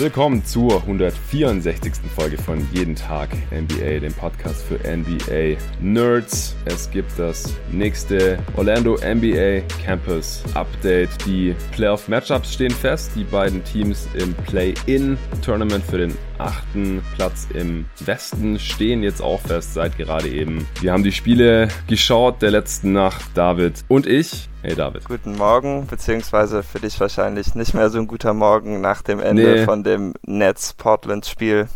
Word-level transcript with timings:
Willkommen 0.00 0.42
zur 0.46 0.76
164. 0.76 1.92
Folge 2.16 2.38
von 2.38 2.66
Jeden 2.72 2.96
Tag 2.96 3.28
NBA, 3.50 4.00
dem 4.00 4.14
Podcast 4.14 4.62
für 4.62 4.76
NBA 4.76 5.58
Nerds. 5.78 6.56
Es 6.64 6.90
gibt 6.90 7.18
das 7.18 7.54
nächste 7.70 8.38
Orlando 8.56 8.94
NBA 8.94 9.60
Campus 9.84 10.42
Update. 10.54 11.10
Die 11.26 11.54
Playoff 11.72 12.08
Matchups 12.08 12.54
stehen 12.54 12.70
fest. 12.70 13.12
Die 13.14 13.24
beiden 13.24 13.62
Teams 13.62 14.08
im 14.14 14.32
Play-In 14.32 15.18
Tournament 15.44 15.84
für 15.84 15.98
den 15.98 16.16
achten 16.40 17.02
Platz 17.14 17.48
im 17.52 17.86
Westen 18.04 18.58
stehen 18.58 19.02
jetzt 19.02 19.20
auch 19.20 19.40
fest 19.40 19.74
seit 19.74 19.96
gerade 19.96 20.28
eben. 20.28 20.66
Wir 20.80 20.92
haben 20.92 21.04
die 21.04 21.12
Spiele 21.12 21.68
geschaut 21.86 22.40
der 22.42 22.50
letzten 22.50 22.92
Nacht, 22.92 23.22
David 23.34 23.84
und 23.88 24.06
ich. 24.06 24.48
Hey 24.62 24.74
David. 24.74 25.06
Guten 25.06 25.36
Morgen, 25.36 25.86
beziehungsweise 25.86 26.62
für 26.62 26.80
dich 26.80 27.00
wahrscheinlich 27.00 27.54
nicht 27.54 27.72
mehr 27.72 27.88
so 27.88 27.98
ein 27.98 28.06
guter 28.06 28.34
Morgen 28.34 28.82
nach 28.82 29.00
dem 29.00 29.18
Ende 29.18 29.42
nee. 29.42 29.64
von 29.64 29.82
dem 29.84 30.12
Nets-Portland-Spiel. 30.26 31.66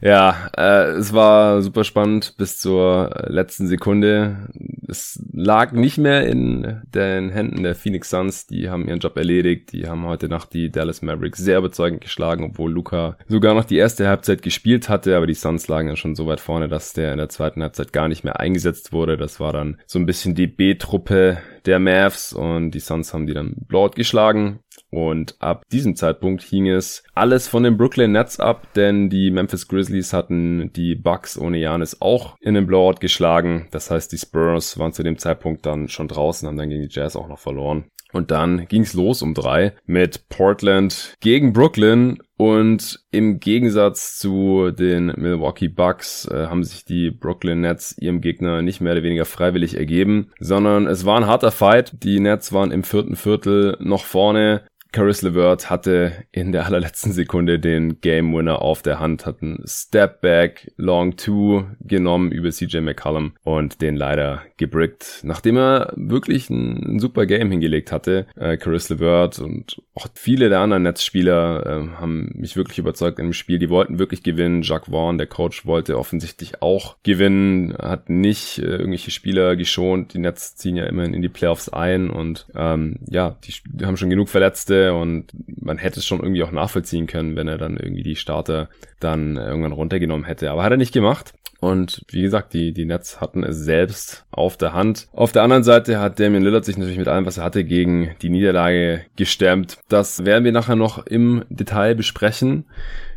Ja, 0.00 0.48
äh, 0.56 0.92
es 0.92 1.12
war 1.12 1.60
super 1.60 1.84
spannend 1.84 2.38
bis 2.38 2.58
zur 2.58 3.26
letzten 3.26 3.66
Sekunde. 3.66 4.48
Es 4.88 5.22
lag 5.30 5.72
nicht 5.72 5.98
mehr 5.98 6.26
in 6.26 6.80
den 6.94 7.28
Händen 7.28 7.64
der 7.64 7.74
Phoenix 7.74 8.08
Suns. 8.08 8.46
Die 8.46 8.70
haben 8.70 8.88
ihren 8.88 9.00
Job 9.00 9.14
erledigt. 9.18 9.72
Die 9.72 9.86
haben 9.86 10.06
heute 10.06 10.30
Nacht 10.30 10.54
die 10.54 10.70
Dallas 10.70 11.02
Mavericks 11.02 11.38
sehr 11.38 11.58
überzeugend 11.58 12.00
geschlagen, 12.00 12.44
obwohl 12.44 12.72
Luca 12.72 13.18
sogar 13.28 13.52
noch 13.52 13.64
die 13.64 13.76
erste 13.76 14.01
Halbzeit 14.08 14.42
gespielt 14.42 14.88
hatte. 14.88 15.16
Aber 15.16 15.26
die 15.26 15.34
Suns 15.34 15.68
lagen 15.68 15.88
ja 15.88 15.96
schon 15.96 16.14
so 16.14 16.26
weit 16.26 16.40
vorne, 16.40 16.68
dass 16.68 16.92
der 16.92 17.12
in 17.12 17.18
der 17.18 17.28
zweiten 17.28 17.62
Halbzeit 17.62 17.92
gar 17.92 18.08
nicht 18.08 18.24
mehr 18.24 18.40
eingesetzt 18.40 18.92
wurde. 18.92 19.16
Das 19.16 19.40
war 19.40 19.52
dann 19.52 19.78
so 19.86 19.98
ein 19.98 20.06
bisschen 20.06 20.34
die 20.34 20.46
B-Truppe 20.46 21.38
der 21.66 21.78
Mavs 21.78 22.32
und 22.32 22.72
die 22.72 22.80
Suns 22.80 23.14
haben 23.14 23.26
die 23.26 23.34
dann 23.34 23.54
Blowout 23.68 23.92
geschlagen. 23.94 24.60
Und 24.90 25.36
ab 25.40 25.64
diesem 25.72 25.96
Zeitpunkt 25.96 26.42
hing 26.42 26.68
es 26.68 27.02
alles 27.14 27.48
von 27.48 27.62
den 27.62 27.76
Brooklyn 27.76 28.12
Nets 28.12 28.40
ab, 28.40 28.66
denn 28.74 29.08
die 29.08 29.30
Memphis 29.30 29.66
Grizzlies 29.66 30.12
hatten 30.12 30.70
die 30.74 30.94
Bucks 30.94 31.38
ohne 31.38 31.58
Janis 31.58 31.98
auch 32.00 32.36
in 32.40 32.54
den 32.54 32.66
Blowout 32.66 33.00
geschlagen. 33.00 33.68
Das 33.70 33.90
heißt, 33.90 34.12
die 34.12 34.18
Spurs 34.18 34.78
waren 34.78 34.92
zu 34.92 35.02
dem 35.02 35.18
Zeitpunkt 35.18 35.64
dann 35.64 35.88
schon 35.88 36.08
draußen, 36.08 36.46
haben 36.46 36.58
dann 36.58 36.68
gegen 36.68 36.82
die 36.82 36.94
Jazz 36.94 37.16
auch 37.16 37.28
noch 37.28 37.38
verloren. 37.38 37.84
Und 38.12 38.30
dann 38.30 38.66
ging's 38.68 38.94
los 38.94 39.22
um 39.22 39.34
drei 39.34 39.72
mit 39.86 40.28
Portland 40.28 41.16
gegen 41.20 41.52
Brooklyn 41.52 42.18
und 42.42 42.98
im 43.12 43.38
Gegensatz 43.38 44.18
zu 44.18 44.72
den 44.72 45.12
Milwaukee 45.16 45.68
Bucks 45.68 46.26
äh, 46.26 46.48
haben 46.48 46.64
sich 46.64 46.84
die 46.84 47.12
Brooklyn 47.12 47.60
Nets 47.60 47.96
ihrem 47.98 48.20
Gegner 48.20 48.62
nicht 48.62 48.80
mehr 48.80 48.94
oder 48.94 49.04
weniger 49.04 49.26
freiwillig 49.26 49.76
ergeben, 49.76 50.32
sondern 50.40 50.88
es 50.88 51.06
war 51.06 51.18
ein 51.18 51.28
harter 51.28 51.52
Fight. 51.52 52.02
Die 52.02 52.18
Nets 52.18 52.52
waren 52.52 52.72
im 52.72 52.82
vierten 52.82 53.14
Viertel 53.14 53.76
noch 53.78 54.04
vorne, 54.04 54.62
Caris 54.92 55.22
LeVert 55.22 55.70
hatte 55.70 56.12
in 56.32 56.52
der 56.52 56.66
allerletzten 56.66 57.12
Sekunde 57.12 57.58
den 57.58 58.02
Game 58.02 58.34
Winner 58.34 58.60
auf 58.60 58.82
der 58.82 59.00
Hand, 59.00 59.24
hat 59.24 59.42
einen 59.42 59.64
Step 59.66 60.20
Back 60.20 60.70
Long 60.76 61.16
Two 61.16 61.64
genommen 61.80 62.30
über 62.30 62.50
CJ 62.50 62.80
McCollum 62.80 63.32
und 63.42 63.80
den 63.80 63.96
leider 63.96 64.42
gebrickt, 64.58 65.20
nachdem 65.22 65.56
er 65.56 65.94
wirklich 65.96 66.50
ein, 66.50 66.96
ein 66.96 66.98
super 67.00 67.24
Game 67.24 67.50
hingelegt 67.50 67.90
hatte. 67.90 68.26
Äh, 68.36 68.58
Caris 68.58 68.90
LeVert 68.90 69.38
und 69.38 69.80
auch 69.94 70.08
viele 70.14 70.50
der 70.50 70.60
anderen 70.60 70.82
Netzspieler 70.82 71.66
äh, 71.66 71.98
haben 71.98 72.30
mich 72.34 72.56
wirklich 72.56 72.78
überzeugt 72.78 73.18
im 73.18 73.32
Spiel. 73.32 73.58
Die 73.58 73.70
wollten 73.70 73.98
wirklich 73.98 74.22
gewinnen. 74.22 74.60
Jacques 74.62 74.90
Vaughn, 74.90 75.16
der 75.16 75.26
Coach, 75.26 75.64
wollte 75.64 75.98
offensichtlich 75.98 76.60
auch 76.60 76.96
gewinnen, 77.02 77.74
hat 77.78 78.10
nicht 78.10 78.58
äh, 78.58 78.76
irgendwelche 78.76 79.10
Spieler 79.10 79.56
geschont. 79.56 80.12
Die 80.12 80.18
Nets 80.18 80.54
ziehen 80.54 80.76
ja 80.76 80.84
immerhin 80.84 81.14
in 81.14 81.22
die 81.22 81.30
Playoffs 81.30 81.70
ein 81.70 82.10
und 82.10 82.46
ähm, 82.54 82.98
ja, 83.08 83.38
die, 83.44 83.54
die 83.72 83.86
haben 83.86 83.96
schon 83.96 84.10
genug 84.10 84.28
Verletzte 84.28 84.81
und 84.90 85.32
man 85.46 85.78
hätte 85.78 86.00
es 86.00 86.06
schon 86.06 86.20
irgendwie 86.20 86.42
auch 86.42 86.52
nachvollziehen 86.52 87.06
können, 87.06 87.36
wenn 87.36 87.48
er 87.48 87.58
dann 87.58 87.76
irgendwie 87.76 88.02
die 88.02 88.16
Starter 88.16 88.68
dann 89.00 89.36
irgendwann 89.36 89.72
runtergenommen 89.72 90.24
hätte. 90.24 90.50
Aber 90.50 90.62
hat 90.62 90.72
er 90.72 90.76
nicht 90.76 90.92
gemacht. 90.92 91.32
Und 91.62 92.02
wie 92.10 92.22
gesagt, 92.22 92.54
die, 92.54 92.72
die 92.72 92.84
Nets 92.84 93.20
hatten 93.20 93.44
es 93.44 93.58
selbst 93.58 94.26
auf 94.32 94.56
der 94.56 94.72
Hand. 94.72 95.06
Auf 95.12 95.30
der 95.30 95.44
anderen 95.44 95.62
Seite 95.62 96.00
hat 96.00 96.18
Damian 96.18 96.42
Lillard 96.42 96.64
sich 96.64 96.76
natürlich 96.76 96.98
mit 96.98 97.06
allem, 97.06 97.24
was 97.24 97.38
er 97.38 97.44
hatte, 97.44 97.62
gegen 97.62 98.16
die 98.20 98.30
Niederlage 98.30 99.02
gestemmt. 99.14 99.78
Das 99.88 100.24
werden 100.24 100.42
wir 100.42 100.50
nachher 100.50 100.74
noch 100.74 101.06
im 101.06 101.44
Detail 101.50 101.94
besprechen. 101.94 102.64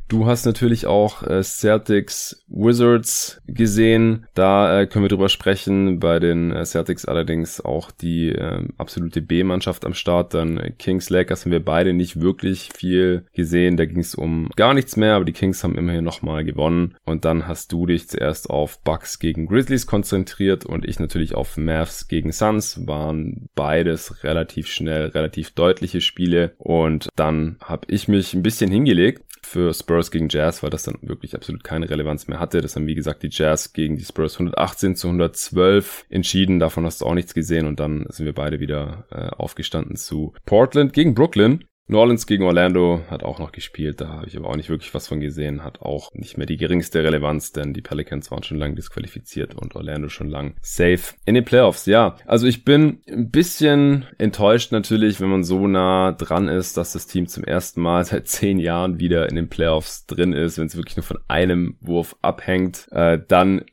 Du 0.07 0.27
hast 0.27 0.45
natürlich 0.45 0.85
auch 0.85 1.23
äh, 1.23 1.41
Celtics 1.41 2.43
Wizards 2.47 3.41
gesehen. 3.47 4.27
Da 4.35 4.81
äh, 4.81 4.87
können 4.87 5.03
wir 5.03 5.09
drüber 5.09 5.29
sprechen. 5.29 5.99
Bei 5.99 6.19
den 6.19 6.51
äh, 6.51 6.63
Celtics 6.63 7.05
allerdings 7.05 7.59
auch 7.59 7.89
die 7.89 8.29
äh, 8.29 8.67
absolute 8.77 9.23
B-Mannschaft 9.23 9.83
am 9.83 9.95
Start. 9.95 10.35
Dann 10.35 10.73
Kings 10.77 11.09
Lakers 11.09 11.45
haben 11.45 11.51
wir 11.51 11.63
beide 11.63 11.93
nicht 11.93 12.21
wirklich 12.21 12.69
viel 12.75 13.25
gesehen. 13.33 13.77
Da 13.77 13.85
ging 13.85 13.99
es 13.99 14.13
um 14.13 14.49
gar 14.55 14.75
nichts 14.75 14.95
mehr, 14.95 15.15
aber 15.15 15.25
die 15.25 15.33
Kings 15.33 15.63
haben 15.63 15.75
immerhin 15.75 16.03
nochmal 16.03 16.43
gewonnen. 16.43 16.95
Und 17.03 17.25
dann 17.25 17.47
hast 17.47 17.71
du 17.71 17.87
dich 17.87 18.07
zuerst 18.07 18.51
auf 18.51 18.79
Bucks 18.83 19.17
gegen 19.17 19.47
Grizzlies 19.47 19.87
konzentriert 19.87 20.65
und 20.65 20.85
ich 20.85 20.99
natürlich 20.99 21.33
auf 21.33 21.57
Mavs 21.57 22.07
gegen 22.07 22.31
Suns. 22.31 22.85
Waren 22.85 23.49
beides 23.55 24.23
relativ 24.23 24.67
schnell, 24.67 25.07
relativ 25.07 25.51
deutliche 25.51 25.99
Spiele. 26.01 26.53
Und 26.59 27.09
dann 27.15 27.57
habe 27.59 27.87
ich 27.89 28.07
mich 28.07 28.35
ein 28.35 28.43
bisschen 28.43 28.69
hingelegt 28.69 29.23
für 29.45 29.73
Spurs 29.73 30.11
gegen 30.11 30.29
Jazz, 30.29 30.63
weil 30.63 30.69
das 30.69 30.83
dann 30.83 30.97
wirklich 31.01 31.35
absolut 31.35 31.63
keine 31.63 31.89
Relevanz 31.89 32.27
mehr 32.27 32.39
hatte. 32.39 32.61
Das 32.61 32.75
haben 32.75 32.87
wie 32.87 32.95
gesagt 32.95 33.23
die 33.23 33.29
Jazz 33.31 33.73
gegen 33.73 33.97
die 33.97 34.05
Spurs 34.05 34.33
118 34.33 34.95
zu 34.95 35.07
112 35.07 36.05
entschieden. 36.09 36.59
Davon 36.59 36.85
hast 36.85 37.01
du 37.01 37.05
auch 37.05 37.13
nichts 37.13 37.33
gesehen 37.33 37.67
und 37.67 37.79
dann 37.79 38.05
sind 38.09 38.25
wir 38.25 38.33
beide 38.33 38.59
wieder 38.59 39.05
äh, 39.11 39.35
aufgestanden 39.35 39.95
zu 39.95 40.33
Portland 40.45 40.93
gegen 40.93 41.13
Brooklyn. 41.13 41.63
New 41.87 41.99
Orleans 41.99 42.25
gegen 42.25 42.43
Orlando 42.43 43.01
hat 43.11 43.23
auch 43.23 43.37
noch 43.37 43.51
gespielt, 43.51 44.01
da 44.01 44.09
habe 44.09 44.25
ich 44.25 44.35
aber 44.35 44.49
auch 44.49 44.55
nicht 44.55 44.69
wirklich 44.69 44.91
was 44.95 45.07
von 45.07 45.19
gesehen, 45.19 45.63
hat 45.63 45.81
auch 45.81 46.11
nicht 46.15 46.35
mehr 46.35 46.47
die 46.47 46.57
geringste 46.57 47.03
Relevanz, 47.03 47.51
denn 47.51 47.73
die 47.73 47.83
Pelicans 47.83 48.31
waren 48.31 48.41
schon 48.41 48.57
lange 48.57 48.73
disqualifiziert 48.73 49.53
und 49.53 49.75
Orlando 49.75 50.09
schon 50.09 50.31
lang 50.31 50.55
safe 50.61 51.13
in 51.25 51.35
den 51.35 51.45
Playoffs. 51.45 51.85
Ja, 51.85 52.15
also 52.25 52.47
ich 52.47 52.65
bin 52.65 53.01
ein 53.07 53.29
bisschen 53.29 54.05
enttäuscht 54.17 54.71
natürlich, 54.71 55.21
wenn 55.21 55.29
man 55.29 55.43
so 55.43 55.67
nah 55.67 56.11
dran 56.11 56.47
ist, 56.47 56.75
dass 56.75 56.93
das 56.93 57.05
Team 57.05 57.27
zum 57.27 57.43
ersten 57.43 57.81
Mal 57.81 58.03
seit 58.05 58.27
zehn 58.27 58.57
Jahren 58.57 58.99
wieder 58.99 59.29
in 59.29 59.35
den 59.35 59.49
Playoffs 59.49 60.07
drin 60.07 60.33
ist, 60.33 60.57
wenn 60.57 60.65
es 60.65 60.77
wirklich 60.77 60.97
nur 60.97 61.03
von 61.03 61.19
einem 61.27 61.77
Wurf 61.81 62.15
abhängt, 62.23 62.87
äh, 62.93 63.19
dann 63.27 63.63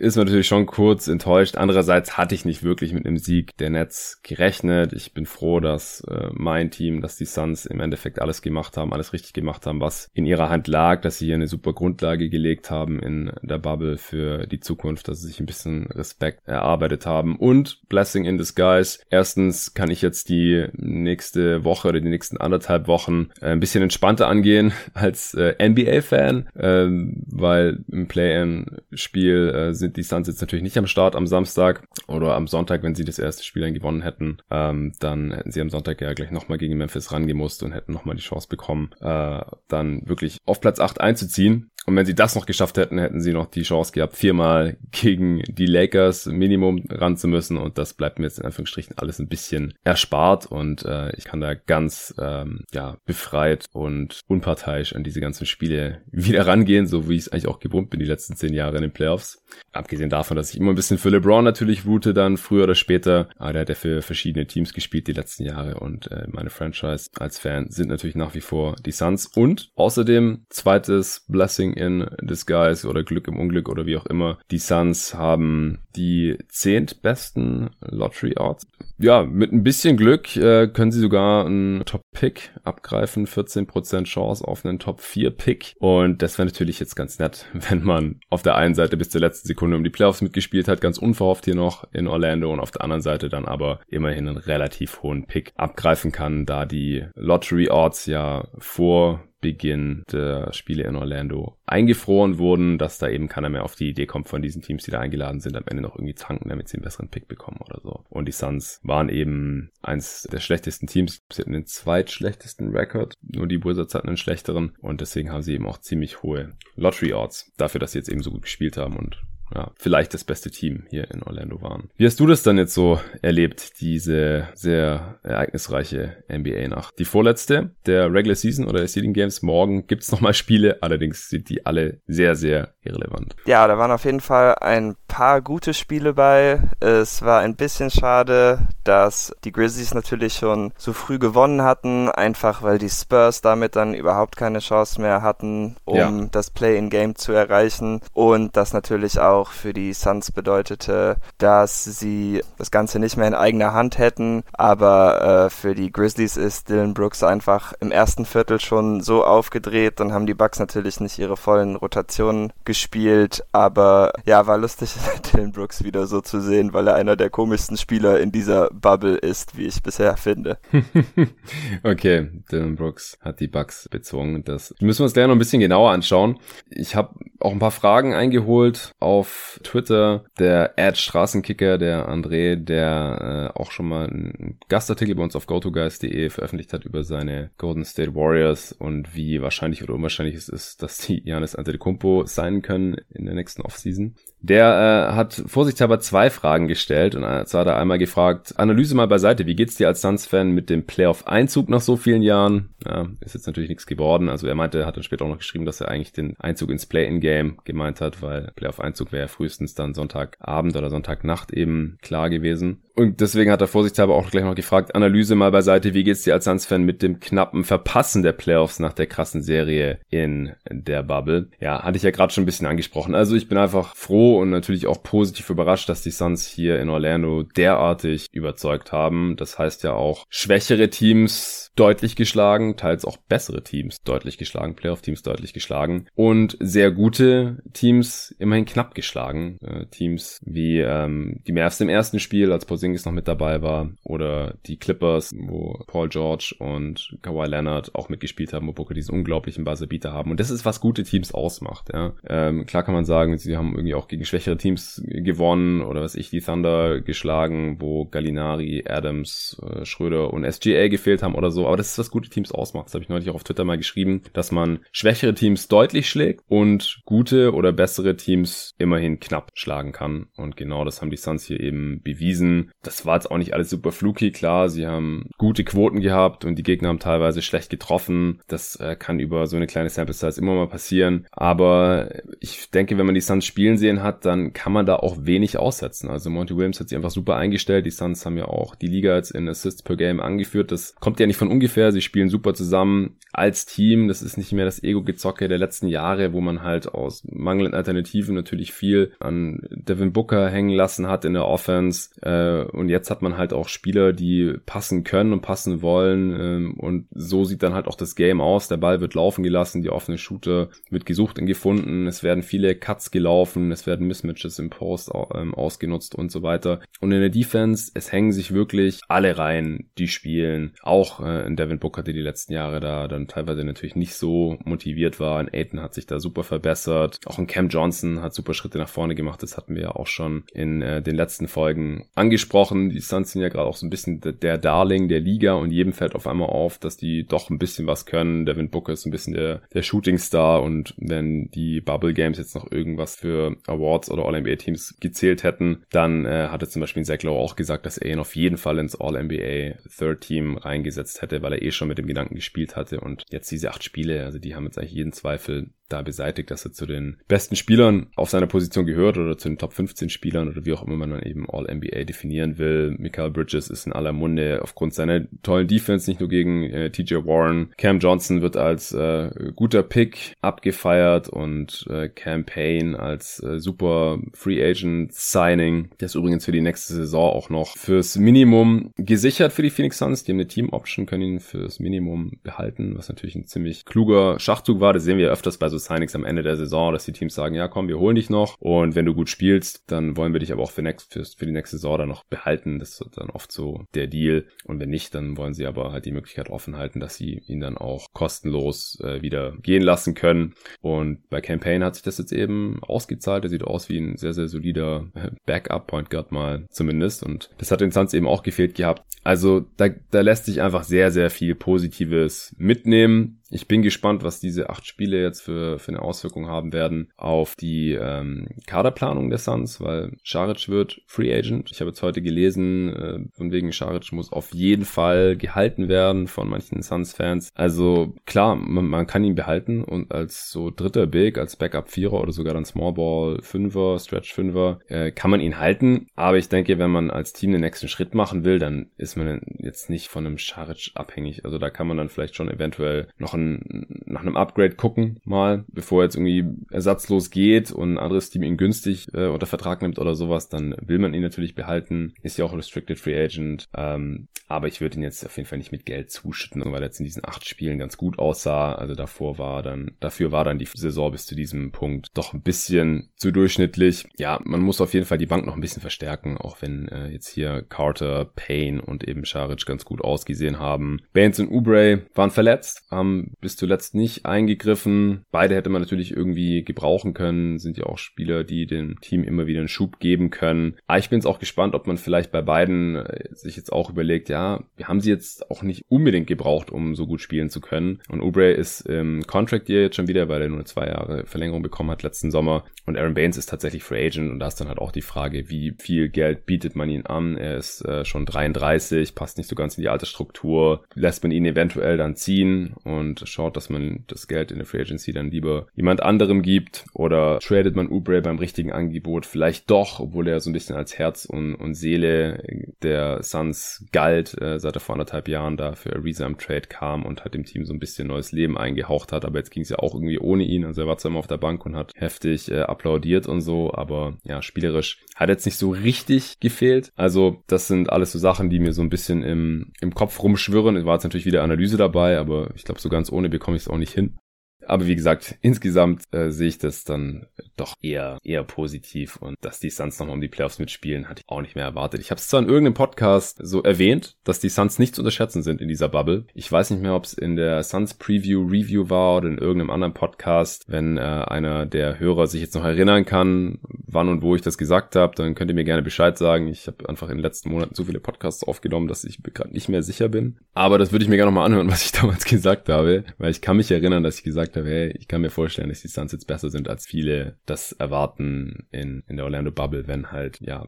ist 0.00 0.16
man 0.16 0.26
natürlich 0.26 0.46
schon 0.46 0.66
kurz 0.66 1.08
enttäuscht. 1.08 1.56
Andererseits 1.56 2.16
hatte 2.16 2.34
ich 2.34 2.46
nicht 2.46 2.62
wirklich 2.62 2.94
mit 2.94 3.06
einem 3.06 3.18
Sieg 3.18 3.56
der 3.58 3.68
Nets 3.68 4.20
gerechnet. 4.22 4.94
Ich 4.94 5.12
bin 5.12 5.26
froh, 5.26 5.60
dass 5.60 6.00
äh, 6.08 6.30
mein 6.32 6.70
Team, 6.70 7.02
dass 7.02 7.16
die 7.16 7.26
Suns 7.26 7.59
Suns 7.60 7.66
im 7.66 7.80
Endeffekt 7.80 8.20
alles 8.20 8.42
gemacht 8.42 8.76
haben, 8.76 8.92
alles 8.92 9.12
richtig 9.12 9.32
gemacht 9.32 9.66
haben, 9.66 9.80
was 9.80 10.10
in 10.14 10.26
ihrer 10.26 10.50
Hand 10.50 10.68
lag, 10.68 11.00
dass 11.02 11.18
sie 11.18 11.26
hier 11.26 11.34
eine 11.34 11.48
super 11.48 11.72
Grundlage 11.72 12.28
gelegt 12.28 12.70
haben 12.70 13.00
in 13.00 13.32
der 13.42 13.58
Bubble 13.58 13.98
für 13.98 14.46
die 14.46 14.60
Zukunft, 14.60 15.08
dass 15.08 15.20
sie 15.20 15.28
sich 15.28 15.40
ein 15.40 15.46
bisschen 15.46 15.86
Respekt 15.86 16.46
erarbeitet 16.46 17.06
haben 17.06 17.36
und 17.36 17.80
Blessing 17.88 18.24
in 18.24 18.38
Disguise. 18.38 19.00
Erstens 19.10 19.74
kann 19.74 19.90
ich 19.90 20.02
jetzt 20.02 20.28
die 20.28 20.66
nächste 20.72 21.64
Woche 21.64 21.88
oder 21.88 22.00
die 22.00 22.08
nächsten 22.08 22.36
anderthalb 22.36 22.86
Wochen 22.86 23.30
äh, 23.40 23.50
ein 23.50 23.60
bisschen 23.60 23.82
entspannter 23.82 24.28
angehen 24.28 24.72
als 24.94 25.34
äh, 25.34 25.54
NBA-Fan, 25.60 26.48
äh, 26.54 26.86
weil 27.26 27.84
im 27.90 28.08
Play-In-Spiel 28.08 29.48
äh, 29.48 29.74
sind 29.74 29.96
die 29.96 30.02
Suns 30.02 30.28
jetzt 30.28 30.40
natürlich 30.40 30.62
nicht 30.62 30.78
am 30.78 30.86
Start 30.86 31.16
am 31.16 31.26
Samstag 31.26 31.82
oder 32.06 32.34
am 32.34 32.46
Sonntag, 32.46 32.82
wenn 32.82 32.94
sie 32.94 33.04
das 33.04 33.18
erste 33.18 33.44
Spiel 33.44 33.62
dann 33.62 33.74
gewonnen 33.74 34.02
hätten, 34.02 34.38
ähm, 34.50 34.92
dann 35.00 35.32
hätten 35.32 35.50
sie 35.50 35.60
am 35.60 35.70
Sonntag 35.70 36.00
ja 36.00 36.12
gleich 36.12 36.30
nochmal 36.30 36.58
gegen 36.58 36.76
Memphis 36.76 37.12
rangehen 37.12 37.36
müssen 37.36 37.49
musste 37.50 37.64
und 37.64 37.72
hätten 37.72 37.92
nochmal 37.92 38.14
die 38.14 38.22
Chance 38.22 38.46
bekommen, 38.48 38.90
äh, 39.00 39.40
dann 39.66 40.08
wirklich 40.08 40.38
auf 40.46 40.60
Platz 40.60 40.78
8 40.78 41.00
einzuziehen. 41.00 41.69
Und 41.86 41.96
wenn 41.96 42.06
sie 42.06 42.14
das 42.14 42.34
noch 42.34 42.46
geschafft 42.46 42.76
hätten, 42.76 42.98
hätten 42.98 43.20
sie 43.20 43.32
noch 43.32 43.46
die 43.46 43.62
Chance 43.62 43.92
gehabt, 43.92 44.16
viermal 44.16 44.76
gegen 44.90 45.42
die 45.48 45.66
Lakers 45.66 46.26
Minimum 46.26 46.84
ran 46.90 47.16
zu 47.16 47.26
müssen. 47.26 47.56
Und 47.56 47.78
das 47.78 47.94
bleibt 47.94 48.18
mir 48.18 48.26
jetzt 48.26 48.38
in 48.38 48.44
Anführungsstrichen 48.44 48.98
alles 48.98 49.18
ein 49.18 49.28
bisschen 49.28 49.74
erspart. 49.82 50.46
Und 50.46 50.84
äh, 50.84 51.14
ich 51.16 51.24
kann 51.24 51.40
da 51.40 51.54
ganz 51.54 52.14
ähm, 52.18 52.64
ja, 52.72 52.98
befreit 53.06 53.66
und 53.72 54.20
unparteiisch 54.28 54.94
an 54.94 55.04
diese 55.04 55.20
ganzen 55.20 55.46
Spiele 55.46 56.02
wieder 56.12 56.46
rangehen, 56.46 56.86
so 56.86 57.08
wie 57.08 57.16
ich 57.16 57.22
es 57.22 57.28
eigentlich 57.28 57.48
auch 57.48 57.60
gewohnt 57.60 57.90
bin 57.90 58.00
die 58.00 58.06
letzten 58.06 58.36
zehn 58.36 58.52
Jahre 58.52 58.76
in 58.76 58.82
den 58.82 58.92
Playoffs. 58.92 59.42
Abgesehen 59.72 60.10
davon, 60.10 60.36
dass 60.36 60.52
ich 60.52 60.60
immer 60.60 60.70
ein 60.70 60.76
bisschen 60.76 60.98
für 60.98 61.10
LeBron 61.10 61.44
natürlich 61.44 61.86
route, 61.86 62.14
dann 62.14 62.36
früher 62.36 62.64
oder 62.64 62.74
später. 62.74 63.28
Aber 63.36 63.52
der 63.52 63.62
hat 63.62 63.68
ja 63.68 63.74
für 63.74 64.02
verschiedene 64.02 64.46
Teams 64.46 64.74
gespielt 64.74 65.06
die 65.06 65.12
letzten 65.12 65.44
Jahre. 65.44 65.80
Und 65.80 66.10
äh, 66.10 66.26
meine 66.28 66.50
Franchise 66.50 67.10
als 67.18 67.38
Fan 67.38 67.70
sind 67.70 67.88
natürlich 67.88 68.16
nach 68.16 68.34
wie 68.34 68.40
vor 68.40 68.76
die 68.84 68.92
Suns. 68.92 69.26
Und 69.26 69.70
außerdem 69.76 70.44
zweites 70.50 71.24
Blessing 71.28 71.69
in 71.74 72.06
Disguise 72.20 72.88
oder 72.88 73.02
Glück 73.02 73.28
im 73.28 73.38
Unglück 73.38 73.68
oder 73.68 73.86
wie 73.86 73.96
auch 73.96 74.06
immer. 74.06 74.38
Die 74.50 74.58
Suns 74.58 75.14
haben 75.14 75.78
die 75.96 76.38
zehntbesten 76.48 77.70
Lottery 77.80 78.34
Odds. 78.38 78.66
Ja, 78.98 79.22
mit 79.22 79.50
ein 79.50 79.62
bisschen 79.62 79.96
Glück 79.96 80.36
äh, 80.36 80.68
können 80.68 80.92
sie 80.92 81.00
sogar 81.00 81.46
einen 81.46 81.84
Top-Pick 81.86 82.50
abgreifen. 82.64 83.26
14% 83.26 84.04
Chance 84.04 84.46
auf 84.46 84.64
einen 84.64 84.78
Top-4-Pick. 84.78 85.74
Und 85.78 86.20
das 86.20 86.36
wäre 86.36 86.46
natürlich 86.46 86.78
jetzt 86.80 86.96
ganz 86.96 87.18
nett, 87.18 87.46
wenn 87.54 87.82
man 87.82 88.20
auf 88.28 88.42
der 88.42 88.56
einen 88.56 88.74
Seite 88.74 88.98
bis 88.98 89.08
zur 89.08 89.22
letzten 89.22 89.48
Sekunde 89.48 89.76
um 89.76 89.84
die 89.84 89.90
Playoffs 89.90 90.20
mitgespielt 90.20 90.68
hat, 90.68 90.82
ganz 90.82 90.98
unverhofft 90.98 91.46
hier 91.46 91.54
noch 91.54 91.84
in 91.92 92.06
Orlando 92.06 92.52
und 92.52 92.60
auf 92.60 92.72
der 92.72 92.82
anderen 92.82 93.02
Seite 93.02 93.30
dann 93.30 93.46
aber 93.46 93.80
immerhin 93.88 94.28
einen 94.28 94.36
relativ 94.36 95.02
hohen 95.02 95.26
Pick 95.26 95.52
abgreifen 95.56 96.12
kann, 96.12 96.44
da 96.44 96.66
die 96.66 97.06
Lottery 97.14 97.70
Odds 97.70 98.04
ja 98.04 98.48
vor 98.58 99.20
Beginn 99.40 100.04
der 100.12 100.52
Spiele 100.52 100.84
in 100.84 100.96
Orlando 100.96 101.56
eingefroren 101.66 102.38
wurden, 102.38 102.78
dass 102.78 102.98
da 102.98 103.08
eben 103.08 103.28
keiner 103.28 103.48
mehr 103.48 103.64
auf 103.64 103.74
die 103.74 103.88
Idee 103.88 104.06
kommt 104.06 104.28
von 104.28 104.42
diesen 104.42 104.62
Teams, 104.62 104.84
die 104.84 104.90
da 104.90 105.00
eingeladen 105.00 105.40
sind, 105.40 105.56
am 105.56 105.64
Ende 105.66 105.82
noch 105.82 105.96
irgendwie 105.96 106.14
tanken, 106.14 106.48
damit 106.48 106.68
sie 106.68 106.76
einen 106.76 106.84
besseren 106.84 107.08
Pick 107.08 107.28
bekommen 107.28 107.58
oder 107.64 107.80
so. 107.82 108.04
Und 108.08 108.26
die 108.26 108.32
Suns 108.32 108.80
waren 108.82 109.08
eben 109.08 109.70
eins 109.82 110.28
der 110.30 110.40
schlechtesten 110.40 110.86
Teams. 110.86 111.22
Sie 111.32 111.42
hatten 111.42 111.52
den 111.52 111.66
zweitschlechtesten 111.66 112.70
Rekord, 112.76 113.14
nur 113.22 113.46
die 113.46 113.64
Wizards 113.64 113.94
hatten 113.94 114.08
einen 114.08 114.16
schlechteren 114.16 114.76
und 114.80 115.00
deswegen 115.00 115.30
haben 115.30 115.42
sie 115.42 115.54
eben 115.54 115.66
auch 115.66 115.78
ziemlich 115.78 116.22
hohe 116.22 116.54
Lottery 116.76 117.14
Odds 117.14 117.52
dafür, 117.56 117.78
dass 117.78 117.92
sie 117.92 117.98
jetzt 117.98 118.08
eben 118.08 118.22
so 118.22 118.30
gut 118.30 118.42
gespielt 118.42 118.76
haben 118.76 118.96
und 118.96 119.22
ja, 119.54 119.70
vielleicht 119.76 120.14
das 120.14 120.24
beste 120.24 120.50
Team 120.50 120.84
hier 120.90 121.10
in 121.10 121.22
Orlando 121.22 121.60
waren. 121.62 121.90
Wie 121.96 122.06
hast 122.06 122.20
du 122.20 122.26
das 122.26 122.42
dann 122.42 122.58
jetzt 122.58 122.74
so 122.74 123.00
erlebt, 123.22 123.80
diese 123.80 124.48
sehr 124.54 125.18
ereignisreiche 125.22 126.16
NBA-Nacht? 126.28 126.98
Die 126.98 127.04
vorletzte 127.04 127.74
der 127.86 128.12
Regular 128.12 128.36
Season 128.36 128.66
oder 128.66 128.78
der 128.78 128.88
Seeding 128.88 129.12
Games. 129.12 129.42
Morgen 129.42 129.86
gibt's 129.86 130.12
nochmal 130.12 130.34
Spiele, 130.34 130.78
allerdings 130.82 131.28
sind 131.28 131.48
die 131.48 131.66
alle 131.66 132.00
sehr, 132.06 132.36
sehr 132.36 132.74
irrelevant. 132.82 133.36
Ja, 133.46 133.66
da 133.66 133.78
waren 133.78 133.90
auf 133.90 134.04
jeden 134.04 134.20
Fall 134.20 134.54
ein 134.56 134.96
paar 135.08 135.40
gute 135.42 135.74
Spiele 135.74 136.14
bei. 136.14 136.60
Es 136.80 137.22
war 137.22 137.40
ein 137.40 137.56
bisschen 137.56 137.90
schade, 137.90 138.68
dass 138.84 139.34
die 139.44 139.52
Grizzlies 139.52 139.94
natürlich 139.94 140.34
schon 140.34 140.72
so 140.76 140.92
früh 140.92 141.18
gewonnen 141.18 141.62
hatten, 141.62 142.08
einfach 142.08 142.62
weil 142.62 142.78
die 142.78 142.88
Spurs 142.88 143.40
damit 143.40 143.76
dann 143.76 143.94
überhaupt 143.94 144.36
keine 144.36 144.60
Chance 144.60 145.00
mehr 145.00 145.22
hatten, 145.22 145.76
um 145.84 145.96
ja. 145.96 146.26
das 146.30 146.50
Play-in-Game 146.50 147.16
zu 147.16 147.32
erreichen 147.32 148.00
und 148.12 148.56
das 148.56 148.72
natürlich 148.72 149.18
auch 149.18 149.39
auch 149.40 149.50
für 149.50 149.72
die 149.72 149.92
Suns 149.94 150.32
bedeutete, 150.32 151.16
dass 151.38 151.84
sie 151.84 152.42
das 152.58 152.70
Ganze 152.70 152.98
nicht 152.98 153.16
mehr 153.16 153.26
in 153.26 153.34
eigener 153.34 153.72
Hand 153.72 153.98
hätten. 153.98 154.42
Aber 154.52 155.46
äh, 155.46 155.50
für 155.50 155.74
die 155.74 155.90
Grizzlies 155.90 156.36
ist 156.36 156.68
Dylan 156.68 156.94
Brooks 156.94 157.22
einfach 157.22 157.72
im 157.80 157.90
ersten 157.90 158.26
Viertel 158.26 158.60
schon 158.60 159.00
so 159.00 159.24
aufgedreht. 159.24 159.98
Dann 159.98 160.12
haben 160.12 160.26
die 160.26 160.34
Bucks 160.34 160.58
natürlich 160.58 161.00
nicht 161.00 161.18
ihre 161.18 161.36
vollen 161.36 161.76
Rotationen 161.76 162.52
gespielt. 162.64 163.42
Aber 163.52 164.12
ja, 164.26 164.46
war 164.46 164.58
lustig, 164.58 164.94
Dylan 165.32 165.52
Brooks 165.52 165.82
wieder 165.84 166.06
so 166.06 166.20
zu 166.20 166.40
sehen, 166.40 166.72
weil 166.74 166.86
er 166.88 166.94
einer 166.94 167.16
der 167.16 167.30
komischsten 167.30 167.76
Spieler 167.76 168.20
in 168.20 168.30
dieser 168.32 168.68
Bubble 168.70 169.16
ist, 169.16 169.56
wie 169.56 169.66
ich 169.66 169.82
bisher 169.82 170.16
finde. 170.16 170.58
okay, 171.82 172.28
Dylan 172.52 172.76
Brooks 172.76 173.18
hat 173.22 173.40
die 173.40 173.48
Bucks 173.48 173.88
bezogen. 173.88 174.44
Das 174.44 174.74
müssen 174.80 175.00
wir 175.00 175.04
uns 175.04 175.14
gleich 175.14 175.26
noch 175.26 175.34
ein 175.34 175.38
bisschen 175.38 175.60
genauer 175.60 175.92
anschauen. 175.92 176.38
Ich 176.68 176.94
habe 176.94 177.14
auch 177.40 177.52
ein 177.52 177.58
paar 177.58 177.70
Fragen 177.70 178.14
eingeholt 178.14 178.92
auf 179.00 179.29
auf 179.30 179.60
Twitter 179.62 180.24
der 180.38 180.74
Ad 180.76 180.96
Straßenkicker, 180.96 181.78
der 181.78 182.08
André, 182.08 182.56
der 182.56 183.52
äh, 183.54 183.58
auch 183.58 183.70
schon 183.70 183.88
mal 183.88 184.08
einen 184.08 184.58
Gastartikel 184.68 185.14
bei 185.14 185.22
uns 185.22 185.36
auf 185.36 185.46
gotoguys.de 185.46 186.30
veröffentlicht 186.30 186.72
hat 186.72 186.84
über 186.84 187.04
seine 187.04 187.50
Golden 187.56 187.84
State 187.84 188.14
Warriors 188.14 188.72
und 188.72 189.14
wie 189.14 189.40
wahrscheinlich 189.40 189.82
oder 189.82 189.94
unwahrscheinlich 189.94 190.34
es 190.34 190.48
ist, 190.48 190.82
dass 190.82 190.98
die 190.98 191.22
Janis 191.24 191.54
Antetokounmpo 191.54 192.24
sein 192.26 192.62
können 192.62 192.96
in 193.10 193.26
der 193.26 193.34
nächsten 193.34 193.62
Offseason. 193.62 194.16
Der 194.42 195.10
äh, 195.10 195.14
hat 195.14 195.42
vorsichtshalber 195.46 196.00
zwei 196.00 196.30
Fragen 196.30 196.66
gestellt 196.66 197.14
und 197.14 197.22
zwar 197.46 197.60
hat 197.60 197.68
er 197.68 197.76
einmal 197.76 197.98
gefragt, 197.98 198.54
Analyse 198.56 198.94
mal 198.94 199.06
beiseite, 199.06 199.44
wie 199.46 199.54
geht's 199.54 199.76
dir 199.76 199.86
als 199.86 200.00
Suns-Fan 200.00 200.50
mit 200.52 200.70
dem 200.70 200.86
Playoff-Einzug 200.86 201.68
nach 201.68 201.82
so 201.82 201.96
vielen 201.96 202.22
Jahren? 202.22 202.70
Ja, 202.86 203.08
ist 203.20 203.34
jetzt 203.34 203.46
natürlich 203.46 203.68
nichts 203.68 203.86
geworden. 203.86 204.30
Also 204.30 204.46
er 204.46 204.54
meinte, 204.54 204.86
hat 204.86 204.96
dann 204.96 205.02
später 205.02 205.26
auch 205.26 205.28
noch 205.28 205.38
geschrieben, 205.38 205.66
dass 205.66 205.82
er 205.82 205.88
eigentlich 205.88 206.12
den 206.12 206.40
Einzug 206.40 206.70
ins 206.70 206.86
Play-in-Game 206.86 207.58
gemeint 207.64 208.00
hat, 208.00 208.22
weil 208.22 208.50
Playoff-Einzug 208.56 209.12
wäre 209.12 209.24
ja 209.24 209.28
frühestens 209.28 209.74
dann 209.74 209.92
Sonntagabend 209.92 210.74
oder 210.74 210.88
Sonntagnacht 210.88 211.52
eben 211.52 211.98
klar 212.00 212.30
gewesen. 212.30 212.82
Und 213.00 213.22
deswegen 213.22 213.50
hat 213.50 213.62
er 213.62 213.66
vorsichtshalber 213.66 214.14
auch 214.14 214.30
gleich 214.30 214.44
noch 214.44 214.54
gefragt, 214.54 214.94
Analyse 214.94 215.34
mal 215.34 215.50
beiseite, 215.50 215.94
wie 215.94 216.04
geht's 216.04 216.24
dir 216.24 216.34
als 216.34 216.44
Suns-Fan 216.44 216.82
mit 216.82 217.00
dem 217.00 217.18
knappen 217.18 217.64
Verpassen 217.64 218.22
der 218.22 218.32
Playoffs 218.32 218.78
nach 218.78 218.92
der 218.92 219.06
krassen 219.06 219.40
Serie 219.40 220.00
in 220.10 220.52
der 220.68 221.02
Bubble? 221.02 221.48
Ja, 221.60 221.82
hatte 221.82 221.96
ich 221.96 222.02
ja 222.02 222.10
gerade 222.10 222.30
schon 222.30 222.42
ein 222.42 222.46
bisschen 222.46 222.66
angesprochen. 222.66 223.14
Also 223.14 223.36
ich 223.36 223.48
bin 223.48 223.56
einfach 223.56 223.96
froh 223.96 224.38
und 224.38 224.50
natürlich 224.50 224.86
auch 224.86 225.02
positiv 225.02 225.48
überrascht, 225.48 225.88
dass 225.88 226.02
die 226.02 226.10
Suns 226.10 226.46
hier 226.46 226.78
in 226.78 226.90
Orlando 226.90 227.42
derartig 227.42 228.26
überzeugt 228.32 228.92
haben. 228.92 229.34
Das 229.38 229.58
heißt 229.58 229.82
ja 229.82 229.94
auch 229.94 230.26
schwächere 230.28 230.90
Teams 230.90 231.70
deutlich 231.76 232.16
geschlagen, 232.16 232.76
teils 232.76 233.06
auch 233.06 233.16
bessere 233.16 233.62
Teams 233.62 233.96
deutlich 234.04 234.36
geschlagen, 234.36 234.76
Playoff-Teams 234.76 235.22
deutlich 235.22 235.54
geschlagen 235.54 236.06
und 236.14 236.58
sehr 236.60 236.90
gute 236.90 237.62
Teams 237.72 238.34
immerhin 238.38 238.66
knapp 238.66 238.94
geschlagen. 238.94 239.56
Äh, 239.62 239.86
Teams 239.86 240.38
wie 240.44 240.80
ähm, 240.80 241.40
die 241.46 241.52
Mavs 241.52 241.80
im 241.80 241.88
ersten 241.88 242.20
Spiel, 242.20 242.52
als 242.52 242.66
Porzingis 242.66 242.89
Porzingis 242.90 243.04
noch 243.04 243.12
mit 243.12 243.28
dabei 243.28 243.62
war 243.62 243.90
oder 244.02 244.54
die 244.66 244.76
Clippers, 244.76 245.34
wo 245.36 245.82
Paul 245.86 246.08
George 246.08 246.54
und 246.58 247.16
Kawhi 247.22 247.46
Leonard 247.46 247.94
auch 247.94 248.08
mitgespielt 248.08 248.52
haben, 248.52 248.66
wo 248.66 248.72
Booker 248.72 248.94
diesen 248.94 249.14
unglaublichen 249.14 249.64
Buzzerbeater 249.64 250.12
haben. 250.12 250.30
Und 250.30 250.40
das 250.40 250.50
ist, 250.50 250.64
was 250.64 250.80
gute 250.80 251.04
Teams 251.04 251.32
ausmacht. 251.32 251.90
Ja. 251.92 252.12
Ähm, 252.28 252.66
klar 252.66 252.82
kann 252.82 252.94
man 252.94 253.04
sagen, 253.04 253.38
sie 253.38 253.56
haben 253.56 253.74
irgendwie 253.74 253.94
auch 253.94 254.08
gegen 254.08 254.24
schwächere 254.24 254.56
Teams 254.56 255.02
gewonnen 255.06 255.82
oder 255.82 256.02
was 256.02 256.14
ich, 256.14 256.30
die 256.30 256.40
Thunder 256.40 257.00
geschlagen, 257.00 257.76
wo 257.80 258.06
Gallinari, 258.06 258.84
Adams, 258.88 259.60
äh, 259.62 259.84
Schröder 259.84 260.32
und 260.32 260.50
SGA 260.50 260.88
gefehlt 260.88 261.22
haben 261.22 261.34
oder 261.34 261.50
so. 261.50 261.66
Aber 261.66 261.76
das 261.76 261.92
ist, 261.92 261.98
was 261.98 262.10
gute 262.10 262.30
Teams 262.30 262.52
ausmacht. 262.52 262.86
Das 262.86 262.94
habe 262.94 263.04
ich 263.04 263.08
neulich 263.08 263.30
auch 263.30 263.34
auf 263.34 263.44
Twitter 263.44 263.64
mal 263.64 263.78
geschrieben, 263.78 264.22
dass 264.32 264.52
man 264.52 264.80
schwächere 264.92 265.34
Teams 265.34 265.68
deutlich 265.68 266.08
schlägt 266.08 266.42
und 266.48 267.00
gute 267.04 267.52
oder 267.54 267.72
bessere 267.72 268.16
Teams 268.16 268.74
immerhin 268.78 269.20
knapp 269.20 269.50
schlagen 269.54 269.92
kann. 269.92 270.26
Und 270.36 270.56
genau 270.56 270.84
das 270.84 271.00
haben 271.00 271.10
die 271.10 271.16
Suns 271.16 271.44
hier 271.44 271.60
eben 271.60 272.00
bewiesen 272.02 272.72
das 272.82 273.04
war 273.04 273.16
jetzt 273.16 273.30
auch 273.30 273.36
nicht 273.36 273.52
alles 273.52 273.68
super 273.68 273.92
fluky, 273.92 274.30
klar. 274.30 274.68
Sie 274.70 274.86
haben 274.86 275.30
gute 275.36 275.64
Quoten 275.64 276.00
gehabt 276.00 276.44
und 276.44 276.56
die 276.56 276.62
Gegner 276.62 276.88
haben 276.88 276.98
teilweise 276.98 277.42
schlecht 277.42 277.68
getroffen. 277.68 278.40
Das 278.48 278.76
äh, 278.76 278.96
kann 278.96 279.20
über 279.20 279.46
so 279.46 279.56
eine 279.56 279.66
kleine 279.66 279.90
Sample 279.90 280.14
Size 280.14 280.40
immer 280.40 280.54
mal 280.54 280.68
passieren. 280.68 281.26
Aber 281.32 282.08
ich 282.40 282.70
denke, 282.70 282.96
wenn 282.96 283.06
man 283.06 283.14
die 283.14 283.20
Suns 283.20 283.44
spielen 283.44 283.76
sehen 283.76 284.02
hat, 284.02 284.24
dann 284.24 284.54
kann 284.54 284.72
man 284.72 284.86
da 284.86 284.96
auch 284.96 285.18
wenig 285.20 285.58
aussetzen. 285.58 286.08
Also 286.08 286.30
Monty 286.30 286.56
Williams 286.56 286.80
hat 286.80 286.88
sich 286.88 286.96
einfach 286.96 287.10
super 287.10 287.36
eingestellt. 287.36 287.84
Die 287.84 287.90
Suns 287.90 288.24
haben 288.24 288.38
ja 288.38 288.46
auch 288.46 288.74
die 288.74 288.88
Liga 288.88 289.14
jetzt 289.14 289.32
in 289.32 289.48
Assists 289.48 289.82
per 289.82 289.96
Game 289.96 290.20
angeführt. 290.20 290.72
Das 290.72 290.94
kommt 291.00 291.20
ja 291.20 291.26
nicht 291.26 291.36
von 291.36 291.48
ungefähr. 291.48 291.92
Sie 291.92 292.00
spielen 292.00 292.30
super 292.30 292.54
zusammen 292.54 293.16
als 293.32 293.66
Team. 293.66 294.08
Das 294.08 294.22
ist 294.22 294.38
nicht 294.38 294.52
mehr 294.52 294.64
das 294.64 294.82
Ego-Gezocke 294.82 295.48
der 295.48 295.58
letzten 295.58 295.88
Jahre, 295.88 296.32
wo 296.32 296.40
man 296.40 296.62
halt 296.62 296.88
aus 296.88 297.24
mangelnden 297.30 297.74
Alternativen 297.74 298.34
natürlich 298.34 298.72
viel 298.72 299.12
an 299.20 299.60
Devin 299.70 300.12
Booker 300.12 300.48
hängen 300.48 300.70
lassen 300.70 301.08
hat 301.08 301.26
in 301.26 301.34
der 301.34 301.46
Offense. 301.46 302.10
Äh, 302.22 302.69
und 302.72 302.88
jetzt 302.88 303.10
hat 303.10 303.22
man 303.22 303.36
halt 303.36 303.52
auch 303.52 303.68
Spieler, 303.68 304.12
die 304.12 304.54
passen 304.66 305.04
können 305.04 305.32
und 305.32 305.42
passen 305.42 305.82
wollen. 305.82 306.38
Ähm, 306.38 306.74
und 306.74 307.08
so 307.10 307.44
sieht 307.44 307.62
dann 307.62 307.74
halt 307.74 307.86
auch 307.86 307.96
das 307.96 308.14
Game 308.14 308.40
aus. 308.40 308.68
Der 308.68 308.76
Ball 308.76 309.00
wird 309.00 309.14
laufen 309.14 309.42
gelassen, 309.42 309.82
die 309.82 309.90
offene 309.90 310.18
Shooter 310.18 310.68
wird 310.90 311.06
gesucht 311.06 311.38
und 311.38 311.46
gefunden. 311.46 312.06
Es 312.06 312.22
werden 312.22 312.42
viele 312.42 312.74
Cuts 312.74 313.10
gelaufen, 313.10 313.72
es 313.72 313.86
werden 313.86 314.06
Mismatches 314.06 314.58
im 314.58 314.70
Post 314.70 315.10
ähm, 315.34 315.54
ausgenutzt 315.54 316.14
und 316.14 316.30
so 316.30 316.42
weiter. 316.42 316.80
Und 317.00 317.12
in 317.12 317.20
der 317.20 317.30
Defense, 317.30 317.90
es 317.94 318.12
hängen 318.12 318.32
sich 318.32 318.52
wirklich 318.52 319.00
alle 319.08 319.36
rein, 319.36 319.90
die 319.98 320.08
spielen. 320.08 320.74
Auch 320.82 321.20
äh, 321.20 321.46
in 321.46 321.56
Devin 321.56 321.78
Booker, 321.78 322.02
der 322.02 322.14
die 322.14 322.20
letzten 322.20 322.52
Jahre 322.52 322.80
da 322.80 323.08
dann 323.08 323.26
teilweise 323.26 323.64
natürlich 323.64 323.96
nicht 323.96 324.14
so 324.14 324.58
motiviert 324.64 325.18
war. 325.18 325.40
In 325.40 325.52
Aiton 325.52 325.80
hat 325.80 325.94
sich 325.94 326.06
da 326.06 326.20
super 326.20 326.44
verbessert. 326.44 327.18
Auch 327.26 327.38
in 327.38 327.46
Cam 327.46 327.68
Johnson 327.68 328.22
hat 328.22 328.34
super 328.34 328.54
Schritte 328.54 328.78
nach 328.78 328.88
vorne 328.88 329.14
gemacht. 329.14 329.42
Das 329.42 329.56
hatten 329.56 329.74
wir 329.74 329.82
ja 329.82 329.90
auch 329.90 330.06
schon 330.06 330.44
in 330.52 330.82
äh, 330.82 331.02
den 331.02 331.16
letzten 331.16 331.48
Folgen 331.48 332.06
angesprochen 332.14 332.59
angesprochen, 332.60 332.90
die 332.90 333.00
Suns 333.00 333.32
sind 333.32 333.42
ja 333.42 333.48
gerade 333.48 333.68
auch 333.68 333.76
so 333.76 333.86
ein 333.86 333.90
bisschen 333.90 334.20
der 334.20 334.58
Darling 334.58 335.08
der 335.08 335.20
Liga 335.20 335.54
und 335.54 335.70
jedem 335.70 335.92
fällt 335.92 336.14
auf 336.14 336.26
einmal 336.26 336.48
auf, 336.48 336.78
dass 336.78 336.96
die 336.96 337.26
doch 337.26 337.50
ein 337.50 337.58
bisschen 337.58 337.86
was 337.86 338.06
können. 338.06 338.46
Devin 338.46 338.70
Booker 338.70 338.92
ist 338.92 339.06
ein 339.06 339.10
bisschen 339.10 339.34
der, 339.34 339.62
der 339.72 339.82
Shooting 339.82 340.18
Star 340.18 340.62
und 340.62 340.94
wenn 340.98 341.50
die 341.50 341.80
Bubble 341.80 342.14
Games 342.14 342.38
jetzt 342.38 342.54
noch 342.54 342.70
irgendwas 342.70 343.16
für 343.16 343.56
Awards 343.66 344.10
oder 344.10 344.24
All-NBA 344.26 344.56
Teams 344.56 344.96
gezählt 345.00 345.42
hätten, 345.42 345.84
dann 345.90 346.26
äh, 346.26 346.48
hatte 346.48 346.68
zum 346.68 346.80
Beispiel 346.80 347.04
Zach 347.04 347.24
auch 347.26 347.56
gesagt, 347.56 347.86
dass 347.86 347.98
er 347.98 348.12
ihn 348.12 348.18
auf 348.18 348.36
jeden 348.36 348.56
Fall 348.56 348.78
ins 348.78 348.98
All-NBA 348.98 349.78
Third 349.96 350.20
Team 350.20 350.56
reingesetzt 350.56 351.22
hätte, 351.22 351.42
weil 351.42 351.54
er 351.54 351.62
eh 351.62 351.70
schon 351.70 351.88
mit 351.88 351.98
dem 351.98 352.06
Gedanken 352.06 352.34
gespielt 352.34 352.76
hatte 352.76 353.00
und 353.00 353.24
jetzt 353.30 353.50
diese 353.50 353.70
acht 353.70 353.84
Spiele, 353.84 354.24
also 354.24 354.38
die 354.38 354.54
haben 354.54 354.64
jetzt 354.64 354.78
eigentlich 354.78 354.92
jeden 354.92 355.12
Zweifel 355.12 355.70
da 355.92 356.02
beseitigt, 356.02 356.50
dass 356.50 356.64
er 356.64 356.72
zu 356.72 356.86
den 356.86 357.16
besten 357.28 357.56
Spielern 357.56 358.08
auf 358.16 358.30
seiner 358.30 358.46
Position 358.46 358.86
gehört 358.86 359.18
oder 359.18 359.36
zu 359.36 359.48
den 359.48 359.58
Top 359.58 359.72
15 359.72 360.08
Spielern 360.08 360.48
oder 360.48 360.64
wie 360.64 360.72
auch 360.72 360.82
immer 360.86 360.96
man 360.96 361.10
dann 361.10 361.22
eben 361.22 361.48
All-NBA 361.48 362.04
definieren 362.04 362.58
will. 362.58 362.94
Michael 362.98 363.30
Bridges 363.30 363.68
ist 363.68 363.86
in 363.86 363.92
aller 363.92 364.12
Munde 364.12 364.60
aufgrund 364.62 364.94
seiner 364.94 365.26
tollen 365.42 365.66
Defense, 365.66 366.08
nicht 366.08 366.20
nur 366.20 366.28
gegen 366.28 366.64
äh, 366.64 366.90
TJ 366.90 367.14
Warren. 367.26 367.72
Cam 367.76 367.98
Johnson 367.98 368.42
wird 368.42 368.56
als 368.56 368.92
äh, 368.92 369.30
guter 369.54 369.82
Pick 369.82 370.34
abgefeiert 370.40 371.28
und 371.28 371.86
äh, 371.90 372.08
Cam 372.08 372.44
Payne 372.44 372.98
als 372.98 373.42
äh, 373.42 373.58
super 373.58 374.18
Free 374.32 374.62
Agent 374.64 375.12
Signing. 375.12 375.90
Der 376.00 376.06
ist 376.06 376.14
übrigens 376.14 376.44
für 376.44 376.52
die 376.52 376.60
nächste 376.60 376.94
Saison 376.94 377.30
auch 377.32 377.50
noch 377.50 377.76
fürs 377.76 378.16
Minimum 378.16 378.92
gesichert 378.96 379.52
für 379.52 379.62
die 379.62 379.70
Phoenix 379.70 379.98
Suns. 379.98 380.24
Die 380.24 380.32
haben 380.32 380.38
eine 380.38 380.48
Team 380.48 380.70
Option, 380.70 381.06
können 381.06 381.22
ihn 381.22 381.40
fürs 381.40 381.80
Minimum 381.80 382.38
behalten, 382.42 382.96
was 382.96 383.08
natürlich 383.08 383.34
ein 383.34 383.46
ziemlich 383.46 383.84
kluger 383.84 384.38
Schachzug 384.38 384.80
war. 384.80 384.92
Das 384.92 385.04
sehen 385.04 385.18
wir 385.18 385.30
öfters 385.30 385.58
bei 385.58 385.68
so 385.68 385.78
Signings 385.80 386.14
am 386.14 386.24
Ende 386.24 386.42
der 386.42 386.56
Saison, 386.56 386.92
dass 386.92 387.04
die 387.04 387.12
Teams 387.12 387.34
sagen, 387.34 387.54
ja 387.54 387.68
komm, 387.68 387.88
wir 387.88 387.98
holen 387.98 388.16
dich 388.16 388.30
noch 388.30 388.56
und 388.60 388.94
wenn 388.94 389.06
du 389.06 389.14
gut 389.14 389.28
spielst, 389.28 389.90
dann 389.90 390.16
wollen 390.16 390.32
wir 390.32 390.40
dich 390.40 390.52
aber 390.52 390.62
auch 390.62 390.70
für, 390.70 390.82
next, 390.82 391.12
für, 391.12 391.24
für 391.24 391.46
die 391.46 391.52
nächste 391.52 391.76
Saison 391.76 391.98
dann 391.98 392.08
noch 392.08 392.24
behalten. 392.24 392.78
Das 392.78 393.00
ist 393.00 393.16
dann 393.16 393.30
oft 393.30 393.50
so 393.50 393.84
der 393.94 394.06
Deal 394.06 394.46
und 394.64 394.80
wenn 394.80 394.90
nicht, 394.90 395.14
dann 395.14 395.36
wollen 395.36 395.54
sie 395.54 395.66
aber 395.66 395.92
halt 395.92 396.04
die 396.04 396.12
Möglichkeit 396.12 396.50
offen 396.50 396.76
halten, 396.76 397.00
dass 397.00 397.16
sie 397.16 397.42
ihn 397.46 397.60
dann 397.60 397.76
auch 397.76 398.06
kostenlos 398.12 399.00
äh, 399.02 399.22
wieder 399.22 399.56
gehen 399.62 399.82
lassen 399.82 400.14
können 400.14 400.54
und 400.80 401.28
bei 401.30 401.40
Campaign 401.40 401.84
hat 401.84 401.94
sich 401.94 402.04
das 402.04 402.18
jetzt 402.18 402.32
eben 402.32 402.82
ausgezahlt. 402.82 403.44
Er 403.44 403.50
sieht 403.50 403.64
aus 403.64 403.88
wie 403.88 403.98
ein 403.98 404.16
sehr, 404.16 404.32
sehr 404.32 404.48
solider 404.48 405.06
Backup-Point 405.46 406.10
Guard 406.10 406.32
mal 406.32 406.66
zumindest 406.70 407.22
und 407.22 407.50
das 407.58 407.70
hat 407.70 407.80
den 407.80 407.90
Suns 407.90 408.14
eben 408.14 408.26
auch 408.26 408.42
gefehlt 408.42 408.74
gehabt. 408.74 409.02
Also 409.22 409.66
da, 409.76 409.88
da 410.10 410.20
lässt 410.20 410.46
sich 410.46 410.62
einfach 410.62 410.84
sehr, 410.84 411.10
sehr 411.10 411.30
viel 411.30 411.54
Positives 411.54 412.54
mitnehmen. 412.58 413.39
Ich 413.52 413.66
bin 413.66 413.82
gespannt, 413.82 414.22
was 414.22 414.38
diese 414.38 414.70
acht 414.70 414.86
Spiele 414.86 415.20
jetzt 415.20 415.40
für, 415.42 415.80
für 415.80 415.88
eine 415.90 416.02
Auswirkung 416.02 416.46
haben 416.46 416.72
werden 416.72 417.10
auf 417.16 417.56
die 417.56 417.92
ähm, 417.92 418.46
Kaderplanung 418.66 419.28
der 419.28 419.40
Suns, 419.40 419.80
weil 419.80 420.12
Scharic 420.22 420.68
wird 420.68 421.02
Free 421.06 421.34
Agent. 421.34 421.68
Ich 421.72 421.80
habe 421.80 421.90
jetzt 421.90 422.02
heute 422.02 422.22
gelesen, 422.22 422.94
äh, 422.94 423.18
von 423.32 423.50
wegen 423.50 423.72
Scharic 423.72 424.12
muss 424.12 424.32
auf 424.32 424.54
jeden 424.54 424.84
Fall 424.84 425.36
gehalten 425.36 425.88
werden 425.88 426.28
von 426.28 426.48
manchen 426.48 426.80
Suns-Fans. 426.80 427.50
Also 427.56 428.14
klar, 428.24 428.54
man, 428.54 428.86
man, 428.86 429.08
kann 429.08 429.24
ihn 429.24 429.34
behalten 429.34 429.82
und 429.82 430.12
als 430.12 430.50
so 430.52 430.70
dritter 430.70 431.08
Big, 431.08 431.36
als 431.36 431.56
Backup-Vierer 431.56 432.20
oder 432.20 432.30
sogar 432.30 432.54
dann 432.54 432.64
Smallball 432.64 433.42
Fünfer, 433.42 433.98
Stretch 433.98 434.32
Fünfer, 434.32 434.78
äh, 434.86 435.10
kann 435.10 435.30
man 435.30 435.40
ihn 435.40 435.58
halten. 435.58 436.06
Aber 436.14 436.38
ich 436.38 436.48
denke, 436.48 436.78
wenn 436.78 436.90
man 436.90 437.10
als 437.10 437.32
Team 437.32 437.50
den 437.50 437.62
nächsten 437.62 437.88
Schritt 437.88 438.14
machen 438.14 438.44
will, 438.44 438.60
dann 438.60 438.90
ist 438.96 439.16
man 439.16 439.40
jetzt 439.58 439.90
nicht 439.90 440.06
von 440.06 440.24
einem 440.24 440.38
Scharic 440.38 440.92
abhängig. 440.94 441.44
Also 441.44 441.58
da 441.58 441.70
kann 441.70 441.88
man 441.88 441.96
dann 441.96 442.08
vielleicht 442.08 442.36
schon 442.36 442.48
eventuell 442.48 443.08
noch 443.18 443.34
ein, 443.40 443.86
nach 444.06 444.22
einem 444.22 444.36
Upgrade 444.36 444.74
gucken, 444.74 445.20
mal, 445.24 445.64
bevor 445.68 446.02
er 446.02 446.04
jetzt 446.04 446.16
irgendwie 446.16 446.44
ersatzlos 446.70 447.30
geht 447.30 447.72
und 447.72 447.94
ein 447.94 447.98
anderes 447.98 448.30
Team 448.30 448.42
ihn 448.42 448.56
günstig 448.56 449.08
äh, 449.14 449.26
unter 449.26 449.46
Vertrag 449.46 449.82
nimmt 449.82 449.98
oder 449.98 450.14
sowas, 450.14 450.48
dann 450.48 450.74
will 450.80 450.98
man 450.98 451.14
ihn 451.14 451.22
natürlich 451.22 451.54
behalten. 451.54 452.14
Ist 452.22 452.38
ja 452.38 452.44
auch 452.44 452.56
Restricted 452.56 452.98
Free 452.98 453.22
Agent. 453.22 453.68
Ähm, 453.74 454.28
aber 454.50 454.66
ich 454.66 454.80
würde 454.80 454.96
ihn 454.96 455.02
jetzt 455.02 455.24
auf 455.24 455.36
jeden 455.36 455.48
Fall 455.48 455.58
nicht 455.58 455.70
mit 455.70 455.86
Geld 455.86 456.10
zuschütten, 456.10 456.62
weil 456.64 456.82
er 456.82 456.86
jetzt 456.86 456.98
in 456.98 457.04
diesen 457.04 457.24
acht 457.24 457.48
Spielen 457.48 457.78
ganz 457.78 457.96
gut 457.96 458.18
aussah. 458.18 458.74
Also 458.74 458.96
davor 458.96 459.38
war 459.38 459.62
dann, 459.62 459.92
dafür 460.00 460.32
war 460.32 460.44
dann 460.44 460.58
die 460.58 460.66
Saison 460.66 461.12
bis 461.12 461.26
zu 461.26 461.36
diesem 461.36 461.70
Punkt 461.70 462.08
doch 462.14 462.34
ein 462.34 462.42
bisschen 462.42 463.10
zu 463.14 463.30
durchschnittlich. 463.30 464.08
Ja, 464.18 464.40
man 464.44 464.60
muss 464.60 464.80
auf 464.80 464.92
jeden 464.92 465.06
Fall 465.06 465.18
die 465.18 465.26
Bank 465.26 465.46
noch 465.46 465.54
ein 465.54 465.60
bisschen 465.60 465.82
verstärken, 465.82 466.36
auch 466.36 466.62
wenn 466.62 466.88
äh, 466.88 467.08
jetzt 467.08 467.28
hier 467.28 467.62
Carter, 467.68 468.24
Payne 468.24 468.82
und 468.82 469.06
eben 469.06 469.24
Scharic 469.24 469.64
ganz 469.66 469.84
gut 469.84 470.00
ausgesehen 470.00 470.58
haben. 470.58 470.98
Baines 471.12 471.38
und 471.38 471.50
Oubre 471.50 472.02
waren 472.14 472.30
verletzt, 472.30 472.82
haben 472.90 473.29
bis 473.40 473.56
zuletzt 473.56 473.94
nicht 473.94 474.26
eingegriffen. 474.26 475.24
Beide 475.30 475.54
hätte 475.54 475.70
man 475.70 475.82
natürlich 475.82 476.12
irgendwie 476.12 476.64
gebrauchen 476.64 477.14
können, 477.14 477.58
sind 477.58 477.76
ja 477.76 477.84
auch 477.84 477.98
Spieler, 477.98 478.44
die 478.44 478.66
dem 478.66 479.00
Team 479.00 479.24
immer 479.24 479.46
wieder 479.46 479.60
einen 479.60 479.68
Schub 479.68 479.98
geben 480.00 480.30
können. 480.30 480.76
Aber 480.86 480.98
ich 480.98 481.08
bin 481.08 481.18
jetzt 481.18 481.26
auch 481.26 481.38
gespannt, 481.38 481.74
ob 481.74 481.86
man 481.86 481.96
vielleicht 481.96 482.30
bei 482.32 482.42
beiden 482.42 482.96
äh, 482.96 483.28
sich 483.32 483.56
jetzt 483.56 483.72
auch 483.72 483.90
überlegt, 483.90 484.28
ja, 484.28 484.64
wir 484.76 484.88
haben 484.88 485.00
sie 485.00 485.10
jetzt 485.10 485.50
auch 485.50 485.62
nicht 485.62 485.84
unbedingt 485.88 486.26
gebraucht, 486.26 486.70
um 486.70 486.94
so 486.94 487.06
gut 487.06 487.20
spielen 487.20 487.50
zu 487.50 487.60
können. 487.60 488.00
Und 488.08 488.20
Oubre 488.20 488.50
ist 488.50 488.82
im 488.82 489.22
Contract 489.26 489.68
Year 489.68 489.82
jetzt 489.82 489.96
schon 489.96 490.08
wieder, 490.08 490.28
weil 490.28 490.42
er 490.42 490.48
nur 490.48 490.64
zwei 490.64 490.86
Jahre 490.86 491.26
Verlängerung 491.26 491.62
bekommen 491.62 491.90
hat 491.90 492.02
letzten 492.02 492.30
Sommer. 492.30 492.64
Und 492.86 492.96
Aaron 492.96 493.14
Baines 493.14 493.36
ist 493.36 493.48
tatsächlich 493.48 493.82
Free 493.82 494.06
Agent 494.06 494.30
und 494.30 494.38
da 494.38 494.48
ist 494.48 494.60
dann 494.60 494.68
halt 494.68 494.78
auch 494.78 494.92
die 494.92 495.02
Frage, 495.02 495.48
wie 495.48 495.74
viel 495.78 496.08
Geld 496.08 496.46
bietet 496.46 496.76
man 496.76 496.88
ihn 496.88 497.06
an? 497.06 497.36
Er 497.36 497.56
ist 497.56 497.84
äh, 497.84 498.04
schon 498.04 498.26
33, 498.26 499.14
passt 499.14 499.38
nicht 499.38 499.48
so 499.48 499.54
ganz 499.54 499.76
in 499.76 499.82
die 499.82 499.88
alte 499.88 500.06
Struktur. 500.06 500.84
Lässt 500.94 501.22
man 501.22 501.32
ihn 501.32 501.44
eventuell 501.44 501.96
dann 501.96 502.16
ziehen 502.16 502.74
und 502.84 503.19
schaut, 503.28 503.56
dass 503.56 503.70
man 503.70 504.04
das 504.06 504.28
Geld 504.28 504.50
in 504.50 504.58
der 504.58 504.66
Free 504.66 504.80
Agency 504.80 505.12
dann 505.12 505.30
lieber 505.30 505.66
jemand 505.74 506.02
anderem 506.02 506.42
gibt 506.42 506.84
oder 506.94 507.38
tradet 507.40 507.76
man 507.76 507.88
Oubre 507.90 508.22
beim 508.22 508.38
richtigen 508.38 508.72
Angebot 508.72 509.26
vielleicht 509.26 509.70
doch, 509.70 510.00
obwohl 510.00 510.28
er 510.28 510.40
so 510.40 510.50
ein 510.50 510.52
bisschen 510.52 510.76
als 510.76 510.98
Herz 510.98 511.24
und, 511.24 511.54
und 511.54 511.74
Seele 511.74 512.42
der 512.82 513.22
Suns 513.22 513.86
galt, 513.92 514.40
äh, 514.40 514.58
seit 514.58 514.74
er 514.74 514.80
vor 514.80 514.94
anderthalb 514.94 515.28
Jahren 515.28 515.56
da 515.56 515.74
für 515.74 515.94
Ariza 515.94 516.26
im 516.26 516.38
Trade 516.38 516.68
kam 516.68 517.04
und 517.04 517.24
hat 517.24 517.34
dem 517.34 517.44
Team 517.44 517.64
so 517.64 517.72
ein 517.72 517.78
bisschen 517.78 518.08
neues 518.08 518.32
Leben 518.32 518.56
eingehaucht 518.56 519.12
hat, 519.12 519.24
aber 519.24 519.38
jetzt 519.38 519.50
ging 519.50 519.62
es 519.62 519.68
ja 519.68 519.78
auch 519.78 519.94
irgendwie 519.94 520.18
ohne 520.18 520.44
ihn, 520.44 520.64
also 520.64 520.82
er 520.82 520.86
war 520.86 520.98
zwar 520.98 521.10
immer 521.10 521.18
auf 521.18 521.26
der 521.26 521.38
Bank 521.38 521.64
und 521.66 521.76
hat 521.76 521.92
heftig 521.96 522.50
äh, 522.50 522.60
applaudiert 522.60 523.26
und 523.26 523.40
so, 523.40 523.72
aber 523.72 524.16
ja, 524.24 524.42
spielerisch 524.42 524.98
hat 525.14 525.28
jetzt 525.28 525.46
nicht 525.46 525.56
so 525.56 525.70
richtig 525.70 526.40
gefehlt, 526.40 526.92
also 526.96 527.42
das 527.46 527.68
sind 527.68 527.90
alles 527.90 528.12
so 528.12 528.18
Sachen, 528.18 528.50
die 528.50 528.58
mir 528.58 528.72
so 528.72 528.82
ein 528.82 528.90
bisschen 528.90 529.22
im, 529.22 529.72
im 529.80 529.94
Kopf 529.94 530.22
rumschwirren, 530.22 530.76
es 530.76 530.84
war 530.84 530.94
jetzt 530.94 531.04
natürlich 531.04 531.26
wieder 531.26 531.42
Analyse 531.42 531.76
dabei, 531.76 532.18
aber 532.18 532.50
ich 532.54 532.64
glaube 532.64 532.80
so 532.80 532.88
ganz 532.88 533.09
ohne 533.10 533.28
bekomme 533.28 533.56
ich 533.56 533.64
es 533.64 533.68
auch 533.68 533.78
nicht 533.78 533.92
hin. 533.92 534.18
Aber 534.66 534.86
wie 534.86 534.94
gesagt, 534.94 535.36
insgesamt 535.40 536.04
äh, 536.12 536.30
sehe 536.30 536.46
ich 536.46 536.58
das 536.58 536.84
dann 536.84 537.26
doch 537.56 537.74
eher, 537.82 538.18
eher 538.22 538.44
positiv 538.44 539.16
und 539.16 539.36
dass 539.40 539.58
die 539.58 539.70
Suns 539.70 539.98
nochmal 539.98 540.14
um 540.14 540.20
die 540.20 540.28
Playoffs 540.28 540.60
mitspielen, 540.60 541.08
hatte 541.08 541.22
ich 541.24 541.28
auch 541.28 541.40
nicht 541.40 541.56
mehr 541.56 541.64
erwartet. 541.64 542.00
Ich 542.00 542.12
habe 542.12 542.20
es 542.20 542.28
zwar 542.28 542.40
in 542.40 542.48
irgendeinem 542.48 542.74
Podcast 542.74 543.40
so 543.42 543.64
erwähnt, 543.64 544.16
dass 544.22 544.38
die 544.38 544.48
Suns 544.48 544.78
nicht 544.78 544.94
zu 544.94 545.00
unterschätzen 545.00 545.42
sind 545.42 545.60
in 545.60 545.68
dieser 545.68 545.88
Bubble. 545.88 546.26
Ich 546.34 546.50
weiß 546.52 546.70
nicht 546.70 546.82
mehr, 546.82 546.94
ob 546.94 547.04
es 547.04 547.14
in 547.14 547.34
der 547.34 547.64
Suns 547.64 547.94
Preview 547.94 548.46
Review 548.46 548.90
war 548.90 549.16
oder 549.16 549.28
in 549.28 549.38
irgendeinem 549.38 549.70
anderen 549.70 549.94
Podcast. 549.94 550.66
Wenn 550.68 550.98
äh, 550.98 551.00
einer 551.00 551.66
der 551.66 551.98
Hörer 551.98 552.26
sich 552.26 552.40
jetzt 552.40 552.54
noch 552.54 552.64
erinnern 552.64 553.04
kann, 553.04 553.58
wann 553.92 554.08
und 554.08 554.22
wo 554.22 554.34
ich 554.34 554.42
das 554.42 554.58
gesagt 554.58 554.96
habe, 554.96 555.14
dann 555.14 555.34
könnt 555.34 555.50
ihr 555.50 555.54
mir 555.54 555.64
gerne 555.64 555.82
Bescheid 555.82 556.16
sagen. 556.16 556.48
Ich 556.48 556.66
habe 556.66 556.88
einfach 556.88 557.08
in 557.08 557.16
den 557.16 557.22
letzten 557.22 557.50
Monaten 557.50 557.74
so 557.74 557.84
viele 557.84 558.00
Podcasts 558.00 558.44
aufgenommen, 558.44 558.88
dass 558.88 559.04
ich 559.04 559.22
gerade 559.22 559.52
nicht 559.52 559.68
mehr 559.68 559.82
sicher 559.82 560.08
bin. 560.08 560.38
Aber 560.54 560.78
das 560.78 560.92
würde 560.92 561.04
ich 561.04 561.08
mir 561.08 561.16
gerne 561.16 561.30
nochmal 561.30 561.46
anhören, 561.46 561.68
was 561.70 561.84
ich 561.84 561.92
damals 561.92 562.24
gesagt 562.24 562.68
habe, 562.68 563.04
weil 563.18 563.30
ich 563.30 563.40
kann 563.40 563.56
mich 563.56 563.70
erinnern, 563.70 564.02
dass 564.02 564.18
ich 564.18 564.24
gesagt 564.24 564.56
habe, 564.56 564.68
hey, 564.68 564.94
ich 564.98 565.08
kann 565.08 565.20
mir 565.20 565.30
vorstellen, 565.30 565.68
dass 565.68 565.82
die 565.82 565.88
Suns 565.88 566.12
jetzt 566.12 566.26
besser 566.26 566.50
sind, 566.50 566.68
als 566.68 566.86
viele 566.86 567.36
das 567.46 567.72
erwarten 567.72 568.66
in, 568.70 569.02
in 569.08 569.16
der 569.16 569.24
Orlando 569.24 569.50
Bubble, 569.50 569.86
wenn 569.86 570.12
halt, 570.12 570.40
ja, 570.40 570.66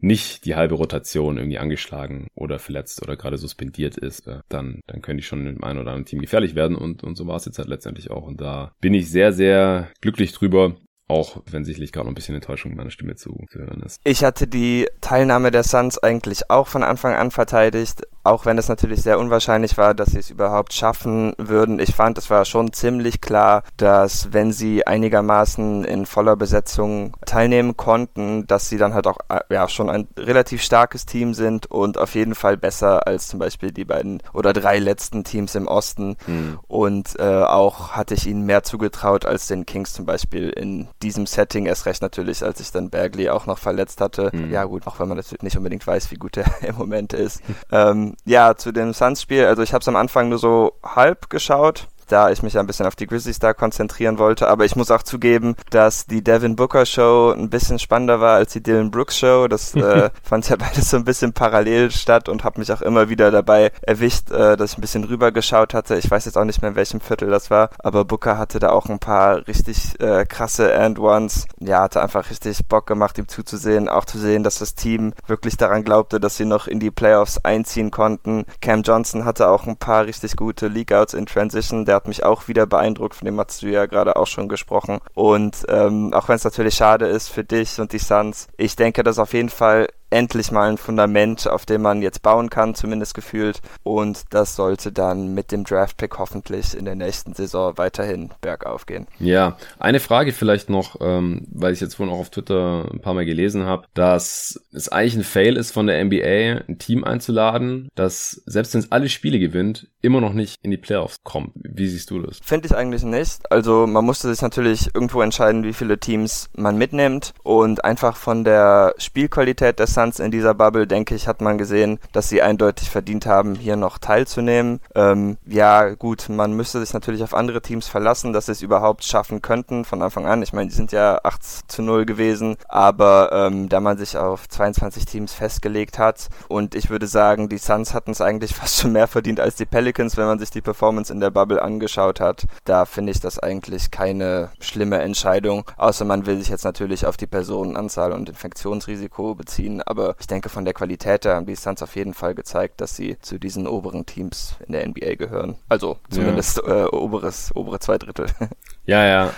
nicht 0.00 0.44
die 0.44 0.54
halbe 0.54 0.74
Rotation 0.74 1.38
irgendwie 1.38 1.58
angeschlagen 1.58 2.28
oder 2.34 2.58
verletzt 2.58 3.02
oder 3.02 3.16
gerade 3.16 3.38
suspendiert 3.38 3.96
ist, 3.96 4.26
äh, 4.26 4.40
dann, 4.48 4.80
dann 4.86 5.02
können 5.02 5.18
die 5.18 5.24
schon 5.24 5.44
mit 5.44 5.56
dem 5.56 5.64
einen 5.64 5.78
oder 5.78 5.90
anderen 5.90 6.04
Team 6.04 6.20
gefährlich 6.20 6.54
werden 6.54 6.76
und, 6.76 7.02
und 7.02 7.16
so 7.16 7.26
war 7.26 7.36
es 7.36 7.46
jetzt 7.46 7.58
halt 7.58 7.68
letztendlich 7.68 8.10
auch. 8.10 8.26
Und 8.26 8.40
da 8.40 8.74
bin 8.80 8.94
ich 8.94 9.10
sehr, 9.10 9.32
sehr 9.32 9.88
glücklich 10.00 10.32
drüber. 10.32 10.76
Auch 11.06 11.42
wenn 11.50 11.64
sicherlich 11.64 11.92
gerade 11.92 12.06
noch 12.06 12.12
ein 12.12 12.14
bisschen 12.14 12.34
Enttäuschung 12.34 12.70
in 12.70 12.76
meiner 12.78 12.90
Stimme 12.90 13.14
zu, 13.14 13.36
hören 13.52 13.82
ist. 13.82 14.00
Ich 14.04 14.24
hatte 14.24 14.46
die 14.46 14.88
Teilnahme 15.02 15.50
der 15.50 15.62
Suns 15.62 15.98
eigentlich 15.98 16.50
auch 16.50 16.66
von 16.66 16.82
Anfang 16.82 17.14
an 17.14 17.30
verteidigt 17.30 18.02
auch 18.24 18.46
wenn 18.46 18.56
es 18.56 18.68
natürlich 18.68 19.02
sehr 19.02 19.18
unwahrscheinlich 19.18 19.76
war, 19.76 19.94
dass 19.94 20.10
sie 20.10 20.18
es 20.18 20.30
überhaupt 20.30 20.72
schaffen 20.72 21.34
würden. 21.36 21.78
Ich 21.78 21.94
fand, 21.94 22.16
es 22.16 22.30
war 22.30 22.46
schon 22.46 22.72
ziemlich 22.72 23.20
klar, 23.20 23.62
dass 23.76 24.32
wenn 24.32 24.50
sie 24.50 24.86
einigermaßen 24.86 25.84
in 25.84 26.06
voller 26.06 26.34
Besetzung 26.34 27.14
teilnehmen 27.26 27.76
konnten, 27.76 28.46
dass 28.46 28.70
sie 28.70 28.78
dann 28.78 28.94
halt 28.94 29.06
auch 29.06 29.18
äh, 29.28 29.40
ja 29.50 29.68
schon 29.68 29.90
ein 29.90 30.08
relativ 30.16 30.62
starkes 30.62 31.04
Team 31.04 31.34
sind 31.34 31.66
und 31.70 31.98
auf 31.98 32.14
jeden 32.14 32.34
Fall 32.34 32.56
besser 32.56 33.06
als 33.06 33.28
zum 33.28 33.38
Beispiel 33.38 33.72
die 33.72 33.84
beiden 33.84 34.22
oder 34.32 34.54
drei 34.54 34.78
letzten 34.78 35.22
Teams 35.24 35.54
im 35.54 35.68
Osten. 35.68 36.16
Mhm. 36.26 36.58
Und 36.66 37.18
äh, 37.18 37.42
auch 37.42 37.90
hatte 37.90 38.14
ich 38.14 38.26
ihnen 38.26 38.46
mehr 38.46 38.62
zugetraut 38.62 39.26
als 39.26 39.48
den 39.48 39.66
Kings 39.66 39.92
zum 39.92 40.06
Beispiel 40.06 40.48
in 40.48 40.88
diesem 41.02 41.26
Setting. 41.26 41.66
Erst 41.66 41.84
recht 41.84 42.00
natürlich, 42.00 42.42
als 42.42 42.58
ich 42.60 42.72
dann 42.72 42.88
Bagley 42.88 43.28
auch 43.28 43.44
noch 43.44 43.58
verletzt 43.58 44.00
hatte. 44.00 44.30
Mhm. 44.32 44.50
Ja 44.50 44.64
gut, 44.64 44.86
auch 44.86 44.98
wenn 44.98 45.08
man 45.08 45.18
natürlich 45.18 45.42
nicht 45.42 45.58
unbedingt 45.58 45.86
weiß, 45.86 46.10
wie 46.10 46.16
gut 46.16 46.38
er 46.38 46.46
im 46.66 46.76
Moment 46.76 47.12
ist. 47.12 47.42
ähm, 47.70 48.13
ja, 48.24 48.56
zu 48.56 48.72
dem 48.72 48.92
Suns-Spiel, 48.92 49.46
also 49.46 49.62
ich 49.62 49.72
habe 49.72 49.82
es 49.82 49.88
am 49.88 49.96
Anfang 49.96 50.28
nur 50.28 50.38
so 50.38 50.74
halb 50.82 51.30
geschaut 51.30 51.88
da 52.06 52.30
ich 52.30 52.42
mich 52.42 52.58
ein 52.58 52.66
bisschen 52.66 52.86
auf 52.86 52.96
die 52.96 53.06
Grizzlies 53.06 53.38
da 53.38 53.54
konzentrieren 53.54 54.18
wollte. 54.18 54.48
Aber 54.48 54.64
ich 54.64 54.76
muss 54.76 54.90
auch 54.90 55.02
zugeben, 55.02 55.54
dass 55.70 56.06
die 56.06 56.22
Devin 56.22 56.56
Booker 56.56 56.86
Show 56.86 57.32
ein 57.36 57.50
bisschen 57.50 57.78
spannender 57.78 58.20
war 58.20 58.36
als 58.36 58.52
die 58.52 58.62
Dylan 58.62 58.90
Brooks 58.90 59.18
Show. 59.18 59.48
Das 59.48 59.74
äh, 59.74 60.10
fand 60.22 60.48
ja 60.48 60.56
beides 60.56 60.90
so 60.90 60.96
ein 60.96 61.04
bisschen 61.04 61.32
parallel 61.32 61.90
statt 61.90 62.28
und 62.28 62.44
habe 62.44 62.58
mich 62.58 62.72
auch 62.72 62.82
immer 62.82 63.08
wieder 63.08 63.30
dabei 63.30 63.72
erwischt, 63.82 64.30
äh, 64.30 64.56
dass 64.56 64.72
ich 64.72 64.78
ein 64.78 64.80
bisschen 64.80 65.04
rüber 65.04 65.32
geschaut 65.32 65.74
hatte. 65.74 65.96
Ich 65.96 66.10
weiß 66.10 66.24
jetzt 66.24 66.36
auch 66.36 66.44
nicht 66.44 66.62
mehr, 66.62 66.70
in 66.70 66.76
welchem 66.76 67.00
Viertel 67.00 67.30
das 67.30 67.50
war, 67.50 67.70
aber 67.78 68.04
Booker 68.04 68.38
hatte 68.38 68.58
da 68.58 68.70
auch 68.70 68.86
ein 68.86 68.98
paar 68.98 69.46
richtig 69.46 70.00
äh, 70.00 70.24
krasse 70.24 70.74
And-Ones. 70.74 71.46
Ja, 71.60 71.82
hatte 71.82 72.02
einfach 72.02 72.30
richtig 72.30 72.66
Bock 72.66 72.86
gemacht, 72.86 73.18
ihm 73.18 73.28
zuzusehen. 73.28 73.88
Auch 73.88 74.04
zu 74.04 74.18
sehen, 74.18 74.42
dass 74.42 74.58
das 74.58 74.74
Team 74.74 75.12
wirklich 75.26 75.56
daran 75.56 75.84
glaubte, 75.84 76.20
dass 76.20 76.36
sie 76.36 76.44
noch 76.44 76.66
in 76.66 76.80
die 76.80 76.90
Playoffs 76.90 77.38
einziehen 77.38 77.90
konnten. 77.90 78.44
Cam 78.60 78.82
Johnson 78.82 79.24
hatte 79.24 79.48
auch 79.48 79.66
ein 79.66 79.76
paar 79.76 80.06
richtig 80.06 80.36
gute 80.36 80.68
League-Outs 80.68 81.14
in 81.14 81.26
Transition. 81.26 81.84
Der 81.84 81.96
hat 82.04 82.08
mich 82.08 82.22
auch 82.22 82.48
wieder 82.48 82.66
beeindruckt, 82.66 83.14
von 83.14 83.24
dem 83.24 83.40
hast 83.40 83.62
du 83.62 83.68
ja 83.68 83.86
gerade 83.86 84.16
auch 84.16 84.26
schon 84.26 84.46
gesprochen. 84.46 84.98
Und 85.14 85.64
ähm, 85.68 86.12
auch 86.12 86.28
wenn 86.28 86.36
es 86.36 86.44
natürlich 86.44 86.74
schade 86.74 87.06
ist 87.06 87.28
für 87.28 87.44
dich 87.44 87.80
und 87.80 87.92
die 87.92 87.98
Suns, 87.98 88.48
ich 88.58 88.76
denke, 88.76 89.02
dass 89.02 89.18
auf 89.18 89.32
jeden 89.32 89.48
Fall 89.48 89.88
endlich 90.14 90.52
mal 90.52 90.70
ein 90.70 90.78
Fundament, 90.78 91.48
auf 91.48 91.66
dem 91.66 91.82
man 91.82 92.00
jetzt 92.00 92.22
bauen 92.22 92.48
kann, 92.48 92.74
zumindest 92.74 93.14
gefühlt. 93.14 93.60
Und 93.82 94.22
das 94.30 94.54
sollte 94.54 94.92
dann 94.92 95.34
mit 95.34 95.50
dem 95.50 95.64
Draft-Pick 95.64 96.18
hoffentlich 96.18 96.76
in 96.76 96.84
der 96.84 96.94
nächsten 96.94 97.34
Saison 97.34 97.76
weiterhin 97.76 98.30
bergauf 98.40 98.86
gehen. 98.86 99.08
Ja, 99.18 99.56
eine 99.78 99.98
Frage 99.98 100.32
vielleicht 100.32 100.70
noch, 100.70 101.00
ähm, 101.00 101.46
weil 101.50 101.72
ich 101.72 101.80
jetzt 101.80 101.96
vorhin 101.96 102.14
auch 102.14 102.20
auf 102.20 102.30
Twitter 102.30 102.88
ein 102.92 103.00
paar 103.00 103.14
Mal 103.14 103.26
gelesen 103.26 103.64
habe, 103.64 103.86
dass 103.94 104.60
es 104.72 104.88
eigentlich 104.88 105.16
ein 105.16 105.24
Fail 105.24 105.56
ist 105.56 105.72
von 105.72 105.88
der 105.88 106.02
NBA, 106.04 106.62
ein 106.68 106.78
Team 106.78 107.02
einzuladen, 107.02 107.88
das 107.96 108.42
selbst 108.46 108.74
wenn 108.74 108.80
es 108.80 108.92
alle 108.92 109.08
Spiele 109.08 109.40
gewinnt, 109.40 109.88
immer 110.00 110.20
noch 110.20 110.32
nicht 110.32 110.58
in 110.62 110.70
die 110.70 110.76
Playoffs 110.76 111.24
kommt. 111.24 111.50
Wie 111.54 111.88
siehst 111.88 112.10
du 112.10 112.20
das? 112.20 112.38
Finde 112.42 112.66
ich 112.66 112.76
eigentlich 112.76 113.02
nicht. 113.02 113.50
Also 113.50 113.86
man 113.86 114.04
musste 114.04 114.28
sich 114.28 114.42
natürlich 114.42 114.94
irgendwo 114.94 115.22
entscheiden, 115.22 115.64
wie 115.64 115.72
viele 115.72 115.98
Teams 115.98 116.50
man 116.54 116.78
mitnimmt 116.78 117.32
und 117.42 117.84
einfach 117.84 118.16
von 118.16 118.44
der 118.44 118.94
Spielqualität 118.98 119.78
der 119.78 119.86
Suns 119.86 120.03
in 120.04 120.30
dieser 120.30 120.54
Bubble, 120.54 120.86
denke 120.86 121.14
ich, 121.14 121.26
hat 121.28 121.40
man 121.40 121.58
gesehen, 121.58 121.98
dass 122.12 122.28
sie 122.28 122.42
eindeutig 122.42 122.90
verdient 122.90 123.26
haben, 123.26 123.54
hier 123.54 123.76
noch 123.76 123.98
teilzunehmen. 123.98 124.80
Ähm, 124.94 125.36
ja, 125.46 125.94
gut, 125.94 126.28
man 126.28 126.52
müsste 126.52 126.80
sich 126.80 126.92
natürlich 126.92 127.22
auf 127.22 127.34
andere 127.34 127.62
Teams 127.62 127.88
verlassen, 127.88 128.32
dass 128.32 128.46
sie 128.46 128.52
es 128.52 128.62
überhaupt 128.62 129.04
schaffen 129.04 129.42
könnten 129.42 129.84
von 129.84 130.02
Anfang 130.02 130.26
an. 130.26 130.42
Ich 130.42 130.52
meine, 130.52 130.68
die 130.68 130.74
sind 130.74 130.92
ja 130.92 131.20
8 131.22 131.42
zu 131.70 131.82
0 131.82 132.04
gewesen, 132.04 132.56
aber 132.68 133.30
ähm, 133.32 133.68
da 133.68 133.80
man 133.80 133.96
sich 133.96 134.16
auf 134.16 134.48
22 134.48 135.04
Teams 135.06 135.32
festgelegt 135.32 135.98
hat 135.98 136.28
und 136.48 136.74
ich 136.74 136.90
würde 136.90 137.06
sagen, 137.06 137.48
die 137.48 137.58
Suns 137.58 137.94
hatten 137.94 138.10
es 138.10 138.20
eigentlich 138.20 138.54
fast 138.54 138.80
schon 138.80 138.92
mehr 138.92 139.06
verdient 139.06 139.40
als 139.40 139.56
die 139.56 139.66
Pelicans, 139.66 140.16
wenn 140.16 140.26
man 140.26 140.38
sich 140.38 140.50
die 140.50 140.60
Performance 140.60 141.12
in 141.12 141.20
der 141.20 141.30
Bubble 141.30 141.62
angeschaut 141.62 142.20
hat. 142.20 142.44
Da 142.64 142.84
finde 142.84 143.12
ich 143.12 143.20
das 143.20 143.38
eigentlich 143.38 143.90
keine 143.90 144.50
schlimme 144.60 144.98
Entscheidung, 144.98 145.64
außer 145.76 146.04
man 146.04 146.26
will 146.26 146.38
sich 146.38 146.48
jetzt 146.48 146.64
natürlich 146.64 147.06
auf 147.06 147.16
die 147.16 147.26
Personenanzahl 147.26 148.12
und 148.12 148.28
Infektionsrisiko 148.28 149.34
beziehen, 149.34 149.82
aber 149.82 149.93
ich 150.18 150.26
denke 150.26 150.48
von 150.48 150.64
der 150.64 150.74
Qualität 150.74 151.24
her 151.24 151.36
haben 151.36 151.46
die 151.46 151.54
Suns 151.54 151.82
auf 151.82 151.96
jeden 151.96 152.14
Fall 152.14 152.34
gezeigt, 152.34 152.80
dass 152.80 152.96
sie 152.96 153.18
zu 153.20 153.38
diesen 153.38 153.66
oberen 153.66 154.06
Teams 154.06 154.56
in 154.66 154.72
der 154.72 154.86
NBA 154.86 155.14
gehören. 155.14 155.56
Also 155.68 155.98
zumindest 156.10 156.60
ja. 156.66 156.84
äh, 156.84 156.88
oberes, 156.88 157.54
obere 157.54 157.78
zwei 157.80 157.98
Drittel. 157.98 158.26
Ja, 158.86 159.06
ja, 159.06 159.34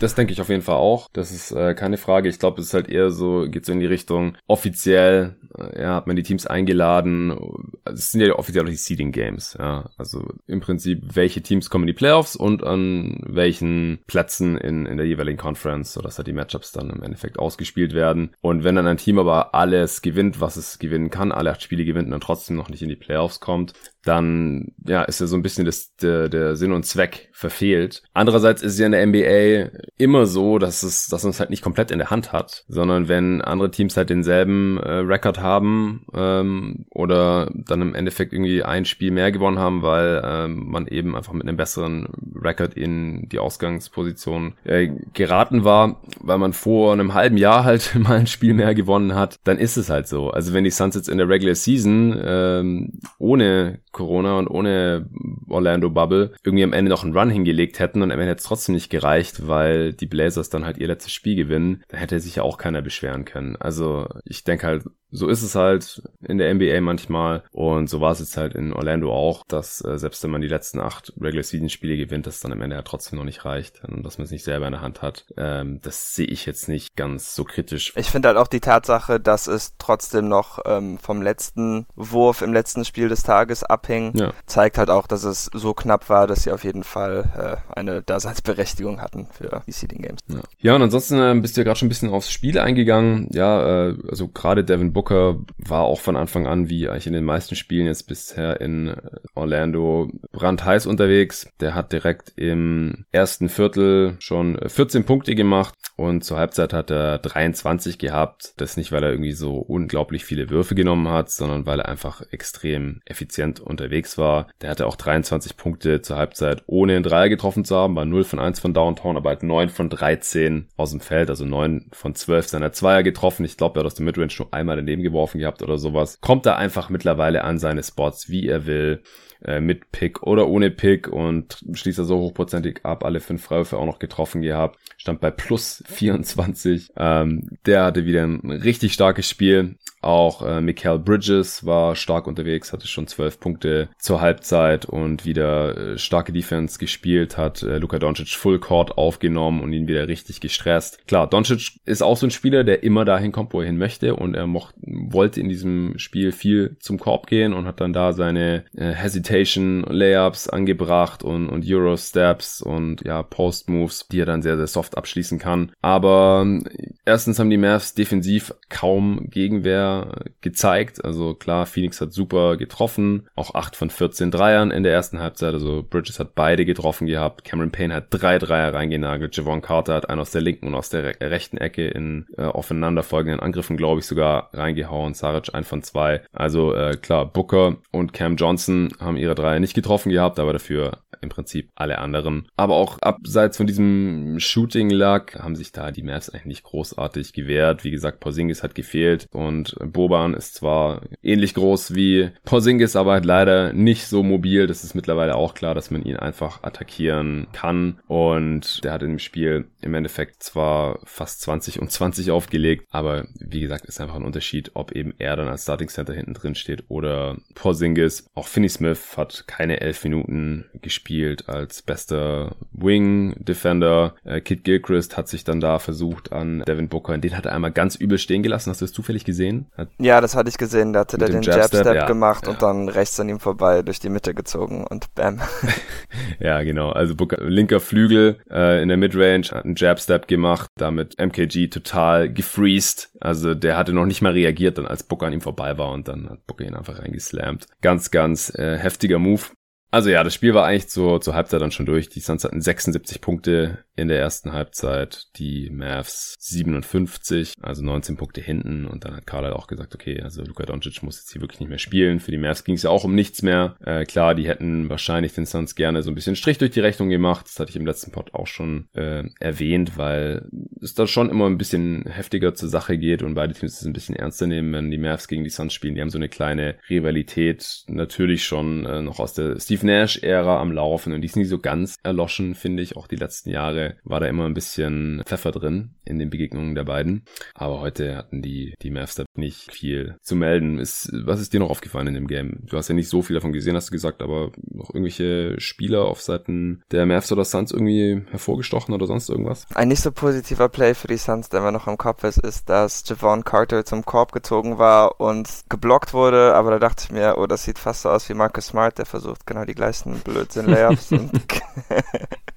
das 0.00 0.16
denke 0.16 0.32
ich 0.32 0.40
auf 0.40 0.48
jeden 0.48 0.62
Fall 0.62 0.74
auch. 0.74 1.08
Das 1.12 1.30
ist 1.30 1.52
äh, 1.52 1.74
keine 1.74 1.98
Frage. 1.98 2.28
Ich 2.28 2.40
glaube, 2.40 2.60
es 2.60 2.68
ist 2.68 2.74
halt 2.74 2.88
eher 2.88 3.10
so, 3.10 3.46
geht 3.48 3.64
so 3.64 3.72
in 3.72 3.78
die 3.78 3.86
Richtung 3.86 4.36
offiziell, 4.48 5.36
äh, 5.56 5.82
ja, 5.82 5.94
hat 5.94 6.08
man 6.08 6.16
die 6.16 6.24
Teams 6.24 6.48
eingeladen. 6.48 7.36
Es 7.84 8.10
sind 8.10 8.22
ja 8.22 8.34
offiziell 8.34 8.64
auch 8.64 8.68
die 8.68 8.74
Seeding 8.74 9.12
Games, 9.12 9.56
ja. 9.56 9.88
Also 9.96 10.26
im 10.48 10.60
Prinzip, 10.60 11.14
welche 11.14 11.42
Teams 11.42 11.70
kommen 11.70 11.84
in 11.84 11.94
die 11.94 11.98
Playoffs 11.98 12.34
und 12.34 12.64
an 12.64 13.20
welchen 13.24 14.00
Plätzen 14.08 14.58
in, 14.58 14.86
in 14.86 14.96
der 14.96 15.06
jeweiligen 15.06 15.38
Conference, 15.38 15.92
sodass 15.92 16.18
halt 16.18 16.26
die 16.26 16.32
Matchups 16.32 16.72
dann 16.72 16.90
im 16.90 17.02
Endeffekt 17.02 17.38
ausgespielt 17.38 17.94
werden. 17.94 18.34
Und 18.40 18.64
wenn 18.64 18.74
dann 18.74 18.88
ein 18.88 18.96
Team 18.96 19.20
aber 19.20 19.54
alles 19.54 20.02
gewinnt, 20.02 20.40
was 20.40 20.56
es 20.56 20.80
gewinnen 20.80 21.10
kann, 21.10 21.30
alle 21.30 21.52
acht 21.52 21.62
Spiele 21.62 21.84
gewinnt 21.84 22.06
und 22.06 22.12
dann 22.12 22.20
trotzdem 22.20 22.56
noch 22.56 22.68
nicht 22.68 22.82
in 22.82 22.88
die 22.88 22.96
Playoffs 22.96 23.38
kommt, 23.38 23.74
dann 24.08 24.72
ja, 24.86 25.02
ist 25.02 25.20
ja 25.20 25.26
so 25.26 25.36
ein 25.36 25.42
bisschen 25.42 25.66
das, 25.66 25.94
der, 25.96 26.30
der 26.30 26.56
Sinn 26.56 26.72
und 26.72 26.86
Zweck 26.86 27.28
verfehlt. 27.32 28.02
Andererseits 28.14 28.62
ist 28.62 28.72
es 28.72 28.78
ja 28.78 28.86
in 28.86 28.92
der 28.92 29.06
NBA 29.06 29.78
immer 29.98 30.24
so, 30.24 30.58
dass 30.58 30.82
es, 30.82 31.08
dass 31.08 31.24
man 31.24 31.30
es 31.30 31.40
halt 31.40 31.50
nicht 31.50 31.62
komplett 31.62 31.90
in 31.90 31.98
der 31.98 32.10
Hand 32.10 32.32
hat, 32.32 32.64
sondern 32.68 33.08
wenn 33.08 33.42
andere 33.42 33.70
Teams 33.70 33.96
halt 33.98 34.08
denselben 34.08 34.78
äh, 34.78 34.90
Rekord 34.90 35.40
haben 35.40 36.06
ähm, 36.14 36.86
oder 36.90 37.50
dann 37.54 37.82
im 37.82 37.94
Endeffekt 37.94 38.32
irgendwie 38.32 38.62
ein 38.62 38.86
Spiel 38.86 39.10
mehr 39.10 39.30
gewonnen 39.30 39.58
haben, 39.58 39.82
weil 39.82 40.22
ähm, 40.24 40.70
man 40.70 40.86
eben 40.86 41.14
einfach 41.14 41.34
mit 41.34 41.46
einem 41.46 41.58
besseren 41.58 42.08
Rekord 42.34 42.74
in 42.74 43.28
die 43.28 43.38
Ausgangsposition 43.38 44.54
äh, 44.64 44.88
geraten 45.12 45.64
war, 45.64 46.00
weil 46.20 46.38
man 46.38 46.54
vor 46.54 46.94
einem 46.94 47.12
halben 47.12 47.36
Jahr 47.36 47.64
halt 47.64 47.94
mal 47.98 48.18
ein 48.18 48.26
Spiel 48.26 48.54
mehr 48.54 48.74
gewonnen 48.74 49.14
hat, 49.14 49.38
dann 49.44 49.58
ist 49.58 49.76
es 49.76 49.90
halt 49.90 50.08
so. 50.08 50.30
Also 50.30 50.54
wenn 50.54 50.64
die 50.64 50.70
Suns 50.70 50.94
jetzt 50.94 51.10
in 51.10 51.18
der 51.18 51.28
Regular 51.28 51.54
Season 51.54 52.18
ähm, 52.24 53.00
ohne 53.18 53.80
Corona 53.98 54.38
und 54.38 54.46
ohne 54.46 55.10
Orlando 55.48 55.90
Bubble 55.90 56.32
irgendwie 56.44 56.62
am 56.62 56.72
Ende 56.72 56.88
noch 56.88 57.02
einen 57.02 57.16
Run 57.16 57.30
hingelegt 57.30 57.80
hätten 57.80 58.00
und 58.00 58.12
am 58.12 58.18
Ende 58.20 58.30
hätte 58.30 58.38
es 58.38 58.46
trotzdem 58.46 58.76
nicht 58.76 58.90
gereicht, 58.90 59.48
weil 59.48 59.92
die 59.92 60.06
Blazers 60.06 60.50
dann 60.50 60.64
halt 60.64 60.78
ihr 60.78 60.86
letztes 60.86 61.12
Spiel 61.12 61.34
gewinnen, 61.34 61.82
dann 61.88 61.98
hätte 61.98 62.20
sich 62.20 62.36
ja 62.36 62.44
auch 62.44 62.58
keiner 62.58 62.80
beschweren 62.80 63.24
können. 63.24 63.56
Also 63.56 64.06
ich 64.24 64.44
denke 64.44 64.66
halt, 64.68 64.84
so 65.10 65.28
ist 65.28 65.42
es 65.42 65.54
halt 65.54 66.02
in 66.26 66.38
der 66.38 66.52
NBA 66.54 66.80
manchmal 66.80 67.42
und 67.50 67.88
so 67.88 68.00
war 68.00 68.12
es 68.12 68.20
jetzt 68.20 68.36
halt 68.36 68.54
in 68.54 68.72
Orlando 68.72 69.12
auch, 69.12 69.44
dass 69.46 69.82
äh, 69.84 69.98
selbst 69.98 70.22
wenn 70.22 70.30
man 70.30 70.40
die 70.40 70.48
letzten 70.48 70.80
acht 70.80 71.12
Regular 71.20 71.42
Season 71.42 71.68
Spiele 71.68 71.96
gewinnt, 71.96 72.26
das 72.26 72.40
dann 72.40 72.52
am 72.52 72.60
Ende 72.60 72.76
ja 72.76 72.82
trotzdem 72.82 73.18
noch 73.18 73.24
nicht 73.24 73.44
reicht 73.44 73.82
und 73.84 74.02
dass 74.02 74.18
man 74.18 74.26
es 74.26 74.30
nicht 74.30 74.44
selber 74.44 74.66
in 74.66 74.72
der 74.72 74.82
Hand 74.82 75.02
hat. 75.02 75.26
Ähm, 75.36 75.80
das 75.82 76.14
sehe 76.14 76.26
ich 76.26 76.46
jetzt 76.46 76.68
nicht 76.68 76.96
ganz 76.96 77.34
so 77.34 77.44
kritisch. 77.44 77.92
Ich 77.96 78.10
finde 78.10 78.28
halt 78.28 78.38
auch 78.38 78.48
die 78.48 78.60
Tatsache, 78.60 79.20
dass 79.20 79.46
es 79.46 79.74
trotzdem 79.78 80.28
noch 80.28 80.60
ähm, 80.66 80.98
vom 80.98 81.22
letzten 81.22 81.86
Wurf 81.94 82.42
im 82.42 82.52
letzten 82.52 82.84
Spiel 82.84 83.08
des 83.08 83.22
Tages 83.22 83.64
abhing, 83.64 84.12
ja. 84.14 84.32
zeigt 84.46 84.78
halt 84.78 84.90
auch, 84.90 85.06
dass 85.06 85.24
es 85.24 85.50
so 85.52 85.74
knapp 85.74 86.08
war, 86.08 86.26
dass 86.26 86.42
sie 86.42 86.52
auf 86.52 86.64
jeden 86.64 86.84
Fall 86.84 87.60
äh, 87.72 87.78
eine 87.78 88.02
Daseinsberechtigung 88.02 89.00
hatten 89.00 89.28
für 89.30 89.62
die 89.66 89.72
Seeding 89.72 90.02
Games. 90.02 90.20
Ja, 90.28 90.40
ja 90.58 90.74
und 90.74 90.82
ansonsten 90.82 91.18
äh, 91.20 91.34
bist 91.40 91.56
du 91.56 91.60
ja 91.60 91.64
gerade 91.64 91.78
schon 91.78 91.86
ein 91.86 91.90
bisschen 91.90 92.10
aufs 92.10 92.30
Spiel 92.30 92.58
eingegangen. 92.58 93.28
Ja, 93.32 93.88
äh, 93.88 93.94
also 94.08 94.28
gerade 94.28 94.64
Devin 94.64 94.92
Booker 94.98 95.38
war 95.58 95.82
auch 95.82 96.00
von 96.00 96.16
Anfang 96.16 96.48
an, 96.48 96.68
wie 96.68 96.88
eigentlich 96.88 97.06
in 97.06 97.12
den 97.12 97.24
meisten 97.24 97.54
Spielen 97.54 97.86
jetzt 97.86 98.08
bisher 98.08 98.60
in 98.60 98.96
Orlando, 99.36 100.10
brandheiß 100.32 100.86
unterwegs. 100.86 101.48
Der 101.60 101.76
hat 101.76 101.92
direkt 101.92 102.32
im 102.34 103.04
ersten 103.12 103.48
Viertel 103.48 104.16
schon 104.18 104.58
14 104.66 105.04
Punkte 105.04 105.36
gemacht 105.36 105.76
und 105.94 106.24
zur 106.24 106.38
Halbzeit 106.38 106.72
hat 106.72 106.90
er 106.90 107.18
23 107.18 107.98
gehabt. 107.98 108.54
Das 108.56 108.76
nicht, 108.76 108.90
weil 108.90 109.04
er 109.04 109.10
irgendwie 109.10 109.32
so 109.32 109.56
unglaublich 109.58 110.24
viele 110.24 110.50
Würfe 110.50 110.74
genommen 110.74 111.06
hat, 111.06 111.30
sondern 111.30 111.64
weil 111.64 111.78
er 111.78 111.88
einfach 111.88 112.22
extrem 112.32 113.00
effizient 113.04 113.60
unterwegs 113.60 114.18
war. 114.18 114.48
Der 114.62 114.70
hatte 114.70 114.88
auch 114.88 114.96
23 114.96 115.56
Punkte 115.56 116.02
zur 116.02 116.16
Halbzeit, 116.16 116.64
ohne 116.66 116.96
einen 116.96 117.04
Dreier 117.04 117.28
getroffen 117.28 117.64
zu 117.64 117.76
haben, 117.76 117.94
war 117.94 118.04
0 118.04 118.24
von 118.24 118.40
1 118.40 118.58
von 118.58 118.74
Downtown, 118.74 119.16
aber 119.16 119.30
halt 119.30 119.44
9 119.44 119.68
von 119.68 119.90
13 119.90 120.66
aus 120.76 120.90
dem 120.90 121.00
Feld, 121.00 121.30
also 121.30 121.44
9 121.44 121.90
von 121.92 122.16
12 122.16 122.48
seiner 122.48 122.72
Zweier 122.72 123.04
getroffen. 123.04 123.44
Ich 123.44 123.56
glaube, 123.56 123.78
er 123.78 123.80
hat 123.80 123.86
aus 123.86 123.94
der 123.94 124.04
Midrange 124.04 124.34
nur 124.38 124.54
einmal 124.54 124.78
daneben 124.88 125.02
geworfen 125.02 125.38
gehabt 125.38 125.62
oder 125.62 125.78
sowas. 125.78 126.20
Kommt 126.20 126.46
da 126.46 126.56
einfach 126.56 126.88
mittlerweile 126.88 127.44
an 127.44 127.58
seine 127.58 127.82
Spots, 127.82 128.28
wie 128.28 128.48
er 128.48 128.66
will 128.66 129.02
äh, 129.44 129.60
mit 129.60 129.92
Pick 129.92 130.22
oder 130.22 130.48
ohne 130.48 130.70
Pick 130.70 131.08
und 131.08 131.64
schließt 131.72 131.98
er 131.98 132.04
so 132.04 132.18
hochprozentig 132.18 132.80
ab, 132.84 133.04
alle 133.04 133.20
fünf 133.20 133.42
Freiwürfe 133.42 133.78
auch 133.78 133.86
noch 133.86 133.98
getroffen 133.98 134.42
gehabt, 134.42 134.78
stand 134.96 135.20
bei 135.20 135.30
plus 135.30 135.82
24. 135.86 136.90
Ähm, 136.96 137.48
der 137.66 137.84
hatte 137.84 138.04
wieder 138.04 138.24
ein 138.24 138.50
richtig 138.50 138.92
starkes 138.92 139.28
Spiel. 139.28 139.76
Auch 140.00 140.46
äh, 140.46 140.60
Mikael 140.60 140.98
Bridges 140.98 141.66
war 141.66 141.96
stark 141.96 142.28
unterwegs, 142.28 142.72
hatte 142.72 142.86
schon 142.86 143.08
zwölf 143.08 143.40
Punkte 143.40 143.88
zur 143.98 144.20
Halbzeit 144.20 144.86
und 144.86 145.24
wieder 145.24 145.76
äh, 145.76 145.98
starke 145.98 146.32
Defense 146.32 146.78
gespielt, 146.78 147.36
hat 147.36 147.62
äh, 147.64 147.78
Luka 147.78 147.98
Doncic 147.98 148.28
Full 148.28 148.60
Court 148.60 148.96
aufgenommen 148.96 149.60
und 149.60 149.72
ihn 149.72 149.88
wieder 149.88 150.06
richtig 150.06 150.40
gestresst. 150.40 151.04
Klar, 151.08 151.28
Doncic 151.28 151.80
ist 151.84 152.02
auch 152.02 152.16
so 152.16 152.26
ein 152.26 152.30
Spieler, 152.30 152.62
der 152.62 152.84
immer 152.84 153.04
dahin 153.04 153.32
kommt, 153.32 153.52
wo 153.52 153.60
er 153.60 153.66
hin 153.66 153.76
möchte 153.76 154.14
und 154.14 154.34
er 154.34 154.46
mocht, 154.46 154.74
wollte 154.80 155.40
in 155.40 155.48
diesem 155.48 155.98
Spiel 155.98 156.30
viel 156.30 156.76
zum 156.78 156.98
Korb 156.98 157.26
gehen 157.26 157.52
und 157.52 157.66
hat 157.66 157.80
dann 157.80 157.92
da 157.92 158.12
seine 158.12 158.64
äh, 158.76 158.92
Hesitation 158.92 159.27
Layups 159.28 160.48
angebracht 160.48 161.22
und, 161.22 161.48
und 161.48 161.64
Euro 161.68 161.96
Steps 161.96 162.62
und 162.62 163.04
ja, 163.04 163.22
Post 163.22 163.68
Moves, 163.68 164.06
die 164.08 164.20
er 164.20 164.26
dann 164.26 164.42
sehr, 164.42 164.56
sehr 164.56 164.66
soft 164.66 164.96
abschließen 164.96 165.38
kann. 165.38 165.72
Aber 165.82 166.46
äh, 166.46 166.92
erstens 167.04 167.38
haben 167.38 167.50
die 167.50 167.56
Mavs 167.56 167.94
defensiv 167.94 168.54
kaum 168.68 169.28
Gegenwehr 169.30 170.24
gezeigt. 170.40 171.04
Also 171.04 171.34
klar, 171.34 171.66
Phoenix 171.66 172.00
hat 172.00 172.12
super 172.12 172.56
getroffen. 172.56 173.28
Auch 173.34 173.54
8 173.54 173.76
von 173.76 173.90
14 173.90 174.30
Dreiern 174.30 174.70
in 174.70 174.82
der 174.82 174.92
ersten 174.92 175.20
Halbzeit. 175.20 175.54
Also 175.54 175.84
Bridges 175.88 176.18
hat 176.18 176.34
beide 176.34 176.64
getroffen 176.64 177.06
gehabt. 177.06 177.44
Cameron 177.44 177.70
Payne 177.70 177.94
hat 177.94 178.06
drei 178.10 178.38
Dreier 178.38 178.72
reingenagelt. 178.72 179.36
Javon 179.36 179.62
Carter 179.62 179.94
hat 179.94 180.08
einen 180.08 180.20
aus 180.20 180.30
der 180.30 180.42
linken 180.42 180.68
und 180.68 180.74
aus 180.74 180.90
der 180.90 181.04
re 181.04 181.14
rechten 181.20 181.58
Ecke 181.58 181.88
in 181.88 182.26
äh, 182.36 182.42
aufeinanderfolgenden 182.42 183.40
Angriffen, 183.40 183.76
glaube 183.76 184.00
ich, 184.00 184.06
sogar 184.06 184.50
reingehauen. 184.52 185.14
Saric 185.14 185.54
ein 185.54 185.64
von 185.64 185.82
zwei. 185.82 186.22
Also 186.32 186.74
äh, 186.74 186.96
klar, 186.96 187.26
Booker 187.26 187.76
und 187.90 188.12
Cam 188.12 188.36
Johnson 188.36 188.88
haben 189.00 189.16
ihre 189.18 189.34
Dreier 189.34 189.60
nicht 189.60 189.74
getroffen 189.74 190.10
gehabt, 190.10 190.38
aber 190.38 190.52
dafür 190.52 190.98
im 191.20 191.28
Prinzip 191.28 191.70
alle 191.74 191.98
anderen. 191.98 192.48
Aber 192.56 192.74
auch 192.74 192.98
abseits 193.00 193.56
von 193.56 193.66
diesem 193.66 194.38
Shooting 194.38 194.90
Luck 194.90 195.34
haben 195.36 195.56
sich 195.56 195.72
da 195.72 195.90
die 195.90 196.02
Mavs 196.02 196.30
eigentlich 196.30 196.46
nicht 196.46 196.62
großartig 196.62 197.32
gewehrt. 197.32 197.84
Wie 197.84 197.90
gesagt, 197.90 198.20
Porzingis 198.20 198.62
hat 198.62 198.74
gefehlt 198.74 199.26
und 199.32 199.76
Boban 199.84 200.34
ist 200.34 200.54
zwar 200.54 201.02
ähnlich 201.22 201.54
groß 201.54 201.94
wie 201.94 202.30
Porzingis, 202.44 202.96
aber 202.96 203.12
halt 203.12 203.24
leider 203.24 203.72
nicht 203.72 204.06
so 204.06 204.22
mobil. 204.22 204.66
Das 204.66 204.84
ist 204.84 204.94
mittlerweile 204.94 205.36
auch 205.36 205.54
klar, 205.54 205.74
dass 205.74 205.90
man 205.90 206.02
ihn 206.02 206.16
einfach 206.16 206.62
attackieren 206.62 207.48
kann. 207.52 208.00
Und 208.06 208.84
der 208.84 208.92
hat 208.92 209.02
im 209.02 209.18
Spiel 209.18 209.66
im 209.80 209.94
Endeffekt 209.94 210.42
zwar 210.42 211.00
fast 211.04 211.40
20 211.42 211.80
und 211.80 211.90
20 211.90 212.30
aufgelegt, 212.30 212.86
aber 212.90 213.26
wie 213.38 213.60
gesagt, 213.60 213.86
ist 213.86 214.00
einfach 214.00 214.16
ein 214.16 214.24
Unterschied, 214.24 214.72
ob 214.74 214.92
eben 214.92 215.14
er 215.18 215.36
dann 215.36 215.48
als 215.48 215.62
Starting 215.62 215.88
Center 215.88 216.14
hinten 216.14 216.34
drin 216.34 216.54
steht 216.54 216.84
oder 216.88 217.36
Porzingis. 217.54 218.26
Auch 218.34 218.46
Finney 218.46 218.68
Smith 218.68 219.07
hat 219.16 219.44
keine 219.46 219.80
elf 219.80 220.04
Minuten 220.04 220.66
gespielt 220.82 221.48
als 221.48 221.82
bester 221.82 222.56
Wing 222.72 223.34
Defender. 223.38 224.14
Äh, 224.24 224.40
Kid 224.40 224.64
Gilchrist 224.64 225.16
hat 225.16 225.28
sich 225.28 225.44
dann 225.44 225.60
da 225.60 225.78
versucht 225.78 226.32
an 226.32 226.62
Devin 226.66 226.88
Booker. 226.88 227.16
Den 227.18 227.36
hat 227.36 227.46
er 227.46 227.54
einmal 227.54 227.72
ganz 227.72 227.96
übel 227.96 228.18
stehen 228.18 228.42
gelassen. 228.42 228.70
Hast 228.70 228.80
du 228.80 228.84
das 228.84 228.92
zufällig 228.92 229.24
gesehen? 229.24 229.66
Hat 229.76 229.88
ja, 229.98 230.20
das 230.20 230.36
hatte 230.36 230.48
ich 230.48 230.58
gesehen. 230.58 230.92
Da 230.92 231.00
hatte 231.00 231.18
der 231.18 231.28
den 231.28 231.42
Jab-Step 231.42 231.86
Jab 231.86 231.94
ja, 231.94 232.06
gemacht 232.06 232.46
ja. 232.46 232.52
und 232.52 232.62
dann 232.62 232.88
rechts 232.88 233.18
an 233.20 233.28
ihm 233.28 233.40
vorbei 233.40 233.82
durch 233.82 234.00
die 234.00 234.08
Mitte 234.08 234.34
gezogen 234.34 234.86
und 234.86 235.14
bam. 235.14 235.40
ja, 236.40 236.62
genau. 236.62 236.90
Also 236.90 237.14
Booker, 237.14 237.44
linker 237.44 237.80
Flügel 237.80 238.38
äh, 238.50 238.82
in 238.82 238.88
der 238.88 238.96
Midrange 238.96 239.48
hat 239.50 239.64
einen 239.64 239.74
Jab-Step 239.76 240.28
gemacht, 240.28 240.70
damit 240.76 241.18
MKG 241.18 241.68
total 241.68 242.32
gefreezed. 242.32 243.10
Also 243.20 243.54
der 243.54 243.76
hatte 243.76 243.92
noch 243.92 244.06
nicht 244.06 244.22
mal 244.22 244.32
reagiert, 244.32 244.78
dann 244.78 244.86
als 244.86 245.02
Booker 245.02 245.26
an 245.26 245.32
ihm 245.32 245.40
vorbei 245.40 245.78
war 245.78 245.92
und 245.92 246.08
dann 246.08 246.28
hat 246.28 246.46
Booker 246.46 246.64
ihn 246.64 246.74
einfach 246.74 246.98
reingeslammt. 246.98 247.66
Ganz, 247.80 248.10
ganz 248.10 248.52
äh, 248.54 248.78
heftiger 248.98 249.18
Move. 249.18 249.57
Also 249.90 250.10
ja, 250.10 250.22
das 250.22 250.34
Spiel 250.34 250.52
war 250.52 250.66
eigentlich 250.66 250.88
zur, 250.88 251.20
zur 251.20 251.34
Halbzeit 251.34 251.62
dann 251.62 251.70
schon 251.70 251.86
durch. 251.86 252.10
Die 252.10 252.20
Suns 252.20 252.44
hatten 252.44 252.60
76 252.60 253.22
Punkte 253.22 253.78
in 253.96 254.08
der 254.08 254.20
ersten 254.20 254.52
Halbzeit, 254.52 255.26
die 255.36 255.70
Mavs 255.70 256.36
57, 256.38 257.54
also 257.62 257.82
19 257.82 258.16
Punkte 258.16 258.42
hinten. 258.42 258.86
Und 258.86 259.04
dann 259.04 259.16
hat 259.16 259.26
Carlisle 259.26 259.56
auch 259.56 259.66
gesagt, 259.66 259.94
okay, 259.94 260.20
also 260.22 260.42
Luka 260.42 260.66
Doncic 260.66 261.02
muss 261.02 261.18
jetzt 261.18 261.32
hier 261.32 261.40
wirklich 261.40 261.60
nicht 261.60 261.70
mehr 261.70 261.78
spielen. 261.78 262.20
Für 262.20 262.30
die 262.30 262.38
Mavs 262.38 262.64
ging 262.64 262.74
es 262.74 262.82
ja 262.82 262.90
auch 262.90 263.04
um 263.04 263.14
nichts 263.14 263.42
mehr. 263.42 263.76
Äh, 263.84 264.04
klar, 264.04 264.34
die 264.34 264.46
hätten 264.46 264.90
wahrscheinlich 264.90 265.32
den 265.32 265.46
Suns 265.46 265.74
gerne 265.74 266.02
so 266.02 266.10
ein 266.10 266.14
bisschen 266.14 266.36
Strich 266.36 266.58
durch 266.58 266.70
die 266.70 266.80
Rechnung 266.80 267.08
gemacht. 267.08 267.46
Das 267.46 267.58
hatte 267.58 267.70
ich 267.70 267.76
im 267.76 267.86
letzten 267.86 268.12
Pod 268.12 268.34
auch 268.34 268.46
schon 268.46 268.88
äh, 268.92 269.24
erwähnt, 269.40 269.96
weil 269.96 270.48
es 270.82 270.94
da 270.94 271.06
schon 271.06 271.30
immer 271.30 271.46
ein 271.46 271.58
bisschen 271.58 272.04
heftiger 272.06 272.54
zur 272.54 272.68
Sache 272.68 272.98
geht 272.98 273.22
und 273.22 273.34
beide 273.34 273.54
Teams 273.54 273.80
es 273.80 273.86
ein 273.86 273.94
bisschen 273.94 274.16
ernster 274.16 274.46
nehmen, 274.46 274.72
wenn 274.74 274.90
die 274.90 274.98
Mavs 274.98 275.28
gegen 275.28 275.44
die 275.44 275.50
Suns 275.50 275.72
spielen. 275.72 275.94
Die 275.94 276.02
haben 276.02 276.10
so 276.10 276.18
eine 276.18 276.28
kleine 276.28 276.76
Rivalität 276.90 277.84
natürlich 277.86 278.44
schon 278.44 278.84
äh, 278.84 279.00
noch 279.00 279.18
aus 279.18 279.32
der 279.32 279.58
Steve 279.58 279.77
Steve 279.78 279.86
Nash-Ära 279.86 280.60
am 280.60 280.72
Laufen 280.72 281.12
und 281.12 281.20
die 281.20 281.26
ist 281.26 281.36
nie 281.36 281.44
so 281.44 281.58
ganz 281.58 281.96
erloschen, 282.02 282.54
finde 282.54 282.82
ich. 282.82 282.96
Auch 282.96 283.06
die 283.06 283.16
letzten 283.16 283.50
Jahre 283.50 283.96
war 284.02 284.18
da 284.18 284.26
immer 284.26 284.44
ein 284.44 284.54
bisschen 284.54 285.22
Pfeffer 285.24 285.52
drin 285.52 285.90
in 286.04 286.18
den 286.18 286.30
Begegnungen 286.30 286.74
der 286.74 286.84
beiden. 286.84 287.24
Aber 287.54 287.80
heute 287.80 288.16
hatten 288.16 288.42
die, 288.42 288.74
die 288.82 288.90
Mavs 288.90 289.14
da 289.14 289.24
nicht 289.36 289.72
viel 289.72 290.16
zu 290.20 290.34
melden. 290.34 290.78
Ist, 290.78 291.10
was 291.12 291.40
ist 291.40 291.52
dir 291.52 291.60
noch 291.60 291.70
aufgefallen 291.70 292.08
in 292.08 292.14
dem 292.14 292.26
Game? 292.26 292.60
Du 292.66 292.76
hast 292.76 292.88
ja 292.88 292.94
nicht 292.94 293.08
so 293.08 293.22
viel 293.22 293.34
davon 293.34 293.52
gesehen, 293.52 293.76
hast 293.76 293.90
du 293.90 293.92
gesagt, 293.92 294.20
aber 294.22 294.50
noch 294.68 294.90
irgendwelche 294.90 295.60
Spieler 295.60 296.06
auf 296.06 296.22
Seiten 296.22 296.82
der 296.90 297.06
Mavs 297.06 297.30
oder 297.30 297.44
Suns 297.44 297.70
irgendwie 297.70 298.22
hervorgestochen 298.30 298.94
oder 298.94 299.06
sonst 299.06 299.28
irgendwas? 299.28 299.66
Ein 299.74 299.88
nicht 299.88 300.02
so 300.02 300.10
positiver 300.10 300.68
Play 300.68 300.94
für 300.94 301.08
die 301.08 301.18
Suns, 301.18 301.50
der 301.50 301.60
mir 301.60 301.72
noch 301.72 301.86
im 301.86 301.98
Kopf 301.98 302.24
ist, 302.24 302.38
ist, 302.38 302.68
dass 302.68 303.04
Javon 303.06 303.44
Carter 303.44 303.84
zum 303.84 304.04
Korb 304.04 304.32
gezogen 304.32 304.78
war 304.78 305.20
und 305.20 305.48
geblockt 305.68 306.14
wurde, 306.14 306.54
aber 306.54 306.72
da 306.72 306.78
dachte 306.80 307.04
ich 307.04 307.12
mir, 307.12 307.36
oh, 307.38 307.46
das 307.46 307.64
sieht 307.64 307.78
fast 307.78 308.02
so 308.02 308.10
aus 308.10 308.28
wie 308.28 308.34
Marcus 308.34 308.66
Smart, 308.66 308.98
der 308.98 309.06
versucht 309.06 309.46
genau 309.46 309.67
die 309.68 309.74
gleichen 309.74 310.18
Blödsinn-Layups 310.20 311.12
und 311.12 311.30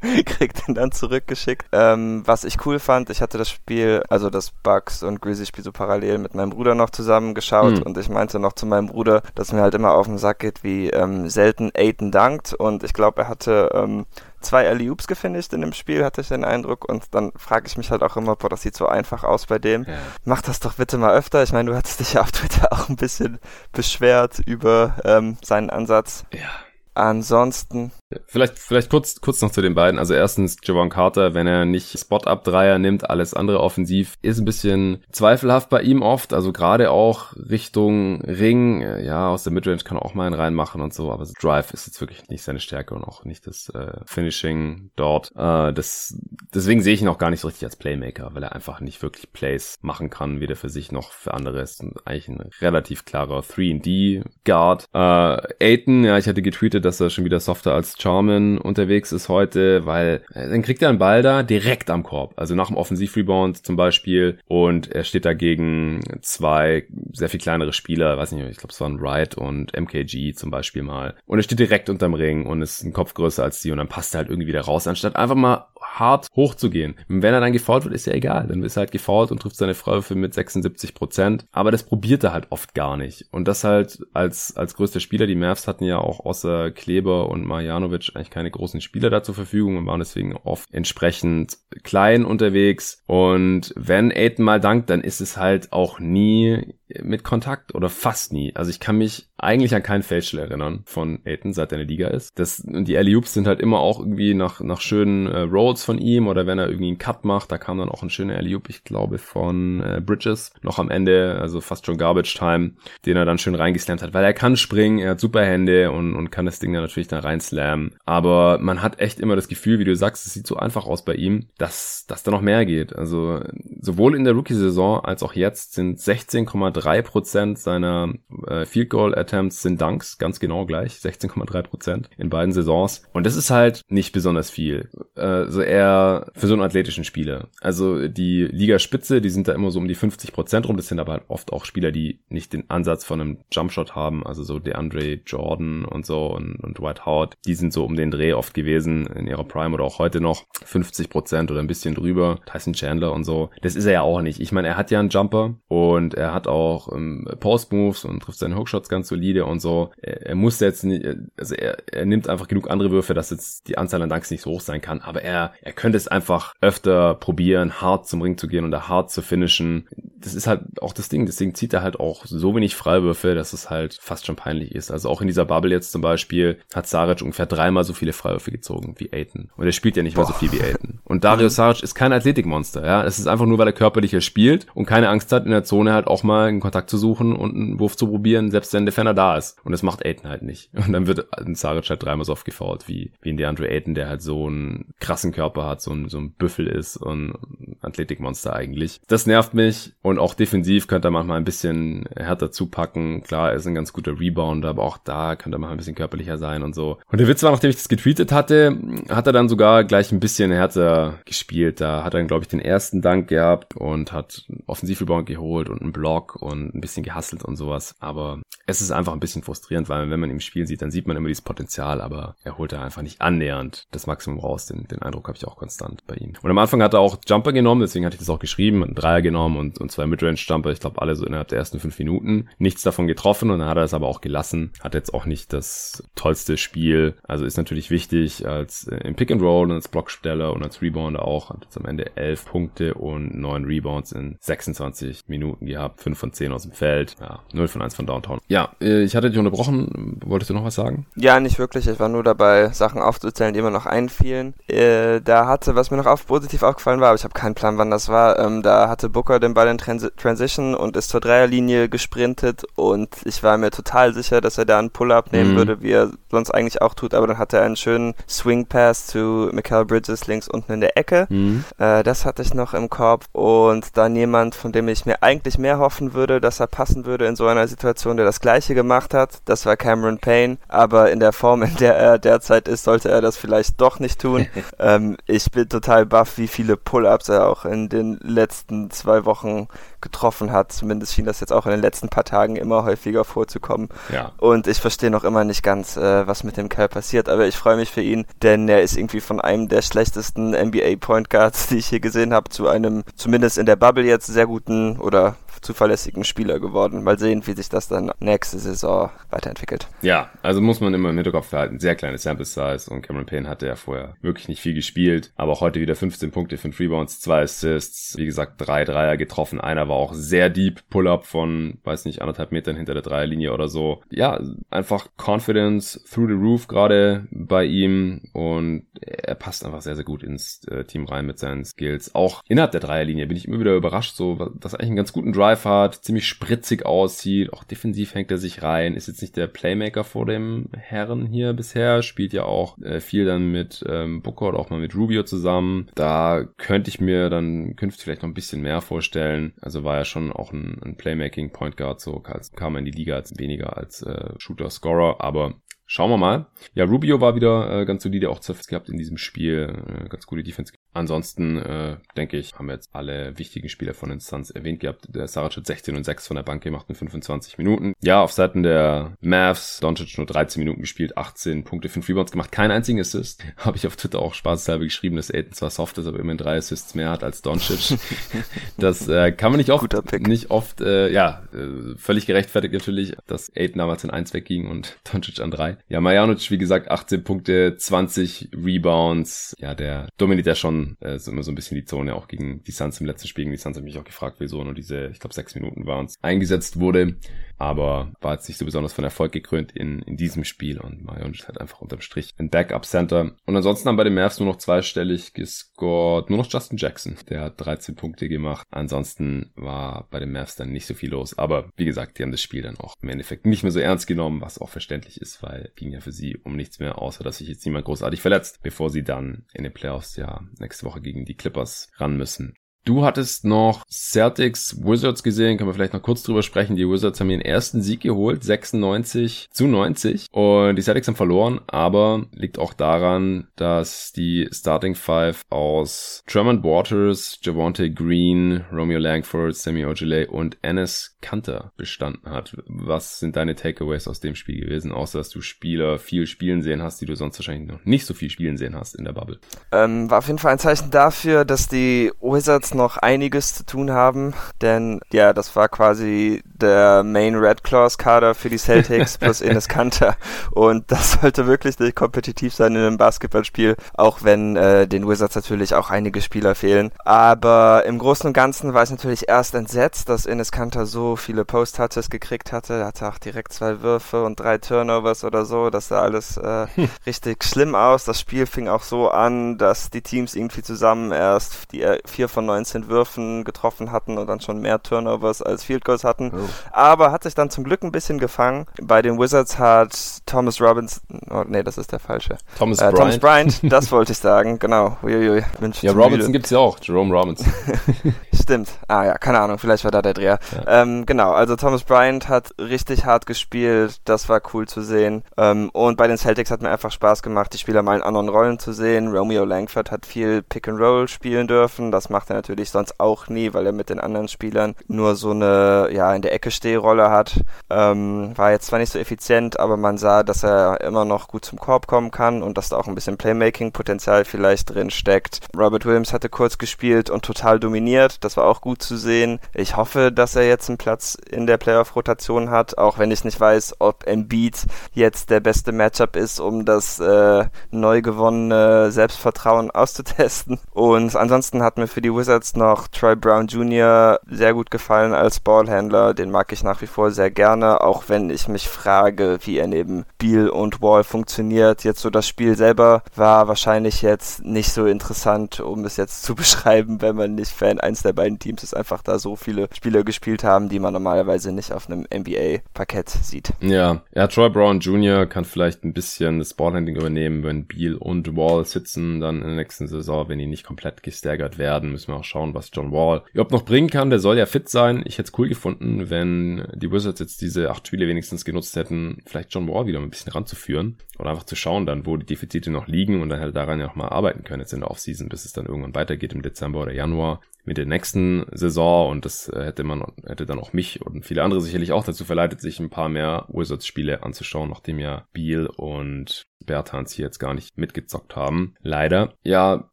kriegt 0.26 0.68
ihn 0.68 0.74
dann 0.74 0.92
zurückgeschickt. 0.92 1.68
Ähm, 1.72 2.24
was 2.26 2.44
ich 2.44 2.66
cool 2.66 2.80
fand, 2.80 3.10
ich 3.10 3.22
hatte 3.22 3.38
das 3.38 3.50
Spiel, 3.50 4.04
also 4.10 4.30
das 4.30 4.52
Bugs 4.52 5.04
und 5.04 5.22
Grizzly-Spiel 5.22 5.64
so 5.64 5.72
parallel 5.72 6.18
mit 6.18 6.34
meinem 6.34 6.50
Bruder 6.50 6.76
noch 6.76 6.90
zusammen 6.90 7.36
geschaut 7.36 7.76
mhm. 7.76 7.84
und 7.84 7.98
ich 7.98 8.10
meinte 8.10 8.40
noch 8.40 8.54
zu 8.54 8.66
meinem 8.66 8.88
Bruder, 8.88 9.22
dass 9.36 9.54
mir 9.54 9.62
halt 9.62 9.76
immer 9.76 9.94
auf 9.94 10.08
den 10.08 10.18
Sack 10.18 10.40
geht, 10.40 10.64
wie 10.64 10.90
ähm, 10.90 11.30
selten 11.30 11.72
Aiden 11.76 12.12
dankt 12.12 12.54
und 12.54 12.84
ich 12.84 12.94
glaube, 12.94 13.22
er 13.22 13.28
hatte 13.28 13.70
ähm, 13.74 14.06
zwei 14.42 14.68
alley 14.68 14.90
Oops 14.90 15.08
gefinisht 15.08 15.54
in 15.54 15.62
dem 15.62 15.74
Spiel, 15.74 16.04
hatte 16.04 16.22
ich 16.22 16.30
den 16.30 16.44
Eindruck. 16.44 16.90
Und 16.90 17.06
dann 17.12 17.32
frage 17.36 17.68
ich 17.68 17.78
mich 17.78 17.92
halt 17.92 18.02
auch 18.02 18.18
immer, 18.18 18.36
boah, 18.36 18.50
das 18.50 18.64
sieht 18.64 18.76
so 18.76 18.88
einfach 18.88 19.24
aus 19.24 19.46
bei 19.46 19.60
dem. 19.60 19.84
Ja. 19.84 19.94
Mach 20.26 20.42
das 20.42 20.60
doch 20.60 20.74
bitte 20.74 20.98
mal 20.98 21.16
öfter. 21.16 21.44
Ich 21.44 21.54
meine, 21.54 21.70
du 21.70 21.78
hattest 21.78 22.00
dich 22.00 22.14
ja 22.14 22.22
auf 22.22 22.32
Twitter 22.32 22.74
auch 22.74 22.90
ein 22.90 22.96
bisschen 22.96 23.40
beschwert 23.72 24.40
über 24.40 24.96
ähm, 25.06 25.38
seinen 25.44 25.70
Ansatz. 25.70 26.26
Ja. 26.34 26.50
Ansonsten 26.94 27.92
Vielleicht, 28.26 28.60
vielleicht 28.60 28.90
kurz, 28.90 29.22
kurz 29.22 29.42
noch 29.42 29.52
zu 29.52 29.62
den 29.62 29.76
beiden. 29.76 30.00
Also 30.00 30.14
erstens, 30.14 30.58
Javon 30.64 30.90
Carter, 30.90 31.34
wenn 31.34 31.48
er 31.48 31.66
nicht 31.66 31.98
Spot-Up-Dreier 31.98 32.80
nimmt, 32.80 33.10
alles 33.10 33.34
andere 33.34 33.60
offensiv, 33.60 34.18
ist 34.22 34.40
ein 34.40 34.46
bisschen 34.46 35.04
zweifelhaft 35.12 35.70
bei 35.70 35.82
ihm 35.82 36.02
oft. 36.02 36.34
Also 36.34 36.52
gerade 36.52 36.92
auch 36.92 37.34
Richtung 37.36 38.22
Ring, 38.22 38.82
ja, 38.82 39.30
aus 39.30 39.44
der 39.44 39.54
Midrange 39.54 39.84
kann 39.84 39.98
er 39.98 40.06
auch 40.06 40.14
mal 40.14 40.26
einen 40.26 40.36
reinmachen 40.36 40.82
und 40.82 40.94
so, 40.94 41.12
aber 41.12 41.26
Drive 41.40 41.74
ist 41.74 41.88
jetzt 41.88 42.02
wirklich 42.02 42.28
nicht 42.30 42.44
seine 42.44 42.60
Stärke 42.60 42.94
und 42.94 43.04
auch 43.04 43.24
nicht 43.26 43.48
das 43.48 43.70
äh, 43.70 44.00
Finishing 44.06 44.92
dort. 44.96 45.32
Äh, 45.36 45.74
das, 45.74 46.18
deswegen 46.54 46.82
sehe 46.82 46.94
ich 46.94 47.02
ihn 47.02 47.08
auch 47.08 47.18
gar 47.18 47.30
nicht 47.30 47.40
so 47.40 47.48
richtig 47.48 47.66
als 47.66 47.76
Playmaker, 47.76 48.32
weil 48.34 48.44
er 48.44 48.54
einfach 48.54 48.82
nicht 48.82 49.02
wirklich 49.02 49.32
Plays 49.32 49.80
machen 49.82 50.10
kann, 50.10 50.40
weder 50.40 50.56
für 50.56 50.70
sich 50.70 50.92
noch 50.92 51.12
für 51.12 51.34
andere. 51.34 51.62
Ist 51.62 51.84
eigentlich 52.06 52.28
ein 52.28 52.50
relativ 52.60 53.06
klarer 53.06 53.40
3D-Guard. 53.40 54.90
Äh, 54.94 55.64
Aiton, 55.64 56.04
ja, 56.04 56.18
ich 56.18 56.28
hatte 56.28 56.42
getweetet, 56.42 56.86
dass 56.86 57.00
er 57.00 57.10
schon 57.10 57.26
wieder 57.26 57.40
softer 57.40 57.74
als 57.74 57.96
Charmin 58.02 58.58
unterwegs 58.58 59.12
ist 59.12 59.30
heute, 59.30 59.86
weil 59.86 60.24
äh, 60.34 60.50
dann 60.50 60.62
kriegt 60.62 60.82
er 60.82 60.90
einen 60.90 60.98
Ball 60.98 61.22
da 61.22 61.44
direkt 61.44 61.90
am 61.90 62.04
Korb. 62.04 62.34
Also 62.36 62.56
nach 62.56 62.68
dem 62.68 62.78
Offensivrebound 62.78 63.64
zum 63.66 63.76
Beispiel. 63.76 64.40
Und 64.48 64.92
er 64.92 65.04
steht 65.04 65.26
dagegen 65.26 66.02
zwei 66.22 66.86
sehr 67.14 67.30
viel 67.30 67.40
kleinere 67.40 67.74
Spieler, 67.74 68.18
weiß 68.18 68.32
nicht, 68.32 68.48
ich 68.50 68.58
glaube 68.58 68.74
es 68.74 68.82
waren 68.82 69.00
Wright 69.00 69.36
und 69.36 69.74
MKG 69.80 70.34
zum 70.34 70.50
Beispiel 70.50 70.84
mal. 70.84 71.16
Und 71.26 71.40
er 71.40 71.44
steht 71.44 71.60
direkt 71.60 71.90
unterm 71.90 72.14
Ring 72.14 72.46
und 72.46 72.62
ist 72.62 72.84
ein 72.84 72.94
Kopf 72.94 73.14
größer 73.14 73.44
als 73.44 73.62
die 73.62 73.72
und 73.72 73.78
dann 73.78 73.88
passt 73.88 74.16
er 74.16 74.20
halt 74.20 74.30
irgendwie 74.30 74.48
wieder 74.48 74.62
raus, 74.62 74.88
anstatt 74.88 75.16
einfach 75.16 75.36
mal 75.36 75.68
hart 76.00 76.28
hochzugehen. 76.36 76.96
Wenn 77.08 77.34
er 77.34 77.42
dann 77.42 77.54
gefault 77.54 77.84
wird, 77.84 77.94
ist 77.94 78.06
ja 78.06 78.14
egal. 78.14 78.48
Dann 78.48 78.64
ist 78.64 78.78
er 78.78 78.82
halt 78.82 78.92
gefault 78.92 79.32
und 79.32 79.42
trifft 79.42 79.56
seine 79.56 79.74
Freiwürfe 79.74 80.16
mit 80.16 80.34
76 80.34 80.94
Prozent. 80.94 81.46
Aber 81.52 81.72
das 81.72 81.84
probiert 81.84 82.24
er 82.24 82.34
halt 82.34 82.48
oft 82.50 82.74
gar 82.74 82.98
nicht. 82.98 83.26
Und 83.32 83.48
das 83.48 83.64
halt 83.64 84.00
als, 84.14 84.56
als 84.56 84.76
größter 84.76 85.00
Spieler. 85.00 85.28
Die 85.28 85.36
Mavs 85.36 85.68
hatten 85.68 85.84
ja 85.84 85.98
auch 86.00 86.20
außer 86.22 86.72
Kleber 86.72 87.30
und 87.30 87.46
Marjanovic 87.46 88.12
eigentlich 88.16 88.30
keine 88.30 88.52
großen 88.52 88.82
Spieler 88.82 89.10
da 89.10 89.24
zur 89.24 89.36
Verfügung 89.36 89.78
und 89.78 89.86
waren 89.86 90.00
deswegen 90.00 90.36
oft 90.36 90.74
entsprechend 90.74 91.58
klein 91.84 92.26
unterwegs. 92.26 93.04
Und 93.08 93.74
wenn 93.76 94.12
Aiden 94.12 94.46
mal 94.46 94.60
dankt, 94.60 94.90
dann 94.90 95.02
ist 95.02 95.22
es 95.22 95.38
halt 95.38 95.72
auch 95.74 96.00
nie 96.00 96.76
mit 97.02 97.24
Kontakt 97.24 97.76
oder 97.76 97.90
fast 97.90 98.34
nie. 98.34 98.56
Also 98.56 98.70
ich 98.70 98.80
kann 98.80 98.98
mich 98.98 99.28
eigentlich 99.38 99.74
an 99.74 99.84
keinen 99.84 100.04
Feldspiel 100.04 100.40
erinnern 100.40 100.84
von 100.86 101.20
Aiden, 101.26 101.54
seit 101.54 101.72
er 101.72 101.80
in 101.80 101.88
der 101.88 101.88
Liga 101.88 102.08
ist. 102.08 102.38
Das, 102.38 102.60
und 102.60 102.88
die 102.88 102.98
alley 102.98 103.20
sind 103.26 103.48
halt 103.48 103.60
immer 103.60 103.80
auch 103.80 104.00
irgendwie 104.00 104.34
nach, 104.34 104.62
nach 104.62 104.82
schönen 104.82 105.28
äh, 105.28 105.42
Rolls 105.42 105.84
von 105.84 105.98
ihm 105.98 106.28
oder 106.28 106.46
wenn 106.46 106.60
er 106.60 106.68
irgendwie 106.68 106.88
einen 106.88 106.98
Cut 106.98 107.26
macht, 107.26 107.52
da 107.52 107.58
kam 107.58 107.78
dann 107.78 107.90
auch 107.90 108.04
ein 108.04 108.10
schöner 108.10 108.36
alley 108.36 108.58
ich 108.68 108.84
glaube, 108.84 109.18
von 109.18 109.82
äh, 109.82 110.02
Bridges 110.02 110.54
noch 110.62 110.80
am 110.80 110.90
Ende, 110.90 111.38
also 111.42 111.62
fast 111.62 111.86
schon 111.86 111.98
Garbage 111.98 112.36
Time, 112.36 112.72
den 113.06 113.18
er 113.18 113.26
dann 113.26 113.38
schön 113.38 113.56
reingeslammt 113.56 114.02
hat, 114.02 114.14
weil 114.14 114.24
er 114.24 114.34
kann 114.34 114.58
springen, 114.58 115.00
er 115.00 115.12
hat 115.12 115.20
super 115.20 115.44
Hände 115.44 115.92
und, 115.92 116.16
und 116.16 116.32
kann 116.32 116.46
das 116.46 116.60
Ding 116.60 116.74
dann 116.74 116.84
natürlich 116.84 117.08
dann 117.08 117.22
reinslammen. 117.22 117.96
Aber 118.06 118.60
man 118.60 118.82
hat 118.82 119.00
echt 119.00 119.20
immer 119.20 119.36
das 119.36 119.48
Gefühl, 119.48 119.80
wie 119.80 119.86
du 119.86 119.96
sagst, 119.96 120.26
es 120.26 120.34
sieht 120.34 120.48
so 120.48 120.56
einfach 120.58 120.86
aus 120.86 121.04
bei 121.04 121.16
ihm, 121.16 121.48
dass, 121.58 122.06
dass 122.08 122.24
da 122.24 122.32
noch 122.32 122.42
mehr 122.42 122.66
geht. 122.66 122.96
Also 122.96 123.42
sowohl 123.80 124.16
in 124.16 124.24
der 124.24 124.34
Rookie-Saison 124.34 125.04
als 125.04 125.24
auch 125.24 125.34
jetzt 125.34 125.74
sind 125.74 126.00
16,3 126.00 126.81
3% 126.82 127.58
seiner 127.58 128.14
äh, 128.48 128.66
Field 128.66 128.90
Goal 128.90 129.18
Attempts 129.18 129.62
sind 129.62 129.82
Dunks, 129.82 130.18
ganz 130.18 130.40
genau 130.40 130.66
gleich, 130.66 130.94
16,3% 130.94 132.06
in 132.18 132.30
beiden 132.30 132.54
Saisons. 132.54 133.04
Und 133.14 133.26
das 133.26 133.36
ist 133.36 133.52
halt 133.52 133.82
nicht 133.90 134.14
besonders 134.14 134.50
viel. 134.50 134.90
Äh, 135.16 135.22
also 135.22 135.62
eher 135.62 136.32
für 136.34 136.48
so 136.48 136.54
einen 136.54 136.64
athletischen 136.64 137.04
Spieler. 137.04 137.50
Also 137.62 138.08
die 138.08 138.44
Ligaspitze, 138.46 139.22
die 139.22 139.30
sind 139.30 139.48
da 139.48 139.54
immer 139.54 139.72
so 139.72 139.80
um 139.80 139.88
die 139.88 139.96
50% 139.96 140.66
rum. 140.66 140.78
Das 140.78 140.88
sind 140.88 141.00
aber 141.00 141.14
halt 141.14 141.24
oft 141.28 141.54
auch 141.54 141.66
Spieler, 141.66 141.92
die 141.92 142.22
nicht 142.30 142.54
den 142.54 142.70
Ansatz 142.70 143.06
von 143.06 143.22
einem 143.22 143.38
Jumpshot 143.52 143.96
haben. 143.96 144.26
Also 144.26 144.44
so 144.44 144.60
DeAndre 144.60 145.20
Jordan 145.26 145.86
und 145.86 146.06
so 146.06 146.28
und, 146.28 146.56
und 146.58 146.80
Dwight 146.80 147.06
Howard. 147.06 147.36
Die 147.46 147.56
sind 147.56 147.74
so 147.74 147.86
um 147.86 147.96
den 147.96 148.12
Dreh 148.12 148.34
oft 148.34 148.54
gewesen 148.54 149.08
in 149.08 149.28
ihrer 149.28 149.44
Prime 149.44 149.74
oder 149.74 149.84
auch 149.84 150.00
heute 150.00 150.22
noch 150.22 150.46
50% 150.66 151.52
oder 151.52 151.60
ein 151.60 151.68
bisschen 151.68 151.96
drüber. 151.96 152.40
Tyson 152.46 152.74
Chandler 152.74 153.12
und 153.12 153.24
so. 153.24 153.50
Das 153.62 153.76
ist 153.76 153.86
er 153.86 153.94
ja 153.94 154.02
auch 154.02 154.22
nicht. 154.22 154.40
Ich 154.40 154.52
meine, 154.52 154.70
er 154.70 154.78
hat 154.78 154.92
ja 154.92 155.00
einen 155.00 155.10
Jumper 155.10 155.56
und 155.68 156.14
er 156.14 156.34
hat 156.34 156.48
auch 156.48 156.71
auch 156.72 156.92
ähm, 156.94 157.28
Post-Moves 157.40 158.06
und 158.06 158.22
trifft 158.22 158.40
seine 158.40 158.56
Hookshots 158.56 158.90
ganz 158.90 159.08
solide 159.08 159.46
und 159.46 159.60
so. 159.60 159.92
Er, 160.02 160.28
er 160.28 160.36
muss 160.36 160.60
jetzt 160.60 160.84
nicht, 160.84 161.06
also 161.38 161.56
er, 161.56 161.78
er 161.92 162.06
nimmt 162.06 162.30
einfach 162.30 162.48
genug 162.48 162.70
andere 162.70 162.92
Würfe, 162.92 163.14
dass 163.14 163.30
jetzt 163.30 163.68
die 163.68 163.78
Anzahl 163.78 164.02
an 164.02 164.10
Dunks 164.10 164.32
nicht 164.32 164.42
so 164.42 164.52
hoch 164.52 164.62
sein 164.62 164.82
kann, 164.82 165.02
aber 165.02 165.22
er, 165.22 165.54
er 165.62 165.74
könnte 165.74 165.98
es 165.98 166.08
einfach 166.08 166.54
öfter 166.62 167.16
probieren, 167.16 167.82
hart 167.82 168.08
zum 168.08 168.22
Ring 168.22 168.38
zu 168.38 168.48
gehen 168.48 168.66
und 168.66 168.72
da 168.72 168.88
hart 168.88 169.12
zu 169.12 169.22
finishen. 169.22 169.88
Das 170.18 170.34
ist 170.34 170.48
halt 170.48 170.82
auch 170.82 170.94
das 170.94 171.10
Ding, 171.10 171.26
deswegen 171.26 171.56
zieht 171.56 171.74
er 171.74 171.82
halt 171.82 172.00
auch 172.00 172.26
so 172.26 172.56
wenig 172.56 172.76
Freiwürfe, 172.76 173.36
dass 173.36 173.54
es 173.54 173.70
halt 173.70 173.98
fast 174.02 174.26
schon 174.26 174.36
peinlich 174.36 174.74
ist. 174.74 174.92
Also 174.92 175.10
auch 175.10 175.22
in 175.22 175.28
dieser 175.28 175.46
Bubble 175.46 175.72
jetzt 175.72 175.92
zum 175.92 176.02
Beispiel 176.02 176.60
hat 176.74 176.88
Saric 176.88 177.22
ungefähr 177.22 177.46
dreimal 177.46 177.84
so 177.84 177.94
viele 177.94 178.14
Freiwürfe 178.14 178.52
gezogen 178.52 178.96
wie 178.98 179.12
Aiton. 179.12 179.50
Und 179.58 179.66
er 179.66 179.72
spielt 179.72 179.98
ja 179.98 180.04
nicht 180.04 180.16
Boah. 180.16 180.22
mehr 180.22 180.28
so 180.28 180.34
viel 180.34 180.52
wie 180.52 180.62
Aiton. 180.62 181.00
Und 181.04 181.24
Dario 181.24 181.50
Saric 181.50 181.84
ist 181.84 181.96
kein 181.96 182.14
Athletikmonster, 182.14 182.86
ja. 182.86 183.04
Es 183.04 183.20
ist 183.20 183.28
einfach 183.28 183.46
nur, 183.46 183.58
weil 183.58 183.68
er 183.68 183.74
körperlicher 183.74 184.22
spielt 184.22 184.68
und 184.74 184.86
keine 184.86 185.10
Angst 185.10 185.32
hat, 185.32 185.46
in 185.46 185.52
der 185.52 185.64
Zone 185.64 185.94
halt 185.94 186.08
auch 186.08 186.24
mal 186.24 186.51
einen 186.52 186.62
Kontakt 186.62 186.90
zu 186.90 186.98
suchen 186.98 187.36
und 187.36 187.56
einen 187.56 187.80
Wurf 187.80 187.98
zu 187.98 188.08
probieren, 188.08 188.52
selbst 188.52 188.74
wenn 188.74 188.86
der 188.86 188.92
Defender 188.92 189.14
da 189.14 189.38
ist. 189.38 189.58
Und 189.64 189.72
das 189.72 189.84
macht 189.84 190.06
Aiden 190.06 190.30
halt 190.30 190.44
nicht. 190.44 190.70
Und 190.74 190.94
dann 190.94 191.08
wird 191.08 191.28
ein 191.38 191.56
Saric 191.56 191.90
halt 191.90 192.04
dreimal 192.04 192.26
so 192.26 192.32
oft 192.32 192.46
gefault 192.46 192.88
wie, 192.88 193.12
wie 193.22 193.30
in 193.30 193.38
DeAndre 193.38 193.70
Aiden, 193.70 193.96
der 193.96 194.10
halt 194.10 194.22
so 194.22 194.48
einen 194.48 194.94
krassen 195.00 195.32
Körper 195.32 195.66
hat, 195.66 195.82
so 195.82 195.92
ein, 195.92 196.10
so 196.10 196.18
ein 196.18 196.32
Büffel 196.32 196.68
ist 196.68 196.98
und 196.98 197.34
Athletikmonster 197.82 198.54
eigentlich. 198.54 199.02
Das 199.08 199.26
nervt 199.26 199.54
mich 199.54 199.94
und 200.02 200.20
auch 200.20 200.34
defensiv 200.34 200.88
könnte 200.88 201.08
er 201.08 201.12
manchmal 201.12 201.38
ein 201.38 201.44
bisschen 201.44 202.06
härter 202.16 202.52
zupacken. 202.52 203.24
Klar, 203.24 203.52
er 203.52 203.56
ist 203.56 203.68
ein 203.68 203.76
ganz 203.76 203.94
guter 203.94 204.20
Rebounder, 204.20 204.70
aber 204.70 204.84
auch 204.84 204.98
da 204.98 205.36
könnte 205.36 205.58
er 205.58 205.60
mal 205.60 205.72
ein 205.72 205.78
bisschen 205.78 205.96
körperlicher 205.96 206.38
sein 206.38 206.64
und 206.64 206.76
so. 206.76 206.98
Und 207.12 207.20
der 207.20 207.28
Witz 207.28 207.44
war, 207.44 207.52
nachdem 207.52 207.70
ich 207.70 207.78
das 207.78 207.90
getweetet 207.90 208.32
hatte, 208.32 208.78
hat 209.10 209.28
er 209.28 209.34
dann 209.34 209.50
sogar 209.50 209.84
gleich 209.84 210.12
ein 210.12 210.20
bisschen 210.20 210.52
härter 210.52 211.20
gespielt. 211.26 211.82
Da 211.82 212.04
hat 212.04 212.14
er 212.14 212.20
dann, 212.20 212.28
glaube 212.28 212.44
ich, 212.44 212.50
den 212.50 212.60
ersten 212.60 213.02
Dank 213.02 213.28
gehabt 213.28 213.76
und 213.76 214.12
hat 214.12 214.46
Offensivrebound 214.68 215.28
geholt 215.28 215.70
und 215.70 215.82
einen 215.82 215.92
Block 215.92 216.41
und 216.42 216.74
ein 216.74 216.82
bisschen 216.82 217.04
gehasselt 217.04 217.44
und 217.44 217.56
sowas. 217.56 217.96
Aber 218.00 218.42
es 218.68 218.82
ist 218.82 218.92
einfach 218.92 219.14
ein 219.14 219.20
bisschen 219.20 219.44
frustrierend, 219.44 219.90
weil 219.90 220.10
wenn 220.10 220.20
man 220.20 220.30
im 220.30 220.40
Spiel 220.40 220.66
sieht, 220.68 220.82
dann 220.82 220.92
sieht 220.92 221.08
man 221.08 221.18
immer 221.18 221.28
dieses 221.28 221.44
Potenzial, 221.44 222.02
aber 222.02 222.36
er 222.44 222.58
holt 222.58 222.72
da 222.72 222.82
einfach 222.82 223.02
nicht 223.02 223.22
annähernd 223.22 223.88
das 223.92 224.08
Maximum 224.08 224.40
raus. 224.40 224.66
Den, 224.66 224.88
den 224.88 225.02
Eindruck 225.02 225.28
habe 225.28 225.38
ich 225.38 225.48
auch 225.48 225.58
konstant 225.58 226.06
bei 226.08 226.16
ihm. 226.16 226.34
Und 226.42 226.50
am 226.50 226.58
Anfang 226.58 226.82
hat 226.82 226.94
er 226.94 227.00
auch 227.00 227.18
Jumper 227.28 227.54
genommen, 227.54 227.82
deswegen 227.82 228.06
hatte 228.06 228.16
ich 228.16 228.20
das 228.20 228.30
auch 228.30 228.40
geschrieben, 228.40 228.84
einen 228.84 228.96
Dreier 228.96 229.22
genommen 229.22 229.58
und, 229.58 229.80
und 229.80 229.92
zwei 229.92 230.06
Midrange-Jumper, 230.08 230.72
ich 230.72 230.80
glaube 230.80 231.02
alle 231.02 231.16
so 231.16 231.26
innerhalb 231.26 231.50
der 231.50 231.60
ersten 231.60 231.80
fünf 231.80 231.98
Minuten. 232.00 232.50
Nichts 232.58 232.82
davon 232.82 233.08
getroffen 233.08 233.50
und 233.50 233.60
dann 233.60 233.70
hat 233.70 233.78
er 233.78 233.84
es 233.84 233.94
aber 233.94 234.08
auch 234.08 234.22
gelassen. 234.22 234.72
Hat 234.80 234.94
jetzt 234.94 235.14
auch 235.14 235.26
nicht 235.26 235.54
das 235.54 236.04
tollste 236.16 236.58
Spiel. 236.58 237.16
Also 237.24 237.46
ist 237.46 237.58
natürlich 237.58 237.90
wichtig 237.90 238.48
als 238.48 238.88
äh, 238.88 238.96
im 239.08 239.16
Pick 239.16 239.32
and 239.32 239.42
Roll 239.42 239.66
und 239.66 239.74
als 239.74 239.88
Blocksteller 239.88 240.54
und 240.54 240.64
als 240.64 240.82
Rebounder 240.82 241.24
auch. 241.26 241.50
Hat 241.50 241.64
jetzt 241.64 241.78
am 241.78 241.86
Ende 241.86 242.16
elf 242.16 242.46
Punkte 242.46 242.94
und 242.94 243.38
neun 243.38 243.66
Rebounds 243.66 244.12
in 244.12 244.38
26 244.40 245.28
Minuten 245.28 245.66
gehabt. 245.66 246.02
fünf 246.02 246.18
von 246.18 246.31
zehn 246.32 246.52
aus 246.52 246.64
dem 246.64 246.72
Feld. 246.72 247.16
Ja, 247.20 247.40
0 247.54 247.68
von 247.68 247.82
1 247.82 247.96
von 247.96 248.06
Downtown. 248.06 248.40
Ja, 248.48 248.70
äh, 248.82 249.04
ich 249.04 249.16
hatte 249.16 249.30
dich 249.30 249.40
unterbrochen. 249.40 250.20
Wolltest 250.26 250.50
du 250.50 250.54
noch 250.54 250.64
was 250.64 250.76
sagen? 250.76 251.06
Ja, 251.16 251.40
nicht 251.40 251.60
wirklich. 251.60 251.88
Ich 251.88 252.00
war 252.00 252.10
nur 252.10 252.24
dabei, 252.24 252.70
Sachen 252.70 253.02
aufzuzählen, 253.02 253.54
die 253.54 253.62
mir 253.62 253.72
noch 253.72 253.86
einfielen. 253.86 254.54
Äh, 254.68 255.22
da 255.22 255.48
hatte, 255.48 255.76
was 255.76 255.92
mir 255.92 255.98
noch 255.98 256.06
auf, 256.06 256.26
positiv 256.28 256.64
aufgefallen 256.64 257.02
war, 257.02 257.10
aber 257.10 257.18
ich 257.18 257.24
habe 257.24 257.34
keinen 257.34 257.56
Plan, 257.56 257.78
wann 257.78 257.92
das 257.92 258.10
war, 258.10 258.40
ähm, 258.40 258.62
da 258.62 258.90
hatte 258.90 259.10
Booker 259.10 259.40
den 259.40 259.54
Ball 259.54 259.68
in 259.68 259.78
Transi 259.78 260.10
Transition 260.18 260.76
und 260.76 260.96
ist 260.98 261.10
zur 261.10 261.22
Dreierlinie 261.22 261.90
gesprintet 261.90 262.64
und 262.76 263.10
ich 263.26 263.44
war 263.44 263.58
mir 263.58 263.72
total 263.72 264.14
sicher, 264.14 264.42
dass 264.42 264.58
er 264.58 264.66
da 264.66 264.80
einen 264.80 264.92
Pull-Up 264.92 265.32
nehmen 265.32 265.54
mhm. 265.54 265.58
würde, 265.58 265.82
wie 265.82 265.92
er 265.92 266.12
sonst 266.30 266.52
eigentlich 266.52 266.82
auch 266.82 266.94
tut, 266.94 267.14
aber 267.14 267.28
dann 267.28 267.38
hatte 267.38 267.58
er 267.58 267.64
einen 267.64 267.76
schönen 267.76 268.14
Swing-Pass 268.28 269.08
zu 269.08 269.50
Michael 269.52 269.86
Bridges 269.86 270.28
links 270.28 270.48
unten 270.48 270.74
in 270.74 270.82
der 270.82 270.98
Ecke. 270.98 271.28
Mhm. 271.30 271.64
Äh, 271.78 272.04
das 272.04 272.26
hatte 272.26 272.42
ich 272.42 272.54
noch 272.54 272.74
im 272.74 272.90
Kopf 272.90 273.28
und 273.32 273.98
dann 273.98 274.16
jemand, 274.16 274.56
von 274.56 274.72
dem 274.72 274.88
ich 274.88 275.06
mir 275.06 275.22
eigentlich 275.22 275.58
mehr 275.58 275.80
hoffen 275.80 276.14
würde, 276.14 276.21
dass 276.28 276.60
er 276.60 276.68
passen 276.68 277.06
würde 277.06 277.26
in 277.26 277.36
so 277.36 277.48
einer 277.48 277.68
Situation, 277.68 278.18
der 278.18 278.26
das 278.26 278.40
gleiche 278.40 278.76
gemacht 278.76 279.14
hat, 279.14 279.42
das 279.46 279.66
war 279.66 279.76
Cameron 279.76 280.20
Payne, 280.20 280.58
aber 280.68 281.12
in 281.12 281.20
der 281.20 281.34
Form, 281.34 281.64
in 281.64 281.76
der 281.78 281.96
er 281.96 282.20
derzeit 282.20 282.68
ist, 282.68 282.84
sollte 282.84 283.10
er 283.10 283.22
das 283.22 283.38
vielleicht 283.38 283.80
doch 283.82 284.00
nicht 284.00 284.20
tun. 284.20 284.48
ähm, 284.80 285.18
ich 285.26 285.50
bin 285.52 285.70
total 285.70 286.06
baff, 286.06 286.38
wie 286.38 286.48
viele 286.48 286.78
Pull-Ups 286.78 287.30
er 287.30 287.48
auch 287.48 287.66
in 287.66 287.90
den 287.90 288.20
letzten 288.22 288.92
zwei 288.92 289.26
Wochen 289.26 289.68
getroffen 290.02 290.52
hat. 290.52 290.72
Zumindest 290.72 291.14
schien 291.14 291.26
das 291.26 291.40
jetzt 291.40 291.54
auch 291.54 291.66
in 291.66 291.72
den 291.72 291.82
letzten 291.82 292.10
paar 292.10 292.24
Tagen 292.24 292.56
immer 292.56 292.84
häufiger 292.84 293.24
vorzukommen. 293.24 293.90
Ja. 294.12 294.32
Und 294.38 294.68
ich 294.68 294.80
verstehe 294.80 295.12
noch 295.12 295.24
immer 295.24 295.44
nicht 295.44 295.64
ganz, 295.64 295.98
äh, 295.98 296.28
was 296.28 296.44
mit 296.44 296.58
dem 296.58 296.70
Kerl 296.70 296.90
passiert, 296.90 297.30
aber 297.30 297.48
ich 297.48 297.56
freue 297.56 297.78
mich 297.78 297.92
für 297.92 298.02
ihn, 298.02 298.26
denn 298.42 298.68
er 298.68 298.82
ist 298.82 298.98
irgendwie 298.98 299.22
von 299.22 299.40
einem 299.40 299.70
der 299.70 299.82
schlechtesten 299.82 300.52
NBA 300.52 300.98
Point 301.00 301.30
Guards, 301.30 301.68
die 301.70 301.78
ich 301.78 301.88
hier 301.88 302.00
gesehen 302.00 302.34
habe, 302.34 302.50
zu 302.50 302.68
einem 302.68 303.04
zumindest 303.16 303.58
in 303.58 303.66
der 303.66 303.76
Bubble 303.76 304.04
jetzt 304.04 304.28
sehr 304.28 304.48
guten 304.48 304.98
oder 304.98 305.36
zuverlässigen 305.62 306.24
Spieler 306.24 306.60
geworden. 306.60 307.04
Mal 307.04 307.20
sehen, 307.20 307.46
wie 307.46 307.54
sich 307.54 307.70
das 307.70 307.88
dann 307.88 308.12
nächste 308.20 308.60
Saison 308.60 309.10
weiterentwickelt. 309.30 309.88
Ja, 310.02 310.30
also 310.42 310.62
muss 310.62 310.82
man 310.82 310.94
immer 310.94 311.10
im 311.10 311.16
Hinterkopf 311.16 311.50
behalten. 311.52 311.80
Sehr 311.80 311.96
kleine 311.96 312.18
Sample 312.18 312.46
Size 312.46 312.90
und 312.90 313.02
Cameron 313.02 313.26
Payne 313.26 313.48
hatte 313.48 313.68
ja 313.68 313.76
vorher 313.76 314.16
wirklich 314.22 314.48
nicht 314.48 314.62
viel 314.62 314.74
gespielt, 314.74 315.32
aber 315.36 315.52
auch 315.52 315.62
heute 315.62 315.80
wieder 315.80 315.96
15 315.96 316.32
Punkte, 316.32 316.58
5 316.58 316.80
Rebounds, 316.80 317.20
2 317.22 317.42
Assists, 317.42 318.18
wie 318.18 318.26
gesagt, 318.26 318.54
drei 318.58 318.86
Dreier 318.86 319.18
getroffen. 319.18 319.62
Einer 319.62 319.88
war 319.88 319.96
auch 319.96 320.14
sehr 320.14 320.50
deep, 320.50 320.82
Pull-up 320.90 321.26
von, 321.26 321.80
weiß 321.84 322.06
nicht, 322.06 322.22
anderthalb 322.22 322.52
Metern 322.52 322.76
hinter 322.76 322.94
der 322.94 323.04
Dreierlinie 323.04 323.54
oder 323.54 323.68
so. 323.68 324.02
Ja, 324.10 324.40
einfach 324.70 325.08
Confidence 325.18 326.04
through 326.12 326.28
the 326.28 326.34
roof 326.34 326.68
gerade 326.68 327.28
bei 327.32 327.66
ihm 327.66 328.22
und 328.34 328.88
er 329.00 329.36
passt 329.36 329.66
einfach 329.66 329.82
sehr, 329.82 329.96
sehr 329.96 330.06
gut 330.06 330.24
ins 330.24 330.64
äh, 330.68 330.84
Team 330.84 331.06
rein 331.06 331.26
mit 331.26 331.40
seinen 331.40 331.66
Skills. 331.66 332.16
Auch 332.16 332.44
innerhalb 332.48 332.72
der 332.72 332.82
Dreierlinie 332.82 333.28
bin 333.28 333.38
ich 333.38 333.48
immer 333.48 333.60
wieder 333.60 333.76
überrascht, 333.76 334.16
so, 334.16 334.36
dass 334.60 334.74
er 334.74 334.80
eigentlich 334.80 334.90
einen 334.90 334.98
ganz 334.98 335.14
guten 335.14 335.34
Drive 335.34 335.51
Drive 335.52 335.66
hat, 335.66 335.96
ziemlich 335.96 336.28
spritzig 336.28 336.86
aussieht, 336.86 337.52
auch 337.52 337.64
defensiv 337.64 338.16
hängt 338.16 338.32
er 338.32 338.38
sich 338.38 338.64
rein, 338.64 338.96
ist 338.96 339.08
jetzt 339.08 339.22
nicht 339.22 339.36
der 339.36 339.48
Playmaker 339.48 340.04
vor 340.04 340.26
dem 340.26 340.70
Herren 340.78 341.26
hier 341.26 341.54
bisher, 341.54 342.04
spielt 342.04 342.32
ja 342.32 342.44
auch 342.44 342.78
äh, 342.80 343.02
viel 343.02 343.26
dann 343.26 343.52
mit 343.52 343.84
ähm, 343.88 344.22
Booker 344.22 344.48
oder 344.48 344.60
auch 344.60 344.70
mal 344.70 344.80
mit 344.80 344.96
Rubio 344.96 345.24
zusammen. 345.24 345.90
Da 345.96 346.46
könnte 346.58 346.90
ich 346.90 347.02
mir 347.02 347.30
dann 347.30 347.76
künftig 347.76 348.04
vielleicht 348.04 348.22
noch 348.22 348.30
ein 348.30 348.34
bisschen 348.34 348.62
mehr 348.62 348.82
vorstellen. 348.82 349.54
Also 349.62 349.84
war 349.84 349.98
ja 349.98 350.06
schon 350.06 350.32
auch 350.32 350.54
ein, 350.54 350.80
ein 350.84 350.96
Playmaking 350.96 351.52
Point 351.52 351.76
Guard, 351.76 352.00
so 352.00 352.24
kam 352.56 352.76
er 352.76 352.80
in 352.80 352.86
die 352.86 352.92
Liga 352.92 353.16
als 353.16 353.38
weniger 353.38 353.78
als 353.78 354.02
äh, 354.04 354.34
Shooter-Scorer, 354.38 355.22
aber 355.22 355.61
Schauen 355.94 356.10
wir 356.10 356.16
mal. 356.16 356.46
Ja, 356.74 356.86
Rubio 356.86 357.20
war 357.20 357.36
wieder 357.36 357.82
äh, 357.82 357.84
ganz 357.84 358.04
solide, 358.04 358.30
auch 358.30 358.40
Zerfs 358.40 358.68
gehabt 358.68 358.88
in 358.88 358.98
diesem 358.98 359.18
Spiel. 359.18 359.76
Äh, 360.06 360.08
ganz 360.08 360.26
gute 360.26 360.42
Defense. 360.42 360.72
Ansonsten, 360.94 361.58
äh, 361.58 361.98
denke 362.16 362.38
ich, 362.38 362.54
haben 362.54 362.68
wir 362.68 362.76
jetzt 362.76 362.90
alle 362.94 363.38
wichtigen 363.38 363.68
Spieler 363.68 363.94
von 363.94 364.08
den 364.08 364.22
Suns 364.22 364.52
erwähnt 364.52 364.80
gehabt. 364.80 365.08
Der 365.14 365.28
Saric 365.28 365.58
hat 365.58 365.68
16 365.68 365.98
und 365.98 366.06
6 366.06 366.28
von 366.28 366.36
der 366.36 366.44
Bank 366.44 366.64
gemacht 366.64 366.86
in 366.88 366.96
25 366.96 367.58
Minuten. 367.58 367.94
Ja, 368.02 368.22
auf 368.22 368.32
Seiten 368.32 368.64
der 368.64 369.18
Mavs, 369.20 369.82
Doncic 369.82 370.18
nur 370.18 370.28
13 370.28 370.62
Minuten 370.62 370.80
gespielt, 370.80 371.18
18 371.18 371.66
Punkte, 371.66 371.90
5 371.90 372.08
Rebounds 372.08 372.32
gemacht, 372.32 372.54
keinen 372.54 372.72
einzigen 372.72 373.02
Assist. 373.02 373.44
Habe 373.58 373.76
ich 373.76 373.86
auf 373.86 373.98
Twitter 373.98 374.20
auch 374.20 374.34
spaßeshalber 374.34 374.86
geschrieben, 374.86 375.18
dass 375.18 375.30
Aiden 375.30 375.52
zwar 375.52 375.72
soft 375.72 375.98
ist, 375.98 376.08
aber 376.08 376.20
immerhin 376.20 376.38
drei 376.38 376.56
Assists 376.56 376.96
mehr 376.96 377.10
hat 377.10 377.24
als 377.24 377.42
Doncic. 377.42 378.00
das 378.78 379.10
äh, 379.10 379.34
kann 379.34 379.52
man 379.52 379.58
nicht 379.58 379.72
oft, 379.72 379.94
nicht 380.20 380.52
oft, 380.52 380.80
äh, 380.80 381.10
ja, 381.10 381.44
äh, 381.54 381.98
völlig 381.98 382.28
gerechtfertigt 382.28 382.74
natürlich, 382.74 383.14
dass 383.28 383.52
Aiden 383.58 383.80
damals 383.80 384.06
in 384.06 384.10
1 384.10 384.34
wegging 384.34 384.70
und 384.70 384.98
Doncic 385.12 385.42
an 385.42 385.52
3. 385.52 385.81
Ja, 385.88 386.02
Marjanovic, 386.02 386.50
wie 386.52 386.58
gesagt, 386.58 386.90
18 386.90 387.24
Punkte, 387.24 387.76
20 387.78 388.50
Rebounds. 388.54 389.56
Ja, 389.60 389.76
der 389.76 390.10
dominiert 390.18 390.48
ja 390.48 390.56
schon 390.56 390.98
äh, 391.02 391.16
ist 391.16 391.28
immer 391.28 391.44
so 391.44 391.52
ein 391.52 391.56
bisschen 391.56 391.76
die 391.76 391.86
Zone, 391.86 392.16
auch 392.16 392.28
gegen 392.28 392.64
die 392.64 392.72
Suns 392.72 393.00
im 393.00 393.08
letzten 393.08 393.28
Spiel. 393.28 393.50
Die 393.50 393.58
Suns 393.58 393.78
habe 393.78 393.86
mich 393.86 393.98
auch 393.98 394.04
gefragt, 394.04 394.38
wieso 394.40 394.64
nur 394.64 394.74
diese, 394.74 395.08
ich 395.08 395.20
glaube, 395.20 395.34
sechs 395.34 395.56
Minuten 395.56 395.86
waren 395.86 396.06
es, 396.06 396.16
eingesetzt 396.22 396.80
wurde. 396.80 397.18
Aber 397.62 398.12
war 398.22 398.34
jetzt 398.34 398.48
nicht 398.48 398.58
so 398.58 398.66
besonders 398.66 398.92
von 398.92 399.04
Erfolg 399.04 399.32
gekrönt 399.34 399.72
in, 399.72 400.02
in 400.02 400.18
diesem 400.18 400.46
Spiel. 400.46 400.80
Und 400.80 401.04
Marion 401.04 401.32
ist 401.32 401.48
halt 401.48 401.62
einfach 401.62 401.80
unterm 401.80 402.02
Strich 402.02 402.32
ein 402.40 402.50
Backup-Center. 402.50 403.36
Und 403.46 403.56
ansonsten 403.56 403.88
haben 403.88 403.98
bei 403.98 404.04
den 404.04 404.16
Mavs 404.16 404.40
nur 404.40 404.50
noch 404.50 404.56
zweistellig 404.56 405.34
gescored. 405.34 406.32
Nur 406.32 406.40
noch 406.40 406.52
Justin 406.52 406.80
Jackson. 406.80 407.18
Der 407.30 407.42
hat 407.42 407.64
13 407.64 407.96
Punkte 407.96 408.30
gemacht. 408.30 408.66
Ansonsten 408.72 409.52
war 409.54 410.08
bei 410.10 410.20
den 410.20 410.32
Mavs 410.32 410.56
dann 410.56 410.72
nicht 410.72 410.88
so 410.88 410.96
viel 410.96 411.12
los. 411.12 411.38
Aber 411.38 411.70
wie 411.76 411.86
gesagt, 411.86 412.18
die 412.18 412.24
haben 412.24 412.32
das 412.32 412.42
Spiel 412.42 412.64
dann 412.64 412.80
auch 412.80 412.96
im 413.00 413.10
Endeffekt 413.10 413.46
nicht 413.46 413.62
mehr 413.62 413.72
so 413.72 413.80
ernst 413.80 414.08
genommen, 414.08 414.42
was 414.42 414.58
auch 414.58 414.70
verständlich 414.70 415.22
ist, 415.22 415.44
weil 415.44 415.72
ging 415.76 415.92
ja 415.92 416.00
für 416.00 416.12
sie 416.12 416.38
um 416.38 416.56
nichts 416.56 416.80
mehr, 416.80 416.98
außer 416.98 417.24
dass 417.24 417.38
sich 417.38 417.48
jetzt 417.48 417.64
niemand 417.68 417.86
großartig 417.86 418.22
verletzt, 418.22 418.64
bevor 418.64 418.90
sie 418.90 419.04
dann 419.04 419.46
in 419.54 419.64
den 419.66 419.74
Playoffs 419.74 420.16
ja 420.16 420.42
nächste 420.58 420.88
Woche 420.88 421.02
gegen 421.02 421.26
die 421.26 421.36
Clippers 421.36 421.92
ran 421.98 422.18
müssen. 422.18 422.56
Du 422.84 423.06
hattest 423.06 423.46
noch 423.46 423.86
Celtics 423.88 424.76
Wizards 424.84 425.22
gesehen, 425.22 425.58
können 425.58 425.70
wir 425.70 425.76
vielleicht 425.76 425.94
noch 425.94 426.02
kurz 426.02 426.24
drüber 426.24 426.42
sprechen. 426.42 426.76
Die 426.76 426.90
Wizards 426.90 427.20
haben 427.20 427.30
ihren 427.30 427.42
ersten 427.42 427.84
Sieg 427.84 428.02
geholt, 428.02 428.44
96 428.44 429.50
zu 429.52 429.68
90. 429.68 430.26
Und 430.32 430.78
die 430.78 430.82
Celtics 430.82 431.08
haben 431.08 431.16
verloren, 431.16 431.62
aber 431.68 432.26
liegt 432.34 432.58
auch 432.58 432.74
daran, 432.74 433.48
dass 433.56 434.14
die 434.14 434.50
Starting 434.52 434.96
Five 434.96 435.44
aus 435.52 436.24
Drummond 436.28 436.64
Waters, 436.64 437.38
Javante 437.44 437.92
Green, 437.92 438.66
Romeo 438.72 438.98
Langford, 438.98 439.56
Sammy 439.56 439.86
Ogilvy 439.86 440.26
und 440.26 440.58
Ennis 440.64 441.18
Kanter 441.22 441.72
bestanden 441.78 442.32
hat. 442.32 442.56
Was 442.66 443.20
sind 443.20 443.36
deine 443.36 443.54
Takeaways 443.54 444.08
aus 444.08 444.22
dem 444.22 444.34
Spiel 444.34 444.60
gewesen, 444.60 444.92
außer 444.92 445.20
dass 445.20 445.30
du 445.30 445.42
Spieler 445.42 446.00
viel 446.00 446.26
spielen 446.26 446.64
sehen 446.64 446.82
hast, 446.82 447.00
die 447.00 447.06
du 447.06 447.16
sonst 447.16 447.38
wahrscheinlich 447.38 447.68
noch 447.68 447.86
nicht 447.86 448.08
so 448.08 448.16
viel 448.16 448.32
spielen 448.32 448.58
sehen 448.58 448.76
hast 448.76 448.96
in 448.96 449.06
der 449.06 449.14
Bubble? 449.14 449.40
Ähm, 449.72 450.10
war 450.10 450.18
auf 450.18 450.28
jeden 450.28 450.40
Fall 450.40 450.54
ein 450.54 450.60
Zeichen 450.60 450.90
dafür, 450.90 451.46
dass 451.46 451.68
die 451.68 452.12
Wizards 452.20 452.71
noch 452.74 452.98
einiges 452.98 453.54
zu 453.54 453.66
tun 453.66 453.92
haben, 453.92 454.34
denn 454.62 455.02
ja, 455.12 455.34
das 455.34 455.56
war 455.56 455.70
quasi 455.70 456.44
der 456.46 457.04
Main 457.04 457.36
Red 457.36 457.64
Claws 457.64 457.98
Kader 457.98 458.36
für 458.36 458.50
die 458.50 458.58
Celtics 458.58 459.18
plus 459.18 459.42
Ines 459.42 459.68
Kanter 459.68 460.16
und 460.52 460.92
das 460.92 461.14
sollte 461.14 461.48
wirklich 461.48 461.80
nicht 461.80 461.96
kompetitiv 461.96 462.54
sein 462.54 462.76
in 462.76 462.82
einem 462.82 462.98
Basketballspiel, 462.98 463.76
auch 463.94 464.20
wenn 464.22 464.56
äh, 464.56 464.88
den 464.88 465.08
Wizards 465.08 465.36
natürlich 465.36 465.76
auch 465.76 465.90
einige 465.90 466.22
Spieler 466.22 466.56
fehlen. 466.56 466.92
Aber 467.06 467.84
im 467.86 468.00
Großen 468.00 468.28
und 468.28 468.34
Ganzen 468.34 468.74
war 468.74 468.84
ich 468.84 468.90
natürlich 468.90 469.28
erst 469.28 469.56
entsetzt, 469.56 470.10
dass 470.10 470.26
Ines 470.26 470.52
Kanter 470.52 470.86
so 470.86 471.16
viele 471.16 471.46
Post-Touches 471.46 472.10
gekriegt 472.10 472.52
hatte. 472.52 472.74
Er 472.76 472.88
hatte 472.88 473.08
auch 473.08 473.18
direkt 473.18 473.54
zwei 473.54 473.82
Würfe 473.82 474.24
und 474.24 474.40
drei 474.40 474.58
Turnovers 474.58 475.24
oder 475.24 475.46
so. 475.46 475.70
Das 475.70 475.88
sah 475.88 476.02
alles 476.02 476.38
äh, 476.38 476.68
hm. 476.76 476.90
richtig 477.06 477.44
schlimm 477.44 477.76
aus. 477.76 478.06
Das 478.06 478.20
Spiel 478.20 478.46
fing 478.46 478.68
auch 478.68 478.84
so 478.84 479.10
an, 479.10 479.58
dass 479.58 479.90
die 479.90 480.02
Teams 480.02 480.36
irgendwie 480.36 480.64
zusammen 480.64 481.12
erst 481.12 481.72
die 481.72 481.82
äh, 481.82 482.00
vier 482.06 482.30
von 482.30 482.46
neun 482.46 482.61
19 482.62 482.88
Würfen 482.88 483.44
getroffen 483.44 483.92
hatten 483.92 484.18
und 484.18 484.28
dann 484.28 484.40
schon 484.40 484.60
mehr 484.60 484.82
Turnovers 484.82 485.42
als 485.42 485.64
Field 485.64 485.84
Goals 485.84 486.04
hatten. 486.04 486.32
Oh. 486.34 486.50
Aber 486.72 487.12
hat 487.12 487.24
sich 487.24 487.34
dann 487.34 487.50
zum 487.50 487.64
Glück 487.64 487.84
ein 487.84 487.92
bisschen 487.92 488.20
gefangen. 488.20 488.66
Bei 488.82 489.02
den 489.02 489.20
Wizards 489.20 489.58
hat 489.58 489.98
Thomas 490.26 490.62
Robbins, 490.62 491.02
oh, 491.30 491.44
nee, 491.48 491.64
das 491.64 491.78
ist 491.78 491.92
der 491.92 492.00
falsche. 492.00 492.38
Thomas 492.58 492.80
äh, 492.80 492.84
Bryant. 492.84 492.98
Thomas 492.98 493.20
Bryant, 493.20 493.60
das 493.64 493.92
wollte 493.92 494.12
ich 494.12 494.20
sagen, 494.20 494.60
genau. 494.60 494.98
Uiuiui, 495.04 495.44
ja, 495.82 495.92
Robinson 495.92 496.32
gibt 496.32 496.46
es 496.46 496.52
ja 496.52 496.60
auch, 496.60 496.78
Jerome 496.82 497.14
Robinson. 497.14 497.52
Stimmt. 498.34 498.70
Ah 498.88 499.06
ja, 499.06 499.18
keine 499.18 499.40
Ahnung, 499.40 499.58
vielleicht 499.58 499.84
war 499.84 499.92
da 499.92 500.02
der 500.02 500.14
Dreher. 500.14 500.40
Ja. 500.54 500.82
Ähm, 500.82 501.06
genau, 501.06 501.32
also 501.32 501.56
Thomas 501.56 501.84
Bryant 501.84 502.30
hat 502.30 502.54
richtig 502.60 503.06
hart 503.06 503.26
gespielt, 503.26 504.02
das 504.06 504.30
war 504.30 504.42
cool 504.54 504.68
zu 504.68 504.82
sehen. 504.82 505.24
Ähm, 505.38 505.70
und 505.72 505.98
bei 505.98 506.08
den 506.08 506.18
Celtics 506.18 506.52
hat 506.52 506.62
mir 506.62 506.70
einfach 506.70 506.92
Spaß 506.92 507.24
gemacht, 507.24 507.54
die 507.54 507.58
Spieler 507.58 507.82
mal 507.82 507.96
in 507.96 508.04
anderen 508.04 508.30
Rollen 508.30 508.60
zu 508.60 508.74
sehen. 508.74 509.16
Romeo 509.16 509.46
Langford 509.46 509.92
hat 509.92 510.06
viel 510.06 510.42
Pick 510.44 510.68
and 510.68 510.80
Roll 510.80 511.08
spielen 511.08 511.48
dürfen, 511.48 511.92
das 511.92 512.10
macht 512.10 512.30
er 512.30 512.36
natürlich 512.36 512.51
sonst 512.60 513.00
auch 513.00 513.28
nie, 513.28 513.54
weil 513.54 513.66
er 513.66 513.72
mit 513.72 513.90
den 513.90 514.00
anderen 514.00 514.28
Spielern 514.28 514.76
nur 514.88 515.16
so 515.16 515.32
eine, 515.32 515.90
ja, 515.92 516.14
in 516.14 516.22
der 516.22 516.34
Ecke 516.34 516.52
Stehrolle 516.52 517.10
hat. 517.10 517.40
Ähm, 517.70 518.34
war 518.36 518.52
jetzt 518.52 518.68
zwar 518.68 518.80
nicht 518.80 518.92
so 518.92 519.00
effizient, 519.00 519.60
aber 519.60 519.78
man 519.78 519.98
sah, 519.98 520.24
dass 520.24 520.44
er 520.44 520.82
immer 520.82 521.06
noch 521.06 521.28
gut 521.28 521.46
zum 521.46 521.60
Korb 521.60 521.88
kommen 521.88 522.12
kann 522.12 522.44
und 522.44 522.58
dass 522.58 522.70
da 522.70 522.78
auch 522.78 522.88
ein 522.88 522.96
bisschen 522.96 523.18
Playmaking-Potenzial 523.18 524.26
vielleicht 524.26 524.74
drin 524.74 524.90
steckt. 524.90 525.40
Robert 525.58 525.86
Williams 525.86 526.14
hatte 526.14 526.30
kurz 526.30 526.58
gespielt 526.58 527.10
und 527.10 527.24
total 527.24 527.60
dominiert, 527.60 528.24
das 528.24 528.38
war 528.38 528.46
auch 528.46 528.62
gut 528.62 528.82
zu 528.82 528.98
sehen. 528.98 529.40
Ich 529.54 529.78
hoffe, 529.78 530.12
dass 530.12 530.36
er 530.36 530.48
jetzt 530.48 530.70
einen 530.70 530.78
Platz 530.78 531.18
in 531.30 531.48
der 531.48 531.58
Playoff-Rotation 531.58 532.50
hat, 532.50 532.78
auch 532.78 532.98
wenn 532.98 533.12
ich 533.12 533.24
nicht 533.24 533.40
weiß, 533.40 533.76
ob 533.80 534.08
Embiid 534.08 534.66
jetzt 534.94 535.30
der 535.30 535.40
beste 535.40 535.72
Matchup 535.72 536.16
ist, 536.16 536.40
um 536.40 536.66
das 536.66 537.00
äh, 537.00 537.46
neu 537.72 538.02
gewonnene 538.02 538.92
Selbstvertrauen 538.92 539.72
auszutesten. 539.82 540.60
Und 540.72 541.16
ansonsten 541.16 541.64
hat 541.64 541.78
mir 541.78 541.88
für 541.88 542.02
die 542.02 542.14
Wizards 542.14 542.41
noch 542.56 542.88
Troy 542.88 543.16
Brown 543.16 543.48
Jr. 543.48 544.20
sehr 544.28 544.54
gut 544.54 544.72
gefallen 544.72 545.14
als 545.14 545.40
Ballhändler. 545.40 546.14
Den 546.14 546.32
mag 546.32 546.52
ich 546.52 546.64
nach 546.64 546.82
wie 546.82 546.88
vor 546.88 547.12
sehr 547.12 547.32
gerne, 547.32 547.82
auch 547.82 548.04
wenn 548.08 548.30
ich 548.30 548.48
mich 548.48 548.68
frage, 548.68 549.40
wie 549.44 549.58
er 549.58 549.68
neben 549.68 550.06
Beal 550.18 550.50
und 550.50 550.82
Wall 550.82 551.04
funktioniert. 551.04 551.84
Jetzt 551.84 552.02
so 552.02 552.10
das 552.10 552.28
Spiel 552.28 552.56
selber 552.56 553.04
war 553.16 553.48
wahrscheinlich 553.48 554.02
jetzt 554.02 554.44
nicht 554.44 554.72
so 554.72 554.86
interessant, 554.86 555.60
um 555.60 555.86
es 555.86 555.98
jetzt 555.98 556.24
zu 556.24 556.36
beschreiben, 556.42 557.02
wenn 557.02 557.16
man 557.16 557.36
nicht 557.36 557.52
Fan 557.52 557.80
eins 557.80 558.02
der 558.02 558.14
beiden 558.14 558.40
Teams 558.40 558.64
ist, 558.64 558.76
einfach 558.76 559.02
da 559.04 559.20
so 559.20 559.36
viele 559.36 559.70
Spieler 559.74 560.04
gespielt 560.04 560.44
haben, 560.44 560.70
die 560.70 560.80
man 560.80 560.94
normalerweise 560.94 561.52
nicht 561.52 561.72
auf 561.72 561.90
einem 561.90 562.06
NBA-Parkett 562.14 563.10
sieht. 563.10 563.54
Ja, 563.62 564.02
ja, 564.14 564.28
Troy 564.28 564.50
Brown 564.50 564.80
Jr. 564.80 565.26
kann 565.26 565.46
vielleicht 565.46 565.84
ein 565.84 565.94
bisschen 565.94 566.40
das 566.40 566.54
Ballhandling 566.54 566.96
übernehmen, 566.96 567.44
wenn 567.44 567.68
Beal 567.68 567.96
und 567.96 568.36
Wall 568.36 568.66
sitzen, 568.66 569.20
dann 569.20 569.42
in 569.42 569.48
der 569.48 569.56
nächsten 569.56 569.88
Saison, 569.88 570.30
wenn 570.30 570.40
die 570.40 570.48
nicht 570.48 570.66
komplett 570.66 571.04
gestaggert 571.04 571.58
werden, 571.58 571.92
müssen 571.92 572.10
wir 572.10 572.18
auch 572.18 572.24
schauen, 572.32 572.54
was 572.54 572.72
John 572.74 572.92
Wall 572.92 573.24
überhaupt 573.34 573.52
noch 573.52 573.66
bringen 573.66 573.90
kann. 573.90 574.10
Der 574.10 574.20
soll 574.20 574.38
ja 574.38 574.46
fit 574.46 574.70
sein. 574.70 575.04
Ich 575.06 575.18
hätte 575.18 575.32
es 575.32 575.38
cool 575.38 575.50
gefunden, 575.50 576.10
wenn 576.10 576.68
die 576.74 576.92
Wizards 576.92 577.20
jetzt 577.20 577.42
diese 577.42 577.70
acht 577.70 577.86
Spiele 577.86 578.08
wenigstens 578.08 578.46
genutzt 578.46 578.76
hätten, 578.76 579.22
vielleicht 579.26 579.54
John 579.54 579.68
Wall 579.68 579.86
wieder 579.86 580.00
ein 580.00 580.10
bisschen 580.10 580.32
ranzuführen 580.32 580.98
oder 581.20 581.30
einfach 581.32 581.46
zu 581.46 581.56
schauen 581.56 581.86
dann, 581.86 582.06
wo 582.06 582.18
die 582.18 582.26
Defizite 582.26 582.72
noch 582.72 582.88
liegen 582.88 583.22
und 583.22 583.30
dann 583.30 583.40
halt 583.40 583.56
daran 583.56 583.80
ja 583.80 583.90
auch 583.90 583.96
mal 583.96 584.08
arbeiten 584.08 584.44
können 584.44 584.62
jetzt 584.62 584.74
in 584.74 584.80
der 584.80 584.90
Offseason, 584.90 585.30
bis 585.30 585.46
es 585.46 585.54
dann 585.54 585.66
irgendwann 585.66 585.96
weitergeht 585.96 586.34
im 586.34 586.42
Dezember 586.42 586.82
oder 586.82 586.94
Januar 586.94 587.42
mit 587.64 587.78
der 587.78 587.86
nächsten 587.86 588.46
Saison 588.52 589.10
und 589.10 589.26
das 589.26 589.50
äh, 589.50 589.64
hätte 589.64 589.84
man 589.84 590.04
hätte 590.26 590.46
dann 590.46 590.60
auch 590.60 590.74
mich 590.74 591.02
und 591.02 591.26
viele 591.26 591.44
andere 591.44 591.62
sicherlich 591.62 591.92
auch 591.92 592.04
dazu 592.04 592.26
verleitet, 592.26 592.62
sich 592.62 592.80
ein 592.80 592.90
paar 592.90 593.10
mehr 593.10 593.46
Wizards 593.50 593.86
Spiele 593.86 594.24
anzuschauen, 594.24 594.70
nachdem 594.70 595.00
ja 595.00 595.28
Beal 595.34 595.68
und 595.68 596.46
Bertans 596.66 597.12
hier 597.14 597.26
jetzt 597.26 597.40
gar 597.40 597.54
nicht 597.54 597.78
mitgezockt 597.78 598.36
haben. 598.36 598.76
Leider. 598.82 599.34
Ja, 599.44 599.90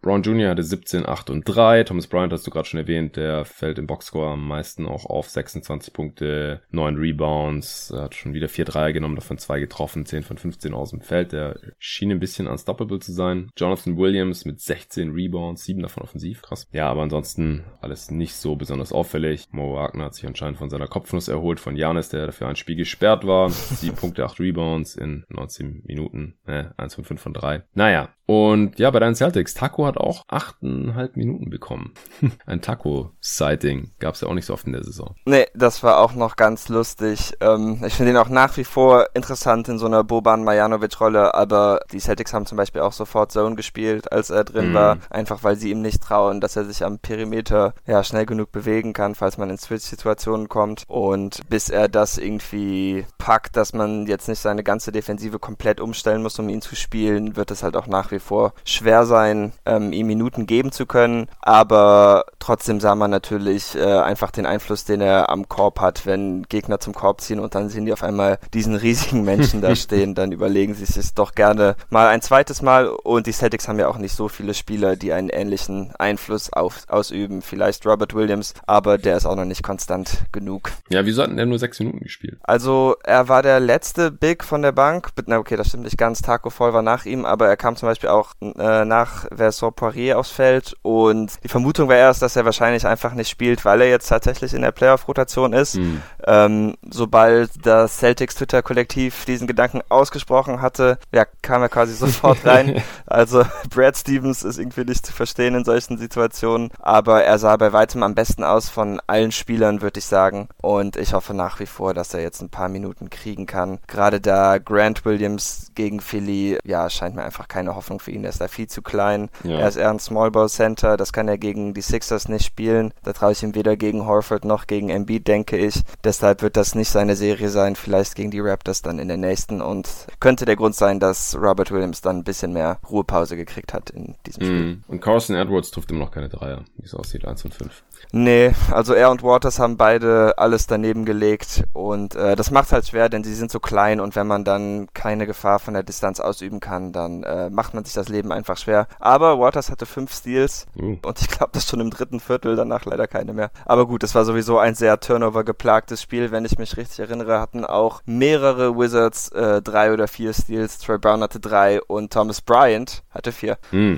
Brown 0.00 0.22
Jr. 0.22 0.50
hatte 0.50 0.62
17, 0.62 1.06
8 1.06 1.30
und 1.30 1.44
3. 1.44 1.84
Thomas 1.84 2.06
Bryant 2.06 2.32
hast 2.32 2.46
du 2.46 2.50
gerade 2.50 2.66
schon 2.66 2.80
erwähnt, 2.80 3.16
der 3.16 3.44
fällt 3.44 3.78
im 3.78 3.86
Boxscore 3.86 4.32
am 4.32 4.46
meisten 4.46 4.86
auch 4.86 5.06
auf 5.06 5.28
26 5.28 5.92
Punkte, 5.92 6.62
9 6.70 6.96
Rebounds, 6.96 7.92
hat 7.94 8.14
schon 8.14 8.34
wieder 8.34 8.48
4 8.48 8.64
Dreier 8.64 8.92
genommen, 8.92 9.16
davon 9.16 9.38
2 9.38 9.60
getroffen, 9.60 10.06
10 10.06 10.22
von 10.22 10.38
15 10.38 10.74
aus 10.74 10.90
dem 10.90 11.00
Feld. 11.00 11.32
Der 11.32 11.58
schien 11.78 12.10
ein 12.10 12.20
bisschen 12.20 12.46
unstoppable 12.46 12.98
zu 12.98 13.12
sein. 13.12 13.50
Jonathan 13.56 13.96
Williams 13.96 14.44
mit 14.44 14.60
16 14.60 15.12
Rebounds, 15.12 15.64
7 15.64 15.82
davon 15.82 16.02
offensiv. 16.02 16.42
Krass. 16.42 16.66
Ja, 16.72 16.88
aber 16.88 17.02
ansonsten 17.02 17.53
alles 17.80 18.10
nicht 18.10 18.34
so 18.34 18.56
besonders 18.56 18.92
auffällig. 18.92 19.48
Mo 19.52 19.74
Wagner 19.74 20.06
hat 20.06 20.14
sich 20.14 20.26
anscheinend 20.26 20.58
von 20.58 20.70
seiner 20.70 20.88
Kopfnuss 20.88 21.28
erholt 21.28 21.60
von 21.60 21.76
Janis, 21.76 22.08
der 22.08 22.26
dafür 22.26 22.48
ein 22.48 22.56
Spiel 22.56 22.76
gesperrt 22.76 23.26
war. 23.26 23.50
7 23.50 23.96
Punkte, 23.96 24.24
8 24.24 24.40
Rebounds 24.40 24.96
in 24.96 25.24
19 25.28 25.82
Minuten. 25.84 26.34
Äh, 26.46 26.64
1 26.76 26.94
von 26.94 27.04
5 27.04 27.20
von 27.20 27.34
3. 27.34 27.64
Naja, 27.74 28.08
und 28.26 28.78
ja, 28.78 28.90
bei 28.90 29.00
deinen 29.00 29.14
Celtics, 29.14 29.52
Taco 29.52 29.84
hat 29.84 29.98
auch 29.98 30.26
8,5 30.28 31.10
Minuten 31.14 31.50
bekommen. 31.50 31.92
Ein 32.46 32.62
Taco-Sighting 32.62 33.92
gab 33.98 34.14
es 34.14 34.22
ja 34.22 34.28
auch 34.28 34.34
nicht 34.34 34.46
so 34.46 34.54
oft 34.54 34.66
in 34.66 34.72
der 34.72 34.82
Saison. 34.82 35.14
Nee, 35.26 35.46
das 35.54 35.82
war 35.82 35.98
auch 35.98 36.14
noch 36.14 36.36
ganz 36.36 36.70
lustig. 36.70 37.34
Ähm, 37.40 37.82
ich 37.86 37.94
finde 37.94 38.12
ihn 38.12 38.16
auch 38.16 38.30
nach 38.30 38.56
wie 38.56 38.64
vor 38.64 39.08
interessant 39.12 39.68
in 39.68 39.78
so 39.78 39.84
einer 39.86 40.04
Boban 40.04 40.42
Marjanovic-Rolle, 40.44 41.34
aber 41.34 41.80
die 41.92 42.00
Celtics 42.00 42.32
haben 42.32 42.46
zum 42.46 42.56
Beispiel 42.56 42.80
auch 42.80 42.92
sofort 42.92 43.30
Zone 43.30 43.56
gespielt, 43.56 44.10
als 44.10 44.30
er 44.30 44.44
drin 44.44 44.72
mm. 44.72 44.74
war, 44.74 44.98
einfach 45.10 45.44
weil 45.44 45.56
sie 45.56 45.70
ihm 45.70 45.82
nicht 45.82 46.02
trauen, 46.02 46.40
dass 46.40 46.56
er 46.56 46.64
sich 46.64 46.82
am 46.82 46.98
Perimeter 46.98 47.43
ja 47.50 48.04
schnell 48.04 48.26
genug 48.26 48.52
bewegen 48.52 48.92
kann, 48.92 49.14
falls 49.14 49.38
man 49.38 49.50
in 49.50 49.58
Switch-Situationen 49.58 50.48
kommt. 50.48 50.84
Und 50.88 51.40
bis 51.48 51.68
er 51.68 51.88
das 51.88 52.18
irgendwie 52.18 53.06
packt, 53.18 53.56
dass 53.56 53.72
man 53.72 54.06
jetzt 54.06 54.28
nicht 54.28 54.40
seine 54.40 54.62
ganze 54.62 54.92
Defensive 54.92 55.38
komplett 55.38 55.80
umstellen 55.80 56.22
muss, 56.22 56.38
um 56.38 56.48
ihn 56.48 56.62
zu 56.62 56.76
spielen, 56.76 57.36
wird 57.36 57.50
es 57.50 57.62
halt 57.62 57.76
auch 57.76 57.86
nach 57.86 58.10
wie 58.10 58.18
vor 58.18 58.52
schwer 58.64 59.06
sein, 59.06 59.52
ähm, 59.66 59.92
ihm 59.92 60.06
Minuten 60.06 60.46
geben 60.46 60.72
zu 60.72 60.86
können. 60.86 61.28
Aber 61.40 62.24
trotzdem 62.38 62.80
sah 62.80 62.94
man 62.94 63.10
natürlich 63.10 63.74
äh, 63.74 63.98
einfach 63.98 64.30
den 64.30 64.46
Einfluss, 64.46 64.84
den 64.84 65.00
er 65.00 65.30
am 65.30 65.48
Korb 65.48 65.80
hat, 65.80 66.06
wenn 66.06 66.42
Gegner 66.44 66.80
zum 66.80 66.94
Korb 66.94 67.20
ziehen 67.20 67.40
und 67.40 67.54
dann 67.54 67.68
sehen 67.68 67.86
die 67.86 67.92
auf 67.92 68.02
einmal 68.02 68.38
diesen 68.52 68.74
riesigen 68.74 69.24
Menschen 69.24 69.60
da 69.60 69.74
stehen, 69.84 70.14
dann 70.14 70.32
überlegen 70.32 70.74
sie 70.74 70.84
sich 70.84 71.14
doch 71.14 71.34
gerne 71.34 71.76
mal 71.90 72.08
ein 72.08 72.22
zweites 72.22 72.62
Mal. 72.62 72.88
Und 72.88 73.26
die 73.26 73.32
Celtics 73.32 73.68
haben 73.68 73.78
ja 73.78 73.88
auch 73.88 73.98
nicht 73.98 74.14
so 74.14 74.28
viele 74.28 74.54
Spieler, 74.54 74.96
die 74.96 75.12
einen 75.12 75.28
ähnlichen 75.28 75.92
Einfluss 75.98 76.52
auf, 76.52 76.82
ausüben. 76.88 77.33
Vielleicht 77.42 77.86
Robert 77.86 78.14
Williams, 78.14 78.54
aber 78.66 78.98
der 78.98 79.16
ist 79.16 79.26
auch 79.26 79.36
noch 79.36 79.44
nicht 79.44 79.62
konstant 79.62 80.24
genug. 80.32 80.70
Ja, 80.88 81.04
wieso 81.04 81.22
hatten 81.22 81.38
er 81.38 81.46
nur 81.46 81.58
sechs 81.58 81.78
Minuten 81.78 82.00
gespielt? 82.00 82.38
Also 82.42 82.96
er 83.04 83.28
war 83.28 83.42
der 83.42 83.60
letzte 83.60 84.10
Big 84.10 84.44
von 84.44 84.62
der 84.62 84.72
Bank. 84.72 85.10
Na 85.26 85.38
okay, 85.38 85.56
das 85.56 85.68
stimmt 85.68 85.84
nicht 85.84 85.98
ganz. 85.98 86.22
Taco 86.22 86.50
voll 86.50 86.72
war 86.72 86.82
nach 86.82 87.04
ihm, 87.04 87.24
aber 87.24 87.48
er 87.48 87.56
kam 87.56 87.76
zum 87.76 87.88
Beispiel 87.88 88.10
auch 88.10 88.34
äh, 88.40 88.84
nach 88.84 89.26
Vincent 89.30 89.76
Poirier 89.76 90.18
aufs 90.18 90.30
Feld 90.30 90.76
und 90.82 91.42
die 91.42 91.48
Vermutung 91.48 91.88
war 91.88 91.96
erst, 91.96 92.22
dass 92.22 92.36
er 92.36 92.44
wahrscheinlich 92.44 92.86
einfach 92.86 93.14
nicht 93.14 93.28
spielt, 93.28 93.64
weil 93.64 93.80
er 93.80 93.88
jetzt 93.88 94.08
tatsächlich 94.08 94.54
in 94.54 94.62
der 94.62 94.72
Playoff-Rotation 94.72 95.52
ist. 95.52 95.76
Mhm. 95.76 96.02
Ähm, 96.26 96.74
sobald 96.90 97.50
das 97.66 97.98
Celtics 97.98 98.34
Twitter-Kollektiv 98.36 99.24
diesen 99.24 99.46
Gedanken 99.46 99.80
ausgesprochen 99.88 100.60
hatte, 100.60 100.98
ja, 101.12 101.24
kam 101.42 101.62
er 101.62 101.68
quasi 101.68 101.94
sofort 101.94 102.38
rein. 102.44 102.82
also 103.06 103.44
Brad 103.70 103.96
Stevens 103.96 104.42
ist 104.42 104.58
irgendwie 104.58 104.84
nicht 104.84 105.06
zu 105.06 105.12
verstehen 105.12 105.54
in 105.54 105.64
solchen 105.64 105.98
Situationen, 105.98 106.70
aber 106.78 107.23
er 107.24 107.38
sah 107.38 107.56
bei 107.56 107.72
weitem 107.72 108.02
am 108.02 108.14
besten 108.14 108.44
aus 108.44 108.68
von 108.68 109.00
allen 109.06 109.32
Spielern, 109.32 109.82
würde 109.82 109.98
ich 109.98 110.06
sagen. 110.06 110.48
Und 110.60 110.96
ich 110.96 111.12
hoffe 111.12 111.34
nach 111.34 111.60
wie 111.60 111.66
vor, 111.66 111.94
dass 111.94 112.14
er 112.14 112.22
jetzt 112.22 112.40
ein 112.40 112.50
paar 112.50 112.68
Minuten 112.68 113.10
kriegen 113.10 113.46
kann. 113.46 113.78
Gerade 113.86 114.20
da 114.20 114.58
Grant 114.58 115.04
Williams 115.04 115.72
gegen 115.74 116.00
Philly, 116.00 116.58
ja, 116.64 116.88
scheint 116.90 117.14
mir 117.14 117.24
einfach 117.24 117.48
keine 117.48 117.74
Hoffnung 117.76 118.00
für 118.00 118.10
ihn. 118.10 118.24
Er 118.24 118.30
ist 118.30 118.40
da 118.40 118.48
viel 118.48 118.68
zu 118.68 118.82
klein. 118.82 119.30
Ja. 119.42 119.58
Er 119.58 119.68
ist 119.68 119.76
eher 119.76 119.90
ein 119.90 119.98
Small 119.98 120.30
Ball 120.30 120.48
Center. 120.48 120.96
Das 120.96 121.12
kann 121.12 121.28
er 121.28 121.38
gegen 121.38 121.74
die 121.74 121.82
Sixers 121.82 122.28
nicht 122.28 122.44
spielen. 122.44 122.92
Da 123.02 123.12
traue 123.12 123.32
ich 123.32 123.42
ihm 123.42 123.54
weder 123.54 123.76
gegen 123.76 124.06
Horford 124.06 124.44
noch 124.44 124.66
gegen 124.66 124.90
Embiid, 124.90 125.26
denke 125.26 125.56
ich. 125.56 125.82
Deshalb 126.02 126.42
wird 126.42 126.56
das 126.56 126.74
nicht 126.74 126.90
seine 126.90 127.16
Serie 127.16 127.48
sein. 127.48 127.76
Vielleicht 127.76 128.14
gegen 128.14 128.30
die 128.30 128.40
Raptors 128.40 128.82
dann 128.82 128.98
in 128.98 129.08
der 129.08 129.16
nächsten. 129.16 129.60
Und 129.60 129.88
könnte 130.20 130.44
der 130.44 130.56
Grund 130.56 130.74
sein, 130.74 131.00
dass 131.00 131.36
Robert 131.36 131.70
Williams 131.70 132.00
dann 132.00 132.18
ein 132.18 132.24
bisschen 132.24 132.52
mehr 132.52 132.78
Ruhepause 132.88 133.36
gekriegt 133.36 133.72
hat 133.72 133.90
in 133.90 134.14
diesem 134.26 134.44
Spiel. 134.44 134.64
Mm. 134.64 134.84
Und 134.88 135.00
Carson 135.00 135.36
Edwards 135.36 135.70
trifft 135.70 135.90
immer 135.90 136.00
noch 136.00 136.10
keine 136.10 136.28
Dreier, 136.28 136.64
wie 136.76 136.84
es 136.84 136.94
aussieht. 136.94 137.13
1 137.22 137.44
und 137.44 137.54
5. 137.54 137.82
Nee, 138.12 138.52
also 138.70 138.94
er 138.94 139.10
und 139.10 139.22
Waters 139.22 139.58
haben 139.58 139.76
beide 139.76 140.34
alles 140.36 140.66
daneben 140.66 141.04
gelegt 141.04 141.64
und 141.72 142.14
äh, 142.14 142.36
das 142.36 142.50
macht 142.50 142.72
halt 142.72 142.86
schwer, 142.86 143.08
denn 143.08 143.24
sie 143.24 143.34
sind 143.34 143.50
so 143.50 143.60
klein 143.60 144.00
und 144.00 144.14
wenn 144.16 144.26
man 144.26 144.44
dann 144.44 144.88
keine 144.94 145.26
Gefahr 145.26 145.58
von 145.58 145.74
der 145.74 145.82
Distanz 145.82 146.20
ausüben 146.20 146.60
kann, 146.60 146.92
dann 146.92 147.22
äh, 147.22 147.50
macht 147.50 147.74
man 147.74 147.84
sich 147.84 147.94
das 147.94 148.08
Leben 148.08 148.32
einfach 148.32 148.56
schwer. 148.56 148.86
Aber 149.00 149.38
Waters 149.38 149.70
hatte 149.70 149.86
fünf 149.86 150.12
Steals 150.12 150.66
uh. 150.76 150.96
und 151.04 151.20
ich 151.20 151.28
glaube, 151.28 151.50
das 151.52 151.68
schon 151.68 151.80
im 151.80 151.90
dritten 151.90 152.20
Viertel, 152.20 152.56
danach 152.56 152.84
leider 152.84 153.06
keine 153.06 153.32
mehr. 153.32 153.50
Aber 153.64 153.86
gut, 153.86 154.02
es 154.02 154.14
war 154.14 154.24
sowieso 154.24 154.58
ein 154.58 154.74
sehr 154.74 155.00
Turnover-geplagtes 155.00 156.02
Spiel, 156.02 156.30
wenn 156.30 156.44
ich 156.44 156.58
mich 156.58 156.76
richtig 156.76 157.00
erinnere, 157.00 157.40
hatten 157.40 157.64
auch 157.64 158.02
mehrere 158.06 158.76
Wizards 158.76 159.30
äh, 159.30 159.62
drei 159.62 159.92
oder 159.92 160.08
vier 160.08 160.32
Steals. 160.32 160.78
Troy 160.78 160.98
Brown 160.98 161.22
hatte 161.22 161.40
drei 161.40 161.82
und 161.82 162.12
Thomas 162.12 162.40
Bryant 162.40 163.02
hatte 163.10 163.32
vier. 163.32 163.58
Mm. 163.72 163.96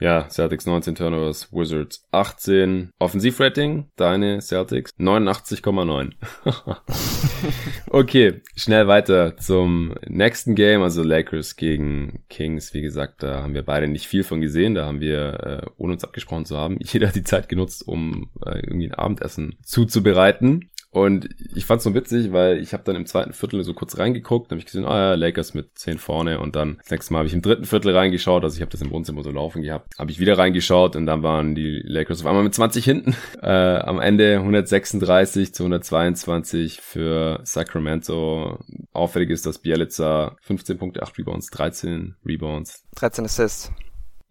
Ja, 0.00 0.28
Celtics 0.28 0.66
19 0.66 0.96
Turnovers, 0.96 1.52
Wizards 1.52 2.06
18. 2.10 2.90
Offensivrating, 2.98 3.90
deine 3.96 4.40
Celtics 4.40 4.90
89,9. 4.98 6.12
okay, 7.90 8.42
schnell 8.56 8.88
weiter 8.88 9.36
zum 9.36 9.94
nächsten 10.08 10.56
Game, 10.56 10.82
also 10.82 11.04
Lakers 11.04 11.54
gegen 11.54 12.24
Kings. 12.28 12.74
Wie 12.74 12.82
gesagt, 12.82 13.22
da 13.22 13.42
haben 13.42 13.54
wir 13.54 13.62
beide 13.62 13.86
nicht 13.86 14.08
viel 14.08 14.24
von 14.24 14.40
gesehen. 14.40 14.74
Da 14.74 14.84
haben 14.84 15.00
wir, 15.00 15.62
äh, 15.64 15.66
ohne 15.76 15.92
uns 15.92 16.04
abgesprochen 16.04 16.44
zu 16.44 16.56
haben, 16.56 16.78
jeder 16.82 17.08
die 17.08 17.22
Zeit 17.22 17.48
genutzt, 17.48 17.86
um 17.86 18.30
äh, 18.44 18.58
irgendwie 18.58 18.88
ein 18.88 18.94
Abendessen 18.94 19.58
zuzubereiten. 19.62 20.70
Und 20.94 21.28
ich 21.56 21.64
fand's 21.64 21.82
so 21.82 21.92
witzig, 21.92 22.30
weil 22.30 22.58
ich 22.58 22.72
habe 22.72 22.84
dann 22.84 22.94
im 22.94 23.04
zweiten 23.04 23.32
Viertel 23.32 23.64
so 23.64 23.74
kurz 23.74 23.98
reingeguckt, 23.98 24.52
habe 24.52 24.60
ich 24.60 24.64
gesehen, 24.64 24.84
ah 24.84 25.10
ja, 25.10 25.14
Lakers 25.14 25.52
mit 25.52 25.76
10 25.76 25.98
vorne 25.98 26.38
und 26.38 26.54
dann 26.54 26.76
das 26.78 26.92
nächste 26.92 27.12
Mal 27.12 27.18
habe 27.18 27.26
ich 27.26 27.34
im 27.34 27.42
dritten 27.42 27.64
Viertel 27.64 27.96
reingeschaut, 27.96 28.44
also 28.44 28.54
ich 28.54 28.60
habe 28.60 28.70
das 28.70 28.80
im 28.80 28.92
Wohnzimmer 28.92 29.24
so 29.24 29.32
laufen 29.32 29.62
gehabt, 29.62 29.98
habe 29.98 30.12
ich 30.12 30.20
wieder 30.20 30.38
reingeschaut 30.38 30.94
und 30.94 31.06
dann 31.06 31.24
waren 31.24 31.56
die 31.56 31.82
Lakers 31.84 32.20
auf 32.20 32.26
einmal 32.26 32.44
mit 32.44 32.54
20 32.54 32.84
hinten. 32.84 33.16
Äh, 33.42 33.48
am 33.48 34.00
Ende 34.00 34.38
136 34.38 35.52
zu 35.52 35.64
122 35.64 36.80
für 36.80 37.40
Sacramento. 37.42 38.58
Auffällig 38.92 39.30
ist, 39.30 39.44
dass 39.44 39.58
Bielica 39.58 40.36
15 40.40 40.78
Punkte, 40.78 41.02
8 41.02 41.18
Rebounds, 41.18 41.50
13 41.50 42.14
Rebounds. 42.24 42.84
13 42.94 43.24
Assists. 43.26 43.72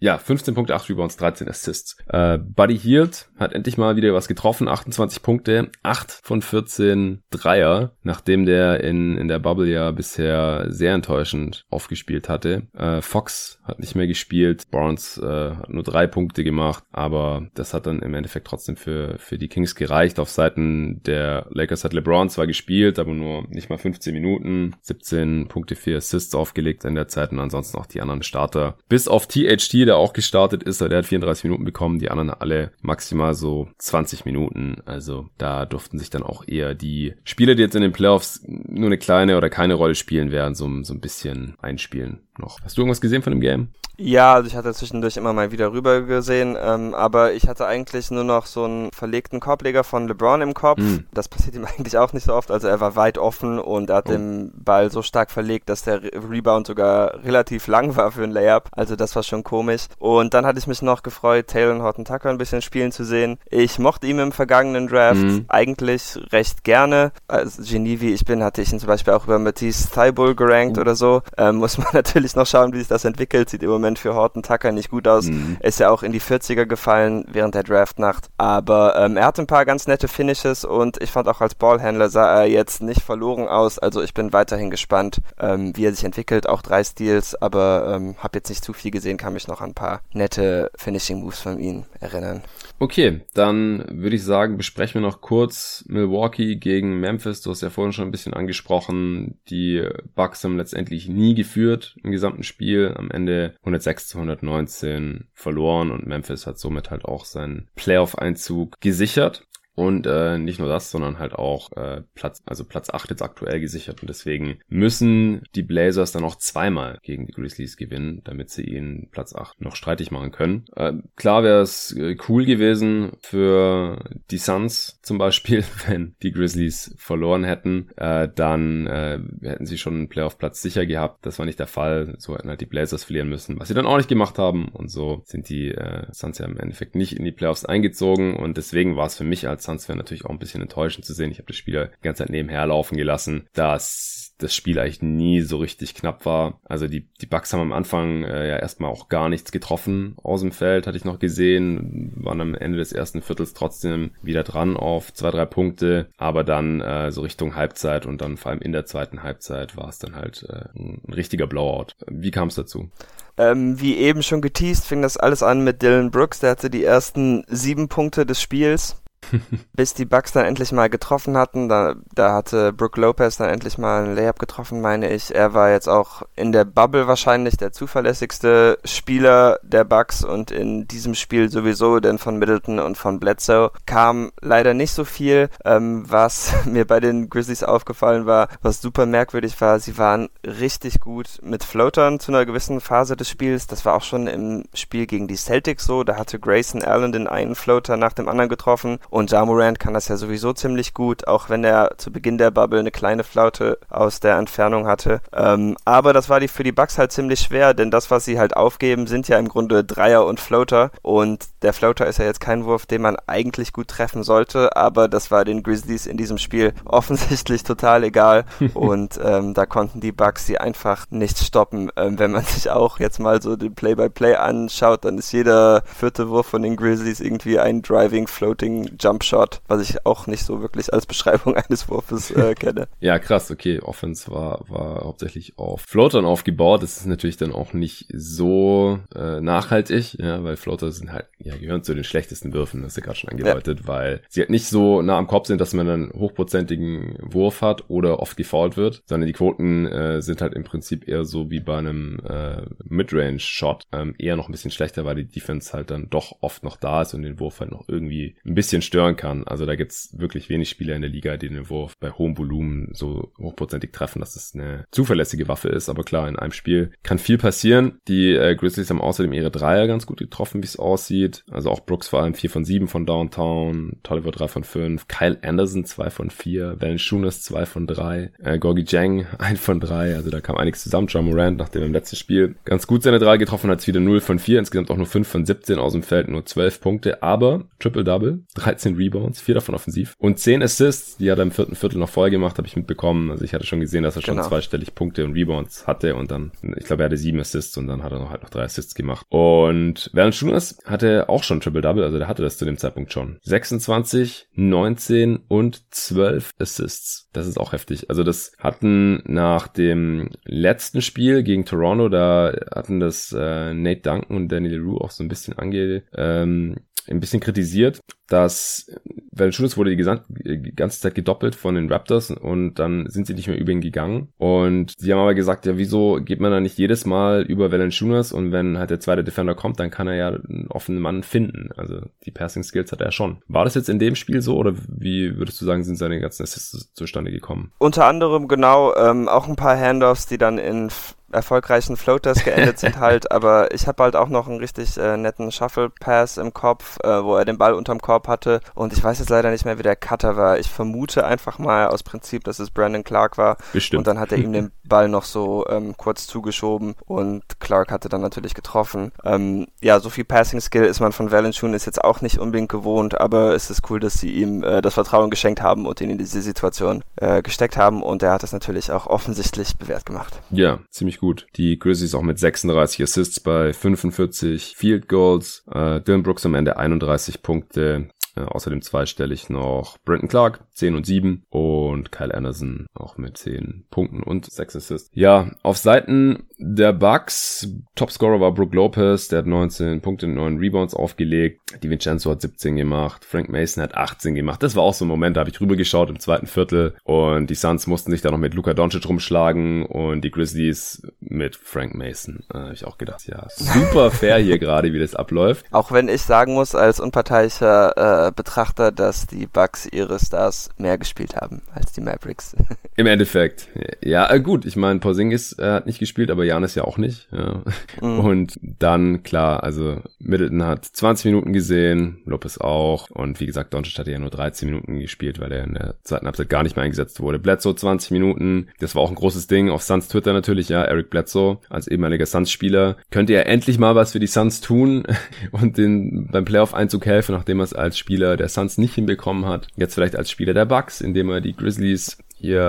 Ja, 0.03 0.17
15 0.17 0.53
Punkte, 0.53 0.75
8 0.75 0.89
Rebounds, 0.89 1.15
13 1.15 1.47
Assists. 1.47 1.95
Äh, 2.09 2.37
Buddy 2.37 2.77
Hield 2.77 3.29
hat 3.39 3.53
endlich 3.53 3.77
mal 3.77 3.95
wieder 3.95 4.13
was 4.13 4.27
getroffen, 4.27 4.67
28 4.67 5.21
Punkte, 5.21 5.71
8 5.81 6.11
von 6.21 6.41
14 6.41 7.21
Dreier, 7.29 7.93
nachdem 8.03 8.45
der 8.45 8.83
in, 8.83 9.17
in 9.17 9.29
der 9.29 9.39
Bubble 9.39 9.71
ja 9.71 9.91
bisher 9.91 10.65
sehr 10.67 10.93
enttäuschend 10.93 11.63
aufgespielt 11.69 12.27
hatte. 12.27 12.63
Äh, 12.77 12.99
Fox 13.01 13.61
hat 13.63 13.79
nicht 13.79 13.95
mehr 13.95 14.07
gespielt, 14.07 14.69
Barnes 14.71 15.17
äh, 15.19 15.55
hat 15.55 15.69
nur 15.69 15.83
drei 15.83 16.05
Punkte 16.05 16.43
gemacht, 16.43 16.83
aber 16.91 17.47
das 17.53 17.73
hat 17.73 17.85
dann 17.85 18.01
im 18.01 18.13
Endeffekt 18.13 18.47
trotzdem 18.47 18.75
für, 18.75 19.17
für 19.19 19.37
die 19.37 19.47
Kings 19.47 19.73
gereicht. 19.73 20.19
Auf 20.19 20.29
Seiten 20.29 21.01
der 21.03 21.45
Lakers 21.49 21.85
hat 21.85 21.93
LeBron 21.93 22.29
zwar 22.29 22.45
gespielt, 22.45 22.99
aber 22.99 23.13
nur 23.13 23.47
nicht 23.47 23.69
mal 23.69 23.77
15 23.77 24.13
Minuten, 24.13 24.75
17 24.81 25.47
Punkte, 25.47 25.77
4 25.77 25.95
Assists 25.95 26.35
aufgelegt 26.35 26.83
in 26.83 26.95
der 26.95 27.07
Zeit 27.07 27.31
und 27.31 27.39
ansonsten 27.39 27.77
auch 27.77 27.85
die 27.85 28.01
anderen 28.01 28.23
Starter. 28.23 28.77
Bis 28.89 29.07
auf 29.07 29.27
THT, 29.27 29.92
der 29.93 29.99
auch 29.99 30.13
gestartet 30.13 30.63
ist, 30.63 30.81
der 30.81 30.97
hat 30.97 31.05
34 31.05 31.43
Minuten 31.43 31.65
bekommen, 31.65 31.99
die 31.99 32.09
anderen 32.09 32.31
alle 32.31 32.71
maximal 32.81 33.35
so 33.35 33.69
20 33.77 34.25
Minuten. 34.25 34.77
Also 34.85 35.27
da 35.37 35.65
durften 35.65 35.99
sich 35.99 36.09
dann 36.09 36.23
auch 36.23 36.47
eher 36.47 36.73
die 36.73 37.13
Spieler, 37.23 37.53
die 37.53 37.61
jetzt 37.61 37.75
in 37.75 37.83
den 37.83 37.91
Playoffs 37.91 38.41
nur 38.47 38.87
eine 38.87 38.97
kleine 38.97 39.37
oder 39.37 39.51
keine 39.51 39.75
Rolle 39.75 39.93
spielen 39.93 40.31
werden, 40.31 40.55
so, 40.55 40.67
so 40.81 40.93
ein 40.93 40.99
bisschen 40.99 41.55
einspielen 41.61 42.21
noch. 42.39 42.59
Hast 42.63 42.77
du 42.77 42.81
irgendwas 42.81 43.01
gesehen 43.01 43.21
von 43.21 43.31
dem 43.31 43.41
Game? 43.41 43.69
Ja, 43.97 44.33
also 44.33 44.47
ich 44.47 44.55
hatte 44.55 44.73
zwischendurch 44.73 45.17
immer 45.17 45.33
mal 45.33 45.51
wieder 45.51 45.71
rüber 45.71 46.01
gesehen, 46.01 46.57
ähm, 46.59 46.95
aber 46.95 47.33
ich 47.33 47.47
hatte 47.47 47.67
eigentlich 47.67 48.09
nur 48.09 48.23
noch 48.23 48.47
so 48.47 48.63
einen 48.63 48.91
verlegten 48.91 49.39
Korbleger 49.39 49.83
von 49.83 50.07
LeBron 50.07 50.41
im 50.41 50.55
Kopf. 50.55 50.79
Mm. 50.79 51.05
Das 51.13 51.27
passiert 51.27 51.55
ihm 51.55 51.65
eigentlich 51.77 51.97
auch 51.97 52.11
nicht 52.11 52.23
so 52.23 52.33
oft. 52.33 52.49
Also 52.49 52.67
er 52.67 52.79
war 52.79 52.95
weit 52.95 53.19
offen 53.19 53.59
und 53.59 53.91
er 53.91 53.97
hat 53.97 54.07
oh. 54.07 54.11
den 54.11 54.51
Ball 54.55 54.89
so 54.89 55.03
stark 55.03 55.29
verlegt, 55.29 55.69
dass 55.69 55.83
der 55.83 56.01
Rebound 56.01 56.65
sogar 56.65 57.23
relativ 57.23 57.67
lang 57.67 57.95
war 57.95 58.11
für 58.11 58.23
ein 58.23 58.31
Layup. 58.31 58.69
Also 58.71 58.95
das 58.95 59.15
war 59.15 59.21
schon 59.21 59.43
komisch. 59.43 59.85
Und 59.99 60.33
dann 60.33 60.45
hatte 60.47 60.57
ich 60.57 60.65
mich 60.65 60.81
noch 60.81 61.03
gefreut, 61.03 61.47
Taylor 61.47 61.79
Horton 61.83 62.05
Tucker 62.05 62.29
ein 62.29 62.39
bisschen 62.39 62.63
spielen 62.63 62.91
zu 62.91 63.05
sehen. 63.05 63.37
Ich 63.49 63.77
mochte 63.77 64.07
ihn 64.07 64.17
im 64.17 64.31
vergangenen 64.31 64.87
Draft 64.87 65.21
mm. 65.21 65.45
eigentlich 65.49 66.19
recht 66.31 66.63
gerne. 66.63 67.11
Als 67.27 67.57
Genie 67.57 68.01
wie 68.01 68.13
ich 68.13 68.25
bin, 68.25 68.43
hatte 68.43 68.63
ich 68.63 68.73
ihn 68.73 68.79
zum 68.79 68.87
Beispiel 68.87 69.13
auch 69.13 69.25
über 69.25 69.37
Matisse 69.37 69.89
Thibault 69.91 70.35
gerankt 70.35 70.77
mm. 70.77 70.79
oder 70.79 70.95
so. 70.95 71.21
Ähm, 71.37 71.57
muss 71.57 71.77
man 71.77 71.87
natürlich 71.93 72.22
noch 72.35 72.47
schauen, 72.47 72.73
wie 72.73 72.79
sich 72.79 72.87
das 72.87 73.05
entwickelt. 73.05 73.49
Sieht 73.49 73.63
im 73.63 73.69
Moment 73.69 73.99
für 73.99 74.15
Horton 74.15 74.43
Tucker 74.43 74.71
nicht 74.71 74.89
gut 74.89 75.07
aus. 75.07 75.25
Mhm. 75.25 75.57
Ist 75.61 75.79
ja 75.79 75.89
auch 75.89 76.03
in 76.03 76.11
die 76.11 76.21
40er 76.21 76.65
gefallen 76.65 77.25
während 77.31 77.55
der 77.55 77.63
Draftnacht. 77.63 78.29
Aber 78.37 78.95
ähm, 78.97 79.17
er 79.17 79.25
hat 79.25 79.39
ein 79.39 79.47
paar 79.47 79.65
ganz 79.65 79.87
nette 79.87 80.07
Finishes 80.07 80.63
und 80.65 81.01
ich 81.01 81.11
fand 81.11 81.27
auch 81.27 81.41
als 81.41 81.55
Ballhändler 81.55 82.09
sah 82.09 82.41
er 82.41 82.45
jetzt 82.45 82.81
nicht 82.81 83.01
verloren 83.01 83.47
aus. 83.47 83.79
Also 83.79 84.01
ich 84.01 84.13
bin 84.13 84.31
weiterhin 84.33 84.69
gespannt, 84.69 85.19
ähm, 85.39 85.75
wie 85.75 85.85
er 85.85 85.93
sich 85.93 86.05
entwickelt. 86.05 86.47
Auch 86.47 86.61
drei 86.61 86.83
Steals, 86.83 87.35
aber 87.35 87.93
ähm, 87.95 88.15
habe 88.17 88.37
jetzt 88.37 88.49
nicht 88.49 88.63
zu 88.63 88.73
viel 88.73 88.91
gesehen, 88.91 89.17
kann 89.17 89.33
mich 89.33 89.47
noch 89.47 89.61
an 89.61 89.71
ein 89.71 89.73
paar 89.73 90.01
nette 90.13 90.71
Finishing 90.77 91.21
Moves 91.21 91.39
von 91.39 91.59
ihm 91.59 91.83
erinnern. 91.99 92.41
Okay, 92.79 93.21
dann 93.33 93.85
würde 93.89 94.15
ich 94.15 94.23
sagen, 94.23 94.57
besprechen 94.57 94.95
wir 94.95 95.07
noch 95.07 95.21
kurz 95.21 95.85
Milwaukee 95.87 96.55
gegen 96.55 96.99
Memphis. 96.99 97.41
Du 97.41 97.51
hast 97.51 97.61
ja 97.61 97.69
vorhin 97.69 97.93
schon 97.93 98.05
ein 98.05 98.11
bisschen 98.11 98.33
angesprochen. 98.33 99.39
Die 99.49 99.87
Bucks 100.15 100.43
haben 100.43 100.57
letztendlich 100.57 101.07
nie 101.07 101.33
geführt 101.33 101.95
im 102.03 102.11
gesamten 102.11 102.43
Spiel. 102.43 102.93
Am 102.97 103.09
Ende 103.09 103.55
106 103.61 104.09
zu 104.09 104.17
119 104.17 105.27
verloren 105.33 105.91
und 105.91 106.07
Memphis 106.07 106.45
hat 106.45 106.59
somit 106.59 106.91
halt 106.91 107.05
auch 107.05 107.25
seinen 107.25 107.69
Playoff-Einzug 107.75 108.81
gesichert. 108.81 109.47
Und 109.75 110.05
äh, 110.05 110.37
nicht 110.37 110.59
nur 110.59 110.67
das, 110.67 110.91
sondern 110.91 111.17
halt 111.17 111.33
auch 111.33 111.71
äh, 111.71 112.01
Platz, 112.13 112.43
also 112.45 112.63
Platz 112.63 112.91
8 112.91 113.09
jetzt 113.09 113.23
aktuell 113.23 113.59
gesichert. 113.59 114.01
Und 114.01 114.07
deswegen 114.07 114.59
müssen 114.67 115.43
die 115.55 115.63
Blazers 115.63 116.11
dann 116.11 116.23
auch 116.23 116.35
zweimal 116.35 116.99
gegen 117.01 117.25
die 117.25 117.33
Grizzlies 117.33 117.75
gewinnen, 117.75 118.21
damit 118.23 118.51
sie 118.51 118.63
ihnen 118.63 119.09
Platz 119.09 119.33
8 119.33 119.61
noch 119.61 119.75
streitig 119.75 120.11
machen 120.11 120.31
können. 120.31 120.65
Äh, 120.75 120.93
klar 121.15 121.43
wäre 121.43 121.61
es 121.61 121.91
äh, 121.97 122.15
cool 122.27 122.45
gewesen 122.45 123.13
für 123.19 124.03
die 124.29 124.37
Suns 124.37 124.99
zum 125.01 125.17
Beispiel, 125.17 125.63
wenn 125.87 126.15
die 126.21 126.31
Grizzlies 126.31 126.93
verloren 126.97 127.43
hätten. 127.43 127.89
Äh, 127.97 128.29
dann 128.33 128.85
äh, 128.85 129.19
hätten 129.41 129.65
sie 129.65 129.79
schon 129.79 129.95
einen 129.95 130.09
Playoff-Platz 130.09 130.61
sicher 130.61 130.85
gehabt. 130.85 131.25
Das 131.25 131.39
war 131.39 131.47
nicht 131.47 131.59
der 131.59 131.67
Fall. 131.67 132.13
So 132.19 132.35
hätten 132.35 132.49
halt 132.49 132.61
die 132.61 132.67
Blazers 132.67 133.05
verlieren 133.05 133.29
müssen, 133.29 133.59
was 133.59 133.69
sie 133.69 133.73
dann 133.73 133.87
auch 133.87 133.97
nicht 133.97 134.09
gemacht 134.09 134.37
haben. 134.37 134.67
Und 134.69 134.91
so 134.91 135.23
sind 135.25 135.49
die 135.49 135.69
äh, 135.69 136.05
Suns 136.11 136.37
ja 136.37 136.45
im 136.45 136.59
Endeffekt 136.59 136.93
nicht 136.93 137.17
in 137.17 137.25
die 137.25 137.31
Playoffs 137.31 137.65
eingezogen. 137.65 138.35
Und 138.35 138.57
deswegen 138.57 138.95
war 138.95 139.07
es 139.07 139.17
für 139.17 139.23
mich 139.23 139.47
als 139.47 139.62
Suns 139.63 139.87
wäre 139.87 139.97
natürlich 139.97 140.25
auch 140.25 140.29
ein 140.29 140.39
bisschen 140.39 140.61
enttäuschend 140.61 141.05
zu 141.05 141.13
sehen. 141.13 141.31
Ich 141.31 141.37
habe 141.37 141.47
das 141.47 141.57
Spiel 141.57 141.89
die 141.99 142.03
ganze 142.03 142.23
Zeit 142.23 142.29
nebenher 142.29 142.65
laufen 142.65 142.97
gelassen, 142.97 143.47
dass 143.53 144.23
das 144.37 144.53
Spiel 144.53 144.79
eigentlich 144.79 145.01
nie 145.01 145.41
so 145.41 145.57
richtig 145.57 145.95
knapp 145.95 146.25
war. 146.25 146.59
Also 146.65 146.87
die, 146.87 147.07
die 147.21 147.25
Bucks 147.25 147.53
haben 147.53 147.61
am 147.61 147.73
Anfang 147.73 148.23
äh, 148.23 148.47
ja 148.47 148.57
erstmal 148.57 148.91
auch 148.91 149.07
gar 149.07 149.29
nichts 149.29 149.51
getroffen 149.51 150.15
aus 150.21 150.41
dem 150.41 150.51
Feld, 150.51 150.87
hatte 150.87 150.97
ich 150.97 151.05
noch 151.05 151.19
gesehen, 151.19 152.13
waren 152.15 152.41
am 152.41 152.55
Ende 152.55 152.77
des 152.77 152.91
ersten 152.91 153.21
Viertels 153.21 153.53
trotzdem 153.53 154.11
wieder 154.21 154.43
dran 154.43 154.75
auf 154.75 155.13
zwei, 155.13 155.31
drei 155.31 155.45
Punkte, 155.45 156.09
aber 156.17 156.43
dann 156.43 156.81
äh, 156.81 157.11
so 157.11 157.21
Richtung 157.21 157.55
Halbzeit 157.55 158.05
und 158.05 158.21
dann 158.21 158.37
vor 158.37 158.51
allem 158.51 158.61
in 158.61 158.71
der 158.71 158.85
zweiten 158.85 159.23
Halbzeit 159.23 159.77
war 159.77 159.89
es 159.89 159.99
dann 159.99 160.15
halt 160.15 160.45
äh, 160.49 160.65
ein 160.77 161.01
richtiger 161.13 161.47
Blowout. 161.47 161.93
Wie 162.07 162.31
kam 162.31 162.49
es 162.49 162.55
dazu? 162.55 162.89
Ähm, 163.37 163.79
wie 163.79 163.97
eben 163.97 164.21
schon 164.21 164.41
geteased, 164.41 164.85
fing 164.85 165.01
das 165.01 165.17
alles 165.17 165.41
an 165.41 165.63
mit 165.63 165.81
Dylan 165.81 166.11
Brooks, 166.11 166.39
der 166.39 166.51
hatte 166.51 166.69
die 166.69 166.83
ersten 166.83 167.43
sieben 167.47 167.87
Punkte 167.87 168.25
des 168.25 168.39
Spiels 168.41 169.02
bis 169.73 169.93
die 169.93 170.05
Bucks 170.05 170.31
dann 170.31 170.45
endlich 170.45 170.71
mal 170.71 170.89
getroffen 170.89 171.37
hatten. 171.37 171.69
Da, 171.69 171.95
da 172.13 172.33
hatte 172.33 172.73
Brooke 172.73 172.99
Lopez 172.99 173.37
dann 173.37 173.49
endlich 173.49 173.77
mal 173.77 174.03
ein 174.03 174.15
Layup 174.15 174.39
getroffen, 174.39 174.81
meine 174.81 175.09
ich. 175.11 175.33
Er 175.33 175.53
war 175.53 175.71
jetzt 175.71 175.87
auch 175.87 176.23
in 176.35 176.51
der 176.51 176.65
Bubble 176.65 177.07
wahrscheinlich 177.07 177.57
der 177.57 177.71
zuverlässigste 177.71 178.79
Spieler 178.85 179.59
der 179.63 179.83
Bucks 179.83 180.23
und 180.23 180.51
in 180.51 180.87
diesem 180.87 181.15
Spiel 181.15 181.49
sowieso, 181.49 181.99
denn 181.99 182.17
von 182.17 182.37
Middleton 182.37 182.79
und 182.79 182.97
von 182.97 183.19
Bledsoe 183.19 183.71
kam 183.85 184.31
leider 184.41 184.73
nicht 184.73 184.91
so 184.91 185.05
viel. 185.05 185.49
Ähm, 185.65 186.03
was 186.07 186.53
mir 186.65 186.85
bei 186.85 186.99
den 186.99 187.29
Grizzlies 187.29 187.63
aufgefallen 187.63 188.25
war, 188.25 188.47
was 188.61 188.81
super 188.81 189.05
merkwürdig 189.05 189.59
war, 189.61 189.79
sie 189.79 189.97
waren 189.97 190.29
richtig 190.45 190.99
gut 190.99 191.39
mit 191.41 191.63
Floatern 191.63 192.19
zu 192.19 192.31
einer 192.31 192.45
gewissen 192.45 192.81
Phase 192.81 193.15
des 193.15 193.29
Spiels. 193.29 193.67
Das 193.67 193.85
war 193.85 193.95
auch 193.95 194.03
schon 194.03 194.27
im 194.27 194.63
Spiel 194.73 195.05
gegen 195.07 195.27
die 195.27 195.35
Celtics 195.35 195.85
so. 195.85 196.03
Da 196.03 196.17
hatte 196.17 196.39
Grayson 196.39 196.83
Allen 196.83 197.11
den 197.11 197.27
einen 197.27 197.55
Floater 197.55 197.97
nach 197.97 198.13
dem 198.13 198.27
anderen 198.27 198.49
getroffen 198.49 198.99
und 199.13 199.29
Jamorant 199.29 199.79
kann 199.79 199.93
das 199.93 200.07
ja 200.07 200.17
sowieso 200.17 200.53
ziemlich 200.53 200.95
gut, 200.95 201.27
auch 201.27 201.47
wenn 201.47 201.63
er 201.63 201.91
zu 201.97 202.11
Beginn 202.11 202.39
der 202.39 202.49
Bubble 202.49 202.79
eine 202.79 202.89
kleine 202.89 203.23
Flaute 203.23 203.77
aus 203.87 204.19
der 204.19 204.37
Entfernung 204.37 204.87
hatte. 204.87 205.21
Ähm, 205.31 205.77
aber 205.85 206.13
das 206.13 206.29
war 206.29 206.39
die 206.39 206.47
für 206.47 206.63
die 206.63 206.71
Bucks 206.71 206.97
halt 206.97 207.11
ziemlich 207.11 207.41
schwer, 207.41 207.75
denn 207.75 207.91
das, 207.91 208.09
was 208.09 208.25
sie 208.25 208.39
halt 208.39 208.57
aufgeben, 208.57 209.05
sind 209.05 209.27
ja 209.27 209.37
im 209.37 209.49
Grunde 209.49 209.83
Dreier 209.83 210.25
und 210.25 210.39
Floater. 210.39 210.89
Und 211.03 211.45
der 211.61 211.73
Floater 211.73 212.07
ist 212.07 212.17
ja 212.17 212.25
jetzt 212.25 212.39
kein 212.39 212.65
Wurf, 212.65 212.87
den 212.87 213.03
man 213.03 213.17
eigentlich 213.27 213.71
gut 213.71 213.87
treffen 213.87 214.23
sollte, 214.23 214.75
aber 214.75 215.07
das 215.07 215.29
war 215.29 215.45
den 215.45 215.61
Grizzlies 215.61 216.07
in 216.07 216.17
diesem 216.17 216.39
Spiel 216.39 216.73
offensichtlich 216.85 217.61
total 217.61 218.05
egal. 218.05 218.45
und 218.73 219.19
ähm, 219.23 219.53
da 219.53 219.67
konnten 219.67 220.01
die 220.01 220.11
Bucks 220.11 220.47
sie 220.47 220.57
einfach 220.57 221.05
nicht 221.11 221.37
stoppen. 221.37 221.91
Ähm, 221.97 222.17
wenn 222.17 222.31
man 222.31 222.43
sich 222.45 222.71
auch 222.71 222.97
jetzt 222.97 223.19
mal 223.19 223.43
so 223.43 223.57
den 223.57 223.75
Play-by-Play 223.75 224.33
-play 224.33 224.37
anschaut, 224.37 225.05
dann 225.05 225.19
ist 225.19 225.31
jeder 225.31 225.83
vierte 225.85 226.29
Wurf 226.29 226.47
von 226.47 226.63
den 226.63 226.77
Grizzlies 226.77 227.19
irgendwie 227.19 227.59
ein 227.59 227.83
Driving 227.83 228.25
Floating 228.25 228.89
Jump 229.03 229.23
Shot, 229.23 229.61
was 229.67 229.89
ich 229.89 230.05
auch 230.05 230.27
nicht 230.27 230.43
so 230.43 230.61
wirklich 230.61 230.93
als 230.93 231.05
Beschreibung 231.05 231.55
eines 231.55 231.89
Wurfes 231.89 232.31
äh, 232.31 232.55
kenne. 232.55 232.87
Ja, 232.99 233.19
krass, 233.19 233.51
okay. 233.51 233.81
Offense 233.81 234.31
war, 234.31 234.63
war 234.69 235.03
hauptsächlich 235.03 235.57
auf 235.57 235.81
Floatern 235.81 236.25
aufgebaut. 236.25 236.83
Das 236.83 236.97
ist 236.97 237.05
natürlich 237.05 237.35
dann 237.35 237.51
auch 237.51 237.73
nicht 237.73 238.07
so 238.13 238.99
äh, 239.13 239.41
nachhaltig, 239.41 240.13
ja, 240.19 240.43
weil 240.43 240.55
Floater 240.55 240.91
sind 240.91 241.11
halt, 241.11 241.25
ja, 241.39 241.57
gehören 241.57 241.83
zu 241.83 241.93
den 241.93 242.05
schlechtesten 242.05 242.53
Würfen, 242.53 242.81
das 242.81 242.93
ist 242.93 242.97
ja 242.97 243.03
gerade 243.03 243.19
schon 243.19 243.29
angedeutet, 243.31 243.81
ja. 243.81 243.87
weil 243.87 244.21
sie 244.29 244.41
halt 244.41 244.49
nicht 244.49 244.67
so 244.67 245.01
nah 245.01 245.17
am 245.17 245.27
Kopf 245.27 245.47
sind, 245.47 245.59
dass 245.59 245.73
man 245.73 245.89
einen 245.89 246.13
hochprozentigen 246.13 247.17
Wurf 247.21 247.61
hat 247.61 247.89
oder 247.89 248.19
oft 248.19 248.37
gefault 248.37 248.77
wird, 248.77 249.03
sondern 249.05 249.27
die 249.27 249.33
Quoten 249.33 249.85
äh, 249.85 250.21
sind 250.21 250.41
halt 250.41 250.53
im 250.53 250.63
Prinzip 250.63 251.07
eher 251.07 251.25
so 251.25 251.51
wie 251.51 251.59
bei 251.59 251.77
einem 251.77 252.19
äh, 252.27 252.63
Midrange-Shot, 252.85 253.83
ähm, 253.91 254.15
eher 254.17 254.37
noch 254.37 254.47
ein 254.47 254.51
bisschen 254.53 254.71
schlechter, 254.71 255.03
weil 255.03 255.15
die 255.15 255.27
Defense 255.27 255.73
halt 255.73 255.91
dann 255.91 256.09
doch 256.09 256.37
oft 256.41 256.63
noch 256.63 256.77
da 256.77 257.01
ist 257.01 257.13
und 257.13 257.23
den 257.23 257.39
Wurf 257.39 257.59
halt 257.59 257.71
noch 257.71 257.87
irgendwie 257.87 258.35
ein 258.45 258.55
bisschen 258.55 258.81
stören 258.93 259.15
kann. 259.15 259.43
Also 259.47 259.65
da 259.65 259.75
gibt's 259.75 260.09
wirklich 260.19 260.49
wenig 260.49 260.69
Spieler 260.69 260.95
in 260.95 261.01
der 261.01 261.09
Liga, 261.09 261.35
die 261.35 261.49
den 261.49 261.67
Wurf 261.67 261.97
bei 261.97 262.11
hohem 262.11 262.37
Volumen 262.37 262.89
so 262.93 263.31
hochprozentig 263.39 263.91
treffen, 263.91 264.19
dass 264.19 264.35
es 264.35 264.53
eine 264.53 264.85
zuverlässige 264.91 265.47
Waffe 265.47 265.69
ist. 265.69 265.89
Aber 265.89 266.03
klar, 266.03 266.29
in 266.29 266.37
einem 266.37 266.51
Spiel 266.51 266.91
kann 267.01 267.17
viel 267.17 267.39
passieren. 267.39 267.99
Die 268.07 268.33
äh, 268.33 268.55
Grizzlies 268.55 268.91
haben 268.91 269.01
außerdem 269.01 269.33
ihre 269.33 269.49
Dreier 269.49 269.87
ganz 269.87 270.05
gut 270.05 270.19
getroffen, 270.19 270.61
wie 270.61 270.67
es 270.67 270.77
aussieht. 270.77 271.43
Also 271.49 271.71
auch 271.71 271.79
Brooks 271.79 272.07
vor 272.07 272.21
allem 272.21 272.35
4 272.35 272.51
von 272.51 272.65
7 272.65 272.87
von 272.87 273.07
Downtown, 273.07 273.97
Tolliver 274.03 274.29
3 274.29 274.47
von 274.47 274.63
5, 274.63 275.07
Kyle 275.07 275.39
Anderson 275.41 275.85
2 275.85 276.09
von 276.11 276.29
4, 276.29 276.79
Valanciunas 276.79 277.41
2 277.41 277.65
von 277.65 277.87
3, 277.87 278.31
äh, 278.43 278.59
Gorgie 278.59 278.85
Jang 278.87 279.25
1 279.39 279.59
von 279.59 279.79
3. 279.79 280.15
Also 280.15 280.29
da 280.29 280.39
kam 280.39 280.55
einiges 280.55 280.83
zusammen. 280.83 281.07
John 281.07 281.25
Morant, 281.25 281.57
nachdem 281.57 281.81
im 281.81 281.93
letzten 281.93 282.15
Spiel 282.15 282.53
ganz 282.63 282.85
gut 282.85 283.01
seine 283.01 283.17
3 283.17 283.37
getroffen 283.37 283.71
hat, 283.71 283.87
wieder 283.87 283.99
0 283.99 284.21
von 284.21 284.37
4, 284.37 284.59
insgesamt 284.59 284.91
auch 284.91 284.97
nur 284.97 285.07
5 285.07 285.27
von 285.27 285.47
17 285.47 285.79
aus 285.79 285.93
dem 285.93 286.03
Feld, 286.03 286.27
nur 286.27 286.45
12 286.45 286.79
Punkte, 286.79 287.23
aber 287.23 287.63
Triple-Double, 287.79 288.43
13 288.53 288.82
Rebounds, 288.91 289.41
4 289.41 289.55
davon 289.55 289.75
offensiv 289.75 290.15
und 290.17 290.39
10 290.39 290.61
Assists, 290.63 291.17
die 291.17 291.31
hat 291.31 291.39
er 291.39 291.43
im 291.43 291.51
vierten 291.51 291.75
Viertel 291.75 291.97
noch 291.97 292.09
voll 292.09 292.29
gemacht, 292.29 292.57
habe 292.57 292.67
ich 292.67 292.75
mitbekommen. 292.75 293.31
Also 293.31 293.43
ich 293.43 293.53
hatte 293.53 293.65
schon 293.65 293.79
gesehen, 293.79 294.03
dass 294.03 294.15
er 294.15 294.21
schon 294.21 294.35
genau. 294.35 294.47
zweistellig 294.47 294.95
Punkte 294.95 295.25
und 295.25 295.33
Rebounds 295.33 295.87
hatte 295.87 296.15
und 296.15 296.31
dann, 296.31 296.51
ich 296.77 296.85
glaube, 296.85 297.03
er 297.03 297.05
hatte 297.05 297.17
7 297.17 297.39
Assists 297.39 297.77
und 297.77 297.87
dann 297.87 298.03
hat 298.03 298.11
er 298.11 298.19
noch 298.19 298.29
halt 298.29 298.43
noch 298.43 298.49
3 298.49 298.63
Assists 298.63 298.95
gemacht. 298.95 299.25
Und 299.29 300.09
Valanciunas 300.13 300.77
hatte 300.85 301.29
auch 301.29 301.43
schon 301.43 301.61
Triple-Double, 301.61 302.03
also 302.03 302.17
der 302.17 302.27
hatte 302.27 302.43
das 302.43 302.57
zu 302.57 302.65
dem 302.65 302.77
Zeitpunkt 302.77 303.13
schon. 303.13 303.39
26, 303.43 304.47
19 304.53 305.39
und 305.47 305.93
12 305.93 306.51
Assists. 306.59 307.29
Das 307.33 307.47
ist 307.47 307.59
auch 307.59 307.73
heftig. 307.73 308.09
Also 308.09 308.23
das 308.23 308.53
hatten 308.59 309.23
nach 309.25 309.67
dem 309.67 310.29
letzten 310.45 311.01
Spiel 311.01 311.43
gegen 311.43 311.65
Toronto, 311.65 312.09
da 312.09 312.53
hatten 312.73 312.99
das 312.99 313.31
äh, 313.31 313.73
Nate 313.73 314.01
Duncan 314.01 314.37
und 314.37 314.51
Danny 314.51 314.69
LeRoux 314.69 315.01
auch 315.01 315.11
so 315.11 315.23
ein 315.23 315.27
bisschen 315.27 315.57
ange, 315.57 316.03
ähm, 316.15 316.77
ein 317.09 317.19
bisschen 317.19 317.39
kritisiert, 317.39 317.99
dass 318.27 318.91
Valanciunas 319.31 319.77
wurde 319.77 319.95
die, 319.95 320.61
die 320.61 320.75
ganze 320.75 321.01
Zeit 321.01 321.15
gedoppelt 321.15 321.55
von 321.55 321.75
den 321.75 321.91
Raptors 321.91 322.31
und 322.31 322.75
dann 322.75 323.09
sind 323.09 323.27
sie 323.27 323.33
nicht 323.33 323.47
mehr 323.47 323.59
über 323.59 323.71
ihn 323.71 323.81
gegangen. 323.81 324.29
Und 324.37 324.93
sie 324.97 325.11
haben 325.11 325.19
aber 325.19 325.33
gesagt, 325.33 325.65
ja, 325.65 325.77
wieso 325.77 326.19
geht 326.21 326.39
man 326.39 326.51
da 326.51 326.59
nicht 326.59 326.77
jedes 326.77 327.05
Mal 327.05 327.43
über 327.43 327.71
Valanciunas 327.71 328.31
und 328.31 328.51
wenn 328.51 328.77
halt 328.77 328.89
der 328.89 328.99
zweite 328.99 329.23
Defender 329.23 329.55
kommt, 329.55 329.79
dann 329.79 329.91
kann 329.91 330.07
er 330.07 330.15
ja 330.15 330.27
einen 330.27 330.67
offenen 330.69 331.01
Mann 331.01 331.23
finden. 331.23 331.69
Also 331.77 332.01
die 332.25 332.31
Passing 332.31 332.63
Skills 332.63 332.91
hat 332.91 333.01
er 333.01 333.11
schon. 333.11 333.37
War 333.47 333.65
das 333.65 333.75
jetzt 333.75 333.89
in 333.89 333.99
dem 333.99 334.15
Spiel 334.15 334.41
so 334.41 334.57
oder 334.57 334.73
wie 334.87 335.37
würdest 335.37 335.59
du 335.61 335.65
sagen, 335.65 335.83
sind 335.83 335.97
seine 335.97 336.19
ganzen 336.19 336.43
Assists 336.43 336.93
zustande 336.93 337.31
gekommen? 337.31 337.71
Unter 337.79 338.05
anderem 338.05 338.47
genau, 338.47 338.95
ähm, 338.95 339.27
auch 339.27 339.47
ein 339.47 339.55
paar 339.55 339.77
Handoffs, 339.77 340.27
die 340.27 340.37
dann 340.37 340.57
in 340.57 340.89
erfolgreichen 341.33 341.97
Floaters 341.97 342.43
geendet 342.43 342.79
sind 342.79 342.97
halt, 342.99 343.31
aber 343.31 343.73
ich 343.73 343.87
habe 343.87 344.03
halt 344.03 344.15
auch 344.15 344.29
noch 344.29 344.47
einen 344.47 344.59
richtig 344.59 344.97
äh, 344.97 345.17
netten 345.17 345.51
Shuffle 345.51 345.89
Pass 345.89 346.37
im 346.37 346.53
Kopf, 346.53 346.97
äh, 347.03 347.23
wo 347.23 347.35
er 347.35 347.45
den 347.45 347.57
Ball 347.57 347.73
unterm 347.73 347.99
Korb 347.99 348.27
hatte 348.27 348.59
und 348.75 348.93
ich 348.93 349.03
weiß 349.03 349.19
jetzt 349.19 349.29
leider 349.29 349.51
nicht 349.51 349.65
mehr, 349.65 349.77
wie 349.77 349.83
der 349.83 349.95
Cutter 349.95 350.37
war. 350.37 350.59
Ich 350.59 350.69
vermute 350.69 351.25
einfach 351.25 351.59
mal 351.59 351.87
aus 351.87 352.03
Prinzip, 352.03 352.43
dass 352.43 352.59
es 352.59 352.69
Brandon 352.69 353.03
Clark 353.03 353.37
war 353.37 353.57
Bestimmt. 353.73 353.99
und 353.99 354.07
dann 354.07 354.19
hat 354.19 354.31
er 354.31 354.37
ihm 354.37 354.53
den 354.53 354.71
Ball 354.83 355.09
noch 355.09 355.23
so 355.23 355.65
ähm, 355.69 355.95
kurz 355.97 356.27
zugeschoben 356.27 356.95
und 357.05 357.43
Clark 357.59 357.91
hatte 357.91 358.09
dann 358.09 358.21
natürlich 358.21 358.53
getroffen. 358.53 359.11
Ähm, 359.23 359.67
ja, 359.81 359.99
so 359.99 360.09
viel 360.09 360.25
Passing 360.25 360.61
Skill 360.61 360.85
ist 360.85 360.99
man 360.99 361.11
von 361.11 361.31
Valanciunas 361.31 361.85
jetzt 361.85 362.03
auch 362.03 362.21
nicht 362.21 362.37
unbedingt 362.37 362.69
gewohnt, 362.69 363.19
aber 363.19 363.55
es 363.55 363.69
ist 363.69 363.89
cool, 363.89 363.99
dass 363.99 364.15
sie 364.15 364.31
ihm 364.31 364.63
äh, 364.63 364.81
das 364.81 364.93
Vertrauen 364.93 365.29
geschenkt 365.29 365.61
haben 365.61 365.85
und 365.85 366.01
ihn 366.01 366.09
in 366.09 366.17
diese 366.17 366.41
Situation 366.41 367.03
äh, 367.15 367.41
gesteckt 367.41 367.77
haben 367.77 368.03
und 368.03 368.21
er 368.23 368.31
hat 368.31 368.43
das 368.43 368.53
natürlich 368.53 368.91
auch 368.91 369.07
offensichtlich 369.07 369.77
bewährt 369.77 370.05
gemacht. 370.05 370.41
Ja, 370.51 370.79
ziemlich 370.89 371.19
gut 371.19 371.22
gut. 371.23 371.47
Die 371.55 371.79
Grizzlies 371.79 372.15
auch 372.15 372.21
mit 372.21 372.37
36 372.37 373.01
Assists 373.01 373.39
bei 373.39 373.71
45 373.71 374.75
Field 374.75 375.07
Goals. 375.07 375.63
Äh, 375.71 376.01
Dylan 376.01 376.21
Brooks 376.21 376.45
am 376.45 376.53
Ende 376.53 376.75
31 376.75 377.41
Punkte. 377.41 378.09
Äh, 378.35 378.41
außerdem 378.41 378.81
zweistellig 378.81 379.49
noch 379.49 379.97
Brenton 379.99 380.27
Clark, 380.27 380.65
10 380.73 380.95
und 380.95 381.05
7 381.05 381.43
und 381.49 382.11
Kyle 382.11 382.33
Anderson 382.33 382.87
auch 382.93 383.17
mit 383.17 383.37
10 383.37 383.85
Punkten 383.91 384.23
und 384.23 384.51
6 384.51 384.75
Assists. 384.75 385.11
Ja, 385.13 385.51
auf 385.61 385.77
Seiten 385.77 386.47
der 386.57 386.93
Bucks, 386.93 387.67
Topscorer 387.95 388.39
war 388.39 388.53
Brook 388.53 388.73
Lopez, 388.73 389.27
der 389.27 389.39
hat 389.39 389.45
19 389.45 390.01
Punkte 390.01 390.25
und 390.25 390.35
9 390.35 390.57
Rebounds 390.57 390.93
aufgelegt. 390.93 391.61
Die 391.83 391.89
Vincenzo 391.89 392.31
hat 392.31 392.41
17 392.41 392.75
gemacht, 392.75 393.25
Frank 393.25 393.49
Mason 393.49 393.83
hat 393.83 393.95
18 393.95 394.35
gemacht. 394.35 394.63
Das 394.63 394.75
war 394.75 394.83
auch 394.83 394.93
so 394.93 395.05
ein 395.05 395.09
Moment, 395.09 395.35
da 395.35 395.41
habe 395.41 395.49
ich 395.49 395.59
rübergeschaut 395.59 396.09
im 396.09 396.19
zweiten 396.19 396.47
Viertel 396.47 396.95
und 397.03 397.49
die 397.49 397.55
Suns 397.55 397.87
mussten 397.87 398.11
sich 398.11 398.21
da 398.21 398.31
noch 398.31 398.37
mit 398.37 398.53
Luka 398.53 398.73
Doncic 398.73 399.07
rumschlagen 399.07 399.85
und 399.85 400.21
die 400.21 400.31
Grizzlies 400.31 401.01
mit 401.19 401.55
Frank 401.55 401.93
Mason. 401.93 402.45
Da 402.49 402.63
habe 402.63 402.73
ich 402.73 402.85
auch 402.85 402.97
gedacht, 402.97 403.27
ja, 403.27 403.45
super 403.49 404.11
fair 404.11 404.37
hier 404.37 404.59
gerade, 404.59 404.93
wie 404.93 404.99
das 404.99 405.15
abläuft. 405.15 405.65
Auch 405.71 405.91
wenn 405.91 406.07
ich 406.07 406.21
sagen 406.21 406.53
muss, 406.53 406.73
als 406.75 406.99
unparteiischer 406.99 407.97
äh, 407.97 408.13
äh, 408.13 408.31
Betrachter, 408.31 408.91
dass 408.91 409.27
die 409.27 409.47
Bucks 409.47 409.85
ihre 409.85 410.19
Stars 410.19 410.62
mehr 410.77 410.97
gespielt 410.97 411.35
haben 411.35 411.61
als 411.73 411.91
die 411.93 412.01
Mavericks. 412.01 412.55
Im 412.95 413.07
Endeffekt. 413.07 413.67
Ja, 414.03 414.31
äh, 414.31 414.39
gut. 414.39 414.65
Ich 414.65 414.75
meine, 414.75 414.99
Porzingis 414.99 415.57
äh, 415.59 415.71
hat 415.71 415.85
nicht 415.85 415.99
gespielt, 415.99 416.31
aber 416.31 416.45
Janis 416.45 416.75
ja 416.75 416.83
auch 416.83 416.97
nicht. 416.97 417.27
Ja. 417.31 417.61
Mhm. 418.01 418.19
Und 418.19 418.59
dann, 418.61 419.23
klar, 419.23 419.63
also 419.63 420.01
Middleton 420.19 420.63
hat 420.63 420.85
20 420.85 421.25
Minuten 421.25 421.53
gesehen, 421.53 422.21
Lopez 422.25 422.57
auch. 422.57 423.09
Und 423.09 423.39
wie 423.39 423.45
gesagt, 423.45 423.73
Doncic 423.73 423.97
hatte 423.97 424.11
ja 424.11 424.19
nur 424.19 424.29
13 424.29 424.69
Minuten 424.69 424.99
gespielt, 424.99 425.39
weil 425.39 425.51
er 425.51 425.63
in 425.63 425.73
der 425.73 425.95
zweiten 426.03 426.25
Halbzeit 426.25 426.49
gar 426.49 426.63
nicht 426.63 426.75
mehr 426.75 426.83
eingesetzt 426.83 427.19
wurde. 427.19 427.39
Bledsoe 427.39 427.75
20 427.75 428.11
Minuten. 428.11 428.67
Das 428.79 428.95
war 428.95 429.01
auch 429.01 429.09
ein 429.09 429.15
großes 429.15 429.47
Ding. 429.47 429.69
Auf 429.69 429.83
Suns 429.83 430.07
Twitter 430.07 430.33
natürlich, 430.33 430.69
ja. 430.69 430.83
Eric 430.83 431.09
Bledsoe 431.09 431.59
als 431.69 431.87
ehemaliger 431.87 432.25
Suns-Spieler. 432.25 432.97
Könnte 433.11 433.33
er 433.33 433.47
endlich 433.47 433.79
mal 433.79 433.95
was 433.95 434.13
für 434.13 434.19
die 434.19 434.27
Suns 434.27 434.61
tun 434.61 435.03
und 435.51 435.77
den 435.77 436.27
beim 436.31 436.45
Playoff-Einzug 436.45 437.05
helfen, 437.05 437.35
nachdem 437.35 437.59
er 437.59 437.65
es 437.65 437.73
als 437.73 437.97
Spieler 437.97 438.13
Spieler 438.13 438.37
der 438.37 438.47
Suns 438.47 438.77
nicht 438.77 438.93
hinbekommen 438.93 439.45
hat. 439.45 439.67
Jetzt 439.75 439.95
vielleicht 439.95 440.15
als 440.15 440.29
Spieler 440.29 440.52
der 440.53 440.65
Bucks, 440.65 441.01
indem 441.01 441.29
er 441.29 441.41
die 441.41 441.55
Grizzlies 441.55 442.17
hier 442.35 442.61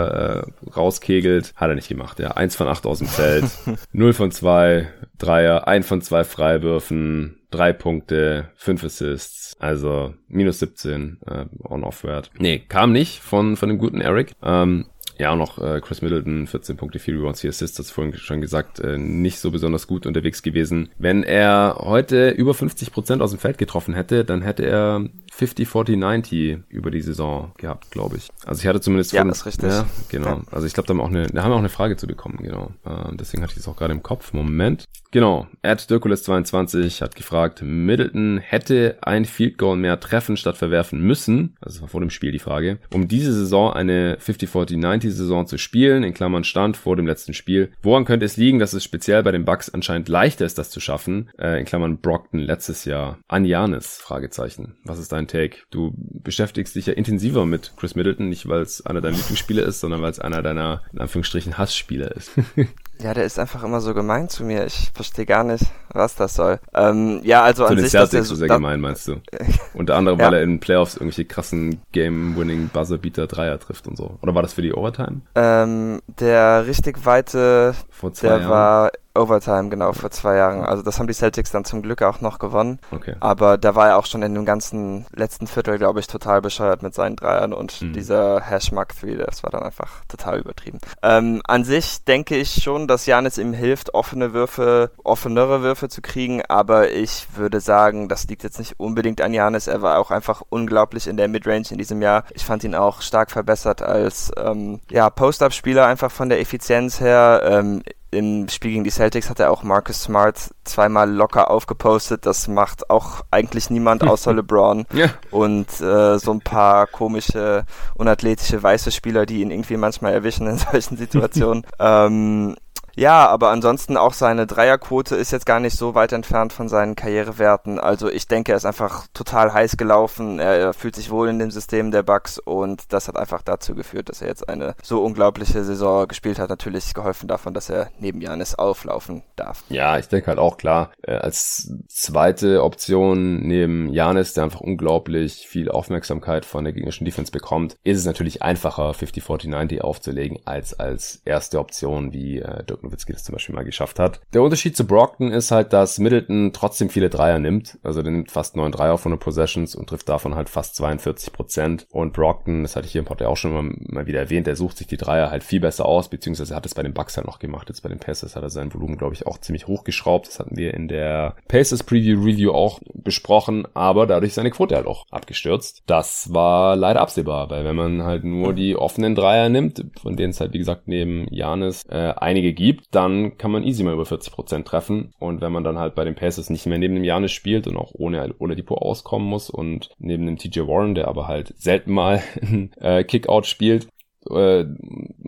äh, 0.67 0.71
rauskegelt. 0.71 1.53
Hat 1.57 1.69
er 1.69 1.75
nicht 1.75 1.89
gemacht. 1.89 2.21
Ja, 2.21 2.33
eins 2.33 2.55
von 2.55 2.69
acht 2.69 2.87
aus 2.87 2.99
dem 2.99 3.09
Feld, 3.09 3.45
null 3.93 4.13
von 4.13 4.31
zwei 4.31 4.89
Dreier, 5.19 5.67
ein 5.67 5.83
von 5.83 6.01
zwei 6.01 6.23
Freiwürfen, 6.25 7.41
drei 7.51 7.73
Punkte, 7.73 8.51
fünf 8.55 8.85
Assists. 8.85 9.57
Also 9.59 10.15
minus 10.29 10.59
17 10.59 11.19
äh, 11.27 11.45
on-off-Wert. 11.65 12.31
Nee, 12.39 12.59
kam 12.59 12.93
nicht 12.93 13.21
von, 13.21 13.57
von 13.57 13.69
dem 13.69 13.79
guten 13.79 14.01
Eric. 14.01 14.33
Ähm, 14.43 14.87
ja, 15.19 15.31
auch 15.31 15.37
noch 15.37 15.59
äh, 15.59 15.81
Chris 15.81 16.03
Middleton, 16.03 16.47
14 16.47 16.77
Punkte, 16.77 16.99
4 16.99 17.15
Rebounds, 17.15 17.41
4 17.41 17.51
Assists, 17.51 17.77
das 17.77 17.91
vorhin 17.91 18.15
schon 18.15 18.41
gesagt, 18.41 18.81
äh, 18.81 18.99
nicht 18.99 19.39
so 19.39 19.51
besonders 19.51 19.87
gut 19.87 20.07
unterwegs 20.07 20.43
gewesen. 20.43 20.89
Wenn 20.99 21.23
er 21.23 21.77
heute 21.79 22.31
über 22.31 22.53
50 22.53 22.93
Prozent 22.93 23.23
aus 23.23 23.31
dem 23.31 23.39
Feld 23.39 23.59
getroffen 23.59 23.95
hätte, 23.95 24.25
dann 24.25 24.43
hätte 24.43 24.67
er 24.67 25.05
50, 25.37 25.69
40, 25.69 25.97
90 25.97 26.59
über 26.69 26.93
die 26.93 27.01
Saison 27.01 27.53
gehabt, 27.57 27.91
glaube 27.91 28.17
ich. 28.17 28.29
Also 28.47 28.61
ich 28.61 28.69
hatte 28.69 28.81
zumindest 28.81 29.13
ja, 29.13 29.23
von, 29.23 29.29
das 29.29 29.39
ist 29.39 29.47
richtig. 29.47 29.69
Ja, 29.69 29.85
genau. 30.09 30.29
Ja. 30.29 30.43
Also 30.53 30.67
ich 30.67 30.75
glaube, 30.75 30.87
da 30.87 30.95
haben, 30.95 31.01
auch 31.01 31.09
eine, 31.09 31.27
da 31.27 31.43
haben 31.43 31.51
wir 31.51 31.57
auch 31.57 31.59
eine 31.59 31.69
Frage 31.69 31.97
zu 31.97 32.07
bekommen, 32.07 32.39
genau. 32.41 32.71
Äh, 32.85 33.17
deswegen 33.17 33.43
hatte 33.43 33.55
ich 33.55 33.59
es 33.59 33.67
auch 33.67 33.77
gerade 33.77 33.93
im 33.93 34.03
Kopf. 34.03 34.33
Moment. 34.33 34.85
Genau. 35.11 35.47
Ed 35.63 35.81
Dirkules22 35.81 37.01
hat 37.01 37.15
gefragt, 37.15 37.63
Middleton 37.63 38.39
hätte 38.39 38.99
ein 39.01 39.25
Field 39.25 39.59
Goal 39.59 39.77
mehr 39.77 40.01
treffen 40.01 40.37
statt 40.37 40.57
verwerfen 40.57 41.01
müssen, 41.01 41.57
also 41.61 41.77
das 41.77 41.83
war 41.83 41.89
vor 41.89 42.01
dem 42.01 42.11
Spiel 42.11 42.33
die 42.33 42.41
Frage, 42.41 42.79
um 42.93 43.07
diese 43.07 43.33
Saison 43.33 43.73
eine 43.73 44.17
50, 44.19 44.49
40, 44.49 44.77
90 44.77 45.15
Saison 45.15 45.47
zu 45.47 45.57
spielen, 45.57 46.03
in 46.03 46.15
Klammern 46.15 46.43
Stand 46.43 46.77
vor 46.77 46.97
dem 46.97 47.07
letzten 47.07 47.33
Spiel. 47.33 47.71
Woran 47.81 48.05
könnte 48.05 48.27
es 48.27 48.37
liegen, 48.37 48.59
dass 48.59 48.73
es 48.73 48.83
speziell 48.83 49.23
bei 49.23 49.31
den 49.31 49.45
Bucks 49.45 49.71
anscheinend 49.71 50.09
leichter 50.09 50.47
ist, 50.47 50.59
das 50.59 50.71
zu 50.71 50.81
schaffen, 50.81 51.31
äh, 51.39 51.61
in 51.61 51.65
Klammern 51.65 51.99
Brockton 51.99 52.41
letztes 52.41 52.85
Jahr? 52.85 53.19
An 53.29 53.45
Janis? 53.45 53.99
Fragezeichen. 53.99 54.77
Was 54.85 54.99
ist 54.99 55.13
dein 55.13 55.24
dein 55.25 55.29
Take. 55.29 55.59
Du 55.71 55.93
beschäftigst 55.97 56.75
dich 56.75 56.87
ja 56.87 56.93
intensiver 56.93 57.47
mit 57.47 57.73
Chris 57.77 57.95
Middleton, 57.95 58.29
nicht 58.29 58.49
weil 58.49 58.63
es 58.63 58.85
einer 58.85 59.01
deiner 59.01 59.17
Lieblingsspieler 59.17 59.65
ist, 59.65 59.81
sondern 59.81 60.03
weil 60.03 60.11
es 60.11 60.19
einer 60.19 60.43
deiner, 60.43 60.83
in 60.93 61.01
Anführungsstrichen, 61.01 61.59
Hassspieler 61.59 62.13
ist. 62.13 62.33
Ja, 63.01 63.13
der 63.13 63.25
ist 63.25 63.39
einfach 63.39 63.63
immer 63.65 63.81
so 63.81 63.93
gemein 63.93 64.29
zu 64.29 64.45
mir. 64.45 64.65
Ich 64.67 64.91
verstehe 64.95 65.27
gar 65.27 65.45
nicht, 65.45 65.65
was 65.93 66.15
das 66.15 66.35
soll. 66.35 66.61
Ähm, 66.75 67.21
ja, 67.25 67.43
also 67.43 67.65
zu 67.65 67.71
an 67.71 67.77
den 67.77 67.85
sich... 67.85 67.93
Celtics 67.93 68.29
so 68.29 68.35
sehr 68.35 68.49
gemein, 68.49 68.81
meinst 68.81 69.09
du? 69.09 69.21
Unter 69.75 69.97
anderem, 69.97 70.19
ja. 70.19 70.27
weil 70.27 70.35
er 70.35 70.43
in 70.43 70.61
Playoffs 70.61 70.95
irgendwelche 70.95 71.25
krassen 71.25 71.81
Game-Winning 71.93 72.69
Buzzer-Beater 72.69 73.27
Dreier 73.27 73.59
trifft 73.59 73.87
und 73.87 73.97
so. 73.97 74.19
Oder 74.23 74.35
war 74.35 74.43
das 74.43 74.55
für 74.55 74.63
die 74.63 74.73
Overtime? 74.73 75.23
Ähm, 75.35 76.01
der 76.07 76.67
richtig 76.67 77.05
weite, 77.05 77.75
der 78.23 78.39
Jahren. 78.39 78.49
war 78.49 78.91
Overtime, 79.17 79.69
genau, 79.69 79.93
vor 79.93 80.11
zwei 80.11 80.37
Jahren. 80.37 80.65
Also 80.65 80.83
das 80.83 80.99
haben 80.99 81.07
die 81.07 81.15
Celtics 81.15 81.53
dann 81.53 81.65
zum 81.65 81.83
Glück 81.83 82.03
auch 82.03 82.21
noch 82.21 82.41
gewonnen. 82.41 82.81
Okay. 82.91 83.15
Aber 83.21 83.59
da 83.59 83.77
war 83.77 83.89
er 83.89 83.97
auch 83.97 84.07
schon 84.07 84.23
in 84.23 84.35
dem 84.35 84.45
ganzen 84.45 85.07
letzten 85.15 85.47
Viertel, 85.47 85.79
glaube 85.79 86.01
ich, 86.01 86.09
total 86.09 86.43
bescheuert 86.43 86.83
mit 86.83 86.95
seinen 86.95 87.15
Dreiern 87.15 87.53
und 87.53 87.81
mhm. 87.81 87.93
dieser 87.93 88.41
Hashmark 88.41 88.93
3, 89.01 89.15
das 89.25 89.45
war 89.45 89.51
dann 89.51 89.63
einfach 89.63 90.05
total 90.09 90.41
übertrieben. 90.41 90.79
Ähm, 91.03 91.43
an 91.45 91.65
sich 91.65 92.03
denke 92.05 92.37
ich 92.37 92.63
schon, 92.63 92.84
dass 92.87 93.07
Janis 93.07 93.39
ihm 93.39 93.53
hilft, 93.53 93.95
offene 93.95 94.33
Würfe, 94.33 94.91
offenere 95.03 95.63
Würfe 95.63 95.89
zu 95.89 96.03
kriegen, 96.03 96.43
aber 96.49 96.91
ich 96.91 97.27
würde 97.37 97.61
sagen, 97.61 98.09
das 98.09 98.27
liegt 98.29 98.43
jetzt 98.43 98.59
nicht 98.59 98.79
unbedingt 98.79 99.21
an 99.21 99.35
Janis. 99.35 99.67
Er 99.67 99.83
war 99.83 99.99
auch 99.99 100.11
einfach 100.11 100.43
unglaublich 100.49 101.07
in 101.07 101.17
der 101.17 101.29
Midrange 101.29 101.67
in 101.71 101.79
diesem 101.79 102.03
Jahr. 102.03 102.25
Ich 102.35 102.45
fand 102.45 102.65
ihn 102.65 102.75
auch 102.75 103.03
stark 103.03 103.31
verbessert 103.31 103.83
als 103.83 104.31
ähm, 104.37 104.81
ja, 104.91 105.11
Post-Up-Spieler, 105.11 105.87
einfach 105.87 106.11
von 106.11 106.29
der 106.29 106.41
Effizienz 106.41 107.01
her. 107.01 107.43
Ähm, 107.45 107.83
im 108.15 108.49
Spiel 108.49 108.71
gegen 108.73 108.85
die 108.85 108.91
Celtics 108.91 109.29
hat 109.29 109.41
er 109.41 109.51
auch 109.51 109.63
Marcus 109.63 110.03
Smart 110.03 110.39
zweimal 110.65 111.11
locker 111.11 111.51
aufgepostet. 111.51 112.27
Das 112.27 112.49
macht 112.49 112.89
auch 112.89 113.23
eigentlich 113.31 113.71
niemand 113.71 114.07
außer 114.07 114.33
LeBron. 114.35 114.87
Ja. 114.93 115.09
Und 115.31 115.69
äh, 115.81 116.19
so 116.19 116.33
ein 116.33 116.41
paar 116.41 116.87
komische, 116.87 117.65
unathletische 117.97 118.63
weiße 118.63 118.93
Spieler, 118.93 119.27
die 119.27 119.41
ihn 119.41 119.51
irgendwie 119.51 119.77
manchmal 119.77 120.13
erwischen 120.13 120.47
in 120.47 120.59
solchen 120.73 120.97
Situationen. 120.97 121.67
ähm, 121.79 122.57
ja, 122.97 123.27
aber 123.27 123.51
ansonsten 123.51 123.97
auch 123.97 124.13
seine 124.13 124.47
Dreierquote 124.47 125.17
ist 125.17 125.33
jetzt 125.33 125.47
gar 125.47 125.61
nicht 125.61 125.77
so 125.77 125.95
weit 125.95 126.13
entfernt 126.13 126.53
von 126.53 126.69
seinen 126.69 126.95
Karrierewerten. 126.95 127.79
Also 127.79 128.09
ich 128.09 128.29
denke, 128.29 128.53
er 128.53 128.57
ist 128.57 128.65
einfach 128.65 129.07
total 129.15 129.53
heiß 129.53 129.77
gelaufen. 129.77 130.39
Er, 130.39 130.73
fühlt 130.73 130.97
sich 130.97 131.11
wohl 131.11 131.29
in 131.29 131.39
dem 131.39 131.51
System 131.51 131.91
der 131.91 132.03
Bucks 132.03 132.39
und 132.39 132.93
das 132.93 133.09
hat 133.09 133.17
einfach 133.17 133.43
dazu 133.43 133.75
geführt, 133.75 134.09
dass 134.09 134.23
er 134.23 134.29
jetzt 134.29 134.49
eine 134.49 134.75
so 134.83 135.03
unglaubliche 135.03 135.65
Saison 135.65 136.07
gespielt 136.09 136.39
hat. 136.39 136.51
Natürlich 136.51 136.95
geholfen 136.95 137.29
davon, 137.29 137.55
dass 137.55 137.71
er 137.71 137.91
neben 137.99 138.21
Janis 138.21 138.55
auflaufen 138.55 139.23
darf. 139.37 139.65
Ja, 139.69 139.99
ich 139.99 140.09
denke 140.09 140.29
halt 140.29 140.39
auch 140.39 140.57
klar, 140.57 140.91
äh, 141.03 141.13
als 141.13 141.73
zweite 141.89 142.63
Option 142.63 143.41
neben 143.41 143.93
Janis, 143.93 144.35
der 144.35 144.45
einfach 144.45 144.61
unglaublich 144.61 145.47
viel 145.49 145.71
Aufmerksamkeit 145.71 146.45
von 146.45 146.65
der 146.65 146.73
gegnerischen 146.73 147.05
Defense 147.05 147.33
bekommt, 147.33 147.77
ist 147.85 147.99
es 147.99 148.05
natürlich 148.05 148.43
einfacher, 148.43 148.93
50-40-90 148.93 149.81
aufzulegen, 149.81 150.39
als 150.45 150.79
als 150.79 151.23
erste 151.25 151.59
Option 151.59 152.13
wie 152.13 152.39
äh, 152.39 152.65
Dirk 152.65 152.84
Nowitzki 152.85 153.13
das 153.13 153.25
zum 153.25 153.35
Beispiel 153.35 153.55
mal 153.55 153.65
geschafft 153.65 153.99
hat. 153.99 154.21
Der 154.33 154.43
Unterschied 154.43 154.77
zu 154.77 154.87
Brockton 154.87 155.31
ist 155.31 155.51
halt, 155.51 155.73
dass 155.73 155.99
Middleton 155.99 156.53
trotzdem 156.53 156.89
viele 156.89 157.11
Dreier 157.11 157.39
nimmt. 157.39 157.79
Also 157.83 158.03
der 158.03 158.13
nimmt 158.13 158.31
fast 158.31 158.57
neun 158.57 158.73
Dreier 158.73 158.99
von 158.99 159.13
den 159.13 159.19
Possessions 159.19 159.75
und 159.75 159.89
trifft 159.89 160.09
davon 160.09 160.35
halt 160.35 160.49
fast 160.49 160.77
42 160.77 161.33
Prozent. 161.33 161.87
Und 161.91 162.13
Brockton, 162.13 162.63
das 162.63 162.77
hatte 162.77 162.87
ich 162.87 162.93
hier 162.93 163.01
im 163.01 163.07
Podcast 163.07 163.31
auch 163.31 163.37
schon 163.37 163.53
mal, 163.53 163.75
mal 163.89 164.07
wieder 164.07 164.21
erwähnt, 164.21 164.47
der 164.47 164.57
sucht 164.57 164.77
sich 164.77 164.87
die 164.87 164.97
Dreier 164.97 165.31
halt 165.31 165.45
viel 165.45 165.61
besser 165.61 165.87
aus, 165.87 166.09
beziehungsweise 166.09 166.55
hat 166.55 166.67
es 166.67 166.75
bei 166.75 166.83
den 166.83 166.95
Bucks 166.95 167.17
halt 167.17 167.27
noch 167.27 167.39
gemacht. 167.39 167.69
Jetzt 167.69 167.83
bei 167.83 167.89
den 167.89 167.99
Pacers 167.99 168.37
hat 168.37 168.43
er 168.43 168.51
sein 168.51 168.73
Volumen, 168.75 168.99
glaube 168.99 169.15
ich, 169.15 169.27
auch 169.27 169.39
ziemlich 169.39 169.67
hochgeschraubt. 169.67 170.27
Das 170.27 170.39
hatten 170.39 170.57
wir 170.57 170.75
in 170.75 170.89
der 170.89 171.37
Pacers 171.49 171.83
Preview 171.83 172.23
Review 172.23 172.53
auch 172.53 172.81
besprochen, 172.93 173.67
aber 173.75 174.07
dadurch 174.07 174.35
seine 174.35 174.51
Quote 174.51 174.75
halt 174.77 174.87
auch 174.87 175.07
abgestürzt. 175.11 175.83
Das 175.87 176.33
war 176.33 176.77
leider 176.77 177.01
absehbar, 177.01 177.51
weil 177.51 177.65
wenn 177.65 177.77
man 177.77 178.03
halt 178.03 178.25
nur 178.25 178.53
die 178.53 178.77
offenen 178.77 179.15
Dreier 179.15 179.49
nimmt, 179.49 179.85
von 180.01 180.17
denen 180.17 180.31
es 180.31 180.41
halt 180.41 180.53
wie 180.53 180.59
gesagt 180.59 180.89
neben 180.89 181.27
Janis 181.31 181.85
äh, 181.89 182.13
einige 182.17 182.53
gibt, 182.53 182.74
gibt, 182.75 182.95
dann 182.95 183.39
kann 183.39 183.51
man 183.51 183.63
easy 183.63 183.83
mal 183.83 183.95
über 183.95 184.05
40% 184.05 184.65
treffen. 184.65 185.13
Und 185.19 185.41
wenn 185.41 185.53
man 185.53 185.65
dann 185.65 185.79
halt 185.79 185.95
bei 185.95 186.05
den 186.05 186.15
Pacers 186.15 186.51
nicht 186.51 186.67
mehr 186.67 186.79
neben 186.79 186.95
dem 186.95 187.05
Janis 187.05 187.33
spielt 187.33 187.67
und 187.67 187.77
auch 187.77 187.93
ohne 187.95 188.35
Oladipo 188.39 188.77
auskommen 188.77 189.29
muss 189.29 189.51
und 189.51 189.91
neben 189.99 190.27
dem 190.27 190.39
TJ 190.39 190.61
Warren, 190.61 190.95
der 190.95 191.09
aber 191.09 191.29
halt 191.29 191.55
selten 191.57 191.93
mal 191.93 192.23
äh, 192.77 193.05
Kickout 193.05 193.47
spielt, 193.47 193.89
äh, 194.31 194.65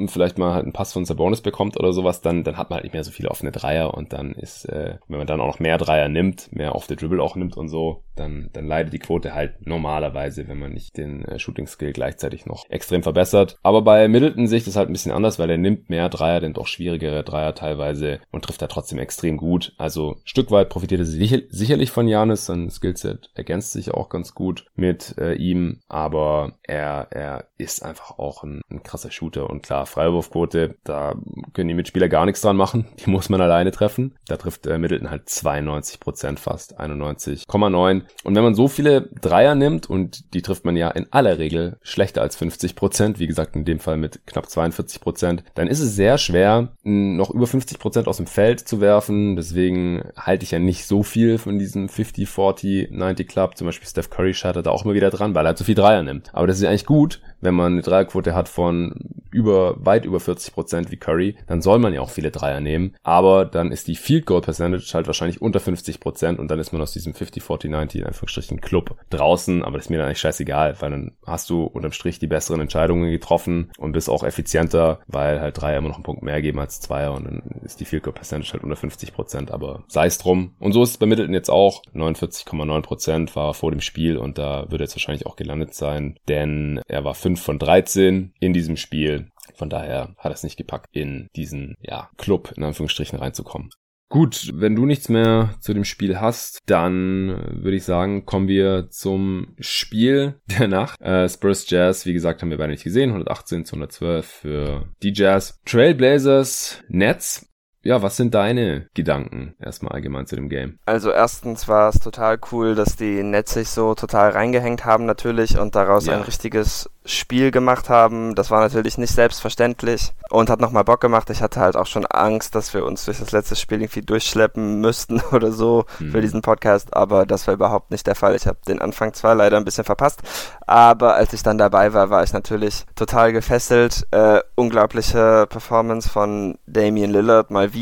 vielleicht 0.06 0.38
mal 0.38 0.54
halt 0.54 0.64
einen 0.64 0.72
Pass 0.72 0.92
von 0.92 1.04
Sabonis 1.04 1.40
bekommt 1.40 1.78
oder 1.78 1.92
sowas, 1.92 2.20
dann, 2.20 2.44
dann 2.44 2.56
hat 2.56 2.70
man 2.70 2.76
halt 2.76 2.84
nicht 2.84 2.92
mehr 2.92 3.04
so 3.04 3.10
viele 3.10 3.30
offene 3.30 3.52
Dreier 3.52 3.94
und 3.94 4.12
dann 4.12 4.32
ist, 4.32 4.66
äh, 4.66 4.98
wenn 5.08 5.18
man 5.18 5.26
dann 5.26 5.40
auch 5.40 5.46
noch 5.46 5.58
mehr 5.60 5.78
Dreier 5.78 6.08
nimmt, 6.08 6.52
mehr 6.52 6.74
auf 6.74 6.86
der 6.86 6.96
Dribble 6.96 7.22
auch 7.22 7.36
nimmt 7.36 7.56
und 7.56 7.68
so, 7.68 8.02
dann, 8.16 8.50
dann 8.52 8.66
leidet 8.66 8.92
die 8.92 8.98
Quote 8.98 9.34
halt 9.34 9.66
normalerweise, 9.66 10.48
wenn 10.48 10.58
man 10.58 10.72
nicht 10.72 10.96
den 10.96 11.24
äh, 11.24 11.38
Shooting 11.38 11.66
Skill 11.66 11.92
gleichzeitig 11.92 12.46
noch 12.46 12.64
extrem 12.68 13.02
verbessert. 13.02 13.58
Aber 13.62 13.82
bei 13.82 14.08
Middleton 14.08 14.46
sehe 14.46 14.58
ich 14.58 14.64
das 14.64 14.76
halt 14.76 14.88
ein 14.88 14.92
bisschen 14.92 15.12
anders, 15.12 15.38
weil 15.38 15.50
er 15.50 15.58
nimmt 15.58 15.90
mehr 15.90 16.08
Dreier, 16.08 16.40
denn 16.40 16.54
doch 16.54 16.66
schwierigere 16.66 17.22
Dreier 17.24 17.54
teilweise 17.54 18.20
und 18.30 18.44
trifft 18.44 18.62
da 18.62 18.66
trotzdem 18.66 18.98
extrem 18.98 19.36
gut. 19.36 19.74
Also 19.78 20.16
Stück 20.24 20.50
weit 20.50 20.68
profitiert 20.68 21.00
er 21.00 21.06
sicher, 21.06 21.38
sicherlich 21.48 21.90
von 21.90 22.08
Janis, 22.08 22.46
sein 22.46 22.70
Skillset 22.70 23.30
ergänzt 23.34 23.72
sich 23.72 23.92
auch 23.92 24.08
ganz 24.08 24.34
gut 24.34 24.66
mit 24.74 25.16
äh, 25.18 25.34
ihm, 25.34 25.80
aber 25.88 26.58
er, 26.62 27.08
er 27.10 27.44
ist 27.58 27.82
einfach 27.82 28.18
auch 28.18 28.42
ein, 28.42 28.62
ein 28.70 28.82
krasser 28.86 29.10
Shooter 29.10 29.50
und 29.50 29.62
klar, 29.62 29.86
Freiwurfquote, 29.86 30.76
da 30.84 31.14
können 31.52 31.68
die 31.68 31.74
Mitspieler 31.74 32.08
gar 32.08 32.26
nichts 32.26 32.40
dran 32.40 32.56
machen, 32.56 32.86
die 33.04 33.10
muss 33.10 33.28
man 33.28 33.40
alleine 33.40 33.70
treffen. 33.70 34.14
Da 34.26 34.36
trifft 34.36 34.66
äh, 34.66 34.78
Middleton 34.78 35.10
halt 35.10 35.28
92 35.28 36.00
Prozent 36.00 36.40
fast, 36.40 36.80
91,9 36.80 38.02
und 38.24 38.34
wenn 38.34 38.44
man 38.44 38.54
so 38.54 38.68
viele 38.68 39.02
Dreier 39.20 39.54
nimmt, 39.54 39.88
und 39.88 40.34
die 40.34 40.42
trifft 40.42 40.64
man 40.64 40.76
ja 40.76 40.90
in 40.90 41.06
aller 41.12 41.38
Regel 41.38 41.78
schlechter 41.82 42.22
als 42.22 42.36
50 42.36 42.76
Prozent, 42.76 43.18
wie 43.18 43.26
gesagt 43.26 43.56
in 43.56 43.64
dem 43.64 43.80
Fall 43.80 43.96
mit 43.96 44.26
knapp 44.26 44.48
42 44.48 45.00
Prozent, 45.00 45.44
dann 45.54 45.68
ist 45.68 45.80
es 45.80 45.94
sehr 45.94 46.18
schwer, 46.18 46.72
noch 46.82 47.30
über 47.30 47.46
50 47.46 47.78
Prozent 47.78 48.08
aus 48.08 48.18
dem 48.18 48.26
Feld 48.26 48.60
zu 48.60 48.80
werfen. 48.80 49.36
Deswegen 49.36 50.04
halte 50.16 50.44
ich 50.44 50.50
ja 50.50 50.58
nicht 50.58 50.86
so 50.86 51.02
viel 51.02 51.38
von 51.38 51.58
diesem 51.58 51.88
50, 51.88 52.28
40, 52.28 52.90
90 52.90 53.28
Club. 53.28 53.56
Zum 53.56 53.66
Beispiel 53.66 53.88
Steph 53.88 54.10
Curry 54.10 54.34
scheitert 54.34 54.66
da 54.66 54.70
auch 54.70 54.84
immer 54.84 54.94
wieder 54.94 55.10
dran, 55.10 55.34
weil 55.34 55.46
er 55.46 55.48
halt 55.48 55.58
so 55.58 55.64
viel 55.64 55.74
Dreier 55.74 56.02
nimmt. 56.02 56.30
Aber 56.34 56.46
das 56.46 56.56
ist 56.56 56.62
ja 56.62 56.68
eigentlich 56.68 56.86
gut, 56.86 57.20
wenn 57.40 57.54
man 57.54 57.72
eine 57.72 57.82
Dreierquote 57.82 58.34
hat 58.34 58.48
von 58.48 58.94
über, 59.36 59.76
weit 59.84 60.06
über 60.06 60.18
40 60.18 60.54
Prozent 60.54 60.90
wie 60.90 60.96
Curry, 60.96 61.36
dann 61.46 61.60
soll 61.60 61.78
man 61.78 61.92
ja 61.92 62.00
auch 62.00 62.08
viele 62.08 62.30
Dreier 62.30 62.60
nehmen. 62.60 62.94
Aber 63.02 63.44
dann 63.44 63.70
ist 63.70 63.86
die 63.86 63.94
Field 63.94 64.24
Goal 64.24 64.40
Percentage 64.40 64.90
halt 64.94 65.06
wahrscheinlich 65.06 65.42
unter 65.42 65.60
50 65.60 66.00
Prozent 66.00 66.38
und 66.38 66.48
dann 66.50 66.58
ist 66.58 66.72
man 66.72 66.80
aus 66.80 66.92
diesem 66.92 67.12
50, 67.12 67.42
40, 67.42 67.70
90 67.70 68.00
in 68.00 68.06
Anführungsstrichen 68.06 68.60
Club 68.62 68.96
draußen. 69.10 69.62
Aber 69.62 69.76
das 69.76 69.86
ist 69.86 69.90
mir 69.90 69.98
dann 69.98 70.06
eigentlich 70.06 70.20
scheißegal, 70.20 70.76
weil 70.80 70.90
dann 70.90 71.12
hast 71.26 71.50
du 71.50 71.64
unterm 71.64 71.92
Strich 71.92 72.18
die 72.18 72.26
besseren 72.26 72.62
Entscheidungen 72.62 73.10
getroffen 73.10 73.70
und 73.76 73.92
bist 73.92 74.08
auch 74.08 74.24
effizienter, 74.24 75.00
weil 75.06 75.40
halt 75.40 75.60
Dreier 75.60 75.78
immer 75.78 75.88
noch 75.88 75.96
einen 75.96 76.04
Punkt 76.04 76.22
mehr 76.22 76.40
geben 76.40 76.58
als 76.58 76.80
Zweier 76.80 77.12
und 77.12 77.24
dann 77.26 77.42
ist 77.62 77.80
die 77.80 77.84
Field 77.84 78.04
Goal 78.04 78.14
Percentage 78.14 78.54
halt 78.54 78.64
unter 78.64 78.76
50 78.76 79.12
Prozent. 79.12 79.50
Aber 79.50 79.84
sei 79.88 80.06
es 80.06 80.16
drum. 80.16 80.54
Und 80.58 80.72
so 80.72 80.82
ist 80.82 80.90
es 80.90 80.98
bei 80.98 81.06
Middleton 81.06 81.34
jetzt 81.34 81.50
auch. 81.50 81.82
49,9 81.94 82.80
Prozent 82.80 83.36
war 83.36 83.52
vor 83.52 83.70
dem 83.70 83.82
Spiel 83.82 84.16
und 84.16 84.38
da 84.38 84.70
würde 84.70 84.84
jetzt 84.84 84.96
wahrscheinlich 84.96 85.26
auch 85.26 85.36
gelandet 85.36 85.74
sein, 85.74 86.18
denn 86.28 86.80
er 86.88 87.04
war 87.04 87.14
5 87.26 87.42
von 87.42 87.58
13 87.58 88.34
in 88.38 88.52
diesem 88.52 88.76
Spiel. 88.76 89.32
Von 89.56 89.68
daher 89.68 90.14
hat 90.16 90.32
es 90.32 90.44
nicht 90.44 90.56
gepackt, 90.56 90.86
in 90.92 91.28
diesen 91.34 91.74
ja, 91.80 92.08
Club 92.18 92.52
in 92.56 92.62
Anführungsstrichen 92.62 93.18
reinzukommen. 93.18 93.70
Gut, 94.08 94.52
wenn 94.54 94.76
du 94.76 94.86
nichts 94.86 95.08
mehr 95.08 95.56
zu 95.58 95.74
dem 95.74 95.82
Spiel 95.82 96.20
hast, 96.20 96.60
dann 96.66 97.62
würde 97.64 97.76
ich 97.76 97.82
sagen, 97.82 98.26
kommen 98.26 98.46
wir 98.46 98.90
zum 98.90 99.56
Spiel 99.58 100.40
der 100.60 100.68
Nacht. 100.68 101.00
Äh, 101.00 101.28
Spurs 101.28 101.68
Jazz, 101.68 102.06
wie 102.06 102.12
gesagt, 102.12 102.42
haben 102.42 102.50
wir 102.50 102.58
beide 102.58 102.70
nicht 102.70 102.84
gesehen. 102.84 103.10
118 103.10 103.64
zu 103.64 103.74
112 103.74 104.26
für 104.26 104.88
die 105.02 105.12
Jazz. 105.12 105.58
Trailblazers 105.64 106.84
Nets 106.88 107.48
ja, 107.86 108.02
was 108.02 108.16
sind 108.16 108.34
deine 108.34 108.88
Gedanken 108.94 109.54
erstmal 109.60 109.92
allgemein 109.92 110.26
zu 110.26 110.34
dem 110.34 110.48
Game? 110.48 110.78
Also 110.86 111.10
erstens 111.10 111.68
war 111.68 111.88
es 111.88 112.00
total 112.00 112.38
cool, 112.50 112.74
dass 112.74 112.96
die 112.96 113.22
Nets 113.22 113.54
sich 113.54 113.68
so 113.68 113.94
total 113.94 114.30
reingehängt 114.30 114.84
haben 114.84 115.06
natürlich 115.06 115.58
und 115.58 115.76
daraus 115.76 116.06
ja. 116.06 116.14
ein 116.14 116.22
richtiges 116.22 116.90
Spiel 117.04 117.52
gemacht 117.52 117.88
haben. 117.88 118.34
Das 118.34 118.50
war 118.50 118.60
natürlich 118.60 118.98
nicht 118.98 119.14
selbstverständlich 119.14 120.12
und 120.30 120.50
hat 120.50 120.60
nochmal 120.60 120.82
Bock 120.82 121.00
gemacht. 121.00 121.30
Ich 121.30 121.40
hatte 121.40 121.60
halt 121.60 121.76
auch 121.76 121.86
schon 121.86 122.04
Angst, 122.06 122.56
dass 122.56 122.74
wir 122.74 122.84
uns 122.84 123.04
durch 123.04 123.20
das 123.20 123.30
letzte 123.30 123.54
Spiel 123.54 123.80
irgendwie 123.80 124.02
durchschleppen 124.02 124.80
müssten 124.80 125.20
oder 125.32 125.52
so 125.52 125.84
mhm. 126.00 126.10
für 126.10 126.20
diesen 126.20 126.42
Podcast, 126.42 126.96
aber 126.96 127.24
das 127.24 127.46
war 127.46 127.54
überhaupt 127.54 127.92
nicht 127.92 128.08
der 128.08 128.16
Fall. 128.16 128.34
Ich 128.34 128.48
habe 128.48 128.58
den 128.66 128.80
Anfang 128.80 129.14
zwar 129.14 129.36
leider 129.36 129.56
ein 129.56 129.64
bisschen 129.64 129.84
verpasst, 129.84 130.22
aber 130.66 131.14
als 131.14 131.32
ich 131.32 131.44
dann 131.44 131.58
dabei 131.58 131.92
war, 131.92 132.10
war 132.10 132.24
ich 132.24 132.32
natürlich 132.32 132.84
total 132.96 133.32
gefesselt. 133.32 134.08
Äh, 134.10 134.40
unglaubliche 134.56 135.46
Performance 135.48 136.08
von 136.08 136.58
Damian 136.66 137.10
Lillard 137.10 137.52
mal 137.52 137.72
wieder. 137.72 137.75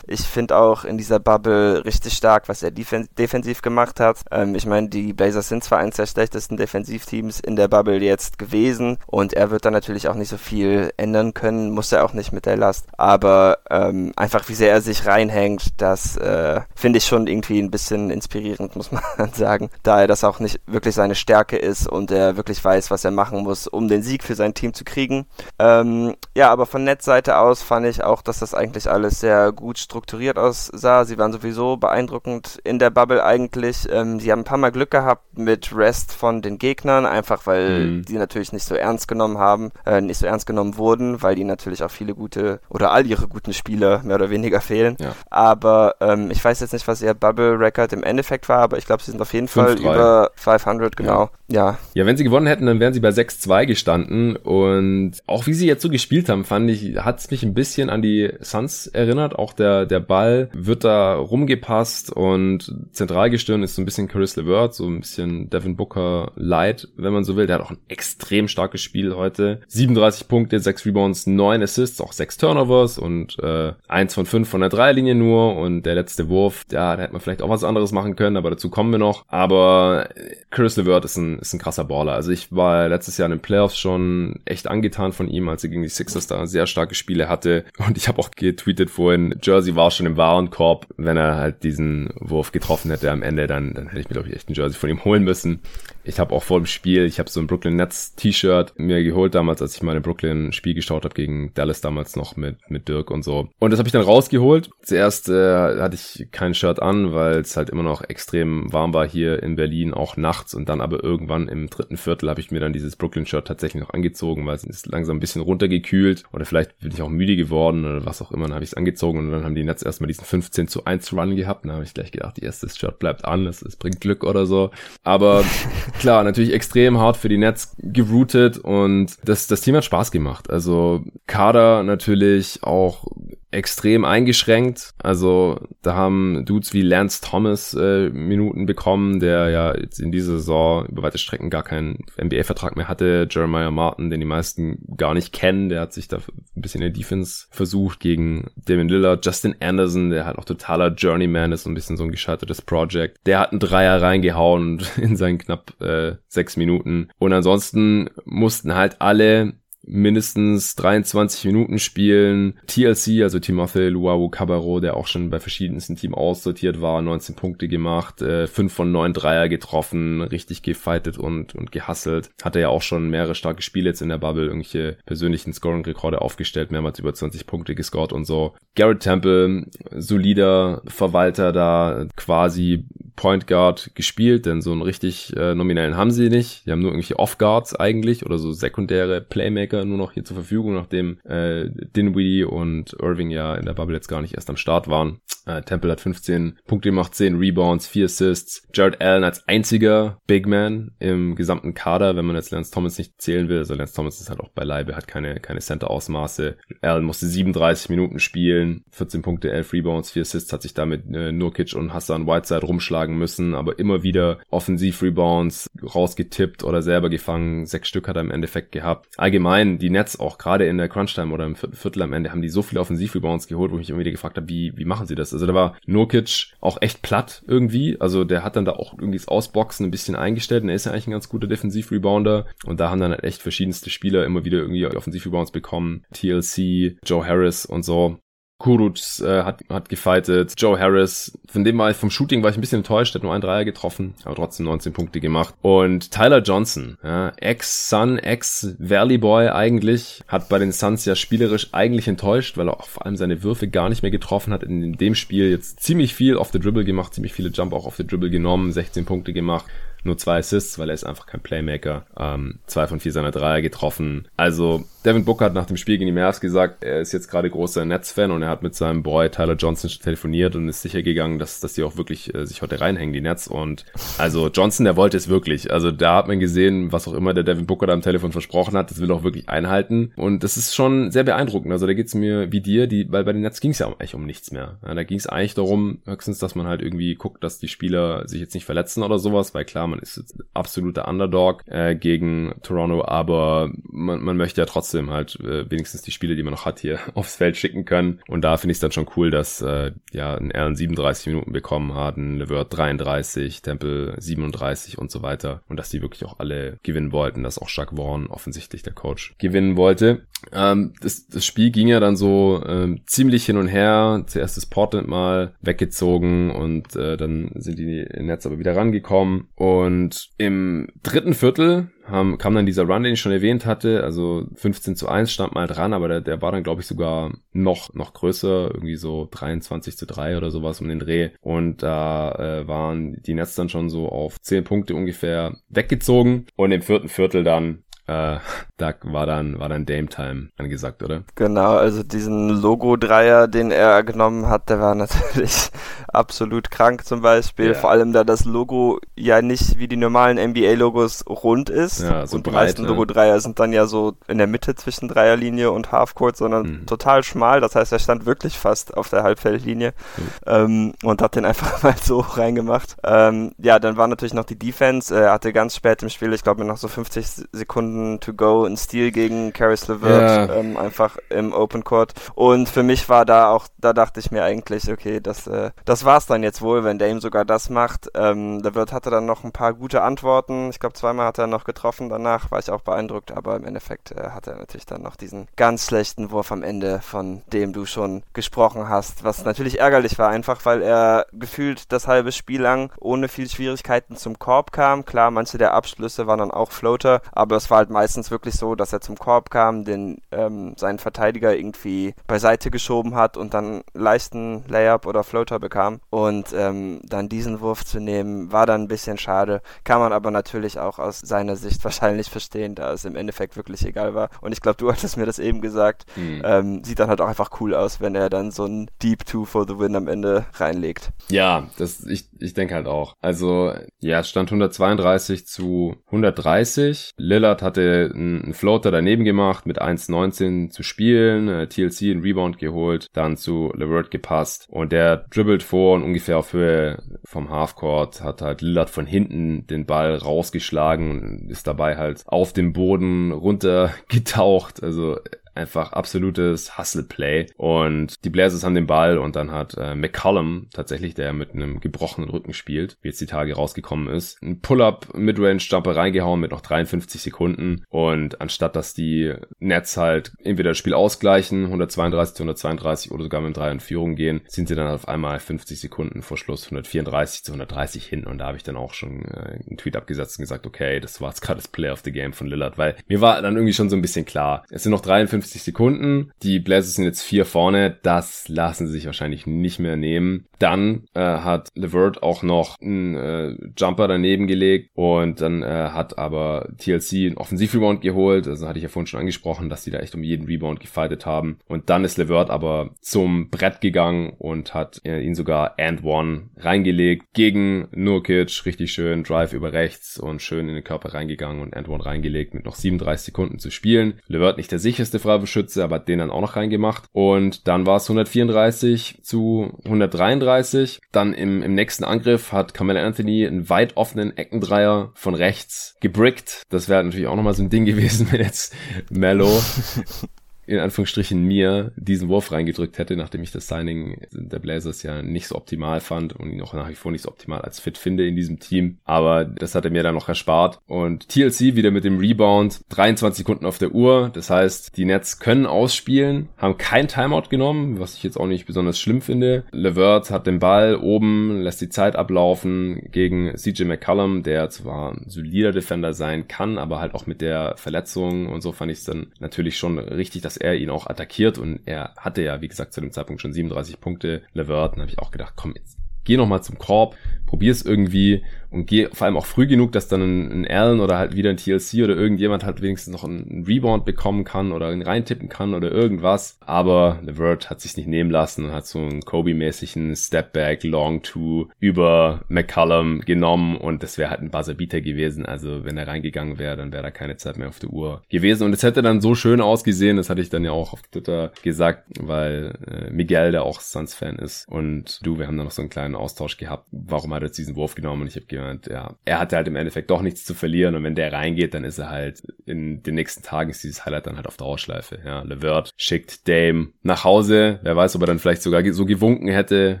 Ich 0.06 0.22
finde 0.22 0.56
auch 0.56 0.84
in 0.84 0.98
dieser 0.98 1.18
Bubble 1.18 1.84
richtig 1.84 2.14
stark, 2.14 2.48
was 2.48 2.62
er 2.62 2.70
defen 2.70 3.08
defensiv 3.18 3.62
gemacht 3.62 4.00
hat. 4.00 4.18
Ähm, 4.30 4.54
ich 4.54 4.66
meine, 4.66 4.88
die 4.88 5.12
Blazers 5.12 5.48
sind 5.48 5.62
zwar 5.62 5.78
eines 5.78 5.96
der 5.96 6.06
schlechtesten 6.06 6.56
Defensivteams 6.56 7.40
in 7.40 7.56
der 7.56 7.68
Bubble 7.68 7.98
jetzt 7.98 8.38
gewesen, 8.38 8.98
und 9.06 9.34
er 9.34 9.50
wird 9.50 9.64
dann 9.64 9.72
natürlich 9.72 10.08
auch 10.08 10.14
nicht 10.14 10.28
so 10.28 10.38
viel 10.38 10.92
ändern 10.96 11.34
können, 11.34 11.70
muss 11.70 11.92
er 11.92 12.04
auch 12.04 12.12
nicht 12.12 12.32
mit 12.32 12.46
der 12.46 12.56
Last. 12.56 12.86
Aber 12.96 13.58
ähm, 13.70 14.12
einfach 14.16 14.48
wie 14.48 14.54
sehr 14.54 14.72
er 14.72 14.80
sich 14.80 15.06
reinhängt, 15.06 15.80
das 15.80 16.16
äh, 16.16 16.62
finde 16.74 16.98
ich 16.98 17.04
schon 17.04 17.26
irgendwie 17.26 17.60
ein 17.60 17.70
bisschen 17.70 18.10
inspirierend, 18.10 18.74
muss 18.76 18.90
man 18.90 19.02
sagen, 19.32 19.70
da 19.82 20.00
er 20.00 20.06
das 20.06 20.24
auch 20.24 20.40
nicht 20.40 20.60
wirklich 20.66 20.94
seine 20.94 21.14
Stärke 21.14 21.56
ist 21.56 21.86
und 21.88 22.10
er 22.10 22.36
wirklich 22.36 22.64
weiß, 22.64 22.90
was 22.90 23.04
er 23.04 23.10
machen 23.10 23.42
muss, 23.42 23.66
um 23.66 23.88
den 23.88 24.02
Sieg 24.02 24.24
für 24.24 24.34
sein 24.34 24.54
Team 24.54 24.72
zu 24.74 24.84
kriegen. 24.84 25.26
Ähm, 25.58 26.14
ja, 26.34 26.50
aber 26.50 26.66
von 26.66 26.84
Netzseite 26.84 27.36
aus 27.36 27.62
fand 27.62 27.86
ich 27.86 28.02
auch, 28.02 28.22
dass 28.22 28.38
das 28.38 28.54
eigentlich 28.54 28.90
alles 28.90 29.20
sehr 29.20 29.41
gut 29.50 29.78
strukturiert 29.78 30.38
aussah. 30.38 31.04
Sie 31.04 31.18
waren 31.18 31.32
sowieso 31.32 31.76
beeindruckend 31.76 32.60
in 32.64 32.78
der 32.78 32.90
Bubble 32.90 33.24
eigentlich. 33.24 33.88
Ähm, 33.90 34.20
sie 34.20 34.30
haben 34.30 34.40
ein 34.40 34.44
paar 34.44 34.58
Mal 34.58 34.72
Glück 34.72 34.90
gehabt 34.90 35.38
mit 35.38 35.74
Rest 35.74 36.12
von 36.12 36.42
den 36.42 36.58
Gegnern, 36.58 37.06
einfach 37.06 37.46
weil 37.46 37.86
mhm. 37.86 38.04
die 38.04 38.18
natürlich 38.18 38.52
nicht 38.52 38.64
so 38.64 38.74
ernst 38.74 39.08
genommen 39.08 39.38
haben, 39.38 39.72
äh, 39.86 40.00
nicht 40.00 40.18
so 40.18 40.26
ernst 40.26 40.46
genommen 40.46 40.76
wurden, 40.76 41.22
weil 41.22 41.38
ihnen 41.38 41.48
natürlich 41.48 41.82
auch 41.82 41.90
viele 41.90 42.14
gute 42.14 42.60
oder 42.68 42.92
all 42.92 43.06
ihre 43.06 43.28
guten 43.28 43.52
Spiele 43.52 44.00
mehr 44.04 44.16
oder 44.16 44.30
weniger 44.30 44.60
fehlen. 44.60 44.96
Ja. 45.00 45.14
Aber 45.30 45.96
ähm, 46.00 46.30
ich 46.30 46.44
weiß 46.44 46.60
jetzt 46.60 46.72
nicht, 46.72 46.86
was 46.86 47.02
ihr 47.02 47.14
Bubble 47.14 47.58
Record 47.58 47.92
im 47.92 48.02
Endeffekt 48.02 48.48
war, 48.48 48.58
aber 48.58 48.78
ich 48.78 48.86
glaube, 48.86 49.02
sie 49.02 49.10
sind 49.10 49.20
auf 49.20 49.32
jeden 49.32 49.48
Fall 49.48 49.78
über 49.78 50.30
500, 50.36 50.96
genau. 50.96 51.30
Ja. 51.48 51.70
ja. 51.70 51.78
Ja, 51.94 52.06
wenn 52.06 52.16
sie 52.16 52.24
gewonnen 52.24 52.46
hätten, 52.46 52.66
dann 52.66 52.80
wären 52.80 52.92
sie 52.92 53.00
bei 53.00 53.10
6-2 53.10 53.66
gestanden 53.66 54.36
und 54.36 55.14
auch 55.26 55.46
wie 55.46 55.54
sie 55.54 55.66
jetzt 55.66 55.82
so 55.82 55.88
gespielt 55.88 56.28
haben, 56.28 56.44
fand 56.44 56.70
ich, 56.70 56.96
hat 56.96 57.20
es 57.20 57.30
mich 57.30 57.42
ein 57.42 57.54
bisschen 57.54 57.90
an 57.90 58.02
die 58.02 58.32
Suns 58.40 58.86
erinnert. 58.86 59.21
Auch 59.30 59.52
der, 59.52 59.86
der 59.86 60.00
Ball 60.00 60.50
wird 60.52 60.84
da 60.84 61.14
rumgepasst 61.14 62.12
und 62.12 62.74
Zentralgestirn 62.92 63.62
ist 63.62 63.74
so 63.74 63.82
ein 63.82 63.84
bisschen 63.84 64.08
Chris 64.08 64.36
LeVert, 64.36 64.74
so 64.74 64.86
ein 64.86 65.00
bisschen 65.00 65.50
Devin 65.50 65.76
Booker 65.76 66.32
light, 66.36 66.88
wenn 66.96 67.12
man 67.12 67.24
so 67.24 67.36
will. 67.36 67.46
Der 67.46 67.56
hat 67.56 67.62
auch 67.62 67.70
ein 67.70 67.78
extrem 67.88 68.48
starkes 68.48 68.82
Spiel 68.82 69.14
heute. 69.14 69.60
37 69.68 70.28
Punkte, 70.28 70.58
6 70.58 70.86
Rebounds, 70.86 71.26
9 71.26 71.62
Assists, 71.62 72.00
auch 72.00 72.12
6 72.12 72.36
Turnovers 72.38 72.98
und 72.98 73.38
äh, 73.38 73.72
1 73.88 74.14
von 74.14 74.26
5 74.26 74.48
von 74.48 74.60
der 74.60 74.70
Dreierlinie 74.70 75.14
nur 75.14 75.56
und 75.56 75.82
der 75.82 75.94
letzte 75.94 76.28
Wurf, 76.28 76.64
ja, 76.70 76.96
da 76.96 77.02
hätte 77.02 77.12
man 77.12 77.20
vielleicht 77.20 77.42
auch 77.42 77.48
was 77.48 77.64
anderes 77.64 77.92
machen 77.92 78.16
können, 78.16 78.36
aber 78.36 78.50
dazu 78.50 78.70
kommen 78.70 78.90
wir 78.90 78.98
noch. 78.98 79.24
Aber 79.28 80.08
Chris 80.50 80.76
LeVert 80.76 81.04
ist 81.04 81.16
ein, 81.16 81.38
ist 81.38 81.52
ein 81.52 81.58
krasser 81.58 81.84
Baller. 81.84 82.12
Also 82.12 82.30
ich 82.30 82.52
war 82.52 82.88
letztes 82.88 83.18
Jahr 83.18 83.26
in 83.26 83.32
den 83.32 83.42
Playoffs 83.42 83.78
schon 83.78 84.40
echt 84.44 84.68
angetan 84.68 85.12
von 85.12 85.28
ihm, 85.28 85.48
als 85.48 85.64
er 85.64 85.70
gegen 85.70 85.82
die 85.82 85.88
Sixers 85.88 86.26
da 86.26 86.46
sehr 86.46 86.66
starke 86.66 86.94
Spiele 86.94 87.28
hatte. 87.28 87.64
Und 87.78 87.96
ich 87.96 88.08
habe 88.08 88.18
auch 88.18 88.30
getweetet 88.30 88.90
vorhin, 89.12 89.38
Jersey 89.42 89.76
war 89.76 89.90
schon 89.90 90.06
im 90.06 90.16
Warenkorb. 90.16 90.86
Wenn 90.96 91.16
er 91.16 91.36
halt 91.36 91.62
diesen 91.62 92.10
Wurf 92.18 92.52
getroffen 92.52 92.90
hätte 92.90 93.10
am 93.10 93.22
Ende, 93.22 93.46
dann, 93.46 93.74
dann 93.74 93.88
hätte 93.88 94.00
ich 94.00 94.08
mir, 94.08 94.14
glaube 94.14 94.28
ich, 94.28 94.34
echt 94.34 94.48
ein 94.48 94.54
Jersey 94.54 94.78
von 94.78 94.90
ihm 94.90 95.04
holen 95.04 95.22
müssen. 95.22 95.60
Ich 96.04 96.18
habe 96.18 96.34
auch 96.34 96.42
vor 96.42 96.58
dem 96.58 96.66
Spiel, 96.66 97.04
ich 97.04 97.18
habe 97.18 97.30
so 97.30 97.38
ein 97.38 97.46
Brooklyn 97.46 97.76
Nets 97.76 98.14
T-Shirt 98.16 98.72
mir 98.76 99.04
geholt 99.04 99.34
damals, 99.34 99.62
als 99.62 99.76
ich 99.76 99.82
mal 99.82 99.94
ein 99.94 100.02
Brooklyn 100.02 100.52
Spiel 100.52 100.74
geschaut 100.74 101.04
habe 101.04 101.14
gegen 101.14 101.52
Dallas 101.54 101.80
damals 101.80 102.16
noch 102.16 102.36
mit 102.36 102.56
mit 102.68 102.88
Dirk 102.88 103.10
und 103.10 103.22
so. 103.22 103.48
Und 103.60 103.70
das 103.70 103.78
habe 103.78 103.88
ich 103.88 103.92
dann 103.92 104.02
rausgeholt. 104.02 104.70
Zuerst 104.82 105.28
äh, 105.28 105.80
hatte 105.80 105.94
ich 105.94 106.28
kein 106.32 106.54
Shirt 106.54 106.82
an, 106.82 107.12
weil 107.12 107.38
es 107.38 107.56
halt 107.56 107.70
immer 107.70 107.84
noch 107.84 108.02
extrem 108.02 108.72
warm 108.72 108.94
war 108.94 109.06
hier 109.06 109.42
in 109.42 109.54
Berlin, 109.54 109.94
auch 109.94 110.16
nachts. 110.16 110.54
Und 110.54 110.68
dann 110.68 110.80
aber 110.80 111.04
irgendwann 111.04 111.46
im 111.48 111.70
dritten 111.70 111.96
Viertel 111.96 112.28
habe 112.28 112.40
ich 112.40 112.50
mir 112.50 112.60
dann 112.60 112.72
dieses 112.72 112.96
Brooklyn 112.96 113.26
Shirt 113.26 113.46
tatsächlich 113.46 113.82
noch 113.82 113.94
angezogen, 113.94 114.44
weil 114.44 114.56
es 114.56 114.64
ist 114.64 114.86
langsam 114.86 115.18
ein 115.18 115.20
bisschen 115.20 115.42
runtergekühlt 115.42 116.24
oder 116.32 116.44
vielleicht 116.44 116.78
bin 116.80 116.90
ich 116.90 117.02
auch 117.02 117.10
müde 117.10 117.36
geworden 117.36 117.84
oder 117.84 118.04
was 118.04 118.22
auch 118.22 118.32
immer. 118.32 118.46
Dann 118.46 118.54
habe 118.54 118.64
ich 118.64 118.70
es 118.70 118.76
angezogen 118.76 119.01
und 119.10 119.30
dann 119.30 119.44
haben 119.44 119.54
die 119.54 119.64
Nets 119.64 119.82
erstmal 119.82 120.08
diesen 120.08 120.24
15 120.24 120.68
zu 120.68 120.84
1 120.84 121.12
Run 121.12 121.36
gehabt. 121.36 121.64
Dann 121.64 121.72
habe 121.72 121.84
ich 121.84 121.94
gleich 121.94 122.10
gedacht, 122.10 122.36
die 122.36 122.44
erste 122.44 122.68
Shirt 122.68 122.98
bleibt 122.98 123.24
an, 123.24 123.46
es, 123.46 123.62
es 123.62 123.76
bringt 123.76 124.00
Glück 124.00 124.24
oder 124.24 124.46
so. 124.46 124.70
Aber 125.02 125.44
klar, 125.98 126.24
natürlich 126.24 126.52
extrem 126.52 126.98
hart 126.98 127.16
für 127.16 127.28
die 127.28 127.38
Nets 127.38 127.74
geroutet 127.78 128.58
und 128.58 129.16
das, 129.24 129.46
das 129.46 129.60
Team 129.60 129.76
hat 129.76 129.84
Spaß 129.84 130.10
gemacht. 130.10 130.50
Also 130.50 131.04
Kader 131.26 131.82
natürlich 131.82 132.62
auch 132.62 133.06
extrem 133.52 134.04
eingeschränkt. 134.04 134.94
Also 135.02 135.60
da 135.82 135.94
haben 135.94 136.44
Dudes 136.44 136.72
wie 136.72 136.82
Lance 136.82 137.20
Thomas 137.22 137.74
äh, 137.74 138.10
Minuten 138.10 138.66
bekommen, 138.66 139.20
der 139.20 139.50
ja 139.50 139.76
jetzt 139.76 140.00
in 140.00 140.10
dieser 140.10 140.32
Saison 140.38 140.86
über 140.86 141.02
weite 141.02 141.18
Strecken 141.18 141.50
gar 141.50 141.62
keinen 141.62 142.04
NBA-Vertrag 142.20 142.76
mehr 142.76 142.88
hatte. 142.88 143.28
Jeremiah 143.30 143.70
Martin, 143.70 144.10
den 144.10 144.20
die 144.20 144.26
meisten 144.26 144.78
gar 144.96 145.14
nicht 145.14 145.32
kennen, 145.32 145.68
der 145.68 145.80
hat 145.80 145.92
sich 145.92 146.08
da 146.08 146.18
ein 146.18 146.62
bisschen 146.62 146.82
in 146.82 146.92
der 146.92 146.98
Defense 146.98 147.46
versucht 147.50 148.00
gegen 148.00 148.50
Damon 148.56 148.88
Lillard. 148.88 149.24
Justin 149.24 149.56
Anderson, 149.60 150.10
der 150.10 150.24
halt 150.26 150.38
auch 150.38 150.44
totaler 150.44 150.88
Journeyman 150.94 151.52
ist, 151.52 151.66
ein 151.66 151.74
bisschen 151.74 151.96
so 151.96 152.04
ein 152.04 152.10
gescheitertes 152.10 152.62
Project. 152.62 153.18
Der 153.26 153.40
hat 153.40 153.52
einen 153.52 153.60
Dreier 153.60 154.00
reingehauen 154.00 154.82
in 154.96 155.16
seinen 155.16 155.38
knapp 155.38 155.80
äh, 155.80 156.16
sechs 156.26 156.56
Minuten. 156.56 157.08
Und 157.18 157.32
ansonsten 157.32 158.08
mussten 158.24 158.74
halt 158.74 159.00
alle 159.00 159.54
mindestens 159.84 160.74
23 160.76 161.44
Minuten 161.46 161.78
spielen. 161.78 162.58
TLC, 162.66 163.22
also 163.22 163.38
Timothy 163.38 163.88
Luau 163.88 164.28
Cabarro, 164.28 164.80
der 164.80 164.96
auch 164.96 165.06
schon 165.06 165.30
bei 165.30 165.40
verschiedensten 165.40 165.96
Teams 165.96 166.14
aussortiert 166.14 166.80
war, 166.80 167.02
19 167.02 167.34
Punkte 167.34 167.68
gemacht, 167.68 168.22
äh, 168.22 168.46
5 168.46 168.72
von 168.72 168.92
9 168.92 169.12
Dreier 169.12 169.48
getroffen, 169.48 170.20
richtig 170.20 170.62
gefightet 170.62 171.18
und, 171.18 171.54
und 171.54 171.72
gehasselt. 171.72 172.30
Hatte 172.42 172.60
ja 172.60 172.68
auch 172.68 172.82
schon 172.82 173.10
mehrere 173.10 173.34
starke 173.34 173.62
Spiele 173.62 173.90
jetzt 173.90 174.02
in 174.02 174.08
der 174.08 174.18
Bubble, 174.18 174.46
irgendwelche 174.46 174.98
persönlichen 175.06 175.52
Scoring-Rekorde 175.52 176.20
aufgestellt, 176.20 176.70
mehrmals 176.70 176.98
über 176.98 177.12
20 177.12 177.46
Punkte 177.46 177.74
gescored 177.74 178.12
und 178.12 178.24
so. 178.24 178.54
Garrett 178.74 179.00
Temple, 179.00 179.66
solider 179.90 180.82
Verwalter 180.86 181.52
da, 181.52 182.06
quasi 182.16 182.86
Point 183.16 183.46
Guard 183.46 183.90
gespielt, 183.94 184.46
denn 184.46 184.62
so 184.62 184.72
einen 184.72 184.82
richtig 184.82 185.36
äh, 185.36 185.54
nominellen 185.54 185.96
haben 185.96 186.10
sie 186.10 186.28
nicht. 186.28 186.66
Die 186.66 186.72
haben 186.72 186.80
nur 186.80 186.90
irgendwelche 186.90 187.18
Off-Guards 187.18 187.74
eigentlich 187.76 188.24
oder 188.24 188.38
so 188.38 188.52
sekundäre 188.52 189.20
Playmaker 189.20 189.84
nur 189.84 189.98
noch 189.98 190.12
hier 190.12 190.24
zur 190.24 190.36
Verfügung, 190.36 190.74
nachdem 190.74 191.18
äh, 191.24 191.68
Dinwiddie 191.96 192.44
und 192.44 192.94
Irving 193.00 193.30
ja 193.30 193.54
in 193.54 193.66
der 193.66 193.74
Bubble 193.74 193.96
jetzt 193.96 194.08
gar 194.08 194.22
nicht 194.22 194.34
erst 194.34 194.50
am 194.50 194.56
Start 194.56 194.88
waren. 194.88 195.20
Äh, 195.46 195.62
Temple 195.62 195.90
hat 195.90 196.00
15 196.00 196.58
Punkte 196.66 196.90
gemacht, 196.90 197.14
10 197.14 197.36
Rebounds, 197.36 197.86
4 197.86 198.04
Assists. 198.04 198.68
Jared 198.72 199.00
Allen 199.00 199.24
als 199.24 199.46
einziger 199.48 200.18
Big 200.26 200.46
Man 200.46 200.92
im 201.00 201.34
gesamten 201.34 201.74
Kader, 201.74 202.16
wenn 202.16 202.24
man 202.24 202.36
jetzt 202.36 202.50
Lance 202.50 202.70
Thomas 202.70 202.98
nicht 202.98 203.20
zählen 203.20 203.48
will. 203.48 203.58
Also 203.58 203.74
Lance 203.74 203.94
Thomas 203.94 204.20
ist 204.20 204.30
halt 204.30 204.40
auch 204.40 204.50
beileibe, 204.50 204.94
hat 204.96 205.08
keine, 205.08 205.40
keine 205.40 205.60
Center-Ausmaße. 205.60 206.56
Allen 206.80 207.04
musste 207.04 207.26
37 207.26 207.90
Minuten 207.90 208.20
spielen, 208.20 208.84
14 208.92 209.22
Punkte, 209.22 209.50
11 209.50 209.72
Rebounds, 209.72 210.10
4 210.12 210.22
Assists, 210.22 210.52
hat 210.52 210.62
sich 210.62 210.74
damit 210.74 211.04
äh, 211.12 211.32
Nurkic 211.32 211.74
und 211.74 211.92
Hassan 211.92 212.26
Whiteside 212.26 212.66
rumschlagen 212.66 213.01
müssen, 213.10 213.54
aber 213.54 213.78
immer 213.78 214.02
wieder 214.02 214.38
Offensiv-Rebounds 214.50 215.70
rausgetippt 215.94 216.64
oder 216.64 216.82
selber 216.82 217.10
gefangen. 217.10 217.66
Sechs 217.66 217.88
Stück 217.88 218.08
hat 218.08 218.16
er 218.16 218.22
im 218.22 218.30
Endeffekt 218.30 218.72
gehabt. 218.72 219.08
Allgemein, 219.16 219.78
die 219.78 219.90
Nets 219.90 220.18
auch 220.18 220.38
gerade 220.38 220.66
in 220.66 220.78
der 220.78 220.88
Crunch-Time 220.88 221.32
oder 221.32 221.44
im 221.44 221.56
Viertel 221.56 222.02
am 222.02 222.12
Ende 222.12 222.30
haben 222.30 222.42
die 222.42 222.48
so 222.48 222.62
viele 222.62 222.80
Offensiv-Rebounds 222.80 223.46
geholt, 223.46 223.70
wo 223.70 223.76
ich 223.76 223.80
mich 223.80 223.90
immer 223.90 223.98
wieder 223.98 224.10
gefragt 224.10 224.36
habe, 224.36 224.48
wie, 224.48 224.76
wie 224.76 224.84
machen 224.84 225.06
sie 225.06 225.14
das? 225.14 225.32
Also 225.32 225.46
da 225.46 225.54
war 225.54 225.76
Nurkic 225.86 226.52
auch 226.60 226.78
echt 226.80 227.02
platt 227.02 227.42
irgendwie. 227.46 228.00
Also 228.00 228.24
der 228.24 228.44
hat 228.44 228.56
dann 228.56 228.64
da 228.64 228.72
auch 228.72 228.94
irgendwie 228.94 229.18
das 229.18 229.28
Ausboxen 229.28 229.86
ein 229.86 229.90
bisschen 229.90 230.16
eingestellt 230.16 230.62
und 230.62 230.68
er 230.68 230.74
ist 230.74 230.86
ja 230.86 230.92
eigentlich 230.92 231.06
ein 231.08 231.12
ganz 231.12 231.28
guter 231.28 231.46
Defensiv-Rebounder. 231.46 232.46
Und 232.64 232.80
da 232.80 232.90
haben 232.90 233.00
dann 233.00 233.12
halt 233.12 233.24
echt 233.24 233.42
verschiedenste 233.42 233.90
Spieler 233.90 234.24
immer 234.24 234.44
wieder 234.44 234.58
irgendwie 234.58 234.86
Offensiv-Rebounds 234.86 235.52
bekommen. 235.52 236.04
TLC, 236.12 236.98
Joe 237.04 237.26
Harris 237.26 237.66
und 237.66 237.84
so. 237.84 238.18
Kuruc 238.62 239.20
äh, 239.20 239.42
hat, 239.42 239.64
hat 239.68 239.88
gefightet. 239.88 240.54
Joe 240.56 240.78
Harris, 240.78 241.36
von 241.50 241.64
dem 241.64 241.78
war 241.78 241.90
ich 241.90 241.96
vom 241.96 242.10
Shooting 242.10 242.42
war 242.42 242.50
ich 242.50 242.56
ein 242.56 242.60
bisschen 242.60 242.78
enttäuscht, 242.78 243.14
hat 243.14 243.24
nur 243.24 243.34
ein 243.34 243.40
Dreier 243.40 243.64
getroffen, 243.64 244.14
aber 244.24 244.36
trotzdem 244.36 244.66
19 244.66 244.92
Punkte 244.92 245.20
gemacht. 245.20 245.54
Und 245.62 246.12
Tyler 246.12 246.42
Johnson, 246.42 246.96
ja, 247.02 247.32
Ex-Sun, 247.36 248.18
Ex-Valley 248.18 249.18
Boy 249.18 249.48
eigentlich, 249.48 250.22
hat 250.28 250.48
bei 250.48 250.60
den 250.60 250.70
Suns 250.70 251.04
ja 251.04 251.16
spielerisch 251.16 251.70
eigentlich 251.72 252.06
enttäuscht, 252.06 252.56
weil 252.56 252.68
er 252.68 252.78
auch 252.78 252.86
vor 252.86 253.04
allem 253.04 253.16
seine 253.16 253.42
Würfe 253.42 253.66
gar 253.66 253.88
nicht 253.88 254.02
mehr 254.02 254.12
getroffen 254.12 254.52
hat. 254.52 254.62
In 254.62 254.92
dem 254.92 255.16
Spiel 255.16 255.50
jetzt 255.50 255.80
ziemlich 255.80 256.14
viel 256.14 256.36
auf 256.36 256.52
the 256.52 256.60
Dribble 256.60 256.84
gemacht, 256.84 257.14
ziemlich 257.14 257.32
viele 257.32 257.48
Jump 257.48 257.72
auch 257.72 257.86
auf 257.86 257.96
the 257.96 258.06
Dribble 258.06 258.30
genommen, 258.30 258.70
16 258.70 259.04
Punkte 259.04 259.32
gemacht 259.32 259.66
nur 260.04 260.18
zwei 260.18 260.38
Assists, 260.38 260.78
weil 260.78 260.90
er 260.90 260.94
ist 260.94 261.04
einfach 261.04 261.26
kein 261.26 261.40
Playmaker. 261.40 262.06
Ähm, 262.16 262.58
zwei 262.66 262.86
von 262.86 263.00
vier 263.00 263.12
seiner 263.12 263.30
Dreier 263.30 263.62
getroffen. 263.62 264.26
Also 264.36 264.84
Devin 265.04 265.24
Booker 265.24 265.46
hat 265.46 265.54
nach 265.54 265.66
dem 265.66 265.76
Spiel 265.76 265.98
gegen 265.98 266.06
die 266.06 266.20
Mavs 266.20 266.40
gesagt, 266.40 266.84
er 266.84 267.00
ist 267.00 267.12
jetzt 267.12 267.28
gerade 267.28 267.50
großer 267.50 267.84
Nets-Fan 267.84 268.30
und 268.30 268.42
er 268.42 268.48
hat 268.48 268.62
mit 268.62 268.76
seinem 268.76 269.02
Boy 269.02 269.30
Tyler 269.30 269.54
Johnson 269.54 269.90
telefoniert 269.90 270.54
und 270.54 270.68
ist 270.68 270.80
sicher 270.80 271.02
gegangen, 271.02 271.40
dass, 271.40 271.58
dass 271.58 271.72
die 271.72 271.82
auch 271.82 271.96
wirklich 271.96 272.32
äh, 272.34 272.46
sich 272.46 272.62
heute 272.62 272.80
reinhängen, 272.80 273.12
die 273.12 273.20
Nets. 273.20 273.48
Und 273.48 273.84
also 274.18 274.48
Johnson, 274.48 274.84
der 274.84 274.96
wollte 274.96 275.16
es 275.16 275.28
wirklich. 275.28 275.72
Also 275.72 275.90
da 275.90 276.16
hat 276.16 276.28
man 276.28 276.38
gesehen, 276.38 276.92
was 276.92 277.08
auch 277.08 277.14
immer 277.14 277.34
der 277.34 277.42
Devin 277.42 277.66
Booker 277.66 277.86
da 277.86 277.94
am 277.94 278.02
Telefon 278.02 278.30
versprochen 278.30 278.76
hat, 278.76 278.92
das 278.92 279.00
will 279.00 279.10
er 279.10 279.16
auch 279.16 279.24
wirklich 279.24 279.48
einhalten. 279.48 280.12
Und 280.14 280.44
das 280.44 280.56
ist 280.56 280.72
schon 280.72 281.10
sehr 281.10 281.24
beeindruckend. 281.24 281.72
Also 281.72 281.88
da 281.88 281.94
geht's 281.94 282.14
mir 282.14 282.52
wie 282.52 282.60
dir, 282.60 282.86
die, 282.86 283.10
weil 283.10 283.24
bei 283.24 283.32
den 283.32 283.42
Nets 283.42 283.60
ging 283.60 283.72
es 283.72 283.80
ja 283.80 283.88
eigentlich 283.88 284.14
um 284.14 284.24
nichts 284.24 284.52
mehr. 284.52 284.78
Ja, 284.86 284.94
da 284.94 285.02
ging 285.02 285.18
es 285.18 285.26
eigentlich 285.26 285.54
darum, 285.54 285.98
höchstens, 286.06 286.38
dass 286.38 286.54
man 286.54 286.68
halt 286.68 286.80
irgendwie 286.80 287.16
guckt, 287.16 287.42
dass 287.42 287.58
die 287.58 287.68
Spieler 287.68 288.28
sich 288.28 288.40
jetzt 288.40 288.54
nicht 288.54 288.66
verletzen 288.66 289.02
oder 289.02 289.18
sowas, 289.18 289.52
weil 289.52 289.64
klar, 289.64 289.88
man 289.88 289.98
ist 289.98 290.16
jetzt 290.16 290.36
absoluter 290.54 291.08
Underdog 291.08 291.64
äh, 291.66 291.96
gegen 291.96 292.54
Toronto, 292.62 293.04
aber 293.04 293.68
man, 293.90 294.22
man 294.22 294.36
möchte 294.36 294.60
ja 294.60 294.66
trotzdem 294.66 294.91
trotzdem 294.92 295.10
halt 295.10 295.38
äh, 295.40 295.70
wenigstens 295.70 296.02
die 296.02 296.10
Spiele, 296.10 296.36
die 296.36 296.42
man 296.42 296.52
noch 296.52 296.66
hat, 296.66 296.80
hier 296.80 296.98
aufs 297.14 297.36
Feld 297.36 297.56
schicken 297.56 297.84
können. 297.84 298.20
Und 298.28 298.42
da 298.42 298.56
finde 298.56 298.72
ich 298.72 298.76
es 298.76 298.80
dann 298.80 298.92
schon 298.92 299.08
cool, 299.16 299.30
dass 299.30 299.62
äh, 299.62 299.92
ja 300.12 300.34
ein 300.34 300.52
Allen 300.52 300.76
37 300.76 301.26
Minuten 301.28 301.52
bekommen 301.52 301.94
hat, 301.94 302.16
ein 302.16 302.38
Levert 302.38 302.76
33, 302.76 303.62
Temple 303.62 304.14
37 304.18 304.98
und 304.98 305.10
so 305.10 305.22
weiter. 305.22 305.62
Und 305.68 305.78
dass 305.78 305.88
die 305.88 306.02
wirklich 306.02 306.24
auch 306.24 306.38
alle 306.38 306.78
gewinnen 306.82 307.12
wollten, 307.12 307.42
dass 307.42 307.58
auch 307.58 307.68
Jacques 307.68 307.96
Vaughn 307.96 308.26
offensichtlich 308.26 308.82
der 308.82 308.92
Coach 308.92 309.34
gewinnen 309.38 309.76
wollte. 309.76 310.26
Ähm, 310.52 310.92
das, 311.00 311.26
das 311.26 311.44
Spiel 311.44 311.70
ging 311.70 311.88
ja 311.88 312.00
dann 312.00 312.16
so 312.16 312.62
ähm, 312.66 313.02
ziemlich 313.06 313.46
hin 313.46 313.56
und 313.56 313.68
her. 313.68 314.24
Zuerst 314.26 314.58
ist 314.58 314.66
Portland 314.66 315.08
mal 315.08 315.54
weggezogen 315.60 316.50
und 316.50 316.96
äh, 316.96 317.16
dann 317.16 317.50
sind 317.54 317.78
die 317.78 318.06
Nets 318.18 318.46
aber 318.46 318.58
wieder 318.58 318.76
rangekommen. 318.76 319.48
Und 319.54 320.30
im 320.38 320.88
dritten 321.02 321.34
Viertel 321.34 321.90
haben, 322.04 322.38
kam 322.38 322.54
dann 322.54 322.66
dieser 322.66 322.84
Run, 322.84 323.02
den 323.02 323.14
ich 323.14 323.20
schon 323.20 323.32
erwähnt 323.32 323.66
hatte. 323.66 324.02
Also 324.04 324.46
15 324.54 324.96
zu 324.96 325.08
1 325.08 325.32
stand 325.32 325.54
mal 325.54 325.66
dran, 325.66 325.92
aber 325.92 326.08
der, 326.08 326.20
der 326.20 326.42
war 326.42 326.52
dann, 326.52 326.62
glaube 326.62 326.80
ich, 326.80 326.86
sogar 326.86 327.32
noch, 327.52 327.94
noch 327.94 328.12
größer, 328.12 328.70
irgendwie 328.74 328.96
so 328.96 329.28
23 329.30 329.96
zu 329.96 330.06
3 330.06 330.36
oder 330.36 330.50
sowas 330.50 330.80
um 330.80 330.88
den 330.88 330.98
Dreh. 330.98 331.30
Und 331.40 331.82
da 331.82 332.32
äh, 332.32 332.68
waren 332.68 333.22
die 333.22 333.34
Nets 333.34 333.54
dann 333.54 333.68
schon 333.68 333.90
so 333.90 334.08
auf 334.08 334.40
10 334.40 334.64
Punkte 334.64 334.94
ungefähr 334.94 335.56
weggezogen. 335.68 336.46
Und 336.56 336.72
im 336.72 336.82
vierten 336.82 337.08
Viertel 337.08 337.44
dann 337.44 337.82
Äh, 338.06 338.38
da 338.76 338.94
war 339.02 339.26
dann, 339.26 339.58
war 339.60 339.68
dann 339.68 339.86
Dame 339.86 340.08
Time 340.08 340.48
angesagt, 340.58 341.02
oder? 341.02 341.22
Genau, 341.36 341.76
also 341.76 342.02
diesen 342.02 342.48
Logo-Dreier, 342.48 343.46
den 343.46 343.70
er 343.70 344.02
genommen 344.02 344.48
hat, 344.48 344.68
der 344.68 344.80
war 344.80 344.94
natürlich 344.96 345.70
absolut 346.08 346.70
krank 346.70 347.04
zum 347.04 347.22
Beispiel. 347.22 347.66
Yeah. 347.66 347.74
Vor 347.74 347.90
allem, 347.90 348.12
da 348.12 348.24
das 348.24 348.44
Logo 348.44 348.98
ja 349.16 349.40
nicht 349.40 349.78
wie 349.78 349.88
die 349.88 349.96
normalen 349.96 350.36
NBA-Logos 350.50 351.24
rund 351.28 351.70
ist. 351.70 352.00
Ja, 352.00 352.26
so 352.26 352.36
und 352.36 352.46
die 352.46 352.50
breit, 352.50 352.64
meisten 352.64 352.82
ne? 352.82 352.88
Logo-Dreier 352.88 353.40
sind 353.40 353.60
dann 353.60 353.72
ja 353.72 353.86
so 353.86 354.14
in 354.26 354.38
der 354.38 354.46
Mitte 354.46 354.74
zwischen 354.74 355.08
Dreierlinie 355.08 355.70
und 355.70 355.92
Halfcourt, 355.92 356.36
sondern 356.36 356.62
mhm. 356.62 356.86
total 356.86 357.22
schmal. 357.22 357.60
Das 357.60 357.76
heißt, 357.76 357.92
er 357.92 357.98
stand 357.98 358.26
wirklich 358.26 358.58
fast 358.58 358.96
auf 358.96 359.08
der 359.08 359.22
Halbfeldlinie 359.22 359.94
mhm. 360.16 360.30
ähm, 360.46 360.92
und 361.04 361.22
hat 361.22 361.36
den 361.36 361.44
einfach 361.52 361.82
mal 361.82 361.94
so 362.02 362.20
reingemacht. 362.20 362.96
Ähm, 363.04 363.52
ja, 363.58 363.78
dann 363.78 363.96
war 363.96 364.08
natürlich 364.08 364.34
noch 364.34 364.44
die 364.44 364.58
Defense. 364.58 365.14
Er 365.14 365.32
hatte 365.32 365.52
ganz 365.52 365.76
spät 365.76 366.02
im 366.02 366.08
Spiel, 366.08 366.32
ich 366.32 366.42
glaube, 366.42 366.64
noch 366.64 366.76
so 366.76 366.88
50 366.88 367.26
Sekunden 367.52 367.91
to 368.20 368.34
go, 368.34 368.64
ein 368.64 368.76
Stil 368.76 369.10
gegen 369.12 369.52
Caris 369.52 369.88
LeVert, 369.88 370.48
ja. 370.48 370.54
ähm, 370.54 370.76
einfach 370.76 371.16
im 371.28 371.52
Open 371.52 371.84
Court. 371.84 372.12
Und 372.34 372.68
für 372.68 372.82
mich 372.82 373.08
war 373.08 373.24
da 373.24 373.50
auch, 373.50 373.68
da 373.78 373.92
dachte 373.92 374.20
ich 374.20 374.30
mir 374.30 374.44
eigentlich, 374.44 374.90
okay, 374.90 375.20
das, 375.20 375.46
äh, 375.46 375.70
das 375.84 376.04
war's 376.04 376.26
dann 376.26 376.42
jetzt 376.42 376.62
wohl, 376.62 376.84
wenn 376.84 376.98
Dame 376.98 377.20
sogar 377.20 377.44
das 377.44 377.70
macht. 377.70 378.10
Ähm, 378.14 378.60
LeVert 378.60 378.92
hatte 378.92 379.10
dann 379.10 379.26
noch 379.26 379.44
ein 379.44 379.52
paar 379.52 379.74
gute 379.74 380.02
Antworten. 380.02 380.70
Ich 380.70 380.80
glaube, 380.80 380.94
zweimal 380.94 381.26
hat 381.26 381.38
er 381.38 381.46
noch 381.46 381.64
getroffen 381.64 382.08
danach, 382.08 382.50
war 382.50 382.58
ich 382.58 382.70
auch 382.70 382.82
beeindruckt, 382.82 383.32
aber 383.32 383.56
im 383.56 383.64
Endeffekt 383.64 384.12
äh, 384.12 384.30
hat 384.30 384.46
er 384.46 384.56
natürlich 384.56 384.86
dann 384.86 385.02
noch 385.02 385.16
diesen 385.16 385.46
ganz 385.56 385.86
schlechten 385.86 386.30
Wurf 386.30 386.52
am 386.52 386.62
Ende, 386.62 387.00
von 387.00 387.42
dem 387.52 387.72
du 387.72 387.86
schon 387.86 388.22
gesprochen 388.32 388.88
hast, 388.88 389.24
was 389.24 389.44
natürlich 389.44 389.80
ärgerlich 389.80 390.18
war, 390.18 390.28
einfach 390.28 390.64
weil 390.64 390.82
er 390.82 391.26
gefühlt 391.32 391.92
das 391.92 392.06
halbe 392.06 392.32
Spiel 392.32 392.60
lang 392.60 392.92
ohne 393.00 393.28
viel 393.28 393.48
Schwierigkeiten 393.48 394.16
zum 394.16 394.38
Korb 394.38 394.72
kam. 394.72 395.04
Klar, 395.04 395.30
manche 395.30 395.58
der 395.58 395.74
Abschlüsse 395.74 396.26
waren 396.26 396.38
dann 396.38 396.50
auch 396.50 396.72
Floater, 396.72 397.20
aber 397.32 397.56
es 397.56 397.70
war 397.70 397.81
halt 397.82 397.90
meistens 397.90 398.30
wirklich 398.30 398.54
so, 398.54 398.74
dass 398.74 398.92
er 398.92 399.00
zum 399.00 399.16
Korb 399.16 399.50
kam, 399.50 399.84
den 399.84 400.18
ähm, 400.30 400.74
seinen 400.76 400.98
Verteidiger 400.98 401.54
irgendwie 401.54 402.14
beiseite 402.26 402.70
geschoben 402.70 403.14
hat 403.14 403.36
und 403.36 403.54
dann 403.54 403.82
leichten 403.92 404.64
Layup 404.68 405.06
oder 405.06 405.24
Floater 405.24 405.58
bekam. 405.58 406.00
Und 406.10 406.52
ähm, 406.54 407.00
dann 407.04 407.28
diesen 407.28 407.60
Wurf 407.60 407.84
zu 407.84 407.98
nehmen, 407.98 408.52
war 408.52 408.66
dann 408.66 408.82
ein 408.82 408.88
bisschen 408.88 409.18
schade. 409.18 409.62
Kann 409.84 410.00
man 410.00 410.12
aber 410.12 410.30
natürlich 410.30 410.78
auch 410.78 410.98
aus 410.98 411.20
seiner 411.20 411.56
Sicht 411.56 411.82
wahrscheinlich 411.84 412.30
verstehen, 412.30 412.74
da 412.74 412.92
es 412.92 413.04
im 413.04 413.16
Endeffekt 413.16 413.56
wirklich 413.56 413.84
egal 413.84 414.14
war. 414.14 414.30
Und 414.40 414.52
ich 414.52 414.60
glaube, 414.60 414.78
du 414.78 414.90
hattest 414.92 415.16
mir 415.16 415.26
das 415.26 415.38
eben 415.38 415.60
gesagt. 415.60 416.04
Mhm. 416.16 416.42
Ähm, 416.44 416.84
sieht 416.84 417.00
dann 417.00 417.08
halt 417.08 417.20
auch 417.20 417.28
einfach 417.28 417.50
cool 417.60 417.74
aus, 417.74 418.00
wenn 418.00 418.14
er 418.14 418.30
dann 418.30 418.50
so 418.52 418.64
ein 418.64 418.88
Deep 419.02 419.26
Two 419.26 419.44
for 419.44 419.66
the 419.66 419.78
Win 419.78 419.96
am 419.96 420.06
Ende 420.06 420.46
reinlegt. 420.54 421.10
Ja, 421.28 421.68
das, 421.78 422.06
ich, 422.06 422.28
ich 422.38 422.54
denke 422.54 422.74
halt 422.74 422.86
auch. 422.86 423.16
Also, 423.20 423.72
ja, 424.00 424.20
es 424.20 424.28
stand 424.28 424.50
132 424.50 425.46
zu 425.46 425.96
130. 426.06 427.10
Lillard 427.16 427.62
hatte 427.72 428.10
einen 428.14 428.54
Floater 428.54 428.90
daneben 428.90 429.24
gemacht, 429.24 429.66
mit 429.66 429.80
1,19 429.80 430.70
zu 430.70 430.82
spielen, 430.82 431.48
äh, 431.48 431.66
TLC 431.66 432.10
einen 432.10 432.22
Rebound 432.22 432.58
geholt, 432.58 433.08
dann 433.14 433.36
zu 433.36 433.72
LeVert 433.74 434.10
gepasst 434.10 434.66
und 434.70 434.92
der 434.92 435.16
dribbelt 435.30 435.62
vor 435.62 435.94
und 435.94 436.02
ungefähr 436.02 436.38
auf 436.38 436.52
Höhe 436.52 437.02
vom 437.24 437.50
Halfcourt 437.50 438.22
hat 438.22 438.42
halt 438.42 438.60
Lillard 438.60 438.90
von 438.90 439.06
hinten 439.06 439.66
den 439.66 439.86
Ball 439.86 440.16
rausgeschlagen 440.16 441.10
und 441.10 441.50
ist 441.50 441.66
dabei 441.66 441.96
halt 441.96 442.22
auf 442.26 442.52
dem 442.52 442.72
Boden 442.72 443.32
runtergetaucht. 443.32 444.82
Also 444.82 445.18
einfach 445.54 445.92
absolutes 445.92 446.78
Hustle-Play. 446.78 447.46
Und 447.56 448.24
die 448.24 448.30
Blazers 448.30 448.64
haben 448.64 448.74
den 448.74 448.86
Ball 448.86 449.18
und 449.18 449.36
dann 449.36 449.50
hat 449.50 449.76
äh, 449.76 449.94
McCollum 449.94 450.68
tatsächlich, 450.72 451.14
der 451.14 451.32
mit 451.32 451.52
einem 451.52 451.80
gebrochenen 451.80 452.30
Rücken 452.30 452.54
spielt, 452.54 452.96
wie 453.02 453.08
jetzt 453.08 453.20
die 453.20 453.26
Tage 453.26 453.54
rausgekommen 453.54 454.08
ist, 454.08 454.42
ein 454.42 454.60
Pull-up 454.60 455.14
Midrange-Jumper 455.14 455.96
reingehauen 455.96 456.40
mit 456.40 456.50
noch 456.50 456.60
53 456.60 457.20
Sekunden. 457.20 457.84
Und 457.88 458.40
anstatt 458.40 458.76
dass 458.76 458.94
die 458.94 459.34
Nets 459.58 459.96
halt 459.96 460.32
entweder 460.42 460.70
das 460.70 460.78
Spiel 460.78 460.94
ausgleichen, 460.94 461.64
132 461.66 462.34
zu 462.34 462.42
132 462.42 463.10
oder 463.12 463.24
sogar 463.24 463.40
mit 463.40 463.56
3 463.56 463.72
in 463.72 463.80
Führung 463.80 464.16
gehen, 464.16 464.40
sind 464.48 464.68
sie 464.68 464.74
dann 464.74 464.88
auf 464.88 465.08
einmal 465.08 465.38
50 465.38 465.80
Sekunden 465.80 466.22
vor 466.22 466.36
Schluss 466.36 466.64
134 466.64 467.44
zu 467.44 467.52
130 467.52 468.06
hin. 468.06 468.24
Und 468.24 468.38
da 468.38 468.46
habe 468.46 468.56
ich 468.56 468.62
dann 468.62 468.76
auch 468.76 468.94
schon 468.94 469.24
äh, 469.26 469.58
einen 469.68 469.76
Tweet 469.76 469.96
abgesetzt 469.96 470.38
und 470.38 470.44
gesagt, 470.44 470.66
okay, 470.66 471.00
das 471.00 471.20
war 471.20 471.28
jetzt 471.28 471.40
gerade 471.40 471.58
das 471.58 471.68
Play 471.68 471.90
of 471.90 472.00
the 472.04 472.12
Game 472.12 472.32
von 472.32 472.46
Lillard, 472.46 472.78
weil 472.78 472.96
mir 473.08 473.20
war 473.20 473.40
dann 473.42 473.56
irgendwie 473.56 473.74
schon 473.74 473.90
so 473.90 473.96
ein 473.96 474.02
bisschen 474.02 474.24
klar, 474.24 474.64
es 474.70 474.82
sind 474.82 474.92
noch 474.92 475.00
53 475.00 475.41
50 475.42 475.62
Sekunden. 475.62 476.30
Die 476.42 476.60
Blazers 476.60 476.94
sind 476.94 477.04
jetzt 477.04 477.22
vier 477.22 477.44
vorne. 477.44 477.98
Das 478.02 478.48
lassen 478.48 478.86
sie 478.86 478.92
sich 478.92 479.06
wahrscheinlich 479.06 479.46
nicht 479.46 479.80
mehr 479.80 479.96
nehmen. 479.96 480.46
Dann 480.58 481.06
äh, 481.14 481.20
hat 481.20 481.68
LeVert 481.74 482.22
auch 482.22 482.44
noch 482.44 482.76
einen 482.80 483.16
äh, 483.16 483.56
Jumper 483.76 484.06
daneben 484.06 484.46
gelegt 484.46 484.90
und 484.94 485.40
dann 485.40 485.62
äh, 485.62 485.66
hat 485.66 486.18
aber 486.18 486.68
TLC 486.78 487.26
einen 487.26 487.36
Offensiv-Rebound 487.36 488.00
geholt. 488.00 488.46
Also 488.46 488.68
hatte 488.68 488.78
ich 488.78 488.84
ja 488.84 488.88
vorhin 488.88 489.08
schon 489.08 489.20
angesprochen, 489.20 489.68
dass 489.68 489.82
die 489.82 489.90
da 489.90 489.98
echt 489.98 490.14
um 490.14 490.22
jeden 490.22 490.46
Rebound 490.46 490.78
gefightet 490.78 491.26
haben. 491.26 491.58
Und 491.66 491.90
dann 491.90 492.04
ist 492.04 492.16
LeVert 492.16 492.50
aber 492.50 492.90
zum 493.00 493.50
Brett 493.50 493.80
gegangen 493.80 494.34
und 494.38 494.72
hat 494.72 495.00
äh, 495.04 495.20
ihn 495.20 495.34
sogar 495.34 495.74
and 495.78 496.04
one 496.04 496.50
reingelegt 496.56 497.26
gegen 497.34 497.88
Nurkic. 497.90 498.64
Richtig 498.64 498.92
schön 498.92 499.24
Drive 499.24 499.52
über 499.52 499.72
rechts 499.72 500.16
und 500.16 500.42
schön 500.42 500.68
in 500.68 500.76
den 500.76 500.84
Körper 500.84 501.14
reingegangen 501.14 501.60
und 501.60 501.76
and 501.76 501.88
one 501.88 502.06
reingelegt 502.06 502.54
mit 502.54 502.64
noch 502.64 502.76
37 502.76 503.26
Sekunden 503.26 503.58
zu 503.58 503.72
spielen. 503.72 504.20
LeVert 504.28 504.58
nicht 504.58 504.70
der 504.70 504.78
sicherste 504.78 505.18
Freiwurfschütze, 505.32 505.82
aber 505.82 505.96
hat 505.96 506.08
den 506.08 506.18
dann 506.18 506.30
auch 506.30 506.40
noch 506.40 506.56
reingemacht. 506.56 507.04
Und 507.12 507.66
dann 507.68 507.86
war 507.86 507.96
es 507.96 508.04
134 508.04 509.20
zu 509.22 509.72
133. 509.84 511.00
Dann 511.12 511.34
im, 511.34 511.62
im 511.62 511.74
nächsten 511.74 512.04
Angriff 512.04 512.52
hat 512.52 512.74
Carmelo 512.74 513.00
Anthony 513.00 513.46
einen 513.46 513.68
weit 513.68 513.96
offenen 513.96 514.36
Eckendreier 514.36 515.10
von 515.14 515.34
rechts 515.34 515.96
gebrickt. 516.00 516.62
Das 516.68 516.88
wäre 516.88 517.02
natürlich 517.02 517.26
auch 517.26 517.36
nochmal 517.36 517.54
so 517.54 517.62
ein 517.62 517.70
Ding 517.70 517.84
gewesen, 517.92 518.28
wenn 518.30 518.40
jetzt 518.40 518.74
Mello 519.10 519.48
in 520.66 520.78
Anführungsstrichen 520.78 521.42
mir 521.42 521.92
diesen 521.96 522.28
Wurf 522.28 522.52
reingedrückt 522.52 522.98
hätte, 522.98 523.16
nachdem 523.16 523.42
ich 523.42 523.52
das 523.52 523.68
Signing 523.68 524.20
der 524.32 524.58
Blazers 524.58 525.02
ja 525.02 525.22
nicht 525.22 525.48
so 525.48 525.56
optimal 525.56 526.00
fand 526.00 526.34
und 526.34 526.50
ihn 526.50 526.62
auch 526.62 526.74
nach 526.74 526.88
wie 526.88 526.94
vor 526.94 527.12
nicht 527.12 527.22
so 527.22 527.28
optimal 527.28 527.60
als 527.62 527.80
fit 527.80 527.98
finde 527.98 528.26
in 528.26 528.36
diesem 528.36 528.60
Team. 528.60 528.98
Aber 529.04 529.44
das 529.44 529.74
hat 529.74 529.84
er 529.84 529.90
mir 529.90 530.02
dann 530.02 530.14
noch 530.14 530.28
erspart. 530.28 530.80
Und 530.86 531.28
TLC 531.28 531.74
wieder 531.76 531.90
mit 531.90 532.04
dem 532.04 532.18
Rebound, 532.18 532.80
23 532.90 533.38
Sekunden 533.38 533.66
auf 533.66 533.78
der 533.78 533.92
Uhr. 533.92 534.30
Das 534.32 534.50
heißt, 534.50 534.96
die 534.96 535.04
Nets 535.04 535.40
können 535.40 535.66
ausspielen, 535.66 536.48
haben 536.56 536.78
kein 536.78 537.08
Timeout 537.08 537.48
genommen, 537.48 537.98
was 537.98 538.14
ich 538.14 538.22
jetzt 538.22 538.38
auch 538.38 538.46
nicht 538.46 538.66
besonders 538.66 539.00
schlimm 539.00 539.20
finde. 539.20 539.64
Levert 539.72 540.30
hat 540.30 540.46
den 540.46 540.58
Ball 540.58 540.96
oben, 540.96 541.60
lässt 541.60 541.80
die 541.80 541.88
Zeit 541.88 542.16
ablaufen 542.16 543.08
gegen 543.10 543.56
CJ 543.56 543.84
McCallum, 543.84 544.42
der 544.42 544.70
zwar 544.70 545.12
ein 545.12 545.24
solider 545.28 545.72
Defender 545.72 546.14
sein 546.14 546.48
kann, 546.48 546.78
aber 546.78 547.00
halt 547.00 547.14
auch 547.14 547.26
mit 547.26 547.40
der 547.40 547.74
Verletzung 547.76 548.48
und 548.48 548.62
so 548.62 548.72
fand 548.72 548.92
ich 548.92 548.98
es 548.98 549.04
dann 549.04 549.28
natürlich 549.40 549.76
schon 549.76 549.98
richtig, 549.98 550.42
dass 550.42 550.51
dass 550.52 550.56
er 550.58 550.74
ihn 550.74 550.90
auch 550.90 551.06
attackiert 551.06 551.56
und 551.56 551.80
er 551.86 552.12
hatte 552.16 552.42
ja, 552.42 552.60
wie 552.60 552.68
gesagt, 552.68 552.92
zu 552.92 553.00
dem 553.00 553.12
Zeitpunkt 553.12 553.40
schon 553.40 553.52
37 553.52 554.00
Punkte. 554.00 554.42
Levert, 554.52 554.94
dann 554.94 555.00
habe 555.00 555.10
ich 555.10 555.18
auch 555.18 555.30
gedacht, 555.30 555.54
komm, 555.56 555.72
jetzt 555.74 555.96
geh 556.24 556.36
noch 556.36 556.46
mal 556.46 556.62
zum 556.62 556.78
Korb, 556.78 557.16
probier 557.52 557.72
es 557.72 557.84
irgendwie 557.84 558.42
und 558.72 558.86
geh 558.86 559.08
vor 559.12 559.26
allem 559.26 559.36
auch 559.36 559.44
früh 559.44 559.66
genug, 559.66 559.92
dass 559.92 560.08
dann 560.08 560.22
ein, 560.22 560.64
ein 560.64 560.66
Allen 560.66 561.00
oder 561.00 561.18
halt 561.18 561.36
wieder 561.36 561.50
ein 561.50 561.58
TLC 561.58 562.02
oder 562.02 562.16
irgendjemand 562.16 562.64
halt 562.64 562.80
wenigstens 562.80 563.12
noch 563.12 563.24
einen 563.24 563.64
Rebound 563.66 564.06
bekommen 564.06 564.44
kann 564.44 564.72
oder 564.72 564.90
ihn 564.90 565.02
reintippen 565.02 565.50
kann 565.50 565.74
oder 565.74 565.92
irgendwas. 565.92 566.56
Aber 566.60 567.18
LeVert 567.22 567.68
hat 567.68 567.82
sich 567.82 567.98
nicht 567.98 568.08
nehmen 568.08 568.30
lassen 568.30 568.64
und 568.64 568.72
hat 568.72 568.86
so 568.86 568.98
einen 568.98 569.20
Kobe-mäßigen 569.20 570.16
Stepback 570.16 570.84
Long 570.84 571.20
Two 571.22 571.68
über 571.78 572.40
McCullum 572.48 573.20
genommen 573.20 573.76
und 573.76 574.02
das 574.02 574.16
wäre 574.16 574.30
halt 574.30 574.40
ein 574.40 574.50
Buzzerbeater 574.50 575.02
gewesen. 575.02 575.44
Also 575.44 575.84
wenn 575.84 575.98
er 575.98 576.08
reingegangen 576.08 576.58
wäre, 576.58 576.78
dann 576.78 576.92
wäre 576.92 577.02
da 577.02 577.10
keine 577.10 577.36
Zeit 577.36 577.58
mehr 577.58 577.68
auf 577.68 577.78
der 577.78 577.90
Uhr 577.90 578.22
gewesen 578.30 578.64
und 578.64 578.72
es 578.72 578.82
hätte 578.82 579.02
dann 579.02 579.20
so 579.20 579.34
schön 579.34 579.60
ausgesehen, 579.60 580.16
das 580.16 580.30
hatte 580.30 580.40
ich 580.40 580.48
dann 580.48 580.64
ja 580.64 580.70
auch 580.70 580.94
auf 580.94 581.02
Twitter 581.02 581.52
gesagt, 581.62 582.04
weil 582.18 582.72
äh, 582.86 583.10
Miguel, 583.10 583.52
der 583.52 583.64
auch 583.64 583.80
Suns-Fan 583.80 584.36
ist 584.36 584.66
und 584.66 585.20
du, 585.26 585.38
wir 585.38 585.46
haben 585.46 585.58
da 585.58 585.64
noch 585.64 585.70
so 585.72 585.82
einen 585.82 585.90
kleinen 585.90 586.14
Austausch 586.14 586.56
gehabt, 586.56 586.86
warum 586.90 587.34
hat 587.34 587.41
er 587.42 587.46
jetzt 587.46 587.58
diesen 587.58 587.76
Wurf 587.76 587.94
genommen 587.94 588.22
und 588.22 588.28
ich 588.28 588.36
habe 588.36 588.46
jemand, 588.50 588.86
ja, 588.86 589.16
er 589.24 589.38
hatte 589.38 589.56
halt 589.56 589.68
im 589.68 589.76
Endeffekt 589.76 590.10
doch 590.10 590.22
nichts 590.22 590.44
zu 590.44 590.54
verlieren 590.54 590.94
und 590.94 591.04
wenn 591.04 591.14
der 591.14 591.32
reingeht, 591.32 591.74
dann 591.74 591.84
ist 591.84 591.98
er 591.98 592.10
halt 592.10 592.42
in 592.66 593.02
den 593.02 593.14
nächsten 593.14 593.42
Tagen 593.42 593.70
ist 593.70 593.82
dieses 593.82 594.04
Highlight 594.04 594.26
dann 594.26 594.36
halt 594.36 594.46
auf 594.46 594.56
Dauerschleife. 594.56 595.18
Ja, 595.24 595.42
Levert 595.42 595.90
schickt 595.96 596.48
Dame 596.48 596.88
nach 597.02 597.24
Hause. 597.24 597.80
Wer 597.82 597.96
weiß, 597.96 598.16
ob 598.16 598.22
er 598.22 598.26
dann 598.26 598.38
vielleicht 598.38 598.62
sogar 598.62 598.82
so 598.92 599.04
gewunken 599.04 599.48
hätte, 599.48 600.00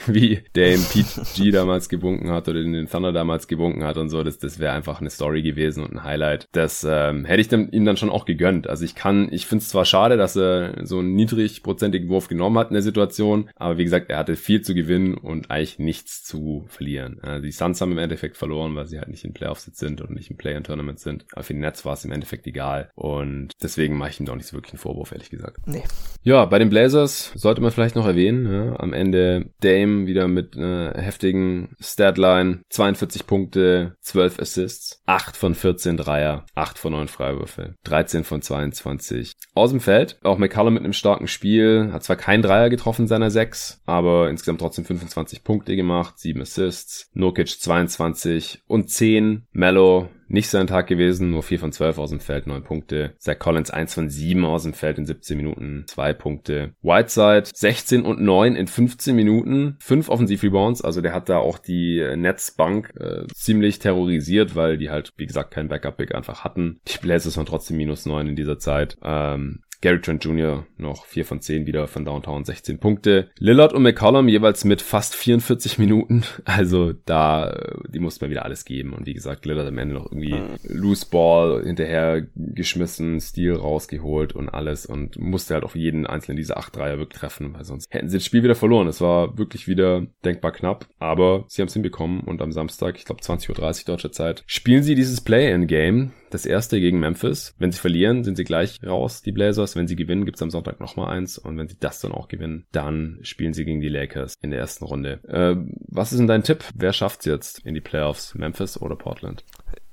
wie 0.06 0.40
Dame 0.54 0.78
PG 0.78 1.50
damals 1.52 1.88
gewunken 1.88 2.30
hat 2.30 2.48
oder 2.48 2.62
den 2.62 2.88
Thunder 2.88 3.12
damals 3.12 3.48
gewunken 3.48 3.84
hat 3.84 3.96
und 3.96 4.08
so. 4.08 4.22
Das, 4.22 4.38
das 4.38 4.58
wäre 4.58 4.72
einfach 4.72 5.00
eine 5.00 5.10
Story 5.10 5.42
gewesen 5.42 5.84
und 5.84 5.92
ein 5.92 6.04
Highlight. 6.04 6.48
Das 6.52 6.86
ähm, 6.88 7.24
hätte 7.24 7.40
ich 7.40 7.48
dann, 7.48 7.70
ihm 7.70 7.84
dann 7.84 7.96
schon 7.96 8.10
auch 8.10 8.24
gegönnt. 8.24 8.68
Also 8.68 8.84
ich 8.84 8.94
kann, 8.94 9.28
ich 9.32 9.46
finde 9.46 9.62
es 9.62 9.68
zwar 9.68 9.84
schade, 9.84 10.16
dass 10.16 10.36
er 10.36 10.84
so 10.84 10.98
einen 10.98 11.14
niedrigprozentigen 11.14 12.08
Wurf 12.08 12.28
genommen 12.28 12.58
hat 12.58 12.68
in 12.68 12.74
der 12.74 12.82
Situation, 12.82 13.50
aber 13.56 13.78
wie 13.78 13.84
gesagt, 13.84 14.10
er 14.10 14.18
hatte 14.18 14.36
viel 14.36 14.62
zu 14.62 14.74
gewinnen 14.74 15.14
und 15.14 15.50
eigentlich 15.50 15.78
nichts 15.78 16.24
zu 16.24 16.64
verlieren. 16.68 17.20
Also 17.26 17.42
die 17.42 17.52
Suns 17.52 17.80
haben 17.80 17.92
im 17.92 17.98
Endeffekt 17.98 18.36
verloren, 18.36 18.74
weil 18.74 18.86
sie 18.86 18.98
halt 18.98 19.08
nicht 19.08 19.24
in 19.24 19.32
Playoffs 19.32 19.64
sind 19.64 20.00
und 20.00 20.10
nicht 20.10 20.30
im 20.30 20.36
Play-in-Tournament 20.36 21.00
sind. 21.00 21.26
Aber 21.32 21.42
für 21.42 21.54
die 21.54 21.60
Nets 21.60 21.84
war 21.84 21.94
es 21.94 22.04
im 22.04 22.12
Endeffekt 22.12 22.46
egal. 22.46 22.90
Und 22.94 23.52
deswegen 23.62 23.96
mache 23.96 24.10
ich 24.10 24.20
ihm 24.20 24.26
da 24.26 24.32
auch 24.32 24.36
nicht 24.36 24.46
so 24.46 24.56
wirklich 24.56 24.74
einen 24.74 24.80
Vorwurf, 24.80 25.12
ehrlich 25.12 25.30
gesagt. 25.30 25.66
Nee. 25.66 25.84
Ja, 26.22 26.44
bei 26.44 26.58
den 26.58 26.70
Blazers 26.70 27.32
sollte 27.34 27.60
man 27.60 27.70
vielleicht 27.70 27.96
noch 27.96 28.06
erwähnen, 28.06 28.52
ja, 28.52 28.78
am 28.80 28.92
Ende 28.92 29.50
Dame 29.60 30.06
wieder 30.06 30.28
mit 30.28 30.56
einer 30.56 30.94
heftigen 30.96 31.74
Statline, 31.80 32.62
42 32.70 33.26
Punkte, 33.26 33.96
12 34.00 34.40
Assists, 34.40 35.02
8 35.06 35.36
von 35.36 35.54
14 35.54 35.96
Dreier, 35.96 36.46
8 36.54 36.78
von 36.78 36.92
9 36.92 37.08
Freiwürfe, 37.08 37.74
13 37.84 38.24
von 38.24 38.42
22 38.42 39.32
aus 39.54 39.70
dem 39.70 39.80
Feld. 39.80 40.18
Auch 40.22 40.38
McCallum 40.38 40.74
mit 40.74 40.84
einem 40.84 40.92
starken 40.92 41.28
Spiel, 41.28 41.90
hat 41.92 42.02
zwar 42.02 42.16
kein 42.16 42.42
Dreier 42.42 42.70
getroffen 42.70 43.06
seiner 43.06 43.30
6, 43.30 43.82
aber 43.86 44.28
insgesamt 44.28 44.60
trotzdem 44.60 44.84
25 44.84 45.44
Punkte 45.44 45.76
gemacht, 45.76 46.18
7 46.18 46.40
Assists, 46.40 47.08
Nurkic 47.16 47.48
22 47.48 48.62
und 48.66 48.90
10, 48.90 49.46
Mello 49.52 50.10
nicht 50.28 50.48
sein 50.48 50.66
Tag 50.66 50.86
gewesen, 50.86 51.30
nur 51.30 51.42
4 51.42 51.60
von 51.60 51.72
12 51.72 51.98
aus 51.98 52.10
dem 52.10 52.20
Feld, 52.20 52.46
9 52.46 52.62
Punkte. 52.62 53.14
Zach 53.18 53.38
Collins 53.38 53.70
1 53.70 53.94
von 53.94 54.08
7 54.08 54.44
aus 54.44 54.64
dem 54.64 54.74
Feld 54.74 54.98
in 54.98 55.06
17 55.06 55.36
Minuten, 55.36 55.84
2 55.86 56.12
Punkte. 56.14 56.74
Whiteside 56.82 57.44
16 57.52 58.02
und 58.02 58.20
9 58.20 58.56
in 58.56 58.66
15 58.66 59.14
Minuten, 59.14 59.76
5 59.80 60.08
Offensiv-Rebounds, 60.08 60.82
also 60.82 61.00
der 61.00 61.14
hat 61.14 61.28
da 61.28 61.38
auch 61.38 61.58
die 61.58 62.04
Netzbank 62.16 62.92
äh, 62.98 63.26
ziemlich 63.32 63.78
terrorisiert, 63.78 64.56
weil 64.56 64.78
die 64.78 64.90
halt, 64.90 65.12
wie 65.16 65.26
gesagt, 65.26 65.52
kein 65.52 65.68
Backup-Pick 65.68 66.14
einfach 66.14 66.44
hatten. 66.44 66.80
Die 66.88 66.98
Blazers 66.98 67.36
waren 67.36 67.46
trotzdem 67.46 67.76
minus 67.76 68.06
9 68.06 68.28
in 68.28 68.36
dieser 68.36 68.58
Zeit. 68.58 68.96
Ähm, 69.02 69.60
Gary 69.80 70.00
Trent 70.00 70.24
Jr. 70.24 70.66
noch 70.78 71.04
4 71.06 71.24
von 71.24 71.40
10 71.40 71.66
wieder 71.66 71.86
von 71.86 72.04
Downtown, 72.04 72.44
16 72.44 72.78
Punkte. 72.78 73.30
Lillard 73.38 73.72
und 73.72 73.82
McCollum 73.82 74.28
jeweils 74.28 74.64
mit 74.64 74.82
fast 74.82 75.14
44 75.14 75.78
Minuten. 75.78 76.24
Also 76.44 76.94
da, 77.04 77.54
die 77.88 77.98
musste 77.98 78.24
man 78.24 78.30
wieder 78.30 78.44
alles 78.44 78.64
geben. 78.64 78.94
Und 78.94 79.06
wie 79.06 79.12
gesagt, 79.12 79.44
Lillard 79.44 79.66
am 79.66 79.78
Ende 79.78 79.94
noch 79.94 80.06
irgendwie. 80.06 80.40
Loose 80.62 81.04
Ball 81.10 81.62
hinterher 81.64 82.26
geschmissen, 82.34 83.20
Stil 83.20 83.54
rausgeholt 83.54 84.34
und 84.34 84.48
alles 84.48 84.86
und 84.86 85.18
musste 85.18 85.54
halt 85.54 85.64
auf 85.64 85.76
jeden 85.76 86.06
einzelnen 86.06 86.36
dieser 86.36 86.56
8 86.56 86.76
Dreier 86.76 86.98
wirklich 86.98 87.20
treffen, 87.20 87.54
weil 87.54 87.64
sonst 87.64 87.92
hätten 87.92 88.08
sie 88.08 88.18
das 88.18 88.24
Spiel 88.24 88.42
wieder 88.42 88.54
verloren. 88.54 88.86
Es 88.86 89.00
war 89.00 89.36
wirklich 89.36 89.68
wieder 89.68 90.06
denkbar 90.24 90.52
knapp, 90.52 90.86
aber 90.98 91.44
sie 91.48 91.60
haben 91.60 91.68
es 91.68 91.74
hinbekommen 91.74 92.20
und 92.20 92.40
am 92.40 92.52
Samstag, 92.52 92.96
ich 92.96 93.04
glaube 93.04 93.22
20.30 93.22 93.48
Uhr 93.50 93.84
deutscher 93.86 94.12
Zeit, 94.12 94.44
spielen 94.46 94.82
sie 94.82 94.94
dieses 94.94 95.20
Play-in-Game 95.20 96.12
das 96.30 96.46
erste 96.46 96.80
gegen 96.80 96.98
Memphis. 96.98 97.54
Wenn 97.58 97.72
sie 97.72 97.78
verlieren, 97.78 98.24
sind 98.24 98.36
sie 98.36 98.44
gleich 98.44 98.78
raus, 98.84 99.22
die 99.22 99.32
Blazers. 99.32 99.76
Wenn 99.76 99.88
sie 99.88 99.96
gewinnen, 99.96 100.24
gibt's 100.24 100.42
am 100.42 100.50
Sonntag 100.50 100.80
nochmal 100.80 101.16
eins. 101.16 101.38
Und 101.38 101.58
wenn 101.58 101.68
sie 101.68 101.78
das 101.78 102.00
dann 102.00 102.12
auch 102.12 102.28
gewinnen, 102.28 102.66
dann 102.72 103.18
spielen 103.22 103.52
sie 103.52 103.64
gegen 103.64 103.80
die 103.80 103.88
Lakers 103.88 104.34
in 104.40 104.50
der 104.50 104.60
ersten 104.60 104.84
Runde. 104.84 105.20
Äh, 105.28 105.56
was 105.88 106.12
ist 106.12 106.18
denn 106.18 106.26
dein 106.26 106.42
Tipp? 106.42 106.64
Wer 106.74 106.92
schafft's 106.92 107.24
jetzt 107.24 107.60
in 107.60 107.74
die 107.74 107.80
Playoffs? 107.80 108.34
Memphis 108.34 108.80
oder 108.80 108.96
Portland? 108.96 109.44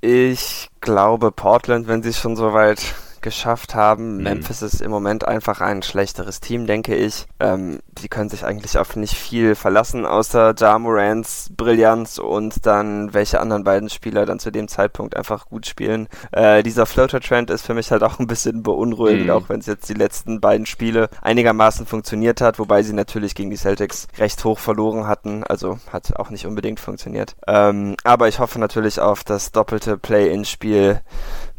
Ich 0.02 0.68
glaube 0.82 1.32
Portland, 1.32 1.88
wenn 1.88 2.04
sie 2.04 2.14
schon 2.14 2.36
so 2.36 2.54
weit 2.54 2.94
geschafft 3.24 3.74
haben. 3.74 4.18
Mhm. 4.18 4.24
Memphis 4.24 4.62
ist 4.62 4.82
im 4.82 4.92
Moment 4.92 5.28
einfach 5.28 5.62
ein 5.62 5.82
schlechteres 5.82 6.40
Team, 6.40 6.68
denke 6.68 6.96
ich. 6.96 7.26
Ähm, 7.40 7.80
sie 7.98 8.10
können 8.10 8.30
sich 8.30 8.46
eigentlich 8.46 8.78
auf 8.78 8.96
nicht 8.96 9.16
viel 9.16 9.56
verlassen, 9.56 10.06
außer 10.06 10.54
Ja 10.60 10.78
Brillanz 10.78 12.20
und 12.20 12.66
dann 12.66 13.14
welche 13.14 13.40
anderen 13.40 13.64
beiden 13.64 13.90
Spieler 13.90 14.26
dann 14.26 14.40
zu 14.40 14.52
dem 14.52 14.68
Zeitpunkt 14.68 15.18
einfach 15.18 15.48
gut 15.48 15.66
spielen. 15.66 16.08
Äh, 16.32 16.62
dieser 16.62 16.86
Floater-Trend 16.86 17.50
ist 17.50 17.66
für 17.66 17.74
mich 17.74 17.92
halt 17.92 18.04
auch 18.04 18.20
ein 18.20 18.28
bisschen 18.28 18.62
beunruhigend, 18.62 19.26
mhm. 19.26 19.32
auch 19.32 19.50
wenn 19.50 19.60
es 19.60 19.66
jetzt 19.66 19.90
die 19.90 19.94
letzten 19.94 20.42
beiden 20.42 20.66
Spiele 20.66 21.10
einigermaßen 21.22 21.86
funktioniert 21.86 22.42
hat, 22.42 22.60
wobei 22.60 22.84
sie 22.84 22.94
natürlich 22.94 23.34
gegen 23.34 23.50
die 23.50 23.58
Celtics 23.58 24.08
recht 24.18 24.44
hoch 24.44 24.60
verloren 24.60 25.08
hatten, 25.08 25.44
also 25.44 25.80
hat 25.92 26.16
auch 26.18 26.30
nicht 26.30 26.46
unbedingt 26.46 26.80
funktioniert. 26.80 27.36
Ähm, 27.48 27.96
aber 28.04 28.28
ich 28.28 28.40
hoffe 28.40 28.60
natürlich 28.60 29.00
auf 29.00 29.24
das 29.24 29.52
doppelte 29.52 29.98
Play-in-Spiel 29.98 31.00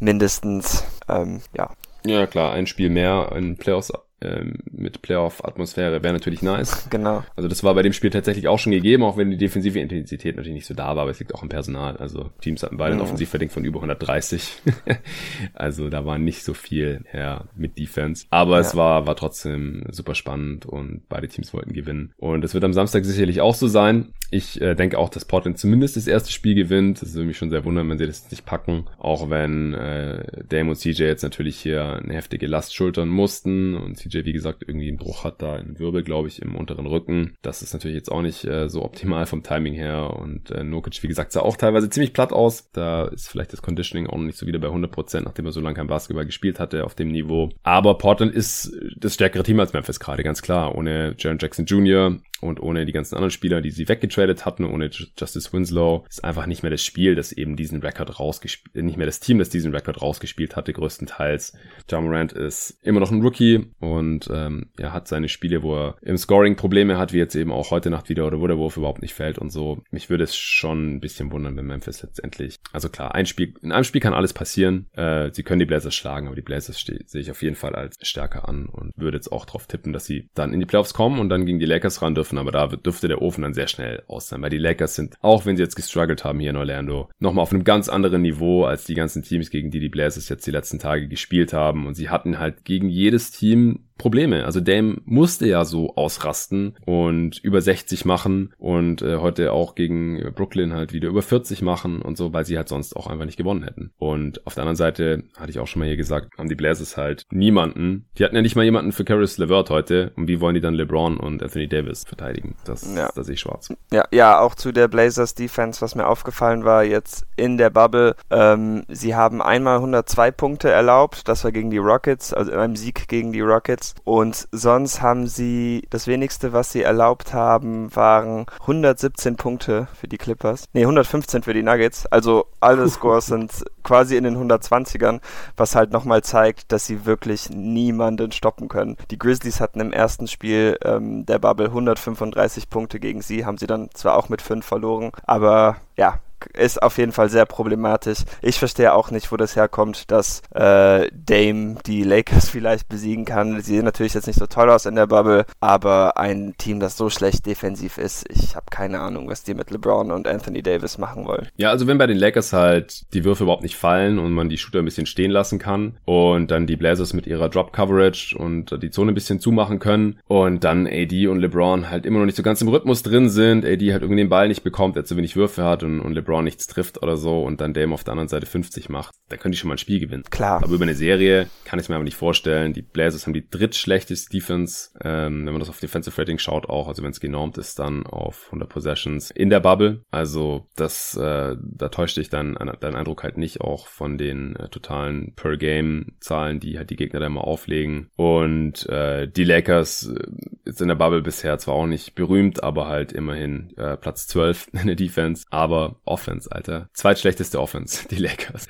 mindestens. 0.05 0.85
Ähm, 1.09 1.41
ja. 1.57 1.71
Ja, 2.07 2.27
klar, 2.27 2.53
ein 2.53 2.67
Spiel 2.67 2.91
mehr 2.91 3.33
in 3.35 3.57
Playoffs 3.57 3.93
ähm, 4.25 4.59
mit 4.71 5.03
Playoff-Atmosphäre 5.03 6.03
wäre 6.03 6.13
natürlich 6.13 6.43
nice. 6.43 6.89
Genau. 6.95 7.25
Also 7.35 7.49
das 7.49 7.65
war 7.65 7.75
bei 7.75 7.83
dem 7.83 7.93
Spiel 7.93 8.11
tatsächlich 8.11 8.47
auch 8.47 8.59
schon 8.59 8.73
gegeben, 8.73 9.03
auch 9.03 9.17
wenn 9.17 9.31
die 9.31 9.37
defensive 9.37 9.81
Intensität 9.81 10.37
natürlich 10.37 10.55
nicht 10.55 10.67
so 10.67 10.75
da 10.75 10.95
war, 10.95 11.03
aber 11.03 11.11
es 11.11 11.19
liegt 11.19 11.35
auch 11.35 11.43
im 11.43 11.49
Personal. 11.49 11.97
Also 11.97 12.31
Teams 12.41 12.63
hatten 12.63 12.77
beide 12.77 12.95
mhm. 12.95 13.01
ein 13.01 13.05
Offensivverding 13.05 13.49
von 13.51 13.65
über 13.65 13.79
130. 13.79 14.63
also 15.55 15.91
da 15.91 16.05
war 16.05 16.19
nicht 16.19 16.45
so 16.45 16.55
viel 16.55 17.05
her 17.07 17.49
mit 17.57 17.79
Defense. 17.79 18.27
Aber 18.31 18.55
ja. 18.55 18.61
es 18.61 18.77
war, 18.77 19.07
war 19.07 19.17
trotzdem 19.17 19.85
super 19.91 20.15
spannend 20.15 20.67
und 20.67 21.09
beide 21.09 21.29
Teams 21.29 21.53
wollten 21.53 21.73
gewinnen. 21.73 22.13
Und 22.17 22.45
es 22.45 22.55
wird 22.55 22.65
am 22.65 22.73
Samstag 22.73 23.05
sicherlich 23.05 23.41
auch 23.41 23.55
so 23.55 23.67
sein. 23.67 24.13
Ich 24.31 24.61
äh, 24.61 24.75
denke 24.75 24.99
auch, 24.99 25.11
dass 25.11 25.25
Portland 25.25 25.59
zumindest 25.59 25.97
das 25.97 26.07
erste 26.07 26.33
Spiel 26.33 26.55
gewinnt. 26.55 27.03
Das 27.03 27.15
würde 27.15 27.27
mich 27.27 27.37
schon 27.37 27.51
sehr 27.51 27.65
wundern, 27.65 27.89
wenn 27.89 27.99
sie 27.99 28.07
das 28.07 28.31
nicht 28.31 28.47
packen. 28.47 28.87
Auch 28.99 29.31
wenn 29.31 29.75
äh, 29.75 30.45
Dame 30.49 30.71
und 30.71 30.77
CJ 30.77 31.05
jetzt 31.05 31.23
natürlich 31.23 31.57
hier 31.57 32.01
eine 32.03 32.15
heftige 32.15 32.47
Last 32.47 32.75
schultern 32.75 33.09
mussten 33.09 33.77
und 33.77 33.97
CJ 33.97 34.14
CJ, 34.15 34.25
wie 34.25 34.33
gesagt, 34.33 34.65
irgendwie 34.67 34.89
einen 34.89 34.97
Bruch 34.97 35.25
hat 35.25 35.43
da 35.43 35.55
einen 35.55 35.79
Wirbel, 35.79 36.03
glaube 36.03 36.29
ich, 36.29 36.41
im 36.41 36.55
unteren 36.55 36.87
Rücken. 36.87 37.37
Das 37.43 37.63
ist 37.63 37.73
natürlich 37.73 37.97
jetzt 37.97 38.11
auch 38.11 38.23
nicht 38.23 38.45
äh, 38.45 38.69
so 38.69 38.83
optimal 38.83 39.27
vom 39.27 39.43
Timing 39.43 39.75
her. 39.75 40.15
Und 40.19 40.51
äh, 40.51 40.65
Nokic, 40.65 41.03
wie 41.03 41.09
gesagt, 41.09 41.33
sah 41.33 41.41
auch 41.41 41.57
teilweise 41.57 41.91
ziemlich 41.91 42.13
platt 42.13 42.33
aus. 42.33 42.71
Da 42.73 43.07
ist 43.07 43.29
vielleicht 43.29 43.53
das 43.53 43.63
Conditioning 43.63 44.07
auch 44.07 44.17
noch 44.17 44.25
nicht 44.25 44.39
so 44.39 44.47
wieder 44.47 44.59
bei 44.59 44.69
100%, 44.69 45.23
nachdem 45.23 45.47
er 45.47 45.53
so 45.53 45.61
lange 45.61 45.77
kein 45.77 45.87
Basketball 45.87 46.27
gespielt 46.27 46.61
hatte 46.61 46.85
auf 46.85 46.95
dem 46.95 47.09
Niveau. 47.09 47.51
Aber 47.63 47.99
Portland 47.99 48.33
ist 48.33 48.73
das 48.97 49.15
stärkere 49.15 49.43
Team 49.43 49.61
als 49.61 49.73
Memphis 49.73 50.01
gerade, 50.01 50.23
ganz 50.23 50.43
klar. 50.43 50.75
Ohne 50.75 51.15
Jaron 51.19 51.39
Jackson 51.39 51.67
Jr., 51.67 52.19
und 52.41 52.61
ohne 52.61 52.85
die 52.85 52.93
ganzen 52.93 53.15
anderen 53.15 53.31
Spieler, 53.31 53.61
die 53.61 53.71
sie 53.71 53.89
weggetradet 53.89 54.45
hatten, 54.45 54.65
ohne 54.65 54.91
Justice 54.91 55.53
Winslow, 55.53 56.05
ist 56.09 56.25
einfach 56.25 56.47
nicht 56.47 56.63
mehr 56.63 56.71
das 56.71 56.85
Spiel, 56.85 57.15
das 57.15 57.33
eben 57.33 57.57
diesen 57.57 57.81
Rekord 57.81 58.21
rausgespielt, 58.21 58.77
äh, 58.77 58.83
nicht 58.83 58.97
mehr 58.97 59.07
das 59.07 59.21
Team, 59.21 59.39
das 59.39 59.49
diesen 59.49 59.75
Rekord 59.75 60.03
rausgespielt 60.03 60.57
hatte, 60.57 60.73
größtenteils. 60.73 61.55
John 61.89 62.05
Morant 62.05 62.33
ist 62.33 62.79
immer 62.83 63.01
noch 63.01 63.11
ein 63.11 63.23
Rookie 63.23 63.67
und 63.81 64.29
ähm, 64.33 64.71
er 64.77 64.93
hat 64.93 65.09
seine 65.09 65.29
Spiele, 65.29 65.63
wo 65.63 65.77
er 65.77 65.97
im 66.03 66.17
Scoring 66.17 66.57
Probleme 66.57 66.99
hat, 66.99 67.13
wie 67.13 67.19
jetzt 67.19 67.35
eben 67.35 67.53
auch 67.53 67.71
heute 67.71 67.91
Nacht 67.91 68.09
wieder 68.09 68.27
oder 68.27 68.41
wo 68.41 68.47
der 68.47 68.59
Wurf 68.59 68.77
überhaupt 68.77 69.03
nicht 69.03 69.15
fällt 69.15 69.39
und 69.39 69.51
so. 69.51 69.83
Mich 69.91 70.11
würde 70.11 70.25
es 70.25 70.37
schon 70.37 70.95
ein 70.97 71.01
bisschen 71.01 71.33
wundern, 71.33 71.57
wenn 71.57 71.67
Memphis 71.67 72.03
letztendlich, 72.03 72.59
also 72.73 72.89
klar, 72.89 73.15
ein 73.15 73.27
Spiel, 73.27 73.55
in 73.63 73.73
einem 73.73 73.85
Spiel 73.85 74.01
kann 74.01 74.15
alles 74.15 74.33
passieren. 74.33 74.87
Äh, 74.93 75.31
sie 75.33 75.43
können 75.43 75.61
die 75.61 75.67
Blazers 75.67 75.95
schlagen, 75.95 76.27
aber 76.27 76.37
die 76.37 76.43
Blazers 76.43 76.85
sehe 76.85 77.21
ich 77.21 77.31
auf 77.31 77.43
jeden 77.43 77.57
Fall 77.57 77.75
als 77.75 77.97
stärker 78.03 78.49
an 78.49 78.67
und 78.67 78.93
würde 78.97 79.17
jetzt 79.17 79.33
auch 79.33 79.47
darauf 79.47 79.67
tippen, 79.67 79.93
dass 79.93 80.05
sie 80.05 80.29
dann 80.35 80.53
in 80.53 80.61
die 80.61 80.67
Playoffs 80.67 80.95
kommen 80.95 81.19
und 81.19 81.29
dann 81.29 81.47
gegen 81.47 81.59
die 81.59 81.67
Lakers 81.67 82.03
ran 82.03 82.15
dürfen, 82.15 82.24
aber 82.33 82.53
da 82.53 82.67
dürfte 82.67 83.09
der 83.09 83.23
Ofen 83.23 83.43
dann 83.43 83.55
sehr 83.55 83.69
schnell 83.69 84.03
aus 84.07 84.29
sein, 84.29 84.43
weil 84.43 84.51
die 84.51 84.59
Lakers 84.59 84.95
sind, 84.95 85.17
auch 85.21 85.47
wenn 85.47 85.57
sie 85.57 85.63
jetzt 85.63 85.77
gestruggelt 85.77 86.25
haben 86.25 86.41
hier 86.41 86.51
in 86.51 86.57
Orlando, 86.57 87.09
nochmal 87.19 87.43
auf 87.43 87.53
einem 87.53 87.65
ganz 87.65 87.89
anderen 87.89 88.23
Niveau 88.23 88.65
als 88.65 88.85
die 88.85 88.95
ganzen 88.95 89.23
Teams, 89.23 89.51
gegen 89.51 89.71
die 89.71 89.81
die 89.81 89.89
Blazers 89.89 90.29
jetzt 90.29 90.47
die 90.47 90.51
letzten 90.51 90.79
Tage 90.79 91.09
gespielt 91.09 91.53
haben. 91.53 91.87
Und 91.87 91.95
sie 91.95 92.09
hatten 92.09 92.39
halt 92.39 92.65
gegen 92.65 92.89
jedes 92.89 93.31
Team 93.31 93.81
Probleme. 93.99 94.45
Also 94.45 94.61
Dame 94.61 94.99
musste 95.05 95.47
ja 95.47 95.65
so 95.65 95.95
ausrasten 95.95 96.77
und 96.85 97.39
über 97.39 97.61
60 97.61 98.05
machen 98.05 98.53
und 98.59 99.03
äh, 99.03 99.19
heute 99.19 99.53
auch 99.53 99.75
gegen 99.75 100.33
Brooklyn 100.35 100.73
halt 100.73 100.93
wieder 100.93 101.09
über 101.09 101.23
40 101.23 101.63
machen 101.63 102.03
und 102.03 102.17
so, 102.17 102.33
weil 102.33 102.45
sie 102.45 102.57
halt 102.57 102.69
sonst 102.69 102.97
auch 102.97 103.07
einfach 103.07 103.25
nicht 103.25 103.37
gewonnen 103.37 103.63
hätten. 103.63 103.93
Und 103.99 104.47
auf 104.47 104.55
der 104.55 104.63
anderen 104.63 104.77
Seite, 104.77 105.25
hatte 105.37 105.51
ich 105.51 105.59
auch 105.59 105.67
schon 105.67 105.81
mal 105.81 105.87
hier 105.87 105.97
gesagt, 105.97 106.37
haben 106.37 106.49
die 106.49 106.55
Blazers 106.55 106.97
halt 106.97 107.25
niemanden. 107.31 108.07
Die 108.19 108.25
hatten 108.25 108.35
ja 108.35 108.43
nicht 108.43 108.57
mal 108.57 108.65
jemanden 108.65 108.93
für 108.93 109.05
Caris 109.05 109.39
LeVert 109.39 109.71
heute. 109.71 110.13
Und 110.17 110.29
wie 110.29 110.41
wollen 110.41 110.55
die 110.55 110.61
dann 110.61 110.75
LeBron 110.75 111.19
und 111.19 111.43
Anthony 111.43 111.69
Davis 111.69 112.05
verteidigen? 112.05 112.57
Das, 112.65 112.95
ja. 112.95 113.11
das 113.15 113.27
sehe 113.27 113.35
ich 113.35 113.41
schwarz. 113.41 113.73
Ja, 113.93 114.05
ja, 114.13 114.41
auch 114.41 114.55
zu 114.55 114.73
der 114.73 114.89
Blazers 114.89 115.35
Defense, 115.35 115.81
was 115.81 115.95
mir 115.95 116.07
aufgefallen 116.07 116.65
war 116.65 116.85
jetzt 116.85 117.27
in 117.37 117.59
der 117.59 117.71
Bubble. 117.71 118.17
Ähm, 118.31 118.85
sie 118.89 119.15
haben 119.15 119.41
einmal 119.43 119.77
102 119.77 120.31
Punkte 120.31 120.71
erlaubt. 120.71 121.29
Das 121.29 121.45
war 121.45 121.53
gegen 121.53 121.71
die 121.71 121.79
Rockets, 121.79 122.33
also 122.33 122.53
beim 122.53 122.77
Sieg 122.77 123.09
gegen 123.09 123.33
die 123.33 123.41
Rockets. 123.41 123.84
Nuggets. 123.85 123.95
Und 124.05 124.49
sonst 124.53 125.03
haben 125.03 125.27
sie, 125.27 125.87
das 125.91 126.07
wenigste, 126.07 126.53
was 126.53 126.73
sie 126.73 126.83
erlaubt 126.83 127.35
haben, 127.35 127.95
waren 127.95 128.47
117 128.61 129.37
Punkte 129.37 129.89
für 129.99 130.09
die 130.09 130.19
Clippers. 130.19 130.65
Ne, 130.73 130.83
115 130.83 131.43
für 131.43 131.55
die 131.55 131.63
Nuggets. 131.63 132.07
Also 132.07 132.47
alle 132.61 132.89
Scores 132.89 133.27
sind 133.27 133.53
quasi 133.83 134.17
in 134.17 134.25
den 134.25 134.37
120ern, 134.37 135.21
was 135.57 135.75
halt 135.75 135.93
nochmal 135.93 136.23
zeigt, 136.23 136.73
dass 136.73 136.87
sie 136.87 137.05
wirklich 137.05 137.51
niemanden 137.51 138.33
stoppen 138.33 138.69
können. 138.69 138.97
Die 139.11 139.19
Grizzlies 139.19 139.61
hatten 139.61 139.81
im 139.81 139.93
ersten 139.93 140.29
Spiel 140.29 140.79
ähm, 140.83 141.27
der 141.27 141.39
Bubble 141.39 141.67
135 141.67 142.71
Punkte 142.71 143.01
gegen 143.01 143.21
sie, 143.21 143.45
haben 143.45 143.59
sie 143.59 143.67
dann 143.67 143.91
zwar 143.93 144.17
auch 144.17 144.29
mit 144.29 144.41
5 144.41 144.65
verloren, 144.65 145.11
aber 145.27 145.77
ja, 145.97 146.19
ist 146.53 146.83
auf 146.83 146.99
jeden 146.99 147.13
Fall 147.13 147.29
sehr 147.29 147.47
problematisch. 147.47 148.19
Ich 148.43 148.59
verstehe 148.59 148.95
auch 148.95 149.11
nicht, 149.11 149.31
wo 149.33 149.37
das 149.37 149.57
herkommt, 149.57 150.11
dass 150.11 150.43
äh, 150.55 151.09
Dame 151.13 151.77
die 151.87 152.03
Lakers 152.03 152.49
vielleicht 152.51 152.89
besiegen 152.89 153.25
kann. 153.25 153.61
Sie 153.61 153.75
sehen 153.75 153.85
natürlich 153.85 154.15
jetzt 154.15 154.27
nicht 154.27 154.39
so 154.39 154.47
toll 154.47 154.71
aus 154.71 154.87
in 154.87 154.95
der 154.95 155.07
Bubble, 155.07 155.47
aber 155.61 156.17
ein 156.17 156.55
Team, 156.59 156.81
das 156.81 156.97
so 156.97 157.11
schlecht 157.11 157.47
defensiv 157.47 157.99
ist, 157.99 158.27
ich 158.31 158.57
habe 158.57 158.67
keine 158.71 159.01
Ahnung, 159.01 159.29
was 159.29 159.45
die 159.45 159.55
mit 159.55 159.71
LeBron 159.71 160.11
und 160.11 160.27
Anthony 160.27 160.63
Davis 160.63 160.99
machen 160.99 161.27
wollen. 161.27 161.49
Ja, 161.57 161.71
also 161.71 161.87
wenn 161.87 161.99
bei 161.99 162.07
den 162.07 162.19
Lakers 162.19 162.53
halt 162.53 163.13
die 163.15 163.25
Würfe 163.25 163.45
überhaupt 163.45 163.63
nicht 163.63 163.77
fallen 163.77 164.19
und 164.19 164.33
man 164.33 164.49
die 164.49 164.59
Shooter 164.59 164.81
ein 164.81 164.85
bisschen 164.85 165.07
stehen 165.07 165.31
lassen 165.31 165.59
kann 165.59 165.97
und 166.05 166.51
dann 166.51 166.67
die 166.67 166.77
Blazers 166.77 167.13
mit 167.13 167.27
ihrer 167.27 167.49
Drop 167.49 167.73
Coverage 167.73 168.37
und 168.37 168.83
die 168.83 168.91
Zone 168.91 169.13
ein 169.13 169.15
bisschen 169.15 169.41
zumachen 169.41 169.79
können 169.79 170.19
und 170.27 170.65
dann 170.65 170.87
AD 170.87 171.27
und 171.29 171.41
LeBron 171.41 171.91
halt 171.91 172.07
immer 172.07 172.19
noch 172.19 172.27
nicht 172.27 172.37
so 172.37 172.43
ganz 172.43 172.61
im 172.63 172.69
Rhythmus 172.69 173.03
drin 173.03 173.29
sind, 173.29 173.65
AD 173.65 173.93
halt 173.93 174.03
irgendwie 174.03 174.23
den 174.23 174.29
Ball 174.29 174.49
nicht 174.49 174.65
bekommt, 174.65 174.97
er 174.97 175.05
zu 175.05 175.17
wenig 175.17 175.37
Würfe 175.37 175.65
hat 175.65 175.83
und, 175.83 176.01
und 176.01 176.13
LeBron 176.13 176.34
LeBron 176.35 176.45
nichts 176.45 176.67
trifft 176.67 177.03
oder 177.03 177.17
so 177.17 177.43
und 177.43 177.61
dann 177.61 177.75
Dame 177.75 177.95
auf 177.95 178.05
der 178.05 178.13
anderen 178.13 178.29
Seite 178.29 178.47
50 178.47 178.89
macht, 178.89 179.15
dann 179.29 179.39
könnte 179.39 179.55
ich 179.55 179.61
schon 179.61 179.69
mal 179.69 179.75
ein 179.75 179.79
Spiel 179.79 180.01
gewinnen. 180.01 180.25
Klar. 180.31 180.63
Aber 180.63 180.73
über 180.73 180.83
eine 180.83 180.95
Serie 180.95 181.49
kann 181.65 181.79
ich 181.79 181.85
es 181.85 181.89
mir 181.89 181.95
aber 181.95 182.05
nicht 182.05 182.17
vorstellen. 182.17 182.73
Die 182.73 182.83
Blazers 182.83 183.27
haben 183.27 183.35
die 183.35 183.49
drittschlechteste 183.49 184.31
Defense, 184.31 184.91
ähm, 185.03 185.47
wenn 185.47 185.53
man 185.53 185.61
das 185.61 185.69
auf 185.69 185.81
Defensive 185.81 186.21
Rating 186.21 186.39
schaut 186.39 186.69
auch, 186.69 186.89
also 186.89 187.03
wenn 187.03 187.11
es 187.11 187.21
genormt 187.21 187.59
ist, 187.59 187.79
dann 187.79 188.07
auf 188.07 188.47
100 188.47 188.69
Possessions 188.69 189.31
in 189.31 189.51
der 189.51 189.61
Bubble. 189.61 190.03
Also 190.11 190.69
das, 190.77 191.17
äh, 191.17 191.57
da 191.61 191.89
täuscht 191.89 192.17
dich 192.17 192.31
dein, 192.31 192.57
dein 192.81 192.95
Eindruck 192.95 193.23
halt 193.23 193.39
nicht 193.39 193.61
auch 193.61 193.87
von 193.87 194.19
den 194.19 194.57
äh, 194.57 194.69
totalen 194.69 195.35
Per-Game-Zahlen, 195.37 196.61
die 196.61 196.79
halt 196.79 196.91
die 196.91 196.97
Gegner 196.97 197.21
da 197.21 197.27
immer 197.27 197.45
auflegen. 197.45 198.09
Und 198.17 198.89
äh, 198.89 199.29
die 199.29 199.45
Lakers 199.45 200.09
äh, 200.09 200.25
ist 200.65 200.81
in 200.81 200.89
der 200.89 200.95
Bubble 200.95 201.23
bisher 201.23 201.59
zwar 201.59 201.75
auch 201.75 201.87
nicht 201.87 202.15
berühmt, 202.15 202.63
aber 202.63 202.89
halt 202.89 203.13
immerhin 203.13 203.73
äh, 203.77 203.97
Platz 203.97 204.27
12 204.27 204.69
in 204.73 204.87
der 204.87 204.97
Defense. 204.97 205.45
Aber 205.51 205.97
Offense, 206.25 206.51
Alter. 206.51 206.89
Zweitschlechteste 206.95 207.61
Offense, 207.61 208.09
die 208.11 208.17
Lakers 208.17 208.67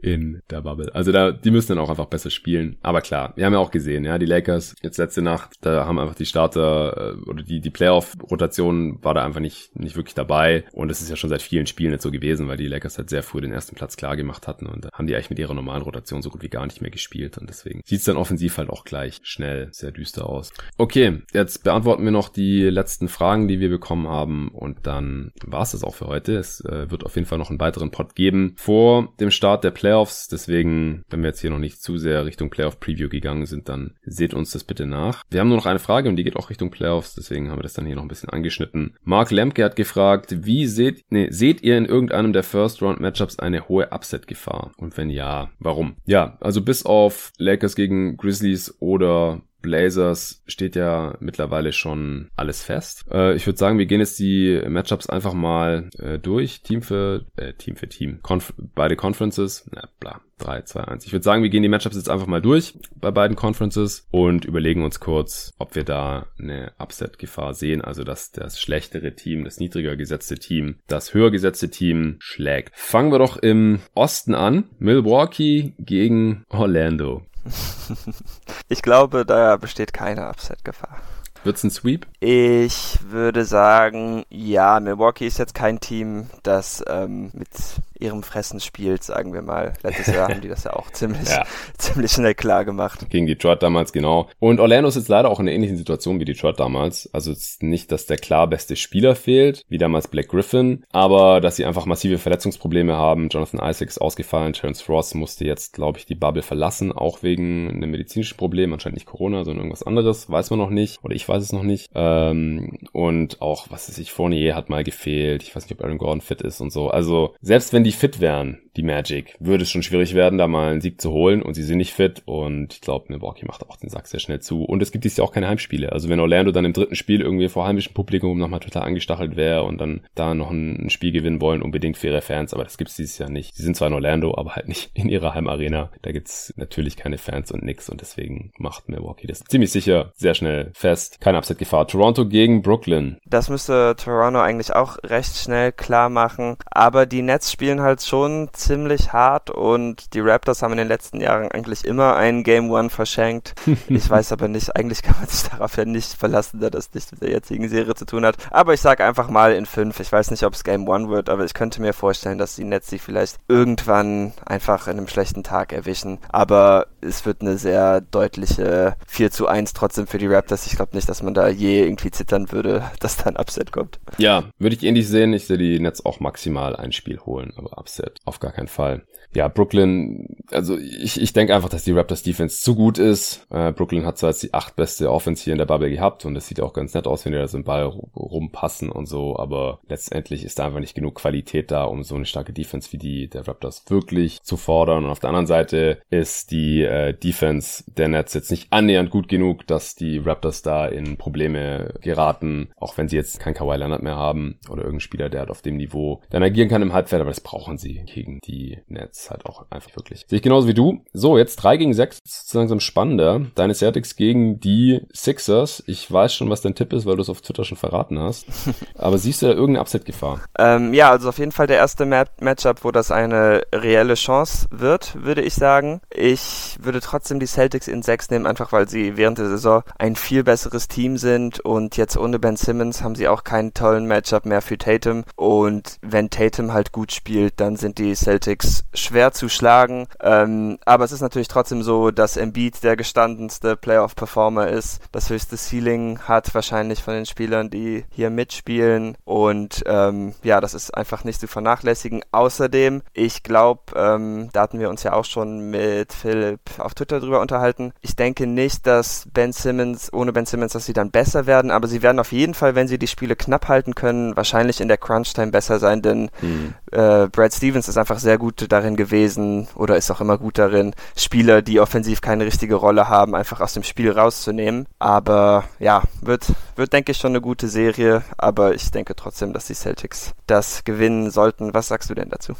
in 0.00 0.40
der 0.50 0.62
Bubble. 0.62 0.94
Also 0.94 1.12
da, 1.12 1.32
die 1.32 1.50
müssen 1.50 1.68
dann 1.68 1.78
auch 1.78 1.90
einfach 1.90 2.06
besser 2.06 2.30
spielen. 2.30 2.78
Aber 2.80 3.02
klar, 3.02 3.34
wir 3.36 3.44
haben 3.44 3.52
ja 3.52 3.58
auch 3.58 3.70
gesehen, 3.70 4.04
ja, 4.04 4.16
die 4.16 4.26
Lakers 4.26 4.74
jetzt 4.82 4.96
letzte 4.96 5.20
Nacht, 5.20 5.58
da 5.60 5.84
haben 5.84 5.98
einfach 5.98 6.14
die 6.14 6.24
Starter 6.24 7.16
äh, 7.18 7.28
oder 7.28 7.42
die, 7.42 7.60
die 7.60 7.70
Playoff-Rotation 7.70 9.04
war 9.04 9.12
da 9.12 9.22
einfach 9.22 9.40
nicht, 9.40 9.76
nicht 9.76 9.96
wirklich 9.96 10.14
dabei. 10.14 10.64
Und 10.72 10.90
es 10.90 11.02
ist 11.02 11.10
ja 11.10 11.16
schon 11.16 11.28
seit 11.28 11.42
vielen 11.42 11.66
Spielen 11.66 11.90
nicht 11.90 12.00
so 12.02 12.10
gewesen, 12.10 12.48
weil 12.48 12.56
die 12.56 12.68
Lakers 12.68 12.96
halt 12.96 13.10
sehr 13.10 13.22
früh 13.22 13.42
den 13.42 13.52
ersten 13.52 13.76
Platz 13.76 13.96
klar 13.96 14.16
gemacht 14.16 14.48
hatten 14.48 14.66
und 14.66 14.86
da 14.86 14.88
haben 14.94 15.06
die 15.06 15.14
eigentlich 15.14 15.30
mit 15.30 15.38
ihrer 15.38 15.54
normalen 15.54 15.82
Rotation 15.82 16.22
so 16.22 16.30
gut 16.30 16.42
wie 16.42 16.48
gar 16.48 16.64
nicht 16.64 16.80
mehr 16.80 16.90
gespielt. 16.90 17.36
Und 17.36 17.50
deswegen 17.50 17.82
sieht 17.84 17.98
es 17.98 18.04
dann 18.04 18.16
offensiv 18.16 18.56
halt 18.56 18.70
auch 18.70 18.84
gleich 18.84 19.20
schnell 19.24 19.68
sehr 19.72 19.90
düster 19.90 20.26
aus. 20.26 20.52
Okay, 20.78 21.22
jetzt 21.34 21.64
beantworten 21.64 22.04
wir 22.04 22.12
noch 22.12 22.30
die 22.30 22.62
letzten 22.62 23.08
Fragen, 23.08 23.46
die 23.46 23.60
wir 23.60 23.68
bekommen 23.68 24.08
haben 24.08 24.48
und 24.48 24.86
dann 24.86 25.32
war 25.44 25.62
es 25.62 25.72
das 25.72 25.84
auch 25.84 25.94
für 25.94 26.06
heute. 26.06 26.36
Es 26.36 26.60
äh, 26.60 26.83
wird 26.90 27.04
auf 27.04 27.14
jeden 27.16 27.26
Fall 27.26 27.38
noch 27.38 27.50
einen 27.50 27.60
weiteren 27.60 27.90
Pod 27.90 28.14
geben 28.14 28.54
vor 28.56 29.12
dem 29.20 29.30
Start 29.30 29.64
der 29.64 29.70
Playoffs. 29.70 30.28
Deswegen, 30.28 31.04
wenn 31.10 31.22
wir 31.22 31.28
jetzt 31.28 31.40
hier 31.40 31.50
noch 31.50 31.58
nicht 31.58 31.82
zu 31.82 31.98
sehr 31.98 32.24
Richtung 32.24 32.50
Playoff 32.50 32.80
Preview 32.80 33.08
gegangen 33.08 33.46
sind, 33.46 33.68
dann 33.68 33.94
seht 34.02 34.34
uns 34.34 34.50
das 34.50 34.64
bitte 34.64 34.86
nach. 34.86 35.22
Wir 35.30 35.40
haben 35.40 35.48
nur 35.48 35.56
noch 35.56 35.66
eine 35.66 35.78
Frage 35.78 36.08
und 36.08 36.16
die 36.16 36.24
geht 36.24 36.36
auch 36.36 36.50
Richtung 36.50 36.70
Playoffs. 36.70 37.14
Deswegen 37.14 37.50
haben 37.50 37.58
wir 37.58 37.62
das 37.62 37.74
dann 37.74 37.86
hier 37.86 37.96
noch 37.96 38.02
ein 38.02 38.08
bisschen 38.08 38.30
angeschnitten. 38.30 38.96
Mark 39.02 39.30
Lemke 39.30 39.64
hat 39.64 39.76
gefragt, 39.76 40.44
wie 40.44 40.66
seht, 40.66 41.02
nee, 41.10 41.28
seht 41.30 41.62
ihr 41.62 41.78
in 41.78 41.86
irgendeinem 41.86 42.32
der 42.32 42.42
First 42.42 42.82
Round 42.82 43.00
Matchups 43.00 43.38
eine 43.38 43.68
hohe 43.68 43.92
Upset-Gefahr? 43.92 44.72
Und 44.76 44.96
wenn 44.96 45.10
ja, 45.10 45.50
warum? 45.58 45.96
Ja, 46.06 46.36
also 46.40 46.62
bis 46.62 46.84
auf 46.84 47.32
Lakers 47.38 47.76
gegen 47.76 48.16
Grizzlies 48.16 48.74
oder 48.80 49.42
Blazers 49.64 50.42
steht 50.46 50.76
ja 50.76 51.16
mittlerweile 51.20 51.72
schon 51.72 52.28
alles 52.36 52.62
fest. 52.62 53.06
Äh, 53.10 53.34
ich 53.34 53.46
würde 53.46 53.58
sagen, 53.58 53.78
wir 53.78 53.86
gehen 53.86 54.00
jetzt 54.00 54.18
die 54.18 54.60
Matchups 54.68 55.08
einfach 55.08 55.32
mal 55.32 55.88
äh, 55.98 56.18
durch. 56.18 56.60
Team 56.62 56.82
für 56.82 57.24
äh, 57.36 57.54
Team 57.54 57.76
für 57.76 57.88
Team. 57.88 58.20
Conf 58.22 58.52
beide 58.56 58.94
Conferences. 58.94 59.68
Na, 59.72 59.88
bla. 59.98 60.20
3, 60.38 60.62
2, 60.62 60.80
1. 60.84 61.06
Ich 61.06 61.12
würde 61.12 61.22
sagen, 61.22 61.42
wir 61.42 61.50
gehen 61.50 61.62
die 61.62 61.68
Matchups 61.68 61.96
jetzt 61.96 62.10
einfach 62.10 62.26
mal 62.26 62.42
durch 62.42 62.74
bei 62.96 63.10
beiden 63.10 63.36
Conferences 63.36 64.06
und 64.10 64.44
überlegen 64.44 64.84
uns 64.84 65.00
kurz, 65.00 65.54
ob 65.58 65.74
wir 65.74 65.84
da 65.84 66.26
eine 66.38 66.72
Upset-Gefahr 66.78 67.54
sehen. 67.54 67.80
Also, 67.80 68.04
dass 68.04 68.32
das 68.32 68.60
schlechtere 68.60 69.14
Team, 69.14 69.44
das 69.44 69.58
niedriger 69.58 69.96
gesetzte 69.96 70.34
Team, 70.36 70.80
das 70.88 71.14
höher 71.14 71.30
gesetzte 71.30 71.70
Team 71.70 72.16
schlägt. 72.18 72.72
Fangen 72.74 73.12
wir 73.12 73.18
doch 73.18 73.36
im 73.36 73.78
Osten 73.94 74.34
an. 74.34 74.64
Milwaukee 74.78 75.74
gegen 75.78 76.44
Orlando. 76.48 77.22
ich 78.68 78.82
glaube, 78.82 79.24
da 79.26 79.56
besteht 79.56 79.92
keine 79.92 80.28
Upset-Gefahr. 80.28 80.98
Wird's 81.44 81.62
ein 81.62 81.70
Sweep? 81.70 82.06
Ich 82.20 82.98
würde 83.06 83.44
sagen, 83.44 84.24
ja, 84.30 84.80
Milwaukee 84.80 85.26
ist 85.26 85.38
jetzt 85.38 85.54
kein 85.54 85.78
Team, 85.78 86.30
das 86.42 86.82
ähm, 86.88 87.30
mit 87.34 87.50
ihrem 87.98 88.22
Fressen 88.22 88.60
spielt, 88.60 89.02
sagen 89.02 89.32
wir 89.32 89.42
mal. 89.42 89.74
Letztes 89.82 90.08
Jahr 90.08 90.28
haben 90.30 90.40
die 90.40 90.48
das 90.48 90.64
ja 90.64 90.74
auch 90.74 90.90
ziemlich, 90.90 91.28
ja. 91.28 91.44
ziemlich 91.78 92.12
schnell 92.12 92.34
klar 92.34 92.64
gemacht. 92.64 93.06
Gegen 93.10 93.26
Detroit 93.26 93.62
damals, 93.62 93.92
genau. 93.92 94.28
Und 94.38 94.60
Orlando 94.60 94.88
ist 94.88 94.96
jetzt 94.96 95.08
leider 95.08 95.30
auch 95.30 95.40
in 95.40 95.46
einer 95.46 95.54
ähnlichen 95.54 95.76
Situation 95.76 96.20
wie 96.20 96.24
Detroit 96.24 96.58
damals. 96.58 97.08
Also 97.12 97.32
es 97.32 97.38
ist 97.38 97.62
nicht, 97.62 97.92
dass 97.92 98.06
der 98.06 98.16
klar 98.16 98.46
beste 98.46 98.76
Spieler 98.76 99.14
fehlt, 99.14 99.64
wie 99.68 99.78
damals 99.78 100.08
Black 100.08 100.28
Griffin, 100.28 100.84
aber 100.90 101.40
dass 101.40 101.56
sie 101.56 101.64
einfach 101.64 101.86
massive 101.86 102.18
Verletzungsprobleme 102.18 102.96
haben. 102.96 103.28
Jonathan 103.28 103.60
Isaacs 103.60 103.98
ausgefallen, 103.98 104.52
Terence 104.52 104.88
Ross 104.88 105.14
musste 105.14 105.44
jetzt, 105.44 105.72
glaube 105.72 105.98
ich, 105.98 106.06
die 106.06 106.14
Bubble 106.14 106.42
verlassen, 106.42 106.92
auch 106.92 107.22
wegen 107.22 107.70
einem 107.70 107.90
medizinischen 107.90 108.36
Problem, 108.36 108.72
anscheinend 108.72 108.96
nicht 108.96 109.06
Corona, 109.06 109.44
sondern 109.44 109.64
irgendwas 109.64 109.82
anderes, 109.82 110.30
weiß 110.30 110.50
man 110.50 110.58
noch 110.58 110.70
nicht, 110.70 110.98
oder 111.02 111.14
ich 111.14 111.28
weiß 111.28 111.42
es 111.42 111.52
noch 111.52 111.62
nicht. 111.62 111.90
Ähm, 111.94 112.78
und 112.92 113.40
auch, 113.40 113.70
was 113.70 113.88
weiß 113.88 113.98
ich, 113.98 114.12
Fournier 114.12 114.56
hat 114.56 114.68
mal 114.68 114.84
gefehlt, 114.84 115.42
ich 115.42 115.54
weiß 115.54 115.64
nicht, 115.64 115.78
ob 115.78 115.84
Aaron 115.84 115.98
Gordon 115.98 116.20
fit 116.20 116.42
ist 116.42 116.60
und 116.60 116.72
so. 116.72 116.88
Also 116.88 117.34
selbst 117.40 117.72
wenn 117.72 117.83
die 117.84 117.92
fit 117.92 118.20
wären, 118.20 118.60
die 118.76 118.82
Magic, 118.82 119.36
würde 119.38 119.62
es 119.62 119.70
schon 119.70 119.82
schwierig 119.82 120.14
werden, 120.14 120.38
da 120.38 120.48
mal 120.48 120.72
einen 120.72 120.80
Sieg 120.80 121.00
zu 121.00 121.12
holen 121.12 121.42
und 121.42 121.54
sie 121.54 121.62
sind 121.62 121.78
nicht 121.78 121.92
fit 121.92 122.22
und 122.24 122.74
ich 122.74 122.80
glaube, 122.80 123.06
Milwaukee 123.08 123.46
macht 123.46 123.68
auch 123.68 123.76
den 123.76 123.90
Sack 123.90 124.06
sehr 124.06 124.20
schnell 124.20 124.40
zu 124.40 124.64
und 124.64 124.82
es 124.82 124.90
gibt 124.90 125.04
dieses 125.04 125.18
Jahr 125.18 125.26
auch 125.26 125.32
keine 125.32 125.48
Heimspiele. 125.48 125.92
Also 125.92 126.08
wenn 126.08 126.20
Orlando 126.20 126.50
dann 126.50 126.64
im 126.64 126.72
dritten 126.72 126.96
Spiel 126.96 127.20
irgendwie 127.20 127.48
vor 127.48 127.66
heimischem 127.66 127.94
Publikum 127.94 128.38
nochmal 128.38 128.60
total 128.60 128.82
angestachelt 128.82 129.36
wäre 129.36 129.64
und 129.64 129.80
dann 129.80 130.02
da 130.14 130.34
noch 130.34 130.50
ein, 130.50 130.90
Spiel 130.90 131.12
gewinnen 131.12 131.40
wollen, 131.40 131.62
unbedingt 131.62 131.96
für 131.96 132.08
ihre 132.08 132.20
Fans, 132.20 132.52
aber 132.52 132.62
das 132.62 132.78
gibt's 132.78 132.96
dieses 132.96 133.18
Jahr 133.18 133.30
nicht. 133.30 133.56
Sie 133.56 133.62
sind 133.62 133.76
zwar 133.76 133.88
in 133.88 133.94
Orlando, 133.94 134.36
aber 134.36 134.54
halt 134.54 134.68
nicht 134.68 134.90
in 134.94 135.08
ihrer 135.08 135.34
Heimarena. 135.34 135.90
Da 136.02 136.12
gibt's 136.12 136.52
natürlich 136.56 136.96
keine 136.96 137.18
Fans 137.18 137.50
und 137.50 137.62
nix 137.62 137.88
und 137.88 138.00
deswegen 138.00 138.52
macht 138.58 138.88
Milwaukee 138.88 139.26
das 139.26 139.42
ziemlich 139.44 139.72
sicher 139.72 140.12
sehr 140.14 140.34
schnell 140.34 140.70
fest. 140.74 141.20
Keine 141.20 141.38
Upset-Gefahr. 141.38 141.88
Toronto 141.88 142.26
gegen 142.26 142.62
Brooklyn. 142.62 143.18
Das 143.24 143.48
müsste 143.48 143.96
Toronto 143.96 144.40
eigentlich 144.40 144.74
auch 144.74 144.98
recht 145.02 145.36
schnell 145.36 145.72
klar 145.72 146.10
machen, 146.10 146.56
aber 146.66 147.06
die 147.06 147.22
Nets 147.22 147.50
spielen 147.50 147.73
halt 147.80 148.02
schon 148.02 148.48
ziemlich 148.52 149.12
hart 149.12 149.50
und 149.50 150.14
die 150.14 150.20
Raptors 150.20 150.62
haben 150.62 150.72
in 150.72 150.78
den 150.78 150.88
letzten 150.88 151.20
Jahren 151.20 151.50
eigentlich 151.50 151.84
immer 151.84 152.16
einen 152.16 152.44
Game 152.44 152.70
One 152.70 152.90
verschenkt. 152.90 153.54
ich 153.88 154.08
weiß 154.08 154.32
aber 154.32 154.48
nicht, 154.48 154.76
eigentlich 154.76 155.02
kann 155.02 155.16
man 155.18 155.28
sich 155.28 155.48
darauf 155.48 155.76
ja 155.76 155.84
nicht 155.84 156.14
verlassen, 156.14 156.60
da 156.60 156.70
das 156.70 156.92
nichts 156.94 157.12
mit 157.12 157.22
der 157.22 157.30
jetzigen 157.30 157.68
Serie 157.68 157.94
zu 157.94 158.06
tun 158.06 158.24
hat. 158.24 158.36
Aber 158.50 158.74
ich 158.74 158.80
sag 158.80 159.00
einfach 159.00 159.28
mal 159.28 159.52
in 159.52 159.66
fünf. 159.66 160.00
Ich 160.00 160.10
weiß 160.10 160.30
nicht, 160.30 160.44
ob 160.44 160.54
es 160.54 160.64
Game 160.64 160.88
One 160.88 161.08
wird, 161.08 161.28
aber 161.28 161.44
ich 161.44 161.54
könnte 161.54 161.80
mir 161.80 161.92
vorstellen, 161.92 162.38
dass 162.38 162.56
die 162.56 162.64
Nets 162.64 162.88
sich 162.88 163.02
vielleicht 163.02 163.36
irgendwann 163.48 164.32
einfach 164.44 164.86
in 164.86 164.98
einem 164.98 165.08
schlechten 165.08 165.42
Tag 165.42 165.72
erwischen. 165.72 166.18
Aber 166.30 166.86
es 167.00 167.26
wird 167.26 167.42
eine 167.42 167.58
sehr 167.58 168.00
deutliche 168.00 168.96
4 169.06 169.30
zu 169.30 169.46
1 169.46 169.72
trotzdem 169.72 170.06
für 170.06 170.18
die 170.18 170.26
Raptors. 170.26 170.66
Ich 170.66 170.76
glaube 170.76 170.94
nicht, 170.94 171.08
dass 171.08 171.22
man 171.22 171.34
da 171.34 171.48
je 171.48 171.82
irgendwie 171.84 172.10
zittern 172.10 172.50
würde, 172.52 172.84
dass 173.00 173.16
da 173.16 173.24
ein 173.24 173.36
Upset 173.36 173.72
kommt. 173.72 173.98
Ja, 174.18 174.44
würde 174.58 174.76
ich 174.76 174.82
ähnlich 174.82 175.08
sehen. 175.08 175.32
Ich 175.32 175.46
sehe 175.46 175.58
die 175.58 175.80
Nets 175.80 176.04
auch 176.04 176.20
maximal 176.20 176.76
ein 176.76 176.92
Spiel 176.92 177.20
holen, 177.20 177.52
Upset 177.72 178.20
auf 178.24 178.40
gar 178.40 178.52
keinen 178.52 178.68
Fall. 178.68 179.02
Ja, 179.34 179.48
Brooklyn, 179.48 180.36
also 180.52 180.78
ich, 180.78 181.20
ich 181.20 181.32
denke 181.32 181.54
einfach, 181.54 181.68
dass 181.68 181.82
die 181.82 181.92
Raptors 181.92 182.22
Defense 182.22 182.60
zu 182.60 182.76
gut 182.76 182.98
ist. 182.98 183.46
Äh, 183.50 183.72
Brooklyn 183.72 184.06
hat 184.06 184.16
zwar 184.16 184.30
jetzt 184.30 184.44
die 184.44 184.54
acht 184.54 184.76
beste 184.76 185.10
Offense 185.10 185.42
hier 185.42 185.54
in 185.54 185.58
der 185.58 185.66
Bubble 185.66 185.90
gehabt 185.90 186.24
und 186.24 186.36
es 186.36 186.46
sieht 186.46 186.60
auch 186.60 186.72
ganz 186.72 186.94
nett 186.94 187.06
aus, 187.06 187.24
wenn 187.24 187.32
die 187.32 187.38
da 187.38 187.48
so 187.48 187.56
einen 187.56 187.64
Ball 187.64 187.84
rumpassen 187.84 188.90
und 188.90 189.06
so, 189.06 189.36
aber 189.36 189.80
letztendlich 189.88 190.44
ist 190.44 190.58
da 190.58 190.66
einfach 190.66 190.78
nicht 190.78 190.94
genug 190.94 191.16
Qualität 191.16 191.70
da, 191.72 191.84
um 191.84 192.04
so 192.04 192.14
eine 192.14 192.26
starke 192.26 192.52
Defense 192.52 192.92
wie 192.92 192.98
die 192.98 193.28
der 193.28 193.48
Raptors 193.48 193.84
wirklich 193.88 194.42
zu 194.42 194.56
fordern. 194.56 195.04
Und 195.04 195.10
auf 195.10 195.20
der 195.20 195.30
anderen 195.30 195.46
Seite 195.46 195.98
ist 196.10 196.52
die 196.52 196.82
äh, 196.82 197.12
Defense 197.12 197.84
der 197.96 198.08
Nets 198.08 198.34
jetzt 198.34 198.50
nicht 198.50 198.72
annähernd 198.72 199.10
gut 199.10 199.28
genug, 199.28 199.66
dass 199.66 199.96
die 199.96 200.18
Raptors 200.18 200.62
da 200.62 200.86
in 200.86 201.16
Probleme 201.16 201.94
geraten, 202.00 202.68
auch 202.76 202.96
wenn 202.98 203.08
sie 203.08 203.16
jetzt 203.16 203.40
keinen 203.40 203.54
Kawhi 203.54 203.76
Leonard 203.76 204.02
mehr 204.02 204.16
haben 204.16 204.58
oder 204.68 204.82
irgendeinen 204.82 205.00
Spieler, 205.00 205.28
der 205.28 205.40
halt 205.40 205.50
auf 205.50 205.62
dem 205.62 205.76
Niveau 205.76 206.22
dann 206.30 206.42
agieren 206.42 206.68
kann 206.68 206.82
im 206.82 206.92
Halbfeld, 206.92 207.20
aber 207.20 207.30
das 207.30 207.40
brauchen 207.54 207.78
sie 207.78 208.02
gegen 208.12 208.40
die 208.40 208.80
Nets 208.88 209.30
halt 209.30 209.46
auch 209.46 209.66
einfach 209.70 209.94
wirklich. 209.94 210.24
Sehe 210.26 210.38
ich 210.38 210.42
genauso 210.42 210.66
wie 210.66 210.74
du. 210.74 211.04
So, 211.12 211.38
jetzt 211.38 211.56
3 211.56 211.76
gegen 211.76 211.94
6, 211.94 212.18
das 212.24 212.44
ist 212.46 212.54
langsam 212.54 212.80
spannender. 212.80 213.42
Deine 213.54 213.74
Celtics 213.74 214.16
gegen 214.16 214.58
die 214.58 215.02
Sixers. 215.12 215.84
Ich 215.86 216.10
weiß 216.10 216.34
schon, 216.34 216.50
was 216.50 216.62
dein 216.62 216.74
Tipp 216.74 216.92
ist, 216.92 217.06
weil 217.06 217.14
du 217.14 217.22
es 217.22 217.28
auf 217.28 217.42
Twitter 217.42 217.64
schon 217.64 217.76
verraten 217.76 218.18
hast. 218.18 218.46
Aber 218.96 219.18
siehst 219.18 219.42
du 219.42 219.46
da 219.46 219.52
irgendeine 219.52 219.82
Upset-Gefahr? 219.82 220.40
Ähm, 220.58 220.94
ja, 220.94 221.10
also 221.10 221.28
auf 221.28 221.38
jeden 221.38 221.52
Fall 221.52 221.68
der 221.68 221.76
erste 221.76 222.06
Mat 222.06 222.40
Matchup, 222.40 222.82
wo 222.82 222.90
das 222.90 223.12
eine 223.12 223.62
reelle 223.72 224.14
Chance 224.14 224.66
wird, 224.72 225.22
würde 225.22 225.42
ich 225.42 225.54
sagen. 225.54 226.00
Ich 226.10 226.76
würde 226.80 226.98
trotzdem 226.98 227.38
die 227.38 227.46
Celtics 227.46 227.86
in 227.86 228.02
6 228.02 228.30
nehmen, 228.30 228.46
einfach 228.46 228.72
weil 228.72 228.88
sie 228.88 229.16
während 229.16 229.38
der 229.38 229.48
Saison 229.48 229.84
ein 229.96 230.16
viel 230.16 230.42
besseres 230.42 230.88
Team 230.88 231.18
sind 231.18 231.60
und 231.60 231.96
jetzt 231.96 232.16
ohne 232.16 232.40
Ben 232.40 232.56
Simmons 232.56 233.02
haben 233.02 233.14
sie 233.14 233.28
auch 233.28 233.44
keinen 233.44 233.74
tollen 233.74 234.06
Matchup 234.06 234.44
mehr 234.44 234.60
für 234.60 234.76
Tatum. 234.76 235.22
Und 235.36 235.98
wenn 236.02 236.30
Tatum 236.30 236.72
halt 236.72 236.90
gut 236.90 237.12
spielt, 237.12 237.43
spielt, 237.44 237.60
dann 237.60 237.76
sind 237.76 237.98
die 237.98 238.14
Celtics 238.14 238.84
schwer 238.94 239.32
zu 239.32 239.48
schlagen. 239.48 240.06
Ähm, 240.20 240.78
aber 240.84 241.04
es 241.04 241.12
ist 241.12 241.20
natürlich 241.20 241.48
trotzdem 241.48 241.82
so, 241.82 242.10
dass 242.10 242.36
Embiid 242.36 242.82
der 242.82 242.96
gestandenste 242.96 243.76
Playoff-Performer 243.76 244.68
ist, 244.68 245.00
das 245.12 245.30
höchste 245.30 245.56
Ceiling 245.56 246.20
hat 246.20 246.54
wahrscheinlich 246.54 247.02
von 247.02 247.14
den 247.14 247.26
Spielern, 247.26 247.70
die 247.70 248.04
hier 248.10 248.30
mitspielen. 248.30 249.16
Und 249.24 249.82
ähm, 249.86 250.34
ja, 250.42 250.60
das 250.60 250.74
ist 250.74 250.96
einfach 250.96 251.24
nicht 251.24 251.40
zu 251.40 251.46
vernachlässigen. 251.46 252.22
Außerdem, 252.32 253.02
ich 253.12 253.42
glaube, 253.42 253.82
ähm, 253.94 254.48
da 254.52 254.62
hatten 254.62 254.80
wir 254.80 254.90
uns 254.90 255.02
ja 255.02 255.12
auch 255.12 255.24
schon 255.24 255.70
mit 255.70 256.12
Philipp 256.12 256.60
auf 256.78 256.94
Twitter 256.94 257.20
drüber 257.20 257.40
unterhalten. 257.40 257.92
Ich 258.00 258.16
denke 258.16 258.46
nicht, 258.46 258.86
dass 258.86 259.26
Ben 259.32 259.52
Simmons, 259.52 260.12
ohne 260.12 260.32
Ben 260.32 260.46
Simmons, 260.46 260.72
dass 260.72 260.86
sie 260.86 260.92
dann 260.92 261.10
besser 261.10 261.46
werden, 261.46 261.70
aber 261.70 261.88
sie 261.88 262.02
werden 262.02 262.18
auf 262.18 262.32
jeden 262.32 262.54
Fall, 262.54 262.74
wenn 262.74 262.88
sie 262.88 262.98
die 262.98 263.06
Spiele 263.06 263.36
knapp 263.36 263.68
halten 263.68 263.94
können, 263.94 264.36
wahrscheinlich 264.36 264.80
in 264.80 264.88
der 264.88 264.98
Crunch-Time 264.98 265.52
besser 265.52 265.78
sein, 265.78 266.02
denn 266.02 266.30
hm. 266.40 266.74
äh, 266.92 267.28
Brad 267.34 267.52
Stevens 267.52 267.88
ist 267.88 267.98
einfach 267.98 268.18
sehr 268.18 268.38
gut 268.38 268.64
darin 268.70 268.96
gewesen 268.96 269.66
oder 269.74 269.96
ist 269.96 270.10
auch 270.10 270.20
immer 270.20 270.38
gut 270.38 270.58
darin, 270.58 270.94
Spieler, 271.16 271.62
die 271.62 271.80
offensiv 271.80 272.20
keine 272.20 272.44
richtige 272.44 272.76
Rolle 272.76 273.08
haben, 273.08 273.34
einfach 273.34 273.60
aus 273.60 273.74
dem 273.74 273.82
Spiel 273.82 274.12
rauszunehmen. 274.12 274.86
Aber 275.00 275.64
ja, 275.80 276.02
wird, 276.20 276.46
wird 276.76 276.92
denke 276.92 277.12
ich 277.12 277.18
schon 277.18 277.32
eine 277.32 277.40
gute 277.40 277.68
Serie, 277.68 278.22
aber 278.38 278.74
ich 278.74 278.90
denke 278.90 279.16
trotzdem, 279.16 279.52
dass 279.52 279.66
die 279.66 279.74
Celtics 279.74 280.32
das 280.46 280.84
gewinnen 280.84 281.30
sollten. 281.30 281.74
Was 281.74 281.88
sagst 281.88 282.08
du 282.08 282.14
denn 282.14 282.28
dazu? 282.30 282.54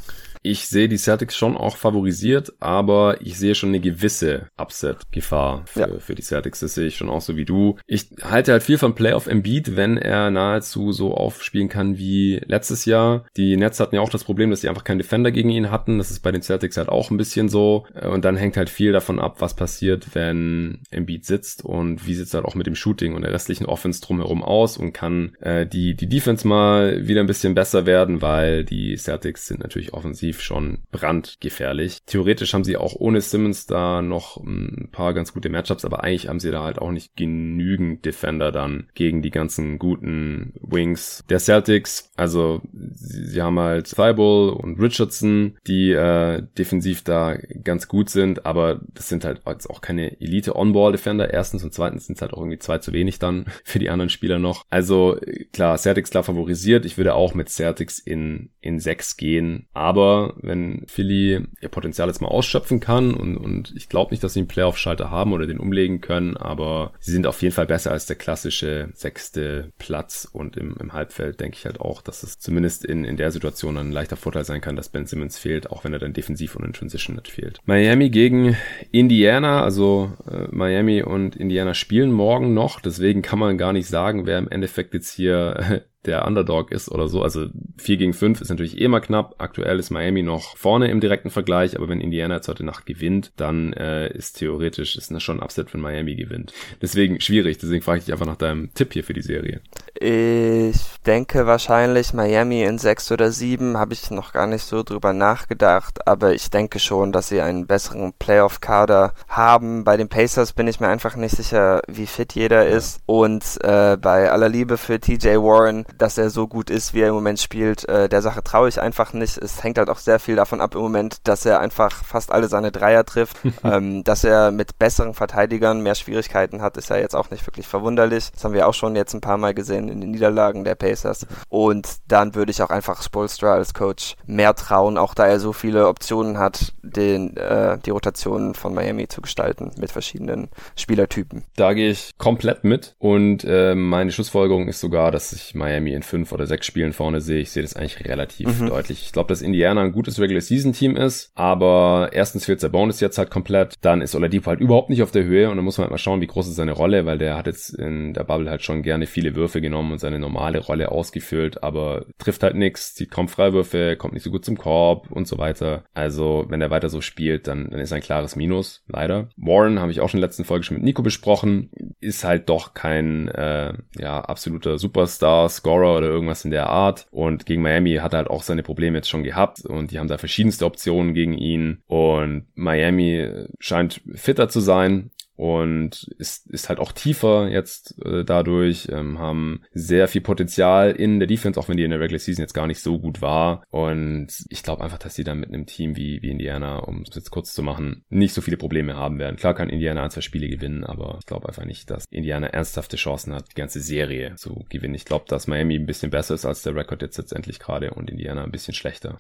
Ich 0.47 0.69
sehe 0.69 0.91
die 0.91 0.99
Celtics 0.99 1.39
schon 1.39 1.57
auch 1.57 1.79
favorisiert, 1.79 2.53
aber 2.61 3.23
ich 3.23 3.39
sehe 3.39 3.55
schon 3.55 3.71
eine 3.71 3.81
gewisse 3.81 4.51
Upset-Gefahr 4.59 5.63
für, 5.65 5.81
ja. 5.81 5.89
für 5.99 6.15
die 6.15 6.21
Celtics. 6.21 6.61
Das 6.61 6.75
sehe 6.75 6.89
ich 6.89 6.97
schon 6.97 7.09
auch 7.09 7.23
so 7.23 7.39
wie 7.39 7.47
du. 7.47 7.79
Ich 7.87 8.11
halte 8.23 8.53
halt 8.53 8.63
viel 8.63 8.77
von 8.77 8.95
Playoff 8.95 9.27
Embiid, 9.27 9.75
wenn 9.75 9.97
er 9.97 10.31
nahezu 10.31 10.93
so 10.93 11.15
aufspielen 11.15 11.71
kann 11.71 11.97
wie 11.97 12.43
letztes 12.45 12.85
Jahr. 12.85 13.25
Die 13.39 13.57
Nets 13.57 13.81
hatten 13.81 13.95
ja 13.95 14.03
auch 14.03 14.11
das 14.11 14.25
Problem, 14.25 14.51
dass 14.51 14.61
sie 14.61 14.69
einfach 14.69 14.85
keinen 14.85 14.99
Defender 14.99 15.33
gegen 15.33 15.49
ihn 15.49 15.71
hatten. 15.71 15.97
Das 15.97 16.11
ist 16.11 16.21
bei 16.21 16.31
den 16.31 16.43
Celtics 16.43 16.77
halt 16.77 16.91
auch 16.91 17.11
ein 17.11 17.17
bisschen 17.17 17.49
so. 17.49 17.87
Und 18.03 18.27
dann 18.27 18.37
hängt 18.37 18.59
halt 18.59 18.69
viel 18.69 18.93
davon 18.93 19.19
ab, 19.19 19.37
was 19.39 19.57
passiert, 19.57 20.09
wenn 20.13 20.83
Embiid 20.91 21.25
sitzt 21.25 21.65
und 21.65 22.07
wie 22.07 22.15
sieht 22.15 22.27
es 22.27 22.35
halt 22.35 22.45
auch 22.45 22.55
mit 22.55 22.67
dem 22.67 22.75
Shooting 22.75 23.15
und 23.15 23.23
der 23.23 23.33
restlichen 23.33 23.65
Offense 23.65 24.03
drumherum 24.03 24.43
aus 24.43 24.77
und 24.77 24.93
kann 24.93 25.37
äh, 25.41 25.67
die, 25.67 25.95
die 25.95 26.07
Defense 26.07 26.47
mal 26.47 27.09
wieder 27.09 27.23
ein 27.23 27.27
bisschen 27.27 27.55
besser 27.55 27.87
werden, 27.87 28.21
weil 28.21 28.63
die 28.67 28.95
Celtics 28.99 29.47
sind 29.47 29.61
natürlich 29.61 29.95
offensiv 29.95 30.34
defensiv 30.35 30.41
schon 30.41 30.79
brandgefährlich. 30.91 32.03
Theoretisch 32.07 32.55
haben 32.55 32.65
sie 32.65 32.77
auch 32.77 32.95
ohne 32.95 33.21
Simmons 33.21 33.67
da 33.67 34.03
noch 34.03 34.37
ein 34.37 34.89
paar 34.93 35.15
ganz 35.15 35.33
gute 35.33 35.49
Matchups, 35.49 35.85
aber 35.85 36.03
eigentlich 36.03 36.29
haben 36.29 36.41
sie 36.41 36.51
da 36.51 36.63
halt 36.63 36.79
auch 36.79 36.91
nicht 36.91 37.17
genügend 37.17 38.05
Defender 38.05 38.53
dann 38.53 38.89
gegen 38.95 39.23
die 39.23 39.31
ganzen 39.31 39.79
guten 39.79 40.55
Wings 40.61 41.25
der 41.29 41.39
Celtics. 41.39 42.11
Also 42.17 42.61
sie, 42.73 43.43
haben 43.43 43.59
halt 43.59 43.87
Thibault 43.87 44.63
und 44.63 44.81
Richardson, 44.81 45.57
die 45.67 45.93
äh, 45.93 46.43
defensiv 46.57 47.03
da 47.03 47.37
ganz 47.63 47.89
gut 47.89 48.11
sind, 48.11 48.47
aber 48.47 48.81
das 48.95 49.09
sind 49.09 49.25
halt 49.25 49.43
jetzt 49.47 49.69
auch 49.69 49.81
keine 49.81 50.21
Elite-On-Ball-Defender. 50.21 51.33
Erstens 51.33 51.65
und 51.65 51.75
zweitens 51.75 52.07
sind 52.07 52.17
es 52.17 52.23
halt 52.23 52.33
auch 52.33 52.39
irgendwie 52.39 52.59
zwei 52.59 52.79
zu 52.79 52.93
wenig 52.93 53.19
dann 53.19 53.47
für 53.65 53.79
die 53.79 53.91
anderen 53.91 54.11
Spieler 54.11 54.39
noch. 54.39 54.65
Also 54.71 55.19
klar, 55.53 55.77
Celtics 55.79 56.11
klar 56.11 56.25
favorisiert. 56.25 56.85
Ich 56.87 56.97
würde 56.97 57.15
auch 57.15 57.35
mit 57.35 57.49
Celtics 57.49 57.99
in, 57.99 58.51
in 58.61 58.81
sechs 58.81 59.17
gehen, 59.17 59.67
aber 59.75 60.24
wenn 60.41 60.85
Philly 60.87 61.41
ihr 61.61 61.69
Potenzial 61.69 62.09
jetzt 62.09 62.21
mal 62.21 62.29
ausschöpfen 62.29 62.81
kann 62.81 63.15
und, 63.15 63.37
und 63.37 63.73
ich 63.77 63.89
glaube 63.89 64.13
nicht, 64.13 64.23
dass 64.23 64.35
sie 64.35 64.41
einen 64.41 64.49
Playoff-Schalter 64.49 65.11
haben 65.11 65.33
oder 65.33 65.47
den 65.47 65.59
umlegen 65.59 66.01
können, 66.01 66.37
aber 66.37 66.93
sie 67.01 67.13
sind 67.13 67.27
auf 67.27 67.43
jeden 67.43 67.55
Fall 67.55 67.67
besser 67.67 67.93
als 67.93 68.07
der 68.07 68.17
klassische 68.17 68.89
sechste 68.95 69.73
Platz 69.79 70.29
und 70.31 70.57
im, 70.57 70.77
im 70.81 70.93
Halbfeld 70.93 71.41
denke 71.41 71.57
ich 71.59 71.67
halt 71.67 71.81
auch, 71.81 72.03
dass 72.03 72.23
es 72.23 72.39
zumindest 72.39 72.85
in, 72.85 73.05
in 73.05 73.17
der 73.17 73.31
Situation 73.31 73.77
ein 73.77 73.93
leichter 73.93 74.17
Vorteil 74.17 74.45
sein 74.45 74.61
kann, 74.61 74.77
dass 74.77 74.89
Ben 74.89 75.07
Simmons 75.07 75.39
fehlt, 75.39 75.71
auch 75.71 75.85
wenn 75.85 75.93
er 75.93 75.99
dann 75.99 76.13
defensiv 76.13 76.57
und 76.57 76.65
in 76.65 76.73
Transition 76.73 77.17
nicht 77.17 77.29
fehlt. 77.29 77.59
Miami 77.65 78.11
gegen 78.11 78.57
Indiana, 78.91 79.63
also 79.63 80.13
äh, 80.31 80.49
Miami 80.51 81.03
und 81.03 81.37
Indiana 81.37 81.75
spielen 81.75 82.13
morgen 82.13 82.55
noch, 82.55 82.81
deswegen 82.81 83.23
kann 83.23 83.39
man 83.39 83.59
gar 83.59 83.73
nicht 83.73 83.89
sagen, 83.89 84.27
wer 84.27 84.39
im 84.39 84.49
Endeffekt 84.49 84.95
jetzt 84.95 85.13
hier 85.13 85.85
der 86.07 86.27
Underdog 86.27 86.73
ist 86.73 86.91
oder 86.91 87.09
so. 87.09 87.23
Also 87.23 87.47
4 87.79 87.97
gegen 87.97 88.13
5 88.13 88.41
ist 88.41 88.51
natürlich 88.51 88.81
eh 88.81 88.89
mal 88.89 89.01
knapp. 89.01 89.37
Aktuell 89.39 89.79
ist 89.79 89.91
Miami 89.91 90.23
noch 90.23 90.57
vorne 90.57 90.91
im 90.91 91.01
direkten 91.01 91.31
Vergleich, 91.31 91.77
aber 91.77 91.89
wenn 91.89 92.01
Indiana 92.01 92.37
jetzt 92.37 92.49
heute 92.49 92.65
Nacht 92.65 92.87
gewinnt, 92.87 93.33
dann 93.37 93.73
äh, 93.73 94.13
ist 94.13 94.39
theoretisch 94.39 94.97
ist 94.97 95.11
das 95.11 95.23
schon 95.23 95.39
ein 95.39 95.43
Upset, 95.43 95.73
wenn 95.73 95.81
Miami 95.81 96.15
gewinnt. 96.15 96.53
Deswegen 96.83 97.21
schwierig, 97.21 97.59
deswegen 97.59 97.83
frage 97.83 97.99
ich 97.99 98.05
dich 98.05 98.13
einfach 98.13 98.27
nach 98.27 98.37
deinem 98.37 98.73
Tipp 98.75 98.93
hier 98.93 99.05
für 99.05 99.15
die 99.15 99.23
Serie. 99.23 99.61
Ich 99.95 100.81
denke 101.07 101.47
wahrscheinlich 101.47 102.13
Miami 102.13 102.63
in 102.65 102.79
6 102.79 103.13
oder 103.13 103.31
7, 103.31 103.77
habe 103.77 103.95
ich 103.95 104.11
noch 104.11 104.33
gar 104.33 104.47
nicht 104.47 104.65
so 104.65 104.83
drüber 104.83 105.13
nachgedacht, 105.13 106.07
aber 106.07 106.35
ich 106.35 106.51
denke 106.51 106.79
schon, 106.79 107.13
dass 107.13 107.29
sie 107.29 107.41
einen 107.41 107.67
besseren 107.67 108.13
Playoff-Kader 108.19 109.15
haben. 109.29 109.85
Bei 109.85 109.97
den 109.97 110.09
Pacers 110.09 110.53
bin 110.53 110.67
ich 110.67 110.81
mir 110.81 110.89
einfach 110.89 111.17
nicht 111.17 111.37
sicher, 111.37 111.83
wie 111.87 112.07
fit 112.07 112.35
jeder 112.35 112.67
ist 112.67 113.01
und 113.07 113.45
äh, 113.63 113.97
bei 113.97 114.31
aller 114.31 114.49
Liebe 114.49 114.77
für 114.77 114.99
TJ 114.99 115.37
Warren 115.37 115.85
dass 115.99 116.19
er 116.19 116.31
so 116.31 116.47
gut 116.47 116.71
ist, 116.71 116.95
wie 116.95 117.01
er 117.01 117.09
im 117.09 117.15
Moment 117.15 117.41
spielt, 117.41 117.89
äh, 117.89 118.09
der 118.09 118.23
Sache 118.23 118.43
traue 118.43 118.69
ich 118.69 118.81
einfach 118.81 119.13
nicht. 119.13 119.39
Es 119.39 119.63
hängt 119.63 119.79
halt 119.79 119.91
auch 119.91 119.99
sehr 119.99 120.19
viel 120.19 120.37
davon 120.37 120.61
ab 120.61 120.75
im 120.75 120.81
Moment, 120.81 121.19
dass 121.25 121.47
er 121.47 121.61
einfach 121.61 122.05
fast 122.05 122.33
alle 122.33 122.49
seine 122.49 122.73
Dreier 122.73 123.05
trifft. 123.05 123.39
ähm, 123.65 124.05
dass 124.05 124.25
er 124.25 124.51
mit 124.51 124.79
besseren 124.79 125.15
Verteidigern 125.15 125.83
mehr 125.83 125.95
Schwierigkeiten 125.95 126.63
hat, 126.63 126.77
ist 126.77 126.91
ja 126.91 126.97
jetzt 126.97 127.15
auch 127.15 127.31
nicht 127.31 127.47
wirklich 127.47 127.67
verwunderlich. 127.67 128.31
Das 128.33 128.45
haben 128.45 128.55
wir 128.55 128.69
auch 128.69 128.75
schon 128.75 128.97
jetzt 128.97 129.15
ein 129.15 129.21
paar 129.21 129.39
Mal 129.39 129.55
gesehen 129.55 129.89
in 129.89 130.01
den 130.01 130.11
Niederlagen 130.11 130.65
der 130.65 130.75
Pacers. 130.75 131.27
Und 131.49 131.89
dann 132.09 132.35
würde 132.35 132.51
ich 132.51 132.63
auch 132.63 132.71
einfach 132.71 133.03
Spolstra 133.03 133.55
als 133.55 133.75
Coach 133.75 134.17
mehr 134.27 134.55
trauen, 134.55 134.99
auch 134.99 135.15
da 135.15 135.27
er 135.27 135.41
so 135.41 135.53
viele 135.53 135.89
Optionen 135.89 136.39
hat, 136.39 136.73
den, 136.83 137.37
äh, 137.37 137.79
die 137.79 137.91
Rotationen 137.91 138.55
von 138.55 138.75
Miami 138.75 139.09
zu 139.09 139.21
gestalten 139.21 139.71
mit 139.79 139.91
verschiedenen 139.91 140.49
Spielertypen. 140.77 141.45
Da 141.57 141.73
gehe 141.73 141.91
ich 141.91 142.11
komplett 142.19 142.65
mit 142.65 142.95
und 142.99 143.45
äh, 143.45 143.75
meine 143.75 144.13
Schlussfolgerung 144.13 144.69
ist 144.69 144.81
sogar, 144.81 145.11
dass 145.11 145.31
sich 145.31 145.55
Miami 145.55 145.84
Miami 145.85 145.93
in 145.95 146.03
fünf 146.03 146.33
oder 146.33 146.47
sechs 146.47 146.67
Spielen 146.67 146.93
vorne 146.93 147.21
sehe. 147.21 147.41
Ich 147.41 147.51
sehe 147.51 147.63
das 147.63 147.77
eigentlich 147.77 148.05
relativ 148.05 148.61
mhm. 148.61 148.69
deutlich. 148.69 149.03
Ich 149.05 149.13
glaube, 149.13 149.29
dass 149.29 149.43
Indiana 149.43 149.83
ein 149.83 149.93
gutes 149.93 150.19
Regular 150.19 150.41
Season 150.41 150.73
Team 150.73 150.97
ist, 150.97 151.31
aber 151.35 152.11
erstens 152.13 152.47
fehlt 152.47 152.63
der 152.63 152.69
Bonus 152.69 153.01
jetzt 153.01 153.19
halt 153.19 153.31
komplett. 153.31 153.75
Dann 153.83 154.01
ist 154.01 154.15
Oladipo 154.15 154.47
halt 154.47 154.61
überhaupt 154.61 154.91
nicht 154.91 155.03
auf 155.03 155.11
der 155.11 155.25
Höhe 155.25 155.51
und 155.51 155.57
dann 155.57 155.65
muss 155.65 155.79
man 155.79 155.85
halt 155.85 155.93
mal 155.93 155.99
schauen, 155.99 156.21
wie 156.21 156.27
groß 156.27 156.49
ist 156.49 156.57
seine 156.57 156.73
Rolle, 156.73 157.07
weil 157.07 157.19
der 157.19 157.37
hat 157.37 157.47
jetzt 157.47 157.75
in 157.75 158.15
der 158.15 158.25
Bubble 158.25 158.51
halt 158.51 158.63
schon 158.63 158.83
gerne 158.83 159.07
viele 159.07 159.37
Würfe 159.37 159.61
genommen 159.61 159.93
und 159.93 159.99
seine 159.99 160.19
normale 160.19 160.59
Rolle 160.59 160.91
ausgefüllt, 160.91 161.63
aber 161.63 162.07
trifft 162.19 162.43
halt 162.43 162.57
nichts, 162.57 162.95
zieht 162.95 163.11
kaum 163.11 163.29
Freiwürfe, 163.29 163.97
kommt 163.97 164.15
nicht 164.15 164.23
so 164.23 164.31
gut 164.31 164.45
zum 164.45 164.57
Korb 164.57 165.11
und 165.11 165.29
so 165.29 165.39
weiter. 165.39 165.85
Also, 165.93 166.47
wenn 166.49 166.61
er 166.61 166.71
weiter 166.71 166.89
so 166.89 167.01
spielt, 167.01 167.47
dann, 167.47 167.71
dann 167.71 167.81
ist 167.81 167.93
ein 167.93 168.01
klares 168.01 168.37
Minus, 168.37 168.83
leider. 168.89 169.29
Warren 169.37 169.81
habe 169.81 169.93
ich 169.93 170.01
auch 170.01 170.09
schon 170.09 170.19
in 170.19 170.23
der 170.23 170.29
letzten 170.29 170.45
Folge 170.45 170.65
schon 170.65 170.77
mit 170.77 170.85
Nico 170.85 171.03
besprochen, 171.03 171.71
ist 172.01 172.25
halt 172.25 172.49
doch 172.49 172.75
kein 172.75 173.29
äh, 173.29 173.75
ja 173.99 174.21
absoluter 174.21 174.79
Superstar, 174.79 175.49
Scorer 175.75 175.97
oder 175.97 176.07
irgendwas 176.09 176.45
in 176.45 176.51
der 176.51 176.69
Art. 176.69 177.07
Und 177.11 177.47
gegen 177.47 177.63
Miami 177.63 177.97
hat 177.97 178.13
er 178.13 178.19
halt 178.19 178.31
auch 178.31 178.43
seine 178.43 178.63
Probleme 178.63 178.99
jetzt 178.99 179.09
schon 179.09 179.25
gehabt 179.25 179.65
und 179.65 179.91
die 179.91 179.99
haben 179.99 180.09
da 180.09 180.19
verschiedenste 180.19 180.67
Optionen 180.67 181.15
gegen 181.15 181.35
ihn. 181.35 181.83
Und 181.87 182.47
Miami 182.55 183.47
scheint 183.59 184.01
fitter 184.15 184.49
zu 184.49 184.61
sein 184.61 185.11
und 185.37 186.09
ist, 186.19 186.47
ist 186.51 186.69
halt 186.69 186.79
auch 186.79 186.93
tiefer 186.93 187.49
jetzt 187.49 187.97
äh, 188.05 188.25
dadurch, 188.25 188.89
ähm, 188.91 189.19
haben 189.19 189.63
sehr 189.73 190.09
viel 190.09 190.21
Potenzial 190.21 190.93
in 190.93 191.19
der 191.19 191.27
Defense, 191.27 191.59
auch 191.59 191.69
wenn 191.69 191.77
die 191.77 191.85
in 191.85 191.91
der 191.91 192.01
Regular 192.01 192.21
Season 192.21 192.43
jetzt 192.43 192.55
gar 192.55 192.67
nicht 192.67 192.81
so 192.81 192.99
gut 192.99 193.21
war. 193.21 193.65
Und 193.71 194.29
ich 194.49 194.63
glaube 194.63 194.85
einfach, 194.85 194.99
dass 194.99 195.15
sie 195.15 195.25
dann 195.25 195.41
mit 195.41 195.49
einem 195.49 195.67
Team 195.67 195.97
wie, 195.97 196.23
wie 196.23 196.31
Indiana, 196.31 196.79
um 196.79 197.03
es 197.03 197.15
jetzt 197.15 197.31
kurz 197.31 197.53
zu 197.53 197.63
machen, 197.63 198.05
nicht 198.11 198.35
so 198.35 198.41
viele 198.41 198.57
Probleme 198.57 198.97
haben 198.97 199.19
werden. 199.19 199.37
Klar 199.37 199.55
kann 199.55 199.69
Indiana 199.69 200.05
ein, 200.05 200.11
zwei 200.11 200.21
Spiele 200.21 200.49
gewinnen, 200.49 200.85
aber 200.85 201.17
ich 201.21 201.27
glaube 201.27 201.49
einfach 201.49 201.65
nicht, 201.65 201.91
dass 201.91 202.05
Indiana 202.11 202.47
ernsthafte 202.49 202.97
Chancen 202.97 203.35
hat, 203.35 203.51
die 203.51 203.61
ganze 203.61 203.81
Serie 203.81 204.37
zu 204.37 204.65
gewinnen. 204.69 204.95
Ich 204.95 205.05
glaube, 205.05 205.25
dass 205.29 205.47
Miami 205.49 205.77
ein 205.77 205.87
bisschen 205.87 206.11
besser 206.11 206.35
ist 206.35 206.45
als 206.45 206.63
der 206.63 206.77
Rekord 206.77 207.03
jetzt 207.03 207.19
letztendlich 207.19 207.59
gerade 207.59 207.91
und 207.93 208.11
Indiana 208.11 208.45
ein 208.45 208.53
bisschen 208.53 208.75
schlechter. 208.75 209.19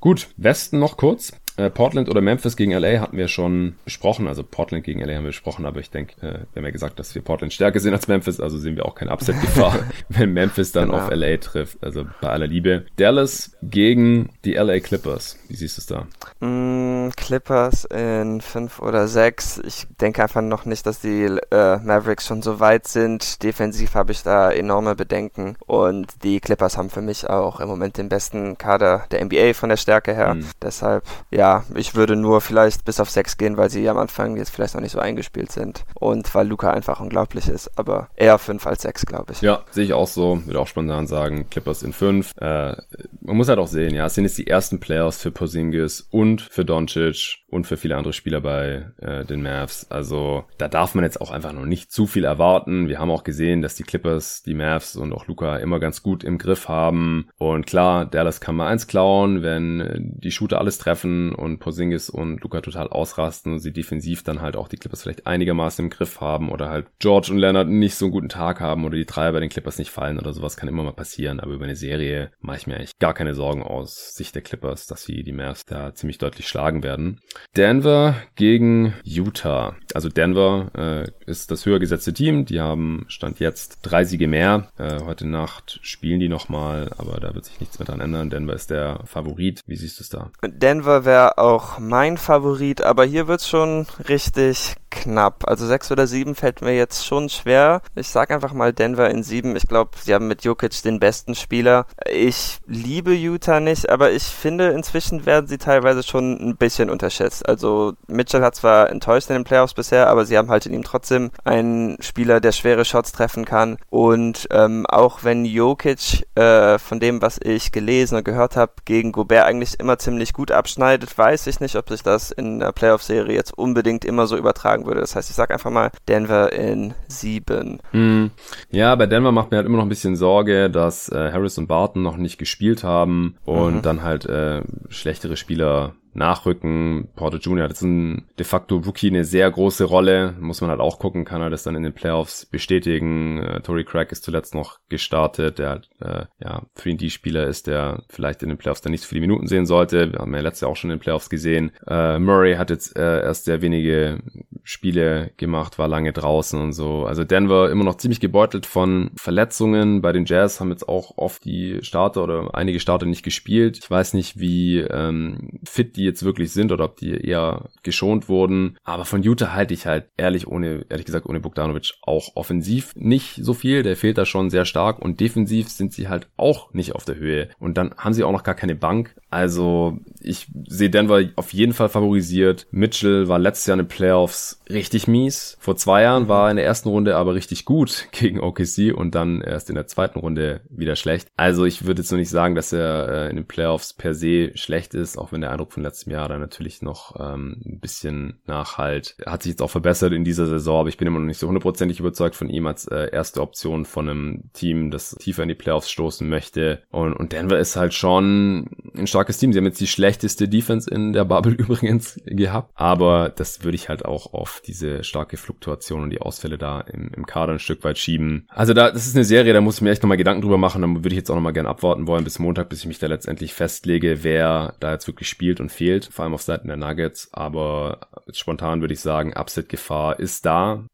Gut, 0.00 0.28
Westen 0.38 0.78
noch 0.78 0.96
kurz. 0.96 1.32
Äh, 1.60 1.68
Portland 1.68 2.08
oder 2.08 2.22
Memphis 2.22 2.56
gegen 2.56 2.72
LA 2.72 3.00
hatten 3.00 3.16
wir 3.18 3.28
schon 3.28 3.74
besprochen. 3.84 4.26
Also 4.28 4.42
Portland 4.42 4.84
gegen 4.84 5.00
LA 5.00 5.14
haben 5.16 5.24
wir 5.24 5.28
besprochen, 5.28 5.66
aber 5.66 5.80
ich 5.80 5.90
denke, 5.90 6.14
äh, 6.20 6.32
wir 6.52 6.56
haben 6.56 6.64
ja 6.64 6.70
gesagt, 6.70 6.98
dass 6.98 7.14
wir 7.14 7.22
Portland 7.22 7.52
stärker 7.52 7.80
sind 7.80 7.92
als 7.92 8.08
Memphis, 8.08 8.40
also 8.40 8.56
sehen 8.56 8.76
wir 8.76 8.86
auch 8.86 8.94
keine 8.94 9.12
Upset-Gefahr, 9.12 9.78
wenn 10.08 10.32
Memphis 10.32 10.72
dann 10.72 10.90
genau. 10.90 11.02
auf 11.02 11.10
LA 11.10 11.36
trifft. 11.36 11.78
Also 11.82 12.06
bei 12.22 12.28
aller 12.28 12.46
Liebe. 12.46 12.86
Dallas 12.96 13.52
gegen 13.62 14.30
die 14.44 14.54
LA 14.54 14.80
Clippers. 14.80 15.38
Wie 15.48 15.56
siehst 15.56 15.76
du 15.76 15.80
es 15.80 15.86
da? 15.86 16.46
Mm, 16.46 17.10
Clippers 17.16 17.84
in 17.84 18.40
fünf 18.40 18.80
oder 18.80 19.06
sechs. 19.06 19.60
Ich 19.62 19.86
denke 20.00 20.22
einfach 20.22 20.40
noch 20.40 20.64
nicht, 20.64 20.86
dass 20.86 21.00
die 21.00 21.24
äh, 21.50 21.76
Mavericks 21.78 22.26
schon 22.26 22.40
so 22.40 22.60
weit 22.60 22.88
sind. 22.88 23.42
Defensiv 23.42 23.94
habe 23.94 24.12
ich 24.12 24.22
da 24.22 24.50
enorme 24.50 24.94
Bedenken 24.94 25.56
und 25.66 26.06
die 26.22 26.40
Clippers 26.40 26.78
haben 26.78 26.88
für 26.88 27.02
mich 27.02 27.28
auch 27.28 27.60
im 27.60 27.68
Moment 27.68 27.98
den 27.98 28.08
besten 28.08 28.56
Kader 28.56 29.04
der 29.10 29.24
NBA 29.24 29.52
von 29.54 29.68
der 29.68 29.76
Stärke 29.76 30.14
her. 30.14 30.34
Mhm. 30.34 30.46
Deshalb, 30.62 31.04
ja, 31.30 31.49
ich 31.74 31.94
würde 31.94 32.16
nur 32.16 32.40
vielleicht 32.40 32.84
bis 32.84 33.00
auf 33.00 33.10
sechs 33.10 33.36
gehen, 33.36 33.56
weil 33.56 33.70
sie 33.70 33.88
am 33.88 33.98
Anfang 33.98 34.36
jetzt 34.36 34.50
vielleicht 34.50 34.74
noch 34.74 34.80
nicht 34.80 34.92
so 34.92 34.98
eingespielt 34.98 35.52
sind 35.52 35.84
und 35.94 36.34
weil 36.34 36.48
Luca 36.48 36.72
einfach 36.72 37.00
unglaublich 37.00 37.48
ist, 37.48 37.78
aber 37.78 38.08
eher 38.16 38.38
fünf 38.38 38.66
als 38.66 38.82
sechs, 38.82 39.06
glaube 39.06 39.32
ich. 39.32 39.40
Ja, 39.40 39.64
sehe 39.70 39.84
ich 39.84 39.92
auch 39.92 40.06
so, 40.06 40.44
würde 40.46 40.60
auch 40.60 40.66
spontan 40.66 41.06
sagen, 41.06 41.48
Clippers 41.50 41.82
in 41.82 41.92
fünf. 41.92 42.32
Äh, 42.36 42.76
man 43.20 43.36
muss 43.36 43.48
halt 43.48 43.58
auch 43.58 43.68
sehen, 43.68 43.94
ja, 43.94 44.06
es 44.06 44.14
sind 44.14 44.24
jetzt 44.24 44.38
die 44.38 44.46
ersten 44.46 44.80
Playoffs 44.80 45.22
für 45.22 45.30
Porzingis 45.30 46.06
und 46.10 46.42
für 46.42 46.64
Doncic 46.64 47.38
und 47.48 47.66
für 47.66 47.76
viele 47.76 47.96
andere 47.96 48.12
Spieler 48.12 48.40
bei 48.40 48.86
äh, 48.98 49.24
den 49.24 49.42
Mavs. 49.42 49.86
Also 49.90 50.44
da 50.58 50.68
darf 50.68 50.94
man 50.94 51.04
jetzt 51.04 51.20
auch 51.20 51.30
einfach 51.30 51.52
noch 51.52 51.66
nicht 51.66 51.92
zu 51.92 52.06
viel 52.06 52.24
erwarten. 52.24 52.88
Wir 52.88 52.98
haben 52.98 53.10
auch 53.10 53.24
gesehen, 53.24 53.62
dass 53.62 53.74
die 53.74 53.82
Clippers, 53.82 54.42
die 54.42 54.54
Mavs 54.54 54.96
und 54.96 55.12
auch 55.12 55.26
Luca 55.26 55.56
immer 55.56 55.80
ganz 55.80 56.02
gut 56.02 56.24
im 56.24 56.38
Griff 56.38 56.68
haben. 56.68 57.28
Und 57.38 57.66
klar, 57.66 58.06
Dallas 58.06 58.40
kann 58.40 58.56
mal 58.56 58.68
eins 58.68 58.86
klauen, 58.86 59.42
wenn 59.42 60.12
die 60.18 60.30
Shooter 60.30 60.58
alles 60.58 60.78
treffen 60.78 61.34
und 61.40 61.58
Porzingis 61.58 62.10
und 62.10 62.42
Luca 62.42 62.60
total 62.60 62.88
ausrasten 62.88 63.54
und 63.54 63.58
sie 63.60 63.72
defensiv 63.72 64.22
dann 64.22 64.40
halt 64.40 64.56
auch 64.56 64.68
die 64.68 64.76
Clippers 64.76 65.02
vielleicht 65.02 65.26
einigermaßen 65.26 65.84
im 65.84 65.90
Griff 65.90 66.20
haben 66.20 66.50
oder 66.50 66.68
halt 66.68 66.86
George 66.98 67.28
und 67.30 67.38
Leonard 67.38 67.68
nicht 67.68 67.94
so 67.94 68.06
einen 68.06 68.12
guten 68.12 68.28
Tag 68.28 68.60
haben 68.60 68.84
oder 68.84 68.96
die 68.96 69.06
Dreier 69.06 69.32
bei 69.32 69.40
den 69.40 69.48
Clippers 69.48 69.78
nicht 69.78 69.90
fallen 69.90 70.18
oder 70.18 70.32
sowas 70.32 70.56
kann 70.56 70.68
immer 70.68 70.82
mal 70.82 70.92
passieren. 70.92 71.40
Aber 71.40 71.52
über 71.52 71.64
eine 71.64 71.76
Serie 71.76 72.30
mache 72.40 72.58
ich 72.58 72.66
mir 72.66 72.76
eigentlich 72.76 72.98
gar 72.98 73.14
keine 73.14 73.34
Sorgen 73.34 73.62
aus 73.62 74.14
Sicht 74.14 74.34
der 74.34 74.42
Clippers, 74.42 74.86
dass 74.86 75.04
sie 75.04 75.22
die 75.22 75.32
Mavs 75.32 75.64
da 75.64 75.94
ziemlich 75.94 76.18
deutlich 76.18 76.48
schlagen 76.48 76.82
werden. 76.82 77.20
Denver 77.56 78.14
gegen 78.36 78.94
Utah. 79.02 79.76
Also 79.94 80.08
Denver 80.08 80.70
äh, 80.76 81.30
ist 81.30 81.50
das 81.50 81.66
höher 81.66 81.78
gesetzte 81.78 82.12
Team. 82.12 82.44
Die 82.44 82.60
haben 82.60 83.06
Stand 83.08 83.40
jetzt 83.40 83.78
drei 83.82 84.04
Siege 84.04 84.28
mehr. 84.28 84.68
Äh, 84.78 85.00
heute 85.04 85.26
Nacht 85.26 85.80
spielen 85.82 86.20
die 86.20 86.28
nochmal, 86.28 86.90
aber 86.98 87.20
da 87.20 87.34
wird 87.34 87.44
sich 87.44 87.60
nichts 87.60 87.78
mehr 87.78 87.86
dran 87.86 88.00
ändern. 88.00 88.30
Denver 88.30 88.54
ist 88.54 88.70
der 88.70 89.00
Favorit. 89.04 89.60
Wie 89.66 89.76
siehst 89.76 89.98
du 89.98 90.02
es 90.02 90.08
da? 90.08 90.30
Denver 90.42 91.04
wäre 91.04 91.19
auch 91.28 91.78
mein 91.78 92.18
Favorit, 92.18 92.82
aber 92.82 93.04
hier 93.04 93.28
wird's 93.28 93.48
schon 93.48 93.86
richtig 94.08 94.76
knapp. 94.90 95.48
Also 95.48 95.66
sechs 95.66 95.90
oder 95.90 96.06
sieben 96.06 96.34
fällt 96.34 96.62
mir 96.62 96.74
jetzt 96.74 97.06
schon 97.06 97.28
schwer. 97.28 97.82
Ich 97.94 98.08
sag 98.08 98.30
einfach 98.30 98.52
mal 98.52 98.72
Denver 98.72 99.10
in 99.10 99.22
sieben. 99.22 99.56
Ich 99.56 99.66
glaube, 99.66 99.92
sie 100.02 100.14
haben 100.14 100.28
mit 100.28 100.44
Jokic 100.44 100.82
den 100.82 101.00
besten 101.00 101.34
Spieler. 101.34 101.86
Ich 102.10 102.58
liebe 102.66 103.12
Utah 103.12 103.60
nicht, 103.60 103.88
aber 103.88 104.12
ich 104.12 104.24
finde, 104.24 104.70
inzwischen 104.70 105.26
werden 105.26 105.46
sie 105.46 105.58
teilweise 105.58 106.02
schon 106.02 106.32
ein 106.40 106.56
bisschen 106.56 106.90
unterschätzt. 106.90 107.48
Also 107.48 107.94
Mitchell 108.06 108.42
hat 108.42 108.54
zwar 108.54 108.90
enttäuscht 108.90 109.30
in 109.30 109.36
den 109.36 109.44
Playoffs 109.44 109.74
bisher, 109.74 110.08
aber 110.08 110.24
sie 110.26 110.36
haben 110.36 110.50
halt 110.50 110.66
in 110.66 110.74
ihm 110.74 110.84
trotzdem 110.84 111.30
einen 111.44 111.96
Spieler, 112.02 112.40
der 112.40 112.52
schwere 112.52 112.84
Shots 112.84 113.12
treffen 113.12 113.44
kann. 113.44 113.78
Und 113.88 114.48
ähm, 114.50 114.86
auch 114.86 115.24
wenn 115.24 115.44
Jokic 115.44 116.26
äh, 116.34 116.78
von 116.78 117.00
dem, 117.00 117.22
was 117.22 117.38
ich 117.42 117.72
gelesen 117.72 118.16
und 118.16 118.24
gehört 118.24 118.56
habe, 118.56 118.72
gegen 118.84 119.12
Gobert 119.12 119.46
eigentlich 119.46 119.78
immer 119.78 119.98
ziemlich 119.98 120.32
gut 120.32 120.50
abschneidet, 120.50 121.16
weiß 121.16 121.46
ich 121.46 121.60
nicht, 121.60 121.76
ob 121.76 121.88
sich 121.88 122.02
das 122.02 122.30
in 122.30 122.60
der 122.60 122.72
Playoff-Serie 122.72 123.34
jetzt 123.34 123.56
unbedingt 123.56 124.04
immer 124.04 124.26
so 124.26 124.36
übertragen 124.36 124.79
würde. 124.86 125.00
Das 125.00 125.16
heißt, 125.16 125.30
ich 125.30 125.36
sage 125.36 125.54
einfach 125.54 125.70
mal 125.70 125.90
Denver 126.08 126.52
in 126.52 126.94
sieben. 127.08 127.80
Hm. 127.92 128.30
Ja, 128.70 128.94
bei 128.94 129.06
Denver 129.06 129.32
macht 129.32 129.50
mir 129.50 129.58
halt 129.58 129.66
immer 129.66 129.78
noch 129.78 129.84
ein 129.84 129.90
bisschen 129.90 130.16
Sorge, 130.16 130.70
dass 130.70 131.08
äh, 131.08 131.32
Harris 131.32 131.58
und 131.58 131.66
Barton 131.66 132.02
noch 132.02 132.16
nicht 132.16 132.38
gespielt 132.38 132.84
haben 132.84 133.36
und 133.44 133.76
mhm. 133.76 133.82
dann 133.82 134.02
halt 134.02 134.26
äh, 134.26 134.62
schlechtere 134.88 135.36
Spieler 135.36 135.94
nachrücken. 136.12 137.08
Porter 137.14 137.38
Jr. 137.38 137.64
hat 137.64 137.70
jetzt 137.70 137.82
ein 137.82 138.26
de 138.38 138.44
facto 138.44 138.76
Rookie 138.76 139.08
eine 139.08 139.24
sehr 139.24 139.50
große 139.50 139.84
Rolle. 139.84 140.34
Muss 140.40 140.60
man 140.60 140.70
halt 140.70 140.80
auch 140.80 140.98
gucken, 140.98 141.24
kann 141.24 141.40
er 141.40 141.50
das 141.50 141.62
dann 141.62 141.76
in 141.76 141.82
den 141.82 141.92
Playoffs 141.92 142.46
bestätigen. 142.46 143.42
Äh, 143.42 143.60
Tory 143.60 143.84
Craig 143.84 144.10
ist 144.12 144.24
zuletzt 144.24 144.54
noch 144.54 144.78
gestartet, 144.88 145.58
der 145.58 145.68
halt, 145.68 145.90
äh, 146.00 146.24
ja 146.42 146.62
3D-Spieler 146.76 147.46
ist, 147.46 147.66
der 147.66 148.02
vielleicht 148.08 148.42
in 148.42 148.48
den 148.48 148.58
Playoffs 148.58 148.80
dann 148.80 148.92
nicht 148.92 149.02
so 149.02 149.08
viele 149.08 149.20
Minuten 149.20 149.46
sehen 149.46 149.66
sollte. 149.66 150.12
Wir 150.12 150.18
haben 150.20 150.34
ja 150.34 150.40
letztes 150.40 150.62
Jahr 150.62 150.70
auch 150.70 150.76
schon 150.76 150.90
in 150.90 150.96
den 150.96 151.02
Playoffs 151.02 151.30
gesehen. 151.30 151.72
Äh, 151.86 152.18
Murray 152.18 152.56
hat 152.56 152.70
jetzt 152.70 152.96
äh, 152.96 153.22
erst 153.22 153.44
sehr 153.44 153.62
wenige 153.62 154.20
Spiele 154.62 155.32
gemacht, 155.36 155.78
war 155.78 155.88
lange 155.88 156.12
draußen 156.12 156.60
und 156.60 156.72
so. 156.72 157.04
Also 157.04 157.24
Denver 157.24 157.70
immer 157.70 157.84
noch 157.84 157.96
ziemlich 157.96 158.20
gebeutelt 158.20 158.66
von 158.66 159.10
Verletzungen. 159.16 160.02
Bei 160.02 160.12
den 160.12 160.24
Jazz 160.24 160.60
haben 160.60 160.70
jetzt 160.70 160.88
auch 160.88 161.16
oft 161.16 161.44
die 161.44 161.78
Starter 161.82 162.24
oder 162.24 162.54
einige 162.54 162.80
Starter 162.80 163.06
nicht 163.06 163.22
gespielt. 163.22 163.78
Ich 163.82 163.90
weiß 163.90 164.14
nicht, 164.14 164.38
wie 164.38 164.78
ähm, 164.78 165.60
fit 165.64 165.96
die 165.96 165.99
jetzt 166.04 166.24
wirklich 166.24 166.52
sind 166.52 166.72
oder 166.72 166.84
ob 166.84 166.96
die 166.96 167.12
eher 167.12 167.70
geschont 167.82 168.28
wurden. 168.28 168.76
Aber 168.84 169.04
von 169.04 169.22
Utah 169.22 169.52
halte 169.52 169.74
ich 169.74 169.86
halt 169.86 170.06
ehrlich 170.16 170.46
ohne, 170.46 170.84
ehrlich 170.88 171.06
gesagt, 171.06 171.26
ohne 171.26 171.40
Bogdanovic 171.40 171.94
auch 172.02 172.36
offensiv 172.36 172.92
nicht 172.96 173.40
so 173.42 173.54
viel. 173.54 173.82
Der 173.82 173.96
fehlt 173.96 174.18
da 174.18 174.24
schon 174.24 174.50
sehr 174.50 174.64
stark 174.64 174.98
und 174.98 175.20
defensiv 175.20 175.68
sind 175.68 175.92
sie 175.92 176.08
halt 176.08 176.28
auch 176.36 176.72
nicht 176.72 176.94
auf 176.94 177.04
der 177.04 177.16
Höhe. 177.16 177.48
Und 177.58 177.76
dann 177.76 177.94
haben 177.96 178.14
sie 178.14 178.24
auch 178.24 178.32
noch 178.32 178.42
gar 178.42 178.54
keine 178.54 178.74
Bank. 178.74 179.14
Also 179.30 179.98
ich 180.20 180.48
sehe 180.66 180.90
Denver 180.90 181.22
auf 181.36 181.52
jeden 181.52 181.72
Fall 181.72 181.88
favorisiert. 181.88 182.66
Mitchell 182.70 183.28
war 183.28 183.38
letztes 183.38 183.66
Jahr 183.66 183.78
in 183.78 183.84
den 183.84 183.88
Playoffs 183.88 184.60
richtig 184.68 185.06
mies. 185.06 185.56
Vor 185.60 185.76
zwei 185.76 186.02
Jahren 186.02 186.28
war 186.28 186.46
er 186.46 186.50
in 186.50 186.56
der 186.56 186.66
ersten 186.66 186.88
Runde 186.88 187.16
aber 187.16 187.34
richtig 187.34 187.64
gut 187.64 188.08
gegen 188.12 188.40
OKC 188.40 188.94
und 188.94 189.14
dann 189.14 189.40
erst 189.40 189.68
in 189.68 189.74
der 189.74 189.86
zweiten 189.86 190.18
Runde 190.18 190.62
wieder 190.70 190.96
schlecht. 190.96 191.28
Also 191.36 191.64
ich 191.64 191.86
würde 191.86 192.02
jetzt 192.02 192.10
noch 192.10 192.18
nicht 192.18 192.30
sagen, 192.30 192.54
dass 192.54 192.72
er 192.72 193.08
äh, 193.08 193.30
in 193.30 193.36
den 193.36 193.46
Playoffs 193.46 193.94
per 193.94 194.14
se 194.14 194.52
schlecht 194.54 194.94
ist, 194.94 195.18
auch 195.18 195.32
wenn 195.32 195.40
der 195.40 195.50
Eindruck 195.50 195.72
von 195.72 195.82
letztem 195.90 196.12
Jahr 196.12 196.28
da 196.28 196.38
natürlich 196.38 196.82
noch 196.82 197.16
ähm, 197.18 197.60
ein 197.66 197.80
bisschen 197.80 198.40
nachhalt. 198.46 199.16
Hat 199.26 199.42
sich 199.42 199.50
jetzt 199.50 199.62
auch 199.62 199.70
verbessert 199.70 200.12
in 200.12 200.24
dieser 200.24 200.46
Saison, 200.46 200.80
aber 200.80 200.88
ich 200.88 200.96
bin 200.96 201.08
immer 201.08 201.18
noch 201.18 201.26
nicht 201.26 201.38
so 201.38 201.48
hundertprozentig 201.48 201.98
überzeugt 201.98 202.36
von 202.36 202.48
ihm 202.48 202.66
als 202.66 202.86
äh, 202.86 203.10
erste 203.10 203.40
Option 203.40 203.84
von 203.84 204.08
einem 204.08 204.44
Team, 204.52 204.90
das 204.92 205.16
tiefer 205.16 205.42
in 205.42 205.48
die 205.48 205.56
Playoffs 205.56 205.90
stoßen 205.90 206.28
möchte. 206.28 206.82
Und, 206.90 207.14
und 207.14 207.32
Denver 207.32 207.58
ist 207.58 207.74
halt 207.74 207.92
schon 207.92 208.70
ein 208.94 209.08
starkes 209.08 209.38
Team. 209.38 209.52
Sie 209.52 209.58
haben 209.58 209.66
jetzt 209.66 209.80
die 209.80 209.88
schlechteste 209.88 210.48
Defense 210.48 210.88
in 210.88 211.12
der 211.12 211.24
Bubble 211.24 211.52
übrigens 211.58 212.20
gehabt, 212.24 212.70
aber 212.74 213.30
das 213.30 213.64
würde 213.64 213.74
ich 213.74 213.88
halt 213.88 214.04
auch 214.04 214.32
auf 214.32 214.62
diese 214.64 215.02
starke 215.02 215.36
Fluktuation 215.36 216.04
und 216.04 216.10
die 216.10 216.20
Ausfälle 216.20 216.56
da 216.56 216.80
im, 216.82 217.10
im 217.14 217.26
Kader 217.26 217.54
ein 217.54 217.58
Stück 217.58 217.82
weit 217.82 217.98
schieben. 217.98 218.46
Also 218.48 218.74
da, 218.74 218.92
das 218.92 219.06
ist 219.06 219.16
eine 219.16 219.24
Serie, 219.24 219.52
da 219.52 219.60
muss 219.60 219.76
ich 219.76 219.82
mir 219.82 219.90
echt 219.90 220.04
nochmal 220.04 220.18
Gedanken 220.18 220.42
drüber 220.42 220.58
machen. 220.58 220.82
Dann 220.82 220.96
würde 220.98 221.08
ich 221.08 221.16
jetzt 221.16 221.30
auch 221.30 221.34
nochmal 221.34 221.52
gerne 221.52 221.68
abwarten 221.68 222.06
wollen 222.06 222.22
bis 222.22 222.38
Montag, 222.38 222.68
bis 222.68 222.80
ich 222.80 222.86
mich 222.86 223.00
da 223.00 223.08
letztendlich 223.08 223.54
festlege, 223.54 224.22
wer 224.22 224.74
da 224.78 224.92
jetzt 224.92 225.08
wirklich 225.08 225.28
spielt 225.28 225.60
und 225.60 225.72
fehlt, 225.80 226.10
vor 226.12 226.24
allem 226.24 226.34
auf 226.34 226.42
Seiten 226.42 226.68
der 226.68 226.76
Nuggets. 226.76 227.30
Aber 227.32 228.08
spontan 228.32 228.82
würde 228.82 228.92
ich 228.92 229.00
sagen, 229.00 229.32
Upset-Gefahr 229.34 230.20
ist 230.20 230.44
da. 230.44 230.84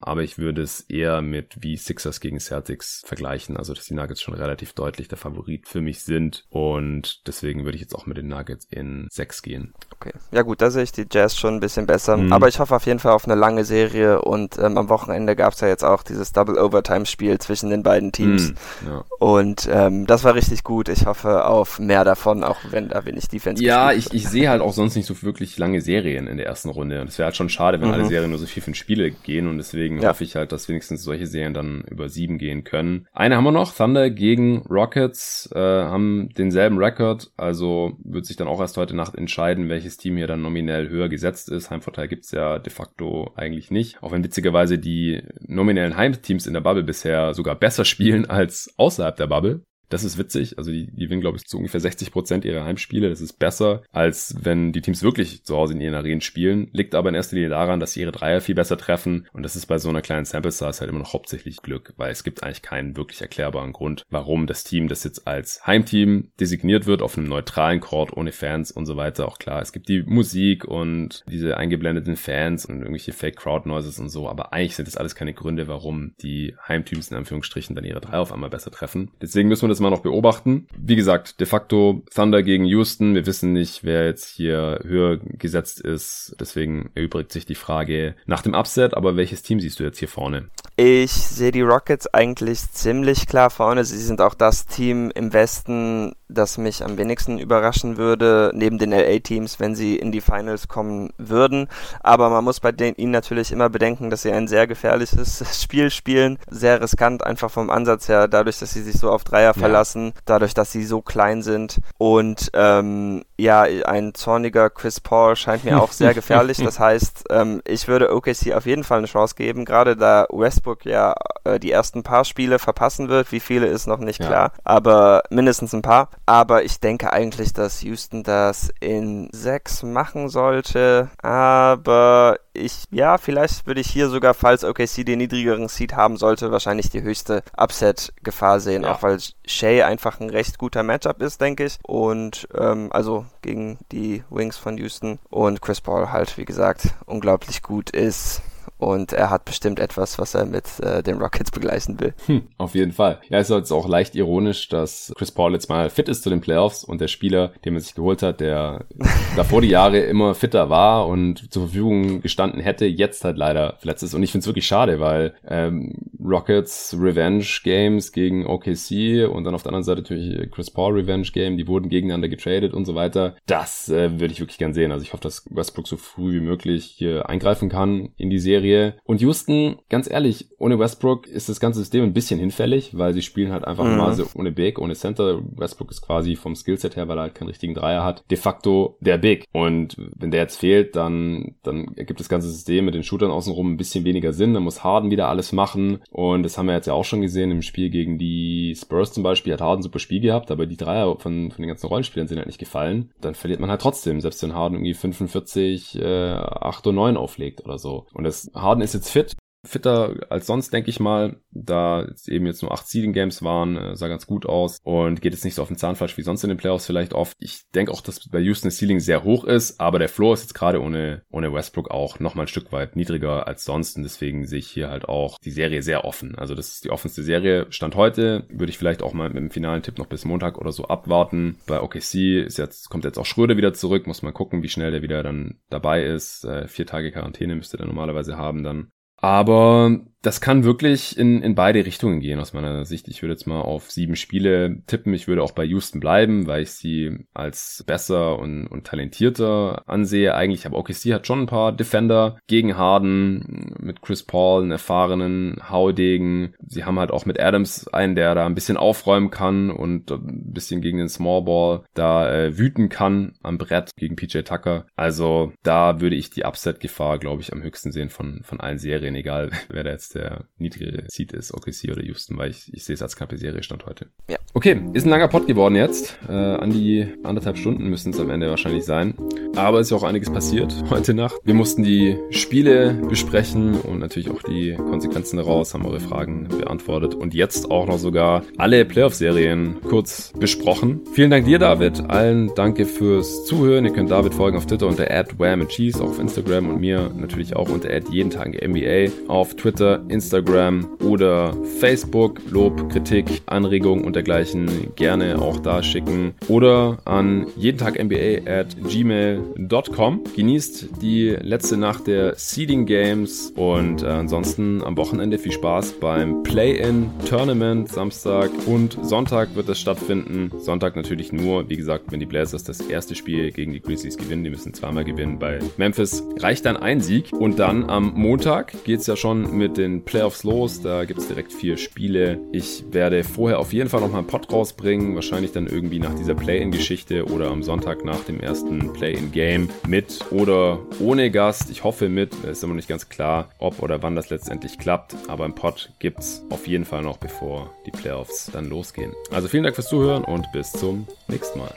Aber 0.00 0.22
ich 0.22 0.36
würde 0.38 0.62
es 0.62 0.80
eher 0.80 1.22
mit 1.22 1.56
wie 1.60 1.76
Sixers 1.76 2.20
gegen 2.20 2.38
Celtics 2.38 3.02
vergleichen. 3.06 3.56
Also, 3.56 3.72
dass 3.72 3.86
die 3.86 3.94
Nuggets 3.94 4.20
schon 4.20 4.34
relativ 4.34 4.74
deutlich 4.74 5.08
der 5.08 5.16
Favorit 5.16 5.66
für 5.66 5.80
mich 5.80 6.02
sind. 6.02 6.44
Und 6.50 7.26
deswegen 7.26 7.64
würde 7.64 7.76
ich 7.76 7.82
jetzt 7.82 7.94
auch 7.94 8.06
mit 8.06 8.18
den 8.18 8.28
Nuggets 8.28 8.66
in 8.70 9.08
6 9.10 9.42
gehen. 9.42 9.72
Okay. 9.92 10.12
Ja 10.32 10.42
gut, 10.42 10.60
da 10.60 10.70
sehe 10.70 10.82
ich 10.82 10.92
die 10.92 11.06
Jazz 11.10 11.36
schon 11.38 11.54
ein 11.54 11.60
bisschen 11.60 11.86
besser. 11.86 12.18
Mhm. 12.18 12.32
Aber 12.32 12.48
ich 12.48 12.58
hoffe 12.58 12.76
auf 12.76 12.84
jeden 12.84 12.98
Fall 12.98 13.12
auf 13.12 13.24
eine 13.24 13.34
lange 13.34 13.64
Serie. 13.64 14.20
Und 14.20 14.58
ähm, 14.58 14.76
am 14.76 14.90
Wochenende 14.90 15.34
gab 15.34 15.54
es 15.54 15.60
ja 15.60 15.68
jetzt 15.68 15.84
auch 15.84 16.02
dieses 16.02 16.32
Double 16.32 16.58
Overtime-Spiel 16.58 17.38
zwischen 17.38 17.70
den 17.70 17.82
beiden 17.82 18.12
Teams. 18.12 18.50
Mhm. 18.50 18.88
Ja. 18.88 19.04
Und 19.18 19.68
ähm, 19.72 20.06
das 20.06 20.24
war 20.24 20.34
richtig 20.34 20.62
gut. 20.62 20.90
Ich 20.90 21.06
hoffe 21.06 21.46
auf 21.46 21.78
mehr 21.78 22.04
davon, 22.04 22.44
auch 22.44 22.58
wenn 22.70 22.88
da 22.88 23.06
wenig 23.06 23.28
Defense 23.28 23.64
Ja, 23.64 23.92
ich, 23.92 24.12
ich 24.12 24.28
sehe 24.28 24.50
halt 24.50 24.60
auch 24.60 24.74
sonst 24.74 24.94
nicht 24.94 25.06
so 25.06 25.22
wirklich 25.22 25.56
lange 25.56 25.80
Serien 25.80 26.26
in 26.26 26.36
der 26.36 26.46
ersten 26.46 26.68
Runde. 26.68 27.00
Und 27.00 27.08
es 27.08 27.18
wäre 27.18 27.26
halt 27.26 27.36
schon 27.36 27.48
schade, 27.48 27.80
wenn 27.80 27.88
mhm. 27.88 27.94
alle 27.94 28.06
Serien 28.06 28.30
nur 28.30 28.38
so 28.38 28.46
vier, 28.46 28.62
fünf 28.62 28.76
Spiele 28.76 29.10
gehen. 29.10 29.48
Und 29.48 29.56
deswegen 29.56 29.95
deswegen 29.96 30.02
ja. 30.02 30.10
hoffe 30.10 30.24
ich 30.24 30.36
halt, 30.36 30.52
dass 30.52 30.68
wenigstens 30.68 31.02
solche 31.02 31.26
Serien 31.26 31.54
dann 31.54 31.82
über 31.90 32.08
sieben 32.08 32.38
gehen 32.38 32.64
können. 32.64 33.06
Eine 33.12 33.36
haben 33.36 33.44
wir 33.44 33.52
noch, 33.52 33.74
Thunder 33.74 34.10
gegen 34.10 34.58
Rockets, 34.68 35.50
äh, 35.54 35.58
haben 35.58 36.28
denselben 36.36 36.78
Rekord, 36.78 37.30
also 37.36 37.96
wird 38.02 38.26
sich 38.26 38.36
dann 38.36 38.48
auch 38.48 38.60
erst 38.60 38.76
heute 38.76 38.94
Nacht 38.94 39.14
entscheiden, 39.14 39.68
welches 39.68 39.96
Team 39.96 40.16
hier 40.16 40.26
dann 40.26 40.42
nominell 40.42 40.88
höher 40.88 41.08
gesetzt 41.08 41.50
ist. 41.50 41.70
Heimvorteil 41.70 42.08
gibt's 42.08 42.30
ja 42.30 42.58
de 42.58 42.72
facto 42.72 43.32
eigentlich 43.36 43.70
nicht. 43.70 44.02
Auch 44.02 44.12
wenn 44.12 44.24
witzigerweise 44.24 44.78
die 44.78 45.22
nominellen 45.40 45.96
Heimteams 45.96 46.46
in 46.46 46.54
der 46.54 46.60
Bubble 46.60 46.84
bisher 46.84 47.34
sogar 47.34 47.54
besser 47.54 47.84
spielen 47.96 48.26
als 48.28 48.72
außerhalb 48.76 49.16
der 49.16 49.26
Bubble. 49.26 49.62
Das 49.88 50.04
ist 50.04 50.18
witzig. 50.18 50.58
Also 50.58 50.70
die, 50.70 50.86
gewinnen, 50.86 51.20
glaube 51.20 51.36
ich, 51.36 51.44
zu 51.44 51.58
ungefähr 51.58 51.80
60 51.80 52.10
Prozent 52.10 52.44
ihrer 52.44 52.64
Heimspiele. 52.64 53.08
Das 53.08 53.20
ist 53.20 53.34
besser, 53.34 53.82
als 53.92 54.34
wenn 54.40 54.72
die 54.72 54.80
Teams 54.80 55.02
wirklich 55.02 55.44
zu 55.44 55.56
Hause 55.56 55.74
in 55.74 55.80
ihren 55.80 55.94
Arenen 55.94 56.20
spielen. 56.20 56.68
Liegt 56.72 56.94
aber 56.94 57.08
in 57.08 57.14
erster 57.14 57.36
Linie 57.36 57.50
daran, 57.50 57.80
dass 57.80 57.92
sie 57.92 58.00
ihre 58.00 58.12
Dreier 58.12 58.40
viel 58.40 58.54
besser 58.54 58.76
treffen. 58.76 59.28
Und 59.32 59.42
das 59.42 59.56
ist 59.56 59.66
bei 59.66 59.78
so 59.78 59.88
einer 59.88 60.02
kleinen 60.02 60.24
Sample 60.24 60.50
Size 60.50 60.80
halt 60.80 60.90
immer 60.90 60.98
noch 60.98 61.12
hauptsächlich 61.12 61.62
Glück, 61.62 61.94
weil 61.96 62.10
es 62.10 62.24
gibt 62.24 62.42
eigentlich 62.42 62.62
keinen 62.62 62.96
wirklich 62.96 63.20
erklärbaren 63.20 63.72
Grund, 63.72 64.04
warum 64.10 64.46
das 64.46 64.64
Team, 64.64 64.88
das 64.88 65.04
jetzt 65.04 65.26
als 65.26 65.66
Heimteam 65.66 66.30
designiert 66.40 66.86
wird, 66.86 67.02
auf 67.02 67.16
einem 67.16 67.28
neutralen 67.28 67.80
Court 67.80 68.16
ohne 68.16 68.32
Fans 68.32 68.70
und 68.70 68.86
so 68.86 68.96
weiter. 68.96 69.28
Auch 69.28 69.38
klar, 69.38 69.62
es 69.62 69.72
gibt 69.72 69.88
die 69.88 70.02
Musik 70.02 70.64
und 70.64 71.24
diese 71.28 71.56
eingeblendeten 71.56 72.16
Fans 72.16 72.66
und 72.66 72.78
irgendwelche 72.78 73.12
Fake 73.12 73.36
Crowd 73.36 73.68
Noises 73.68 73.98
und 73.98 74.08
so. 74.08 74.28
Aber 74.28 74.52
eigentlich 74.52 74.76
sind 74.76 74.88
das 74.88 74.96
alles 74.96 75.14
keine 75.14 75.34
Gründe, 75.34 75.68
warum 75.68 76.14
die 76.22 76.54
Heimteams 76.66 77.10
in 77.10 77.16
Anführungsstrichen 77.16 77.74
dann 77.76 77.84
ihre 77.84 78.00
Dreier 78.00 78.20
auf 78.20 78.32
einmal 78.32 78.50
besser 78.50 78.70
treffen. 78.70 79.10
Deswegen 79.20 79.48
müssen 79.48 79.62
wir 79.62 79.68
das 79.68 79.75
alles 79.76 79.80
mal 79.80 79.90
noch 79.90 80.00
beobachten. 80.00 80.66
Wie 80.76 80.96
gesagt, 80.96 81.38
de 81.40 81.46
facto 81.46 82.02
Thunder 82.14 82.42
gegen 82.42 82.64
Houston. 82.64 83.14
Wir 83.14 83.26
wissen 83.26 83.52
nicht, 83.52 83.84
wer 83.84 84.06
jetzt 84.06 84.28
hier 84.28 84.80
höher 84.84 85.18
gesetzt 85.18 85.80
ist. 85.80 86.34
Deswegen 86.40 86.90
erübrigt 86.94 87.32
sich 87.32 87.44
die 87.44 87.54
Frage 87.54 88.14
nach 88.24 88.42
dem 88.42 88.54
Upset. 88.54 88.94
Aber 88.94 89.16
welches 89.16 89.42
Team 89.42 89.60
siehst 89.60 89.78
du 89.78 89.84
jetzt 89.84 89.98
hier 89.98 90.08
vorne? 90.08 90.48
Ich 90.78 91.12
sehe 91.12 91.52
die 91.52 91.62
Rockets 91.62 92.06
eigentlich 92.12 92.70
ziemlich 92.70 93.26
klar 93.26 93.50
vorne. 93.50 93.84
Sie 93.84 93.98
sind 93.98 94.20
auch 94.20 94.34
das 94.34 94.66
Team 94.66 95.10
im 95.14 95.32
Westen, 95.32 96.14
das 96.28 96.58
mich 96.58 96.84
am 96.84 96.98
wenigsten 96.98 97.38
überraschen 97.38 97.96
würde, 97.96 98.50
neben 98.54 98.78
den 98.78 98.90
LA-Teams, 98.90 99.60
wenn 99.60 99.74
sie 99.74 99.96
in 99.96 100.12
die 100.12 100.20
Finals 100.20 100.68
kommen 100.68 101.12
würden. 101.16 101.68
Aber 102.02 102.28
man 102.30 102.44
muss 102.44 102.60
bei 102.60 102.72
denen, 102.72 102.96
ihnen 102.96 103.12
natürlich 103.12 103.52
immer 103.52 103.70
bedenken, 103.70 104.10
dass 104.10 104.22
sie 104.22 104.32
ein 104.32 104.48
sehr 104.48 104.66
gefährliches 104.66 105.44
Spiel 105.62 105.90
spielen. 105.90 106.38
Sehr 106.50 106.80
riskant, 106.80 107.24
einfach 107.24 107.50
vom 107.50 107.70
Ansatz 107.70 108.08
her, 108.08 108.28
dadurch, 108.28 108.58
dass 108.58 108.72
sie 108.72 108.82
sich 108.82 108.96
so 108.96 109.10
auf 109.10 109.24
Dreier 109.24 109.54
ja. 109.54 109.60
Verlassen, 109.66 110.12
dadurch, 110.24 110.54
dass 110.54 110.72
sie 110.72 110.84
so 110.84 111.02
klein 111.02 111.42
sind. 111.42 111.80
Und 111.98 112.50
ähm, 112.54 113.24
ja, 113.38 113.62
ein 113.62 114.14
zorniger 114.14 114.70
Chris 114.70 115.00
Paul 115.00 115.36
scheint 115.36 115.64
mir 115.64 115.80
auch 115.80 115.92
sehr 115.92 116.14
gefährlich. 116.14 116.58
Das 116.58 116.78
heißt, 116.78 117.24
ähm, 117.30 117.60
ich 117.66 117.86
würde 117.88 118.14
OKC 118.14 118.54
auf 118.54 118.66
jeden 118.66 118.84
Fall 118.84 118.98
eine 118.98 119.06
Chance 119.06 119.34
geben, 119.34 119.64
gerade 119.64 119.96
da 119.96 120.26
Westbrook 120.30 120.84
ja 120.84 121.14
äh, 121.44 121.58
die 121.58 121.70
ersten 121.70 122.02
paar 122.02 122.24
Spiele 122.24 122.58
verpassen 122.58 123.08
wird. 123.08 123.32
Wie 123.32 123.40
viele 123.40 123.66
ist 123.66 123.86
noch 123.86 123.98
nicht 123.98 124.20
ja. 124.20 124.26
klar, 124.26 124.52
aber 124.64 125.22
mindestens 125.30 125.74
ein 125.74 125.82
paar. 125.82 126.08
Aber 126.24 126.64
ich 126.64 126.80
denke 126.80 127.12
eigentlich, 127.12 127.52
dass 127.52 127.82
Houston 127.82 128.22
das 128.22 128.70
in 128.80 129.28
sechs 129.32 129.82
machen 129.82 130.28
sollte. 130.28 131.10
Aber 131.22 132.38
ich, 132.54 132.84
ja, 132.90 133.18
vielleicht 133.18 133.66
würde 133.66 133.80
ich 133.80 133.90
hier 133.90 134.08
sogar, 134.08 134.34
falls 134.34 134.64
OKC 134.64 135.04
den 135.04 135.18
niedrigeren 135.18 135.68
Seed 135.68 135.94
haben 135.94 136.16
sollte, 136.16 136.50
wahrscheinlich 136.50 136.90
die 136.90 137.02
höchste 137.02 137.42
Upset-Gefahr 137.56 138.60
sehen, 138.60 138.84
ja. 138.84 138.92
auch 138.92 139.02
weil 139.02 139.18
Shea 139.44 139.86
einfach 139.86 140.20
ein 140.20 140.30
recht 140.30 140.58
guter 140.58 140.82
Matchup 140.82 141.20
ist, 141.20 141.40
denke 141.40 141.64
ich. 141.66 141.78
Und 141.82 142.48
ähm, 142.56 142.88
also 142.92 143.25
gegen 143.42 143.78
die 143.92 144.22
Wings 144.30 144.56
von 144.56 144.78
Houston. 144.78 145.18
Und 145.30 145.62
Chris 145.62 145.80
Paul 145.80 146.10
halt, 146.12 146.36
wie 146.38 146.44
gesagt, 146.44 146.94
unglaublich 147.06 147.62
gut 147.62 147.90
ist 147.90 148.42
und 148.86 149.12
er 149.12 149.30
hat 149.30 149.44
bestimmt 149.44 149.80
etwas, 149.80 150.16
was 150.16 150.36
er 150.36 150.46
mit 150.46 150.78
äh, 150.78 151.02
den 151.02 151.18
Rockets 151.18 151.50
begleichen 151.50 151.98
will. 151.98 152.14
Hm, 152.26 152.42
auf 152.56 152.76
jeden 152.76 152.92
Fall. 152.92 153.18
Ja, 153.28 153.40
ist 153.40 153.50
jetzt 153.50 153.72
auch 153.72 153.88
leicht 153.88 154.14
ironisch, 154.14 154.68
dass 154.68 155.12
Chris 155.16 155.32
Paul 155.32 155.54
jetzt 155.54 155.68
mal 155.68 155.90
fit 155.90 156.08
ist 156.08 156.22
zu 156.22 156.30
den 156.30 156.40
Playoffs 156.40 156.84
und 156.84 157.00
der 157.00 157.08
Spieler, 157.08 157.50
den 157.64 157.72
man 157.72 157.82
sich 157.82 157.96
geholt 157.96 158.22
hat, 158.22 158.38
der 158.38 158.84
davor 159.36 159.60
die 159.60 159.70
Jahre 159.70 159.98
immer 159.98 160.36
fitter 160.36 160.70
war 160.70 161.08
und 161.08 161.52
zur 161.52 161.64
Verfügung 161.64 162.20
gestanden 162.20 162.60
hätte, 162.60 162.86
jetzt 162.86 163.24
halt 163.24 163.36
leider 163.36 163.74
verletzt 163.78 164.04
ist. 164.04 164.14
Und 164.14 164.22
ich 164.22 164.30
finde 164.30 164.42
es 164.42 164.46
wirklich 164.46 164.68
schade, 164.68 165.00
weil 165.00 165.34
ähm, 165.48 165.94
Rockets 166.24 166.96
Revenge 166.96 167.44
Games 167.64 168.12
gegen 168.12 168.46
OKC 168.46 169.28
und 169.28 169.42
dann 169.42 169.56
auf 169.56 169.64
der 169.64 169.70
anderen 169.70 169.82
Seite 169.82 170.02
natürlich 170.02 170.48
Chris 170.52 170.70
Paul 170.70 170.94
Revenge 170.94 171.26
Game, 171.32 171.56
die 171.56 171.66
wurden 171.66 171.88
gegeneinander 171.88 172.28
getradet 172.28 172.72
und 172.72 172.84
so 172.84 172.94
weiter. 172.94 173.34
Das 173.46 173.88
äh, 173.88 174.20
würde 174.20 174.32
ich 174.32 174.38
wirklich 174.38 174.58
gern 174.58 174.74
sehen. 174.74 174.92
Also 174.92 175.02
ich 175.02 175.12
hoffe, 175.12 175.24
dass 175.24 175.44
Westbrook 175.50 175.88
so 175.88 175.96
früh 175.96 176.34
wie 176.34 176.44
möglich 176.44 176.84
hier 176.84 177.28
eingreifen 177.28 177.68
kann 177.68 178.10
in 178.16 178.30
die 178.30 178.38
Serie 178.38 178.75
Serie. 178.76 178.94
Und 179.04 179.20
Houston, 179.20 179.76
ganz 179.88 180.10
ehrlich, 180.10 180.48
ohne 180.58 180.78
Westbrook 180.78 181.26
ist 181.26 181.48
das 181.48 181.60
ganze 181.60 181.80
System 181.80 182.04
ein 182.04 182.12
bisschen 182.12 182.38
hinfällig, 182.38 182.96
weil 182.96 183.12
sie 183.14 183.22
spielen 183.22 183.52
halt 183.52 183.64
einfach 183.64 183.84
mhm. 183.84 183.96
mal 183.96 184.14
so 184.14 184.26
ohne 184.34 184.52
Big, 184.52 184.78
ohne 184.78 184.94
Center. 184.94 185.40
Westbrook 185.56 185.90
ist 185.90 186.02
quasi 186.02 186.36
vom 186.36 186.54
Skillset 186.54 186.96
her, 186.96 187.08
weil 187.08 187.18
er 187.18 187.22
halt 187.22 187.34
keinen 187.34 187.48
richtigen 187.48 187.74
Dreier 187.74 188.04
hat, 188.04 188.24
de 188.30 188.36
facto 188.36 188.96
der 189.00 189.18
Big. 189.18 189.44
Und 189.52 189.96
wenn 190.16 190.30
der 190.30 190.42
jetzt 190.42 190.58
fehlt, 190.58 190.96
dann, 190.96 191.54
dann 191.62 191.94
ergibt 191.96 192.20
das 192.20 192.28
ganze 192.28 192.48
System 192.48 192.84
mit 192.84 192.94
den 192.94 193.02
Shootern 193.02 193.30
außenrum 193.30 193.72
ein 193.72 193.76
bisschen 193.76 194.04
weniger 194.04 194.32
Sinn. 194.32 194.54
Dann 194.54 194.62
muss 194.62 194.84
Harden 194.84 195.10
wieder 195.10 195.28
alles 195.28 195.52
machen. 195.52 195.98
Und 196.10 196.42
das 196.42 196.58
haben 196.58 196.66
wir 196.66 196.74
jetzt 196.74 196.86
ja 196.86 196.92
auch 196.92 197.04
schon 197.04 197.22
gesehen 197.22 197.50
im 197.50 197.62
Spiel 197.62 197.90
gegen 197.90 198.18
die 198.18 198.76
Spurs 198.78 199.12
zum 199.12 199.22
Beispiel. 199.22 199.52
Hat 199.52 199.60
Harden 199.60 199.80
ein 199.80 199.82
super 199.82 199.98
Spiel 199.98 200.20
gehabt, 200.20 200.50
aber 200.50 200.66
die 200.66 200.76
Dreier 200.76 201.16
von, 201.18 201.50
von 201.50 201.62
den 201.62 201.68
ganzen 201.68 201.86
Rollenspielern 201.86 202.28
sind 202.28 202.38
halt 202.38 202.46
nicht 202.46 202.58
gefallen. 202.58 203.10
Dann 203.20 203.34
verliert 203.34 203.60
man 203.60 203.70
halt 203.70 203.80
trotzdem, 203.80 204.20
selbst 204.20 204.42
wenn 204.42 204.54
Harden 204.54 204.76
irgendwie 204.76 204.94
45, 204.94 206.00
äh, 206.00 206.34
8 206.34 206.86
und 206.86 206.94
9 206.96 207.16
auflegt 207.16 207.64
oder 207.64 207.78
so. 207.78 208.06
Und 208.12 208.24
das 208.24 208.50
Harden 208.56 208.82
ist 208.82 208.94
jetzt 208.94 209.10
fit, 209.10 209.36
fitter 209.66 210.14
als 210.30 210.46
sonst, 210.46 210.72
denke 210.72 210.90
ich 210.90 211.00
mal, 211.00 211.36
da 211.50 212.06
eben 212.26 212.46
jetzt 212.46 212.62
nur 212.62 212.72
acht 212.72 212.88
Seeding 212.88 213.12
Games 213.12 213.42
waren, 213.42 213.76
äh, 213.76 213.96
sah 213.96 214.08
ganz 214.08 214.26
gut 214.26 214.46
aus 214.46 214.78
und 214.82 215.20
geht 215.20 215.32
jetzt 215.32 215.44
nicht 215.44 215.54
so 215.54 215.62
auf 215.62 215.68
den 215.68 215.76
Zahnfleisch 215.76 216.16
wie 216.16 216.22
sonst 216.22 216.44
in 216.44 216.48
den 216.48 216.58
Playoffs 216.58 216.86
vielleicht 216.86 217.14
oft. 217.14 217.36
Ich 217.38 217.62
denke 217.74 217.92
auch, 217.92 218.00
dass 218.00 218.28
bei 218.28 218.40
Houston 218.40 218.68
das 218.68 218.78
Ceiling 218.78 219.00
sehr 219.00 219.24
hoch 219.24 219.44
ist, 219.44 219.80
aber 219.80 219.98
der 219.98 220.08
Floor 220.08 220.34
ist 220.34 220.42
jetzt 220.42 220.54
gerade 220.54 220.80
ohne, 220.80 221.22
ohne 221.30 221.52
Westbrook 221.52 221.90
auch 221.90 222.20
nochmal 222.20 222.44
ein 222.44 222.48
Stück 222.48 222.72
weit 222.72 222.96
niedriger 222.96 223.46
als 223.46 223.64
sonst 223.64 223.96
und 223.96 224.02
deswegen 224.02 224.46
sehe 224.46 224.58
ich 224.58 224.68
hier 224.68 224.88
halt 224.88 225.08
auch 225.08 225.38
die 225.38 225.50
Serie 225.50 225.82
sehr 225.82 226.04
offen. 226.04 226.34
Also 226.36 226.54
das 226.54 226.74
ist 226.74 226.84
die 226.84 226.90
offenste 226.90 227.22
Serie. 227.22 227.66
Stand 227.70 227.96
heute 227.96 228.44
würde 228.48 228.70
ich 228.70 228.78
vielleicht 228.78 229.02
auch 229.02 229.12
mal 229.12 229.28
mit 229.28 229.38
dem 229.38 229.50
finalen 229.50 229.82
Tipp 229.82 229.98
noch 229.98 230.06
bis 230.06 230.24
Montag 230.24 230.58
oder 230.58 230.72
so 230.72 230.84
abwarten. 230.84 231.56
Bei 231.66 231.80
OKC 231.80 232.44
ist 232.44 232.58
jetzt, 232.58 232.88
kommt 232.90 233.04
jetzt 233.04 233.18
auch 233.18 233.26
Schröder 233.26 233.56
wieder 233.56 233.74
zurück, 233.74 234.06
muss 234.06 234.22
man 234.22 234.34
gucken, 234.34 234.62
wie 234.62 234.68
schnell 234.68 234.90
der 234.90 235.02
wieder 235.02 235.22
dann 235.22 235.58
dabei 235.70 236.04
ist. 236.04 236.44
Äh, 236.44 236.68
vier 236.68 236.86
Tage 236.86 237.12
Quarantäne 237.12 237.54
müsste 237.54 237.76
der 237.76 237.86
normalerweise 237.86 238.36
haben 238.36 238.62
dann. 238.62 238.90
Aber 239.16 240.00
das 240.26 240.40
kann 240.40 240.64
wirklich 240.64 241.16
in, 241.16 241.40
in 241.40 241.54
beide 241.54 241.86
Richtungen 241.86 242.18
gehen 242.18 242.40
aus 242.40 242.52
meiner 242.52 242.84
Sicht. 242.84 243.06
Ich 243.06 243.22
würde 243.22 243.34
jetzt 243.34 243.46
mal 243.46 243.60
auf 243.60 243.92
sieben 243.92 244.16
Spiele 244.16 244.82
tippen. 244.88 245.14
Ich 245.14 245.28
würde 245.28 245.42
auch 245.42 245.52
bei 245.52 245.62
Houston 245.64 246.00
bleiben, 246.00 246.48
weil 246.48 246.62
ich 246.62 246.72
sie 246.72 247.26
als 247.32 247.84
besser 247.86 248.38
und, 248.40 248.66
und 248.66 248.84
talentierter 248.84 249.84
ansehe. 249.86 250.34
Eigentlich, 250.34 250.66
aber 250.66 250.78
OKC 250.78 251.12
hat 251.12 251.28
schon 251.28 251.42
ein 251.42 251.46
paar 251.46 251.70
Defender 251.70 252.38
gegen 252.48 252.76
Harden 252.76 253.76
mit 253.78 254.02
Chris 254.02 254.24
Paul, 254.24 254.62
einen 254.62 254.72
erfahrenen 254.72 255.70
Haudegen. 255.70 256.54
Sie 256.66 256.84
haben 256.84 256.98
halt 256.98 257.12
auch 257.12 257.24
mit 257.24 257.38
Adams 257.38 257.86
einen, 257.86 258.16
der 258.16 258.34
da 258.34 258.46
ein 258.46 258.56
bisschen 258.56 258.76
aufräumen 258.76 259.30
kann 259.30 259.70
und 259.70 260.10
ein 260.10 260.52
bisschen 260.52 260.80
gegen 260.80 260.98
den 260.98 261.08
Small 261.08 261.42
Ball 261.42 261.84
da 261.94 262.32
äh, 262.32 262.58
wüten 262.58 262.88
kann 262.88 263.34
am 263.44 263.58
Brett 263.58 263.90
gegen 263.96 264.16
PJ 264.16 264.40
Tucker. 264.40 264.86
Also 264.96 265.52
da 265.62 266.00
würde 266.00 266.16
ich 266.16 266.30
die 266.30 266.44
Upset-Gefahr, 266.44 267.18
glaube 267.18 267.42
ich, 267.42 267.52
am 267.52 267.62
höchsten 267.62 267.92
sehen 267.92 268.08
von, 268.08 268.40
von 268.42 268.58
allen 268.58 268.78
Serien, 268.78 269.14
egal 269.16 269.50
wer 269.68 269.84
da 269.84 269.90
jetzt 269.90 270.14
der 270.14 270.44
niedrige 270.58 271.04
Seed 271.08 271.32
ist, 271.32 271.52
OKC 271.52 271.90
oder 271.90 272.02
Houston, 272.02 272.36
weil 272.38 272.50
ich, 272.50 272.72
ich 272.72 272.84
sehe 272.84 272.94
es 272.94 273.02
als 273.02 273.16
knappe 273.16 273.38
Serie 273.38 273.62
stand 273.62 273.86
heute. 273.86 274.06
Ja. 274.28 274.36
Okay, 274.54 274.80
ist 274.94 275.04
ein 275.04 275.10
langer 275.10 275.28
Pod 275.28 275.46
geworden 275.46 275.74
jetzt. 275.74 276.18
Äh, 276.28 276.32
an 276.32 276.70
die 276.70 277.06
anderthalb 277.24 277.58
Stunden 277.58 277.90
müssen 277.90 278.14
es 278.14 278.20
am 278.20 278.30
Ende 278.30 278.48
wahrscheinlich 278.48 278.84
sein. 278.84 279.14
Aber 279.54 279.80
es 279.80 279.88
ist 279.88 279.90
ja 279.90 279.98
auch 279.98 280.02
einiges 280.02 280.30
passiert 280.30 280.74
heute 280.90 281.12
Nacht. 281.12 281.36
Wir 281.44 281.52
mussten 281.52 281.82
die 281.82 282.16
Spiele 282.30 282.94
besprechen 283.08 283.74
und 283.80 283.98
natürlich 283.98 284.30
auch 284.30 284.42
die 284.42 284.74
Konsequenzen 284.74 285.36
daraus, 285.36 285.74
haben 285.74 285.84
eure 285.84 286.00
Fragen 286.00 286.48
beantwortet 286.48 287.14
und 287.14 287.34
jetzt 287.34 287.70
auch 287.70 287.86
noch 287.86 287.98
sogar 287.98 288.44
alle 288.56 288.86
Playoff-Serien 288.86 289.76
kurz 289.82 290.32
besprochen. 290.38 291.00
Vielen 291.12 291.30
Dank 291.30 291.44
dir, 291.44 291.58
David. 291.58 292.08
Allen 292.08 292.50
danke 292.54 292.86
fürs 292.86 293.44
Zuhören. 293.44 293.84
Ihr 293.84 293.92
könnt 293.92 294.10
David 294.10 294.32
folgen 294.32 294.56
auf 294.56 294.64
Twitter 294.64 294.86
unter 294.86 295.04
@whamandcheese, 295.36 296.02
auch 296.02 296.08
auf 296.08 296.18
Instagram 296.18 296.70
und 296.70 296.80
mir 296.80 297.10
natürlich 297.14 297.54
auch 297.54 297.68
unter 297.68 297.94
jeden 298.10 298.30
Tag 298.30 298.54
NBA 298.66 298.95
auf 299.28 299.54
Twitter, 299.54 300.02
Instagram 300.08 300.88
oder 301.00 301.54
Facebook. 301.80 302.40
Lob, 302.50 302.90
Kritik, 302.90 303.42
Anregungen 303.46 304.04
und 304.04 304.16
dergleichen 304.16 304.94
gerne 304.96 305.40
auch 305.40 305.58
da 305.58 305.82
schicken 305.82 306.34
oder 306.48 306.98
an 307.04 307.46
jeden 307.56 307.78
Tag 307.78 308.02
NBA 308.02 308.50
at 308.50 308.76
gmail.com. 308.88 310.20
Genießt 310.34 310.88
die 311.00 311.36
letzte 311.40 311.76
Nacht 311.76 312.06
der 312.06 312.34
Seeding 312.36 312.86
Games 312.86 313.52
und 313.56 314.02
äh, 314.02 314.06
ansonsten 314.06 314.82
am 314.82 314.96
Wochenende 314.96 315.38
viel 315.38 315.52
Spaß 315.52 315.92
beim 316.00 316.42
Play-In 316.42 317.10
Tournament. 317.28 317.88
Samstag 317.88 318.50
und 318.66 318.98
Sonntag 319.02 319.54
wird 319.54 319.68
es 319.68 319.80
stattfinden. 319.80 320.50
Sonntag 320.58 320.96
natürlich 320.96 321.32
nur, 321.32 321.68
wie 321.68 321.76
gesagt, 321.76 322.04
wenn 322.10 322.20
die 322.20 322.26
Blazers 322.26 322.64
das 322.64 322.80
erste 322.80 323.14
Spiel 323.14 323.50
gegen 323.52 323.72
die 323.72 323.80
Grizzlies 323.80 324.16
gewinnen. 324.16 324.44
Die 324.44 324.50
müssen 324.50 324.74
zweimal 324.74 325.04
gewinnen. 325.04 325.38
Bei 325.38 325.58
Memphis 325.76 326.22
reicht 326.38 326.64
dann 326.66 326.76
ein 326.76 327.00
Sieg 327.00 327.32
und 327.32 327.58
dann 327.58 327.88
am 327.88 328.12
Montag 328.14 328.72
geht 328.86 329.00
es 329.00 329.08
ja 329.08 329.16
schon 329.16 329.56
mit 329.56 329.76
den 329.76 330.04
Playoffs 330.04 330.44
los. 330.44 330.80
Da 330.80 331.04
gibt 331.04 331.18
es 331.18 331.26
direkt 331.26 331.52
vier 331.52 331.76
Spiele. 331.76 332.38
Ich 332.52 332.84
werde 332.92 333.24
vorher 333.24 333.58
auf 333.58 333.72
jeden 333.72 333.90
Fall 333.90 334.00
noch 334.00 334.12
mal 334.12 334.18
einen 334.18 334.28
Pod 334.28 334.50
rausbringen. 334.52 335.16
Wahrscheinlich 335.16 335.50
dann 335.50 335.66
irgendwie 335.66 335.98
nach 335.98 336.14
dieser 336.14 336.36
Play-In-Geschichte 336.36 337.24
oder 337.26 337.50
am 337.50 337.64
Sonntag 337.64 338.04
nach 338.04 338.20
dem 338.20 338.38
ersten 338.38 338.92
Play-In-Game 338.92 339.68
mit 339.88 340.24
oder 340.30 340.78
ohne 341.00 341.32
Gast. 341.32 341.68
Ich 341.68 341.82
hoffe 341.82 342.08
mit. 342.08 342.32
Ist 342.44 342.62
immer 342.62 342.74
nicht 342.74 342.88
ganz 342.88 343.08
klar, 343.08 343.50
ob 343.58 343.82
oder 343.82 344.04
wann 344.04 344.14
das 344.14 344.30
letztendlich 344.30 344.78
klappt. 344.78 345.16
Aber 345.26 345.44
ein 345.44 345.56
Pod 345.56 345.90
gibt 345.98 346.20
es 346.20 346.44
auf 346.50 346.68
jeden 346.68 346.84
Fall 346.84 347.02
noch, 347.02 347.16
bevor 347.16 347.74
die 347.86 347.90
Playoffs 347.90 348.50
dann 348.52 348.68
losgehen. 348.68 349.12
Also 349.32 349.48
vielen 349.48 349.64
Dank 349.64 349.74
fürs 349.74 349.88
Zuhören 349.88 350.22
und 350.22 350.46
bis 350.52 350.70
zum 350.70 351.08
nächsten 351.26 351.58
Mal. 351.58 351.74